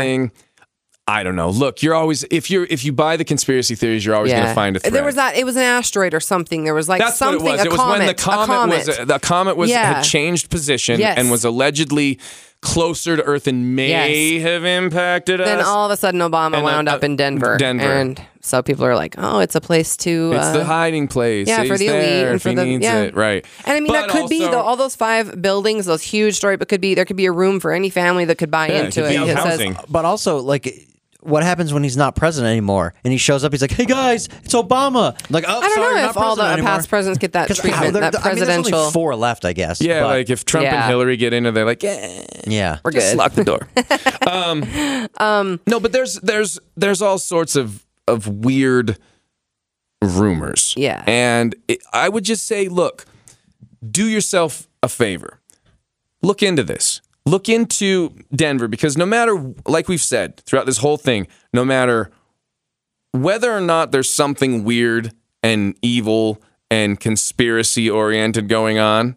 Something. 1.12 1.20
I 1.20 1.22
don't 1.22 1.36
know. 1.36 1.50
Look, 1.50 1.82
you're 1.82 1.94
always 1.94 2.24
if 2.30 2.50
you're 2.50 2.64
if 2.70 2.84
you 2.84 2.92
buy 2.92 3.16
the 3.16 3.24
conspiracy 3.24 3.74
theories, 3.74 4.04
you're 4.04 4.14
always 4.14 4.32
going 4.32 4.46
to 4.46 4.54
find 4.54 4.76
a 4.76 4.80
thread. 4.80 4.92
There 4.94 5.04
was 5.04 5.14
that. 5.16 5.36
It 5.36 5.44
was 5.44 5.56
an 5.56 5.62
asteroid 5.62 6.14
or 6.14 6.20
something. 6.20 6.64
There 6.64 6.74
was 6.74 6.88
like 6.88 7.00
That's 7.00 7.16
something. 7.18 7.42
what 7.44 7.54
it 7.54 7.58
was. 7.58 7.60
A 7.60 7.64
it 7.66 7.70
was 7.70 7.80
comet, 7.80 7.98
when 7.98 8.06
the 8.06 8.12
a 8.12 8.14
comet, 8.14 8.76
was 8.76 8.88
comet. 8.96 9.08
the 9.08 9.18
comet 9.18 9.56
was 9.56 9.70
Yeah. 9.70 9.94
had 9.94 10.02
changed 10.02 10.50
position 10.50 11.00
Yes. 11.00 11.18
and 11.18 11.30
was 11.30 11.44
allegedly 11.44 12.18
closer 12.60 13.16
to 13.16 13.22
Earth 13.24 13.48
and 13.48 13.74
may 13.74 14.34
Yes. 14.38 14.42
have 14.42 14.64
impacted 14.64 15.40
us. 15.40 15.48
Then 15.48 15.60
all 15.62 15.86
of 15.86 15.90
a 15.90 15.96
sudden, 15.96 16.20
Obama 16.20 16.46
And, 16.46 16.56
uh, 16.56 16.62
wound 16.62 16.88
up 16.88 17.02
uh, 17.02 17.06
in 17.06 17.16
Denver. 17.16 17.56
Denver. 17.58 17.84
and 17.92 18.22
so 18.40 18.62
people 18.62 18.84
are 18.84 18.94
like, 18.94 19.16
"Oh, 19.18 19.40
it's 19.40 19.56
a 19.56 19.60
place 19.60 19.96
to." 19.98 20.32
It's 20.32 20.44
uh, 20.46 20.52
the 20.58 20.64
hiding 20.64 21.08
place. 21.08 21.48
yeah, 21.48 21.56
for 21.64 21.72
He's 21.74 21.80
the 21.80 21.86
elite 21.88 22.26
and 22.28 22.40
for 22.40 22.54
the- 22.54 22.64
needs 22.64 22.84
yeah. 22.84 23.00
it. 23.00 23.16
Right. 23.16 23.44
And 23.64 23.76
I 23.76 23.80
mean, 23.80 23.92
that 23.92 24.06
But 24.06 24.10
could 24.12 24.30
be 24.30 24.40
also- 24.44 24.52
though, 24.52 24.60
all 24.60 24.76
those 24.76 24.94
five 24.94 25.42
buildings, 25.42 25.86
those 25.86 26.02
huge 26.02 26.36
story, 26.36 26.56
but 26.56 26.68
could 26.68 26.80
be 26.80 26.94
there 26.94 27.04
could 27.04 27.16
be 27.16 27.26
a 27.26 27.32
room 27.32 27.58
for 27.58 27.72
any 27.72 27.90
family 27.90 28.24
that 28.26 28.38
could 28.38 28.50
buy 28.52 28.68
Yeah, 28.68 28.84
into 28.84 29.02
could 29.02 29.10
it. 29.10 29.20
It 29.22 29.26
says- 29.26 29.44
housing. 29.44 29.76
But 29.88 30.04
also, 30.04 30.38
like, 30.38 30.86
what 31.22 31.42
happens 31.42 31.72
when 31.72 31.82
he's 31.82 31.96
not 31.96 32.14
president 32.16 32.50
anymore 32.50 32.94
and 33.04 33.12
he 33.12 33.18
shows 33.18 33.44
up? 33.44 33.52
He's 33.52 33.62
like, 33.62 33.70
"Hey 33.70 33.84
guys, 33.86 34.28
it's 34.44 34.54
Obama." 34.54 35.16
Like, 35.30 35.44
oh, 35.46 35.58
I 35.58 35.60
don't 35.60 35.72
sorry, 35.74 35.94
know 35.94 36.00
you're 36.00 36.10
if 36.10 36.16
all 36.16 36.36
the 36.36 36.42
president 36.42 36.52
anymore. 36.52 36.70
past 36.72 36.88
presidents 36.88 37.18
get 37.18 37.32
that 37.32 37.48
'Cause 37.48 37.58
how- 37.58 37.62
treatment, 37.62 37.92
there- 37.94 38.10
that 38.10 38.14
I 38.14 38.28
mean, 38.30 38.36
there's 38.36 38.48
presidential. 38.48 38.78
only 38.80 38.92
four 38.92 39.14
left, 39.16 39.44
I 39.44 39.52
guess. 39.52 39.80
Yeah, 39.80 40.00
but- 40.02 40.06
like 40.08 40.30
if 40.30 40.44
Trump 40.44 40.66
and 40.66 40.74
Yeah. 40.74 40.86
Hillary 40.88 41.16
get 41.16 41.32
into, 41.32 41.52
they're 41.52 41.64
like, 41.64 41.82
yeah, 41.82 42.22
yeah, 42.46 42.78
We're 42.84 42.90
just 42.92 43.12
good. 43.12 43.18
lock 43.18 43.32
the 43.32 43.44
door. 43.44 43.68
Um, 44.26 44.62
um, 44.62 45.08
um, 45.18 45.60
no, 45.66 45.80
but 45.80 45.90
there's 45.92 46.14
there's 46.20 46.58
there's 46.76 47.02
all 47.02 47.18
sorts 47.18 47.56
of 47.56 47.84
of 48.08 48.26
weird 48.28 48.96
rumors. 50.00 50.74
Yeah. 50.76 51.02
and 51.06 51.54
it, 51.68 51.82
I 51.92 52.08
would 52.08 52.24
just 52.24 52.46
say, 52.46 52.68
look, 52.68 53.04
do 53.88 54.06
yourself 54.06 54.66
a 54.82 54.88
favor. 54.88 55.40
Look 56.22 56.42
into 56.42 56.62
this. 56.62 57.00
Look 57.24 57.48
into 57.48 58.14
Denver 58.34 58.68
because 58.68 58.96
no 58.96 59.06
matter, 59.06 59.54
like 59.66 59.88
we've 59.88 60.00
said 60.00 60.38
throughout 60.40 60.66
this 60.66 60.78
whole 60.78 60.96
thing, 60.96 61.28
no 61.52 61.64
matter 61.64 62.10
whether 63.12 63.52
or 63.52 63.60
not 63.60 63.92
there's 63.92 64.10
something 64.10 64.64
weird 64.64 65.12
and 65.42 65.76
evil 65.82 66.42
and 66.70 66.98
conspiracy 66.98 67.88
oriented 67.88 68.48
going 68.48 68.78
on, 68.78 69.16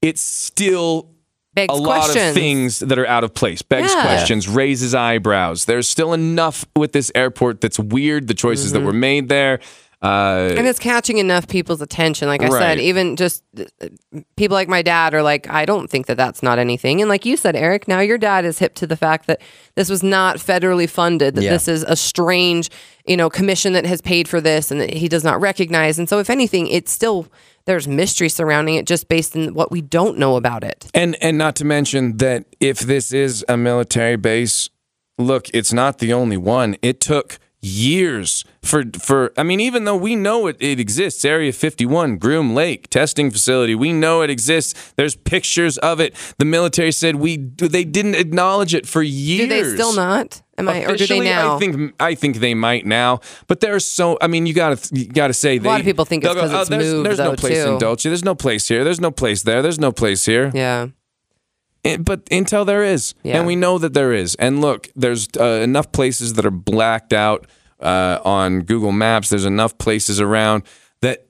it's 0.00 0.22
still 0.22 1.10
Begs 1.52 1.74
a 1.74 1.76
lot 1.76 2.08
of 2.08 2.32
things 2.32 2.78
that 2.78 2.96
are 2.98 3.06
out 3.06 3.24
of 3.24 3.34
place, 3.34 3.60
begs 3.60 3.92
Yeah. 3.92 4.02
questions, 4.02 4.48
raises 4.48 4.94
eyebrows. 4.94 5.64
There's 5.64 5.88
still 5.88 6.12
enough 6.12 6.64
with 6.76 6.92
this 6.92 7.10
airport 7.14 7.60
that's 7.60 7.78
weird, 7.78 8.28
the 8.28 8.34
choices 8.34 8.72
that 8.72 8.78
mm-hmm. 8.78 8.86
were 8.86 8.92
made 8.92 9.28
there. 9.28 9.58
Uh, 10.02 10.54
and 10.56 10.66
it's 10.66 10.78
catching 10.78 11.18
enough 11.18 11.46
people's 11.46 11.82
attention. 11.82 12.26
Like 12.26 12.42
I 12.42 12.48
Right. 12.48 12.58
said, 12.58 12.80
even 12.80 13.16
just 13.16 13.42
uh, 13.58 13.88
people 14.36 14.54
like 14.54 14.66
my 14.68 14.80
dad 14.80 15.12
are 15.12 15.22
like, 15.22 15.46
I 15.50 15.66
don't 15.66 15.90
think 15.90 16.06
that 16.06 16.16
that's 16.16 16.42
not 16.42 16.58
anything. 16.58 17.02
And 17.02 17.10
like 17.10 17.26
you 17.26 17.36
said, 17.36 17.54
Eric, 17.54 17.86
now 17.86 18.00
your 18.00 18.16
dad 18.16 18.46
is 18.46 18.58
hip 18.60 18.74
to 18.76 18.86
the 18.86 18.96
fact 18.96 19.26
that 19.26 19.42
this 19.74 19.90
was 19.90 20.02
not 20.02 20.36
federally 20.38 20.88
funded. 20.88 21.34
That 21.34 21.42
Yeah. 21.44 21.50
this 21.50 21.68
is 21.68 21.82
a 21.82 21.96
strange, 21.96 22.70
you 23.06 23.16
know, 23.16 23.28
commission 23.28 23.74
that 23.74 23.84
has 23.84 24.00
paid 24.00 24.26
for 24.26 24.40
this, 24.40 24.70
and 24.70 24.80
that 24.80 24.94
he 24.94 25.06
does 25.06 25.22
not 25.22 25.38
recognize. 25.38 25.98
And 25.98 26.08
so, 26.08 26.18
if 26.18 26.30
anything, 26.30 26.66
it's 26.68 26.90
still 26.90 27.26
there's 27.66 27.86
mystery 27.86 28.30
surrounding 28.30 28.76
it, 28.76 28.86
just 28.86 29.06
based 29.06 29.36
on 29.36 29.52
what 29.52 29.70
we 29.70 29.82
don't 29.82 30.16
know 30.16 30.36
about 30.36 30.64
it. 30.64 30.86
And 30.94 31.14
and 31.22 31.36
not 31.36 31.56
to 31.56 31.64
mention 31.66 32.16
that 32.16 32.46
if 32.58 32.78
this 32.80 33.12
is 33.12 33.44
a 33.50 33.58
military 33.58 34.16
base, 34.16 34.70
look, 35.18 35.48
it's 35.52 35.74
not 35.74 35.98
the 35.98 36.14
only 36.14 36.38
one. 36.38 36.76
It 36.80 37.00
took 37.02 37.38
years 37.62 38.44
for 38.62 38.84
for 38.98 39.32
I 39.36 39.42
mean, 39.42 39.60
even 39.60 39.84
though 39.84 39.96
we 39.96 40.16
know 40.16 40.46
it, 40.46 40.56
it 40.60 40.80
exists, 40.80 41.24
Area 41.24 41.52
51, 41.52 42.16
Groom 42.18 42.54
Lake 42.54 42.88
testing 42.90 43.30
facility, 43.30 43.74
we 43.74 43.92
know 43.92 44.22
it 44.22 44.30
exists. 44.30 44.92
There's 44.96 45.16
pictures 45.16 45.78
of 45.78 46.00
it. 46.00 46.14
The 46.38 46.44
military 46.44 46.92
said 46.92 47.16
we 47.16 47.36
they 47.36 47.84
didn't 47.84 48.14
acknowledge 48.16 48.74
it 48.74 48.86
for 48.86 49.02
years 49.02 49.48
Do 49.48 49.48
they 49.48 49.74
still 49.76 49.94
not? 49.94 50.42
Am 50.58 50.68
I, 50.68 50.84
or 50.84 50.94
do 50.94 51.06
they 51.06 51.20
now? 51.20 51.56
I 51.56 51.58
think 51.58 51.94
I 51.98 52.14
think 52.14 52.36
they 52.36 52.52
might 52.52 52.84
now, 52.84 53.20
but 53.46 53.60
there's 53.60 53.86
so. 53.86 54.18
I 54.20 54.26
mean, 54.26 54.44
you 54.44 54.52
gotta 54.52 54.78
you 54.92 55.06
gotta 55.06 55.32
say 55.32 55.56
A 55.56 55.60
lot 55.60 55.80
of 55.80 55.86
people 55.86 56.04
think 56.04 56.22
it's 56.22 56.34
they'll 56.34 56.42
go, 56.42 56.48
'cause 56.50 56.60
it's 56.60 56.70
oh, 56.70 56.76
there's, 56.76 56.92
moved, 56.92 57.06
There's 57.06 57.18
no 57.18 57.34
place 57.34 57.64
too." 57.64 57.70
in 57.70 57.78
Dulce. 57.78 58.02
There's 58.02 58.24
no 58.24 58.34
place 58.34 58.68
here. 58.68 58.84
There's 58.84 59.00
no 59.00 59.10
place 59.10 59.42
there. 59.42 59.62
There's 59.62 59.78
no 59.78 59.90
place 59.90 60.26
here. 60.26 60.50
yeah. 60.54 60.88
It- 61.84 62.04
but 62.04 62.24
Intel 62.26 62.66
there 62.66 62.82
is, 62.84 63.14
Yeah. 63.22 63.38
and 63.38 63.46
we 63.46 63.56
know 63.56 63.78
that 63.78 63.94
there 63.94 64.12
is. 64.12 64.34
And 64.36 64.60
look, 64.60 64.88
there's 64.94 65.28
uh, 65.38 65.60
enough 65.62 65.92
places 65.92 66.34
that 66.34 66.44
are 66.44 66.50
blacked 66.50 67.12
out 67.12 67.46
uh, 67.80 68.18
on 68.24 68.60
Google 68.62 68.92
Maps. 68.92 69.30
There's 69.30 69.46
enough 69.46 69.78
places 69.78 70.20
around 70.20 70.64
that 71.00 71.26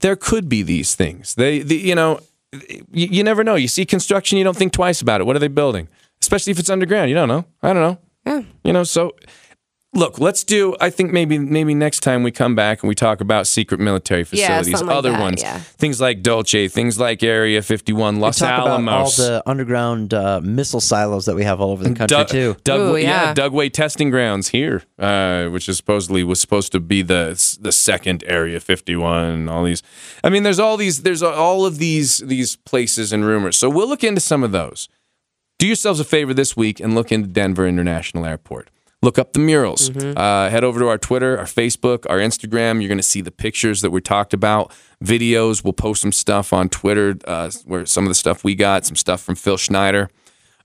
there 0.00 0.16
could 0.16 0.48
be 0.48 0.62
these 0.62 0.94
things. 0.94 1.34
They, 1.34 1.60
the, 1.60 1.76
you 1.76 1.94
know, 1.94 2.20
you, 2.52 3.06
you 3.10 3.24
never 3.24 3.42
know. 3.42 3.54
You 3.54 3.68
see 3.68 3.84
construction, 3.86 4.38
you 4.38 4.44
don't 4.44 4.56
think 4.56 4.72
twice 4.72 5.00
about 5.00 5.20
it. 5.20 5.24
What 5.24 5.36
are 5.36 5.40
they 5.40 5.48
building? 5.48 5.88
Especially 6.20 6.50
if 6.50 6.58
it's 6.58 6.70
underground. 6.70 7.08
You 7.08 7.14
don't 7.14 7.28
know. 7.28 7.44
I 7.62 7.72
don't 7.72 7.82
know. 7.82 7.98
Yeah. 8.26 8.42
You 8.64 8.72
know, 8.74 8.84
so 8.84 9.12
look, 9.98 10.18
let's 10.18 10.44
do. 10.44 10.76
I 10.80 10.90
think 10.90 11.12
maybe 11.12 11.38
maybe 11.38 11.74
next 11.74 12.00
time 12.00 12.22
we 12.22 12.30
come 12.30 12.54
back 12.54 12.82
and 12.82 12.88
we 12.88 12.94
talk 12.94 13.20
about 13.20 13.46
secret 13.46 13.80
military 13.80 14.20
Yeah, 14.30 14.46
facilities, 14.58 14.72
something 14.72 14.86
like 14.88 14.96
other 14.96 15.10
that, 15.12 15.20
ones, 15.20 15.42
yeah. 15.42 15.58
things 15.58 16.00
like 16.00 16.22
Dulce, 16.22 16.70
things 16.72 16.98
like 16.98 17.22
Area 17.22 17.60
51, 17.62 18.20
Los 18.20 18.38
Talk 18.38 18.60
about 18.62 18.88
all 18.88 19.10
the 19.10 19.42
underground 19.46 20.14
uh, 20.14 20.40
missile 20.42 20.80
silos 20.80 21.26
that 21.26 21.34
we 21.34 21.44
have 21.44 21.60
all 21.60 21.72
over 21.72 21.82
the 21.82 21.94
country 21.94 22.16
Doug, 22.16 22.28
too. 22.28 22.56
Doug, 22.64 22.80
Ooh, 22.80 22.96
yeah. 22.96 23.26
yeah. 23.28 23.34
Dugway 23.34 23.72
testing 23.72 24.10
grounds 24.10 24.48
here, 24.48 24.82
uh, 24.98 25.46
which 25.48 25.68
is 25.68 25.76
supposedly 25.76 26.22
was 26.22 26.40
supposed 26.40 26.72
to 26.72 26.80
be 26.80 27.02
the 27.02 27.28
the 27.60 27.72
second 27.72 28.24
Area 28.26 28.60
51. 28.60 29.24
and 29.24 29.50
All 29.50 29.64
these, 29.64 29.82
I 30.22 30.30
mean, 30.30 30.42
there's 30.44 30.60
all 30.60 30.76
these, 30.76 31.02
there's 31.02 31.22
all 31.22 31.66
of 31.66 31.78
these 31.78 32.18
these 32.18 32.56
places 32.56 33.12
and 33.12 33.24
rumors. 33.24 33.56
So 33.56 33.68
we'll 33.68 33.88
look 33.88 34.04
into 34.04 34.20
some 34.20 34.42
of 34.44 34.52
those. 34.52 34.88
Do 35.58 35.66
yourselves 35.66 35.98
a 35.98 36.04
favor 36.04 36.32
this 36.32 36.56
week 36.56 36.78
and 36.78 36.94
look 36.94 37.10
into 37.10 37.26
Denver 37.28 37.66
International 37.66 38.24
Airport. 38.24 38.70
Look 39.00 39.16
up 39.16 39.32
the 39.32 39.38
murals. 39.38 39.90
Uh, 39.96 40.50
head 40.50 40.64
over 40.64 40.80
to 40.80 40.88
our 40.88 40.98
Twitter, 40.98 41.38
our 41.38 41.44
Facebook, 41.44 42.04
our 42.10 42.18
Instagram. 42.18 42.80
You're 42.80 42.88
going 42.88 42.98
to 42.98 43.02
see 43.02 43.20
the 43.20 43.30
pictures 43.30 43.80
that 43.82 43.90
we 43.90 44.00
talked 44.00 44.34
about, 44.34 44.72
videos. 45.04 45.62
We'll 45.62 45.72
post 45.72 46.02
some 46.02 46.10
stuff 46.10 46.52
on 46.52 46.68
Twitter, 46.68 47.16
uh, 47.24 47.50
where 47.64 47.86
some 47.86 48.04
of 48.04 48.08
the 48.08 48.16
stuff 48.16 48.42
we 48.42 48.56
got, 48.56 48.84
some 48.84 48.96
stuff 48.96 49.22
from 49.22 49.36
Phil 49.36 49.56
Schneider. 49.56 50.10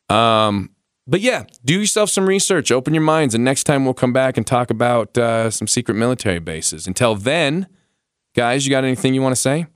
Um, 0.10 0.72
but 1.06 1.22
yeah, 1.22 1.44
do 1.64 1.80
yourself 1.80 2.10
some 2.10 2.26
research, 2.28 2.72
open 2.72 2.94
your 2.94 3.04
minds, 3.04 3.36
and 3.36 3.44
next 3.44 3.66
time 3.66 3.86
we'll 3.86 3.94
come 3.94 4.14
back 4.14 4.38
and 4.38 4.48
talk 4.48 4.72
about 4.72 5.18
uh, 5.18 5.52
some 5.52 5.68
secret 5.68 5.96
military 5.96 6.40
bases. 6.40 6.88
Until 6.88 7.14
then, 7.16 7.68
guys, 8.36 8.66
you 8.66 8.72
got 8.72 8.84
anything 8.84 9.14
you 9.14 9.22
want 9.22 9.36
to 9.36 9.42
say? 9.42 9.68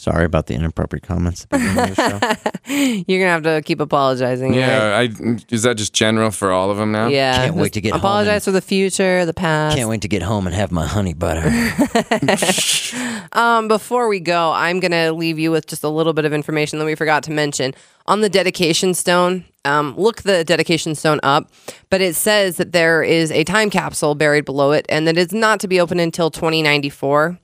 Sorry 0.00 0.24
about 0.24 0.46
the 0.46 0.54
inappropriate 0.54 1.02
comments. 1.02 1.42
at 1.44 1.50
the 1.50 1.58
beginning 1.58 1.90
of 1.90 1.96
the 1.96 2.40
show. 2.64 3.04
You're 3.06 3.20
gonna 3.20 3.32
have 3.32 3.42
to 3.42 3.60
keep 3.62 3.80
apologizing. 3.80 4.52
right? 4.52 4.58
Yeah, 4.58 4.98
I, 4.98 5.36
is 5.50 5.64
that 5.64 5.76
just 5.76 5.92
general 5.92 6.30
for 6.30 6.52
all 6.52 6.70
of 6.70 6.78
them 6.78 6.90
now? 6.90 7.08
Yeah. 7.08 7.34
Can't 7.44 7.56
wait 7.56 7.74
to 7.74 7.82
get 7.82 7.92
home 7.92 8.00
apologize 8.00 8.46
for 8.46 8.50
the 8.50 8.62
future, 8.62 9.26
the 9.26 9.34
past. 9.34 9.76
Can't 9.76 9.90
wait 9.90 10.00
to 10.00 10.08
get 10.08 10.22
home 10.22 10.46
and 10.46 10.56
have 10.56 10.72
my 10.72 10.86
honey 10.86 11.12
butter. 11.12 11.42
Um, 13.32 13.68
before 13.68 14.08
we 14.08 14.18
go, 14.18 14.50
I'm 14.50 14.80
going 14.80 14.90
to 14.90 15.12
leave 15.12 15.38
you 15.38 15.52
with 15.52 15.68
just 15.68 15.84
a 15.84 15.88
little 15.88 16.12
bit 16.12 16.24
of 16.24 16.32
information 16.32 16.80
that 16.80 16.84
we 16.84 16.96
forgot 16.96 17.22
to 17.24 17.30
mention. 17.30 17.74
On 18.06 18.22
the 18.22 18.28
dedication 18.28 18.92
stone, 18.92 19.44
um, 19.64 19.94
look 19.96 20.22
the 20.22 20.42
dedication 20.42 20.96
stone 20.96 21.20
up, 21.22 21.48
but 21.90 22.00
it 22.00 22.16
says 22.16 22.56
that 22.56 22.72
there 22.72 23.04
is 23.04 23.30
a 23.30 23.44
time 23.44 23.70
capsule 23.70 24.16
buried 24.16 24.44
below 24.44 24.72
it 24.72 24.84
and 24.88 25.06
that 25.06 25.16
it's 25.16 25.32
not 25.32 25.60
to 25.60 25.68
be 25.68 25.80
opened 25.80 26.00
until 26.00 26.28
2094. 26.28 27.38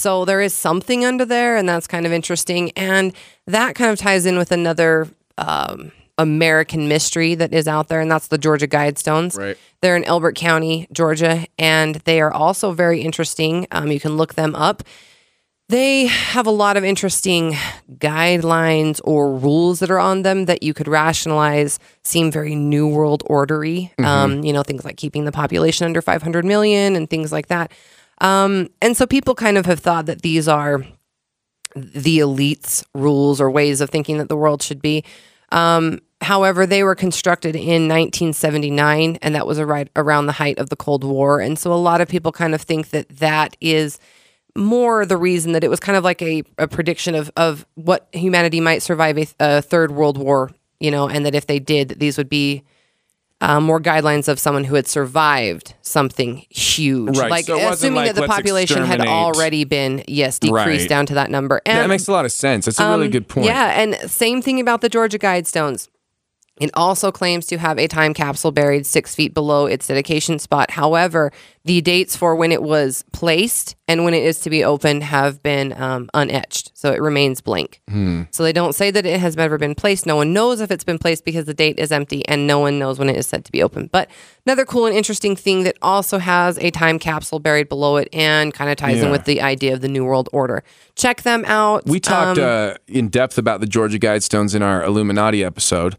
So 0.00 0.24
there 0.24 0.40
is 0.40 0.54
something 0.54 1.04
under 1.04 1.26
there, 1.26 1.58
and 1.58 1.68
that's 1.68 1.86
kind 1.86 2.06
of 2.06 2.12
interesting. 2.12 2.70
And 2.70 3.12
that 3.46 3.74
kind 3.74 3.90
of 3.90 3.98
ties 3.98 4.24
in 4.24 4.38
with 4.38 4.50
another 4.50 5.08
um, 5.36 5.92
American 6.16 6.88
mystery 6.88 7.34
that 7.34 7.52
is 7.52 7.68
out 7.68 7.88
there, 7.88 8.00
and 8.00 8.10
that's 8.10 8.28
the 8.28 8.38
Georgia 8.38 8.66
Guidestones. 8.66 9.36
Right. 9.36 9.58
They're 9.82 9.96
in 9.96 10.04
Elbert 10.04 10.36
County, 10.36 10.88
Georgia, 10.90 11.46
and 11.58 11.96
they 12.06 12.22
are 12.22 12.32
also 12.32 12.72
very 12.72 13.02
interesting. 13.02 13.66
Um, 13.72 13.92
you 13.92 14.00
can 14.00 14.16
look 14.16 14.36
them 14.36 14.54
up. 14.54 14.82
They 15.68 16.06
have 16.06 16.46
a 16.46 16.50
lot 16.50 16.78
of 16.78 16.82
interesting 16.84 17.52
guidelines 17.92 19.02
or 19.04 19.36
rules 19.36 19.80
that 19.80 19.90
are 19.90 20.00
on 20.00 20.22
them 20.22 20.46
that 20.46 20.62
you 20.62 20.72
could 20.72 20.88
rationalize 20.88 21.78
seem 22.04 22.32
very 22.32 22.54
new 22.54 22.88
world 22.88 23.22
ordery. 23.26 23.92
Um, 23.98 24.44
you 24.44 24.52
know, 24.52 24.62
things 24.62 24.84
like 24.84 24.96
keeping 24.96 25.26
the 25.26 25.32
population 25.32 25.84
under 25.84 26.00
500 26.02 26.44
million 26.44 26.96
and 26.96 27.08
things 27.08 27.30
like 27.30 27.48
that. 27.48 27.70
Um, 28.20 28.68
and 28.82 28.96
so 28.96 29.06
people 29.06 29.34
kind 29.34 29.56
of 29.56 29.66
have 29.66 29.80
thought 29.80 30.06
that 30.06 30.22
these 30.22 30.46
are 30.48 30.84
the 31.74 32.18
elites' 32.18 32.84
rules 32.94 33.40
or 33.40 33.50
ways 33.50 33.80
of 33.80 33.90
thinking 33.90 34.18
that 34.18 34.28
the 34.28 34.36
world 34.36 34.62
should 34.62 34.82
be. 34.82 35.04
Um, 35.52 36.00
however, 36.20 36.66
they 36.66 36.82
were 36.82 36.94
constructed 36.94 37.56
in 37.56 37.88
1979, 37.88 39.18
and 39.22 39.34
that 39.34 39.46
was 39.46 39.60
right 39.60 39.88
around 39.96 40.26
the 40.26 40.32
height 40.32 40.58
of 40.58 40.68
the 40.68 40.76
Cold 40.76 41.04
War. 41.04 41.40
And 41.40 41.58
so 41.58 41.72
a 41.72 41.74
lot 41.74 42.00
of 42.00 42.08
people 42.08 42.32
kind 42.32 42.54
of 42.54 42.62
think 42.62 42.90
that 42.90 43.08
that 43.18 43.56
is 43.60 43.98
more 44.56 45.06
the 45.06 45.16
reason 45.16 45.52
that 45.52 45.64
it 45.64 45.70
was 45.70 45.80
kind 45.80 45.96
of 45.96 46.04
like 46.04 46.20
a, 46.22 46.42
a 46.58 46.66
prediction 46.66 47.14
of, 47.14 47.30
of 47.36 47.64
what 47.74 48.08
humanity 48.12 48.60
might 48.60 48.82
survive 48.82 49.16
a, 49.16 49.26
a 49.38 49.62
third 49.62 49.92
world 49.92 50.18
war, 50.18 50.50
you 50.80 50.90
know, 50.90 51.08
and 51.08 51.24
that 51.24 51.34
if 51.34 51.46
they 51.46 51.58
did, 51.58 52.00
these 52.00 52.18
would 52.18 52.28
be 52.28 52.64
uh, 53.40 53.60
more 53.60 53.80
guidelines 53.80 54.28
of 54.28 54.38
someone 54.38 54.64
who 54.64 54.74
had 54.74 54.86
survived 54.86 55.74
something 55.82 56.44
huge. 56.50 57.16
Right, 57.18 57.30
Like 57.30 57.46
so 57.46 57.56
assuming 57.58 57.96
like, 57.96 58.14
that 58.14 58.20
the 58.20 58.26
population 58.26 58.84
had 58.84 59.00
already 59.00 59.64
been, 59.64 60.04
yes, 60.06 60.38
decreased 60.38 60.82
Right. 60.82 60.88
down 60.88 61.06
to 61.06 61.14
that 61.14 61.30
number. 61.30 61.60
And 61.64 61.78
that 61.78 61.88
makes 61.88 62.06
a 62.06 62.12
lot 62.12 62.24
of 62.24 62.32
sense. 62.32 62.66
That's 62.66 62.78
a 62.78 62.88
really 62.90 63.06
um, 63.06 63.12
good 63.12 63.28
point. 63.28 63.46
Yeah, 63.46 63.80
and 63.80 63.94
same 64.10 64.42
thing 64.42 64.60
about 64.60 64.82
the 64.82 64.88
Georgia 64.88 65.18
Guidestones. 65.18 65.88
It 66.60 66.70
also 66.74 67.10
claims 67.10 67.46
to 67.46 67.58
have 67.58 67.78
a 67.78 67.88
time 67.88 68.12
capsule 68.14 68.52
buried 68.52 68.84
six 68.86 69.14
feet 69.14 69.32
below 69.32 69.64
its 69.66 69.86
dedication 69.86 70.38
spot. 70.38 70.70
However, 70.70 71.32
the 71.64 71.80
dates 71.80 72.16
for 72.16 72.36
when 72.36 72.52
it 72.52 72.62
was 72.62 73.02
placed 73.12 73.76
and 73.88 74.04
when 74.04 74.14
it 74.14 74.22
is 74.22 74.40
to 74.40 74.50
be 74.50 74.62
opened 74.62 75.02
have 75.02 75.42
been 75.42 75.72
um, 75.80 76.08
unetched, 76.14 76.70
so 76.74 76.92
it 76.92 77.00
remains 77.00 77.40
blank. 77.40 77.80
Hmm. 77.88 78.22
So 78.30 78.42
they 78.42 78.52
don't 78.52 78.74
say 78.74 78.90
that 78.90 79.04
it 79.04 79.20
has 79.20 79.36
ever 79.36 79.58
been 79.58 79.74
placed. 79.74 80.06
No 80.06 80.16
one 80.16 80.32
knows 80.32 80.60
if 80.60 80.70
it's 80.70 80.84
been 80.84 80.98
placed 80.98 81.24
because 81.24 81.46
the 81.46 81.54
date 81.54 81.78
is 81.78 81.90
empty, 81.90 82.26
and 82.28 82.46
no 82.46 82.58
one 82.58 82.78
knows 82.78 82.98
when 82.98 83.08
it 83.08 83.16
is 83.16 83.26
said 83.26 83.44
to 83.46 83.52
be 83.52 83.62
open. 83.62 83.88
But 83.90 84.10
another 84.46 84.64
cool 84.66 84.86
and 84.86 84.94
interesting 84.96 85.36
thing 85.36 85.64
that 85.64 85.76
also 85.82 86.18
has 86.18 86.58
a 86.58 86.70
time 86.70 86.98
capsule 86.98 87.40
buried 87.40 87.68
below 87.68 87.96
it 87.96 88.08
and 88.12 88.52
kind 88.54 88.70
of 88.70 88.76
ties 88.76 89.02
in 89.02 89.10
with 89.10 89.24
the 89.24 89.40
idea 89.40 89.72
of 89.72 89.80
the 89.80 89.88
New 89.88 90.04
World 90.04 90.28
Order. 90.32 90.62
Check 90.94 91.22
them 91.22 91.44
out. 91.46 91.86
We 91.86 92.00
talked 92.00 92.38
Um, 92.38 92.44
uh, 92.44 92.74
in 92.86 93.08
depth 93.08 93.38
about 93.38 93.60
the 93.60 93.66
Georgia 93.66 93.98
Guidestones 93.98 94.54
in 94.54 94.62
our 94.62 94.84
Illuminati 94.84 95.42
episode. 95.42 95.96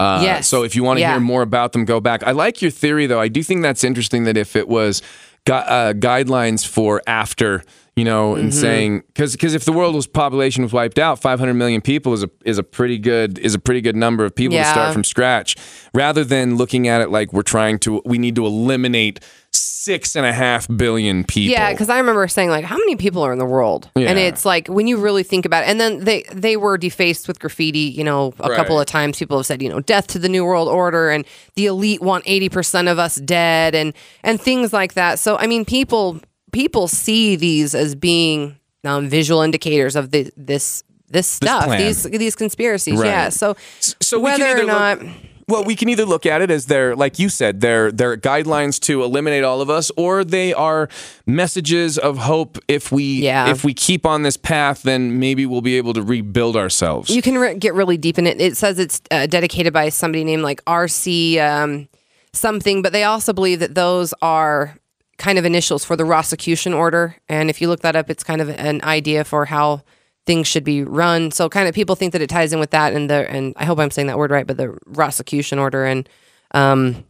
Uh, 0.00 0.20
Yes. 0.22 0.46
So 0.48 0.62
if 0.62 0.76
you 0.76 0.84
want 0.84 0.98
to 0.98 1.00
Yeah. 1.00 1.12
hear 1.12 1.20
more 1.20 1.42
about 1.42 1.72
them, 1.72 1.84
go 1.84 2.00
back. 2.00 2.22
I 2.24 2.30
like 2.32 2.62
your 2.62 2.70
theory, 2.70 3.06
though. 3.06 3.20
I 3.20 3.28
do 3.28 3.42
think 3.42 3.62
that's 3.62 3.82
interesting 3.82 4.24
that 4.24 4.36
if 4.36 4.54
it 4.54 4.68
was 4.68 5.02
gu- 5.44 5.52
uh, 5.54 5.92
guidelines 5.94 6.64
for 6.66 7.02
after, 7.08 7.64
you 7.96 8.04
know, 8.04 8.36
and 8.36 8.50
Mm-hmm. 8.52 8.60
saying 8.60 9.02
because 9.12 9.32
because 9.32 9.54
if 9.54 9.64
the 9.64 9.72
world's 9.72 10.06
population 10.06 10.62
was 10.62 10.72
wiped 10.72 11.00
out, 11.00 11.20
500 11.20 11.54
million 11.54 11.80
people 11.80 12.12
is 12.12 12.22
a 12.22 12.30
is 12.44 12.58
a 12.58 12.62
pretty 12.62 12.96
good 12.98 13.38
is 13.40 13.54
a 13.54 13.58
pretty 13.58 13.80
good 13.80 13.96
number 13.96 14.24
of 14.24 14.34
people 14.36 14.56
to 14.56 14.64
start 14.64 14.92
from 14.92 15.02
scratch, 15.02 15.56
rather 15.92 16.22
than 16.22 16.56
looking 16.56 16.86
at 16.86 17.00
it 17.00 17.10
like 17.10 17.32
we're 17.32 17.42
trying 17.42 17.78
to 17.80 18.00
we 18.04 18.18
need 18.18 18.36
to 18.36 18.46
eliminate 18.46 19.18
six 19.58 20.16
and 20.16 20.24
a 20.24 20.32
half 20.32 20.68
billion 20.76 21.24
people. 21.24 21.52
Yeah, 21.52 21.72
because 21.72 21.88
I 21.88 21.98
remember 21.98 22.26
saying 22.28 22.50
like, 22.50 22.64
how 22.64 22.76
many 22.76 22.96
people 22.96 23.22
are 23.22 23.32
in 23.32 23.38
the 23.38 23.44
world? 23.44 23.90
And 23.96 24.18
it's 24.18 24.44
like 24.44 24.68
when 24.68 24.86
you 24.86 24.98
really 24.98 25.22
think 25.22 25.44
about 25.44 25.64
it, 25.64 25.68
and 25.68 25.80
then 25.80 26.04
they 26.04 26.22
they 26.32 26.56
were 26.56 26.78
defaced 26.78 27.28
with 27.28 27.38
graffiti. 27.40 27.78
You 27.80 28.04
know, 28.04 28.34
a 28.40 28.54
couple 28.54 28.78
of 28.80 28.86
times 28.86 29.18
people 29.18 29.36
have 29.38 29.46
said, 29.46 29.62
you 29.62 29.68
know, 29.68 29.80
death 29.80 30.06
to 30.08 30.18
the 30.18 30.28
new 30.28 30.44
world 30.44 30.68
order, 30.68 31.10
and 31.10 31.24
the 31.56 31.66
elite 31.66 32.00
want 32.00 32.24
eighty 32.26 32.48
percent 32.48 32.88
of 32.88 32.98
us 32.98 33.16
dead, 33.16 33.74
and 33.74 33.92
and 34.22 34.40
things 34.40 34.72
like 34.72 34.94
that. 34.94 35.18
So 35.18 35.36
I 35.36 35.46
mean, 35.46 35.64
people 35.64 36.20
people 36.52 36.88
see 36.88 37.36
these 37.36 37.74
as 37.74 37.94
being 37.94 38.56
um, 38.84 39.08
visual 39.08 39.42
indicators 39.42 39.96
of 39.96 40.10
the, 40.10 40.30
this 40.36 40.82
this 41.08 41.26
stuff, 41.26 41.64
plan. 41.64 41.80
these 41.80 42.02
these 42.04 42.34
conspiracies. 42.36 42.98
Right. 42.98 43.06
Yeah. 43.06 43.28
So 43.30 43.56
So 43.78 44.20
whether 44.20 44.58
or 44.60 44.64
not. 44.64 45.02
look- 45.02 45.12
well, 45.48 45.64
we 45.64 45.74
can 45.74 45.88
either 45.88 46.04
look 46.04 46.26
at 46.26 46.42
it 46.42 46.50
as 46.50 46.66
they're, 46.66 46.94
like 46.94 47.18
you 47.18 47.28
said, 47.28 47.60
they're 47.60 47.90
they're 47.90 48.16
guidelines 48.16 48.78
to 48.82 49.02
eliminate 49.02 49.44
all 49.44 49.60
of 49.60 49.70
us, 49.70 49.90
or 49.96 50.22
they 50.24 50.52
are 50.52 50.88
messages 51.26 51.98
of 51.98 52.18
hope. 52.18 52.58
If 52.68 52.92
we 52.92 53.22
Yeah. 53.22 53.50
if 53.50 53.64
we 53.64 53.74
keep 53.74 54.04
on 54.06 54.22
this 54.22 54.36
path, 54.36 54.82
then 54.82 55.18
maybe 55.18 55.46
we'll 55.46 55.60
be 55.62 55.76
able 55.76 55.94
to 55.94 56.02
rebuild 56.02 56.56
ourselves. 56.56 57.10
You 57.10 57.22
can 57.22 57.38
re- 57.38 57.54
get 57.56 57.74
really 57.74 57.96
deep 57.96 58.18
in 58.18 58.26
it. 58.26 58.40
It 58.40 58.56
says 58.56 58.78
it's 58.78 59.00
uh, 59.10 59.26
dedicated 59.26 59.72
by 59.72 59.88
somebody 59.88 60.24
named 60.24 60.42
like 60.42 60.64
RC 60.66 61.38
um, 61.38 61.88
something, 62.32 62.82
but 62.82 62.92
they 62.92 63.04
also 63.04 63.32
believe 63.32 63.60
that 63.60 63.74
those 63.74 64.12
are 64.22 64.76
kind 65.16 65.38
of 65.38 65.44
initials 65.44 65.84
for 65.84 65.96
the 65.96 66.04
Rosicrucian 66.04 66.72
order. 66.74 67.16
And 67.28 67.50
if 67.50 67.60
you 67.60 67.68
look 67.68 67.80
that 67.80 67.96
up, 67.96 68.08
it's 68.10 68.22
kind 68.22 68.40
of 68.40 68.48
an 68.50 68.82
idea 68.84 69.24
for 69.24 69.46
how 69.46 69.82
things 70.28 70.46
should 70.46 70.62
be 70.62 70.82
run. 70.82 71.30
So 71.30 71.48
kind 71.48 71.68
of 71.68 71.74
people 71.74 71.96
think 71.96 72.12
that 72.12 72.20
it 72.20 72.28
ties 72.28 72.52
in 72.52 72.60
with 72.60 72.68
that 72.72 72.92
and 72.92 73.08
the 73.08 73.26
and 73.30 73.54
I 73.56 73.64
hope 73.64 73.78
I'm 73.78 73.90
saying 73.90 74.08
that 74.08 74.18
word 74.18 74.30
right, 74.30 74.46
but 74.46 74.58
the 74.58 74.78
Rosicrucian 74.84 75.58
order 75.58 75.86
and 75.86 76.06
um, 76.50 77.06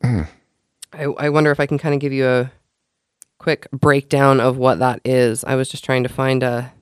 I, 0.93 1.03
I 1.03 1.29
wonder 1.29 1.51
if 1.51 1.59
I 1.59 1.67
can 1.67 1.79
kind 1.79 1.97
of 1.97 2.01
give 2.01 2.13
you 2.13 2.29
a 2.29 2.53
quick 3.39 3.67
breakdown 3.73 4.39
of 4.39 4.57
what 4.57 4.79
that 4.79 5.01
is. 5.05 5.43
I 5.43 5.57
was 5.57 5.69
just 5.69 5.85
trying 5.85 6.05
to 6.05 6.09
find 6.09 6.45
a 6.45 6.73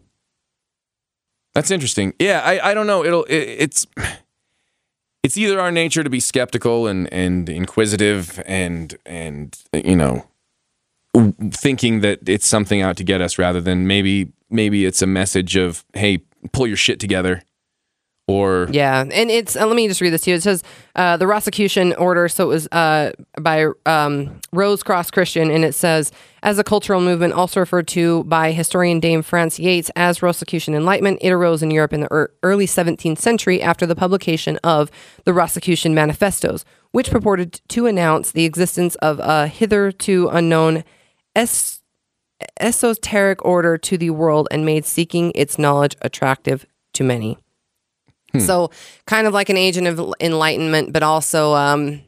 That's 1.55 1.71
interesting. 1.71 2.13
Yeah, 2.19 2.43
I, 2.45 2.71
I 2.71 2.75
don't 2.75 2.87
know. 2.87 3.03
It'll 3.03 3.25
it, 3.25 3.39
it's 3.39 3.87
it's 5.23 5.39
either 5.39 5.59
our 5.59 5.73
nature 5.73 6.05
to 6.05 6.11
be 6.11 6.21
skeptical 6.21 6.87
and 6.87 7.11
and 7.11 7.49
inquisitive 7.49 8.43
and 8.45 8.95
and 9.07 9.59
you 9.73 9.97
know 9.97 10.27
thinking 11.53 12.01
that 12.01 12.29
it's 12.29 12.47
something 12.47 12.83
out 12.83 12.97
to 12.97 13.05
get 13.05 13.21
us 13.21 13.39
rather 13.39 13.61
than 13.61 13.87
maybe 13.87 14.33
maybe 14.51 14.85
it's 14.85 15.03
a 15.03 15.07
message 15.07 15.57
of 15.57 15.85
hey 15.95 16.19
pull 16.53 16.67
your 16.67 16.77
shit 16.77 17.01
together 17.01 17.43
or 18.29 18.67
Yeah, 18.73 19.03
and 19.03 19.31
it's 19.31 19.55
uh, 19.55 19.67
let 19.67 19.77
me 19.77 19.87
just 19.87 20.01
read 20.01 20.11
this 20.11 20.23
to 20.23 20.31
you. 20.31 20.37
It 20.37 20.43
says 20.43 20.65
uh, 20.97 21.17
the 21.17 21.27
Rosicrucian 21.27 21.93
order. 21.95 22.29
So 22.29 22.45
it 22.45 22.49
was 22.49 22.69
uh, 22.73 23.13
by 23.41 23.67
um, 23.87 24.41
Rose 24.53 24.83
Cross 24.83 25.13
Christian, 25.13 25.51
and 25.51 25.65
it 25.65 25.75
says 25.75 26.11
as 26.43 26.59
a 26.59 26.65
cultural 26.65 27.01
movement, 27.01 27.35
also 27.35 27.61
referred 27.61 27.87
to 27.89 28.25
by 28.25 28.51
historian 28.51 28.99
Dame 28.99 29.23
Frances 29.23 29.61
Yates 29.61 29.91
as 29.95 30.23
Rosicrucian 30.23 30.75
Enlightenment. 30.75 31.19
It 31.23 31.31
arose 31.31 31.63
in 31.63 31.71
Europe 31.71 31.93
in 31.93 32.01
the 32.01 32.09
ear- 32.13 32.33
early 32.43 32.67
17th 32.67 33.19
century 33.19 33.63
after 33.63 33.87
the 33.87 33.97
publication 33.97 34.59
of 34.65 34.91
the 35.25 35.33
Rosicrucian 35.33 35.95
Manifestos, 35.95 36.65
which 36.91 37.11
purported 37.11 37.61
to 37.69 37.87
announce 37.87 38.33
the 38.33 38.45
existence 38.45 38.97
of 38.97 39.21
a 39.21 39.47
hitherto 39.47 40.29
unknown 40.33 40.83
es- 41.37 41.81
esoteric 42.59 43.45
order 43.45 43.79
to 43.79 43.97
the 43.97 44.11
world 44.11 44.49
and 44.51 44.65
made 44.67 44.85
seeking 44.85 45.31
its 45.37 45.59
knowledge 45.59 45.97
attractive 46.03 46.67
to 46.95 47.05
many. 47.05 47.39
So, 48.39 48.71
kind 49.07 49.27
of 49.27 49.33
like 49.33 49.49
an 49.49 49.57
agent 49.57 49.87
of 49.87 50.13
enlightenment, 50.21 50.93
but 50.93 51.03
also, 51.03 51.55
um, 51.55 52.03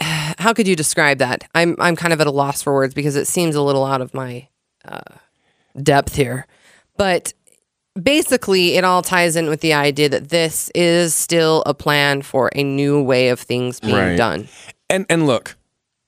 how 0.00 0.52
could 0.52 0.66
you 0.66 0.74
describe 0.74 1.18
that? 1.18 1.44
I'm 1.54 1.76
I'm 1.78 1.94
kind 1.94 2.12
of 2.12 2.20
at 2.20 2.26
a 2.26 2.30
loss 2.32 2.62
for 2.62 2.72
words 2.72 2.92
because 2.94 3.14
it 3.14 3.26
seems 3.26 3.54
a 3.54 3.62
little 3.62 3.84
out 3.84 4.00
of 4.00 4.14
my 4.14 4.48
uh, 4.84 4.98
depth 5.80 6.16
here. 6.16 6.46
But 6.96 7.32
basically, 8.00 8.74
it 8.76 8.82
all 8.84 9.02
ties 9.02 9.36
in 9.36 9.48
with 9.48 9.60
the 9.60 9.74
idea 9.74 10.08
that 10.08 10.30
this 10.30 10.70
is 10.74 11.14
still 11.14 11.62
a 11.66 11.74
plan 11.74 12.22
for 12.22 12.50
a 12.56 12.64
new 12.64 13.00
way 13.00 13.28
of 13.28 13.38
things 13.38 13.78
being 13.78 13.94
Right. 13.94 14.16
done. 14.16 14.48
and 14.88 15.06
and 15.08 15.26
look 15.26 15.56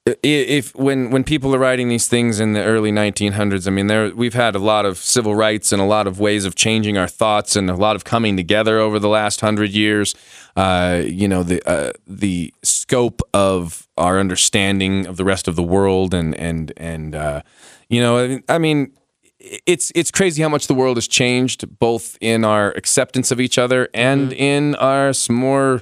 if 0.04 0.74
when 0.74 1.10
when 1.10 1.22
people 1.22 1.54
are 1.54 1.58
writing 1.58 1.88
these 1.88 2.08
things 2.08 2.40
in 2.40 2.54
the 2.54 2.62
early 2.62 2.90
1900s, 2.90 3.68
I 3.68 3.70
mean, 3.70 3.86
there 3.86 4.12
we've 4.14 4.34
had 4.34 4.56
a 4.56 4.58
lot 4.58 4.84
of 4.84 4.98
civil 4.98 5.34
rights 5.36 5.72
and 5.72 5.80
a 5.80 5.84
lot 5.84 6.08
of 6.08 6.18
ways 6.18 6.44
of 6.44 6.56
changing 6.56 6.98
our 6.98 7.06
thoughts 7.06 7.54
and 7.54 7.70
a 7.70 7.76
lot 7.76 7.94
of 7.94 8.02
coming 8.02 8.36
together 8.36 8.78
over 8.78 8.98
the 8.98 9.08
last 9.08 9.40
hundred 9.40 9.70
years. 9.70 10.14
Uh, 10.56 11.02
you 11.06 11.28
know, 11.28 11.44
the 11.44 11.62
uh, 11.68 11.92
the 12.06 12.52
scope 12.64 13.22
of 13.32 13.88
our 13.96 14.18
understanding 14.18 15.06
of 15.06 15.16
the 15.16 15.24
rest 15.24 15.46
of 15.46 15.54
the 15.54 15.62
world 15.62 16.14
and 16.14 16.34
and 16.34 16.72
and 16.76 17.14
uh, 17.14 17.42
you 17.88 18.00
know, 18.00 18.40
I 18.48 18.58
mean, 18.58 18.92
it's 19.38 19.92
it's 19.94 20.10
crazy 20.10 20.42
how 20.42 20.48
much 20.48 20.66
the 20.66 20.74
world 20.74 20.96
has 20.96 21.06
changed, 21.06 21.78
both 21.78 22.18
in 22.20 22.44
our 22.44 22.72
acceptance 22.72 23.30
of 23.30 23.40
each 23.40 23.56
other 23.56 23.88
and 23.94 24.32
in 24.32 24.74
our 24.76 25.12
more 25.30 25.80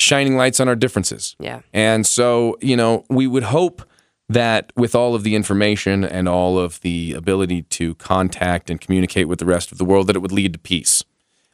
shining 0.00 0.36
lights 0.36 0.60
on 0.60 0.68
our 0.68 0.76
differences. 0.76 1.36
Yeah. 1.38 1.60
And 1.72 2.06
so, 2.06 2.56
you 2.60 2.76
know, 2.76 3.04
we 3.08 3.26
would 3.26 3.44
hope 3.44 3.82
that 4.28 4.72
with 4.76 4.94
all 4.94 5.14
of 5.14 5.22
the 5.24 5.34
information 5.34 6.04
and 6.04 6.28
all 6.28 6.58
of 6.58 6.80
the 6.80 7.12
ability 7.14 7.62
to 7.62 7.94
contact 7.96 8.70
and 8.70 8.80
communicate 8.80 9.28
with 9.28 9.38
the 9.40 9.44
rest 9.46 9.72
of 9.72 9.78
the 9.78 9.84
world, 9.84 10.06
that 10.06 10.16
it 10.16 10.20
would 10.20 10.32
lead 10.32 10.52
to 10.54 10.58
peace. 10.58 11.04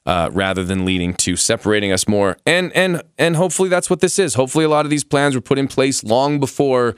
Uh, 0.05 0.31
rather 0.33 0.63
than 0.63 0.85
leading 0.85 1.13
to 1.15 1.35
separating 1.35 1.91
us 1.91 2.07
more, 2.07 2.37
and 2.47 2.71
and 2.77 3.03
and 3.19 3.35
hopefully 3.35 3.69
that's 3.69 3.91
what 3.91 3.99
this 3.99 4.21
is. 4.21 4.35
Hopefully, 4.35 4.65
a 4.65 4.69
lot 4.69 4.87
of 4.87 4.91
these 4.91 5.03
plans 5.03 5.35
were 5.35 5.41
put 5.41 5.59
in 5.59 5.67
place 5.67 6.05
long 6.05 6.39
before 6.39 6.95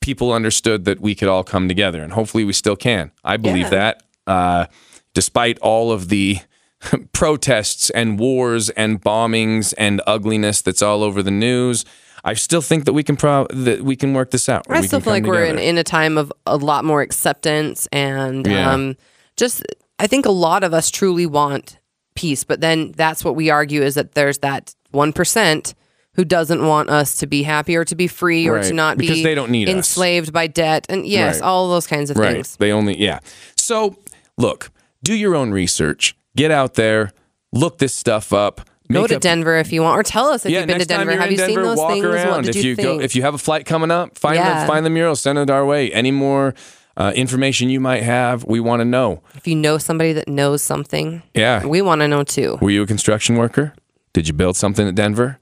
people 0.00 0.32
understood 0.32 0.84
that 0.84 1.00
we 1.00 1.14
could 1.14 1.28
all 1.28 1.44
come 1.44 1.68
together, 1.68 2.02
and 2.02 2.12
hopefully 2.14 2.42
we 2.42 2.52
still 2.52 2.74
can. 2.74 3.12
I 3.22 3.36
believe 3.36 3.66
Yeah. 3.66 3.92
that, 3.92 4.02
uh, 4.26 4.66
despite 5.14 5.56
all 5.60 5.92
of 5.92 6.08
the 6.08 6.38
protests 7.12 7.90
and 7.90 8.18
wars 8.18 8.70
and 8.70 9.00
bombings 9.02 9.74
and 9.78 10.00
ugliness 10.06 10.62
that's 10.62 10.82
all 10.82 11.02
over 11.02 11.22
the 11.22 11.30
news, 11.30 11.84
I 12.24 12.34
still 12.34 12.60
think 12.62 12.84
that 12.84 12.92
we 12.92 13.02
can 13.02 13.16
pro- 13.16 13.46
that 13.50 13.82
we 13.82 13.96
can 13.96 14.12
work 14.14 14.30
this 14.30 14.48
out. 14.48 14.66
I 14.68 14.80
still 14.82 15.00
feel 15.00 15.12
like 15.12 15.24
come 15.24 15.30
we're 15.32 15.44
in, 15.44 15.58
in 15.58 15.78
a 15.78 15.84
time 15.84 16.18
of 16.18 16.32
a 16.46 16.56
lot 16.56 16.84
more 16.84 17.00
acceptance 17.02 17.86
and 17.92 18.46
Yeah. 18.46 18.72
um, 18.72 18.96
just 19.36 19.62
I 19.98 20.06
think 20.06 20.26
a 20.26 20.30
lot 20.30 20.62
of 20.64 20.72
us 20.74 20.90
truly 20.90 21.26
want 21.26 21.78
peace, 22.14 22.44
but 22.44 22.60
then 22.60 22.92
that's 22.96 23.24
what 23.24 23.34
we 23.36 23.50
argue 23.50 23.82
is 23.82 23.94
that 23.94 24.12
there's 24.12 24.38
that 24.38 24.74
one 24.90 25.12
percent 25.12 25.74
who 26.14 26.24
doesn't 26.24 26.66
want 26.66 26.90
us 26.90 27.16
to 27.16 27.26
be 27.28 27.44
happy 27.44 27.76
or 27.76 27.84
to 27.84 27.94
be 27.94 28.08
free 28.08 28.48
or 28.48 28.60
to 28.60 28.72
not 28.72 28.98
Because 28.98 29.18
be 29.18 29.22
they 29.22 29.36
don't 29.36 29.50
need 29.52 29.68
us. 29.68 29.74
enslaved 29.76 30.32
by 30.32 30.48
debt 30.48 30.84
and 30.88 31.06
yes, 31.06 31.36
Right. 31.40 31.46
all 31.46 31.70
those 31.70 31.86
kinds 31.86 32.10
of 32.10 32.16
Right. 32.16 32.32
things. 32.34 32.56
They 32.56 32.72
only 32.72 33.00
yeah. 33.00 33.20
So 33.56 33.96
look, 34.36 34.70
do 35.04 35.14
your 35.14 35.36
own 35.36 35.52
research. 35.52 36.16
Get 36.38 36.50
out 36.50 36.74
there, 36.74 37.12
look 37.52 37.78
this 37.78 37.94
stuff 37.94 38.32
up. 38.32 38.60
Go 38.90 39.06
to 39.06 39.16
up- 39.16 39.20
Denver 39.20 39.56
if 39.58 39.72
you 39.72 39.82
want, 39.82 39.98
or 39.98 40.02
tell 40.02 40.28
us 40.28 40.46
if 40.46 40.52
yeah, 40.52 40.60
you've 40.60 40.68
been 40.68 40.78
to 40.78 40.86
Denver. 40.86 41.12
Have 41.16 41.30
you 41.30 41.36
seen 41.36 41.48
Denver, 41.48 41.62
those 41.64 41.76
walk 41.78 41.92
things? 41.92 42.04
around. 42.04 42.28
What 42.30 42.44
did 42.44 42.56
if 42.56 42.64
you, 42.64 42.76
go, 42.76 42.82
think? 42.82 43.02
if 43.02 43.14
you 43.16 43.22
have 43.22 43.34
a 43.34 43.38
flight 43.38 43.66
coming 43.66 43.90
up, 43.90 44.16
find 44.16 44.36
Yeah. 44.36 44.60
the 44.62 44.66
find 44.66 44.86
the 44.86 44.90
mural, 44.90 45.14
send 45.16 45.38
it 45.38 45.50
our 45.50 45.66
way. 45.66 45.92
Any 45.92 46.10
more 46.10 46.54
uh, 46.96 47.12
information 47.14 47.68
you 47.70 47.80
might 47.80 48.02
have, 48.02 48.44
we 48.44 48.60
want 48.60 48.80
to 48.80 48.84
know. 48.84 49.20
if 49.34 49.46
you 49.46 49.54
know 49.56 49.78
somebody 49.78 50.12
that 50.14 50.26
knows 50.28 50.62
something, 50.62 51.22
Yeah. 51.34 51.66
we 51.66 51.82
want 51.82 52.00
to 52.00 52.08
know 52.08 52.22
too. 52.24 52.56
Were 52.62 52.70
you 52.70 52.82
a 52.82 52.86
construction 52.86 53.36
worker? 53.36 53.74
Did 54.14 54.26
you 54.26 54.32
build 54.34 54.56
something 54.56 54.88
at 54.88 54.94
Denver? 54.94 55.38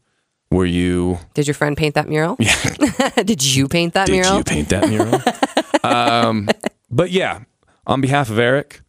Were 0.50 0.66
you 0.66 1.18
Did 1.34 1.46
your 1.46 1.54
friend 1.54 1.76
paint 1.76 1.94
that 1.94 2.08
mural? 2.08 2.36
did 3.24 3.44
you 3.44 3.68
paint 3.68 3.94
that 3.94 4.06
Did 4.06 4.12
mural? 4.12 4.42
Did 4.42 4.50
you 4.50 4.64
paint 4.64 4.68
that 4.70 4.88
mural? 4.88 5.20
um, 5.84 6.48
but 6.90 7.10
yeah, 7.10 7.40
on 7.86 8.00
behalf 8.00 8.28
of 8.30 8.38
Eric, 8.38 8.80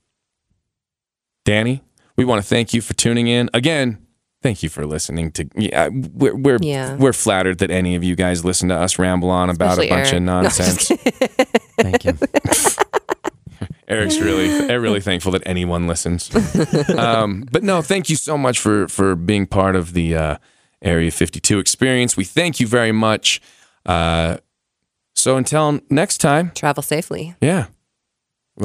Danny, 1.46 1.82
we 2.18 2.26
want 2.26 2.42
to 2.42 2.48
thank 2.48 2.74
you 2.74 2.82
for 2.82 2.94
tuning 2.94 3.28
in 3.28 3.50
again. 3.54 4.00
Thank 4.44 4.62
you 4.64 4.70
for 4.70 4.86
listening 4.86 5.32
to. 5.32 5.50
Yeah, 5.56 5.90
we're 5.92 6.36
we're, 6.36 6.58
Yeah. 6.62 6.96
we're 6.96 7.14
flattered 7.14 7.58
that 7.60 7.72
any 7.72 7.96
of 7.96 8.04
you 8.04 8.16
guys 8.16 8.46
listen 8.46 8.70
to 8.70 8.76
us 8.76 9.00
ramble 9.00 9.30
on 9.32 9.50
about 9.50 9.80
Especially 9.80 9.88
a 9.88 9.90
bunch 9.90 10.08
Eric. 10.08 10.18
of 10.18 10.24
No, 10.24 10.42
nonsense. 10.42 10.88
Thank 11.80 12.06
you. 12.06 12.14
Eric's 13.88 14.20
really 14.20 14.48
they're 14.68 14.82
really 14.82 15.00
thankful 15.00 15.32
that 15.32 15.42
anyone 15.46 15.88
listens. 15.88 16.30
um, 16.98 17.46
but 17.52 17.64
no, 17.64 17.82
thank 17.82 18.10
you 18.10 18.16
so 18.18 18.38
much 18.38 18.60
for 18.60 18.88
for 18.90 19.16
being 19.16 19.48
part 19.48 19.76
of 19.76 19.94
the 19.94 20.16
uh, 20.16 20.38
Area 20.82 21.10
52 21.10 21.58
experience. 21.60 22.18
We 22.18 22.26
thank 22.26 22.60
you 22.60 22.68
very 22.68 22.92
much. 22.92 23.42
Uh, 23.86 24.38
so 25.16 25.38
until 25.38 25.80
next 25.90 26.18
time. 26.20 26.52
Travel 26.54 26.84
safely. 26.84 27.36
Yeah. 27.42 27.68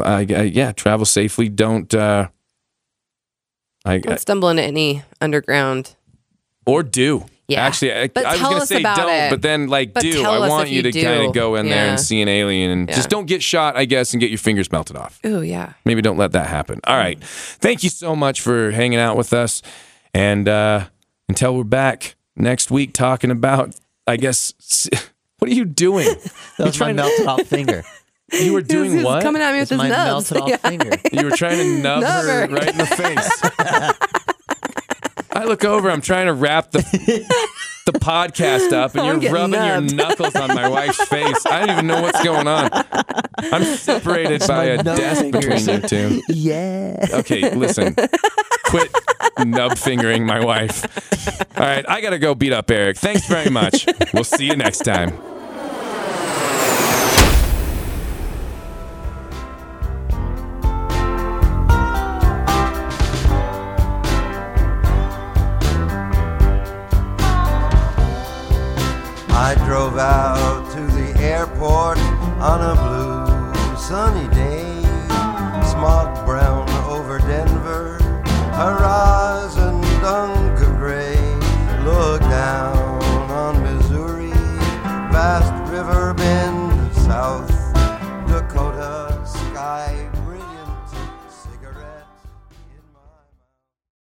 I, 0.03 0.21
I- 0.29 0.51
yeah, 0.53 0.73
travel 0.73 1.07
safely. 1.07 1.49
Don't 1.49 1.93
uh 1.95 2.29
I, 3.85 3.95
I 3.95 3.99
Don't 3.99 4.21
stumble 4.21 4.49
into 4.49 4.63
any 4.63 5.03
underground. 5.21 5.95
or 6.67 6.83
do. 6.83 7.27
Yeah. 7.49 7.67
Actually, 7.67 7.93
I, 7.93 8.09
But 8.09 8.25
I 8.25 8.31
was 8.33 8.41
tell 8.41 8.51
gonna 8.51 8.63
us 8.63 8.69
say 8.69 8.81
about 8.81 8.97
don't, 8.97 9.11
it. 9.11 9.31
but 9.31 9.43
then 9.43 9.67
like 9.67 9.93
But 9.93 10.03
do. 10.03 10.13
tell 10.23 10.43
I 10.43 10.47
us 10.47 10.51
want 10.51 10.69
if 10.69 10.71
you 10.75 10.83
you 10.83 10.93
to 10.93 11.03
kind 11.03 11.27
of 11.27 11.35
go 11.35 11.57
in 11.57 11.67
there 11.69 11.85
Yeah. 11.87 11.91
and 11.91 12.01
see 12.01 12.23
an 12.23 12.29
alien 12.29 12.71
and 12.71 12.89
Yeah. 12.89 12.95
just 12.95 13.11
don't 13.11 13.27
get 13.27 13.43
shot, 13.43 13.77
I 13.77 13.85
guess, 13.85 14.15
and 14.15 14.21
get 14.21 14.31
your 14.31 14.39
fingers 14.39 14.71
melted 14.73 14.97
off. 14.97 15.19
Ooh, 15.27 15.43
yeah. 15.43 15.73
Maybe 15.85 16.01
don't 16.01 16.17
let 16.17 16.33
that 16.33 16.47
happen. 16.47 16.81
All 16.85 16.97
right. 16.97 17.23
Thank 17.23 17.83
you 17.83 17.91
so 17.91 18.15
much 18.17 18.41
for 18.41 18.71
hanging 18.71 19.01
out 19.01 19.17
with 19.17 19.33
us. 19.33 19.61
And 20.15 20.49
uh 20.49 20.87
until 21.29 21.57
we're 21.57 21.65
back 21.65 22.15
next 22.37 22.71
week 22.71 22.93
talking 22.95 23.31
about 23.31 23.75
I 24.07 24.17
guess 24.17 24.55
s- 24.61 24.89
what 25.41 25.51
are 25.51 25.55
you 25.55 25.65
doing? 25.65 26.09
That 26.59 26.67
was 26.69 26.79
my 26.81 26.93
melted 26.93 27.27
off 27.27 27.43
finger. 27.47 27.83
You 28.33 28.53
were 28.55 28.61
doing 28.63 28.93
He's 28.93 29.05
what? 29.05 29.23
coming 29.23 29.43
at 29.43 29.53
me 29.53 29.61
with 29.61 29.69
his 29.71 29.79
my 29.79 29.89
nubs. 29.89 30.31
melted 30.31 30.37
off 30.39 30.49
Yeah. 30.49 30.57
finger. 30.69 30.91
You 31.13 31.25
were 31.27 31.37
trying 31.37 31.59
to 31.59 31.79
nub, 31.83 32.01
Nub 32.03 32.25
her 32.25 32.47
her. 32.47 32.55
right 32.55 32.69
in 32.71 32.79
the 32.79 32.87
face. 32.87 33.43
I 35.35 35.45
look 35.45 35.65
over, 35.65 35.91
I'm 35.91 36.03
trying 36.03 36.27
to 36.27 36.35
wrap 36.35 36.71
the 36.73 36.79
the 37.87 37.93
podcast 37.93 38.73
up, 38.73 38.93
and 38.95 39.01
I'm 39.01 39.23
you're 39.23 39.33
rubbing 39.33 39.53
nubbed. 39.53 39.91
your 39.91 39.97
knuckles 40.07 40.37
on 40.37 40.49
my 40.55 40.69
wife's 40.69 41.03
face. 41.09 41.45
I 41.47 41.61
don't 41.61 41.71
even 41.71 41.87
know 41.89 42.01
what's 42.03 42.23
going 42.23 42.47
on. 42.47 42.69
I'm 43.53 43.65
separated 43.65 44.47
by 44.47 44.65
a 44.67 44.83
desk 44.83 45.23
fingers. 45.23 45.67
between 45.67 45.83
you 45.83 45.89
two. 45.89 46.23
Yeah. 46.29 47.07
Okay, 47.13 47.55
listen. 47.55 47.97
Quit 48.67 48.91
nub 49.45 49.77
fingering 49.79 50.25
my 50.27 50.45
wife. 50.45 50.85
All 51.59 51.65
right, 51.67 51.85
I 51.89 52.01
gotta 52.03 52.19
go 52.19 52.35
beat 52.35 52.53
up 52.53 52.71
Eric. 52.71 52.99
Thanks 52.99 53.27
very 53.27 53.51
much. 53.51 53.87
We'll 54.15 54.25
see 54.25 54.47
you 54.47 54.55
next 54.57 54.81
time. 54.85 55.19
I 69.45 69.57
drove 69.67 69.99
out 69.99 70.71
to 70.71 70.81
the 70.87 71.19
airport 71.19 71.99
on 72.39 72.61
a 72.63 72.75
blue 72.77 73.77
sunny 73.77 74.29
day. 74.33 74.42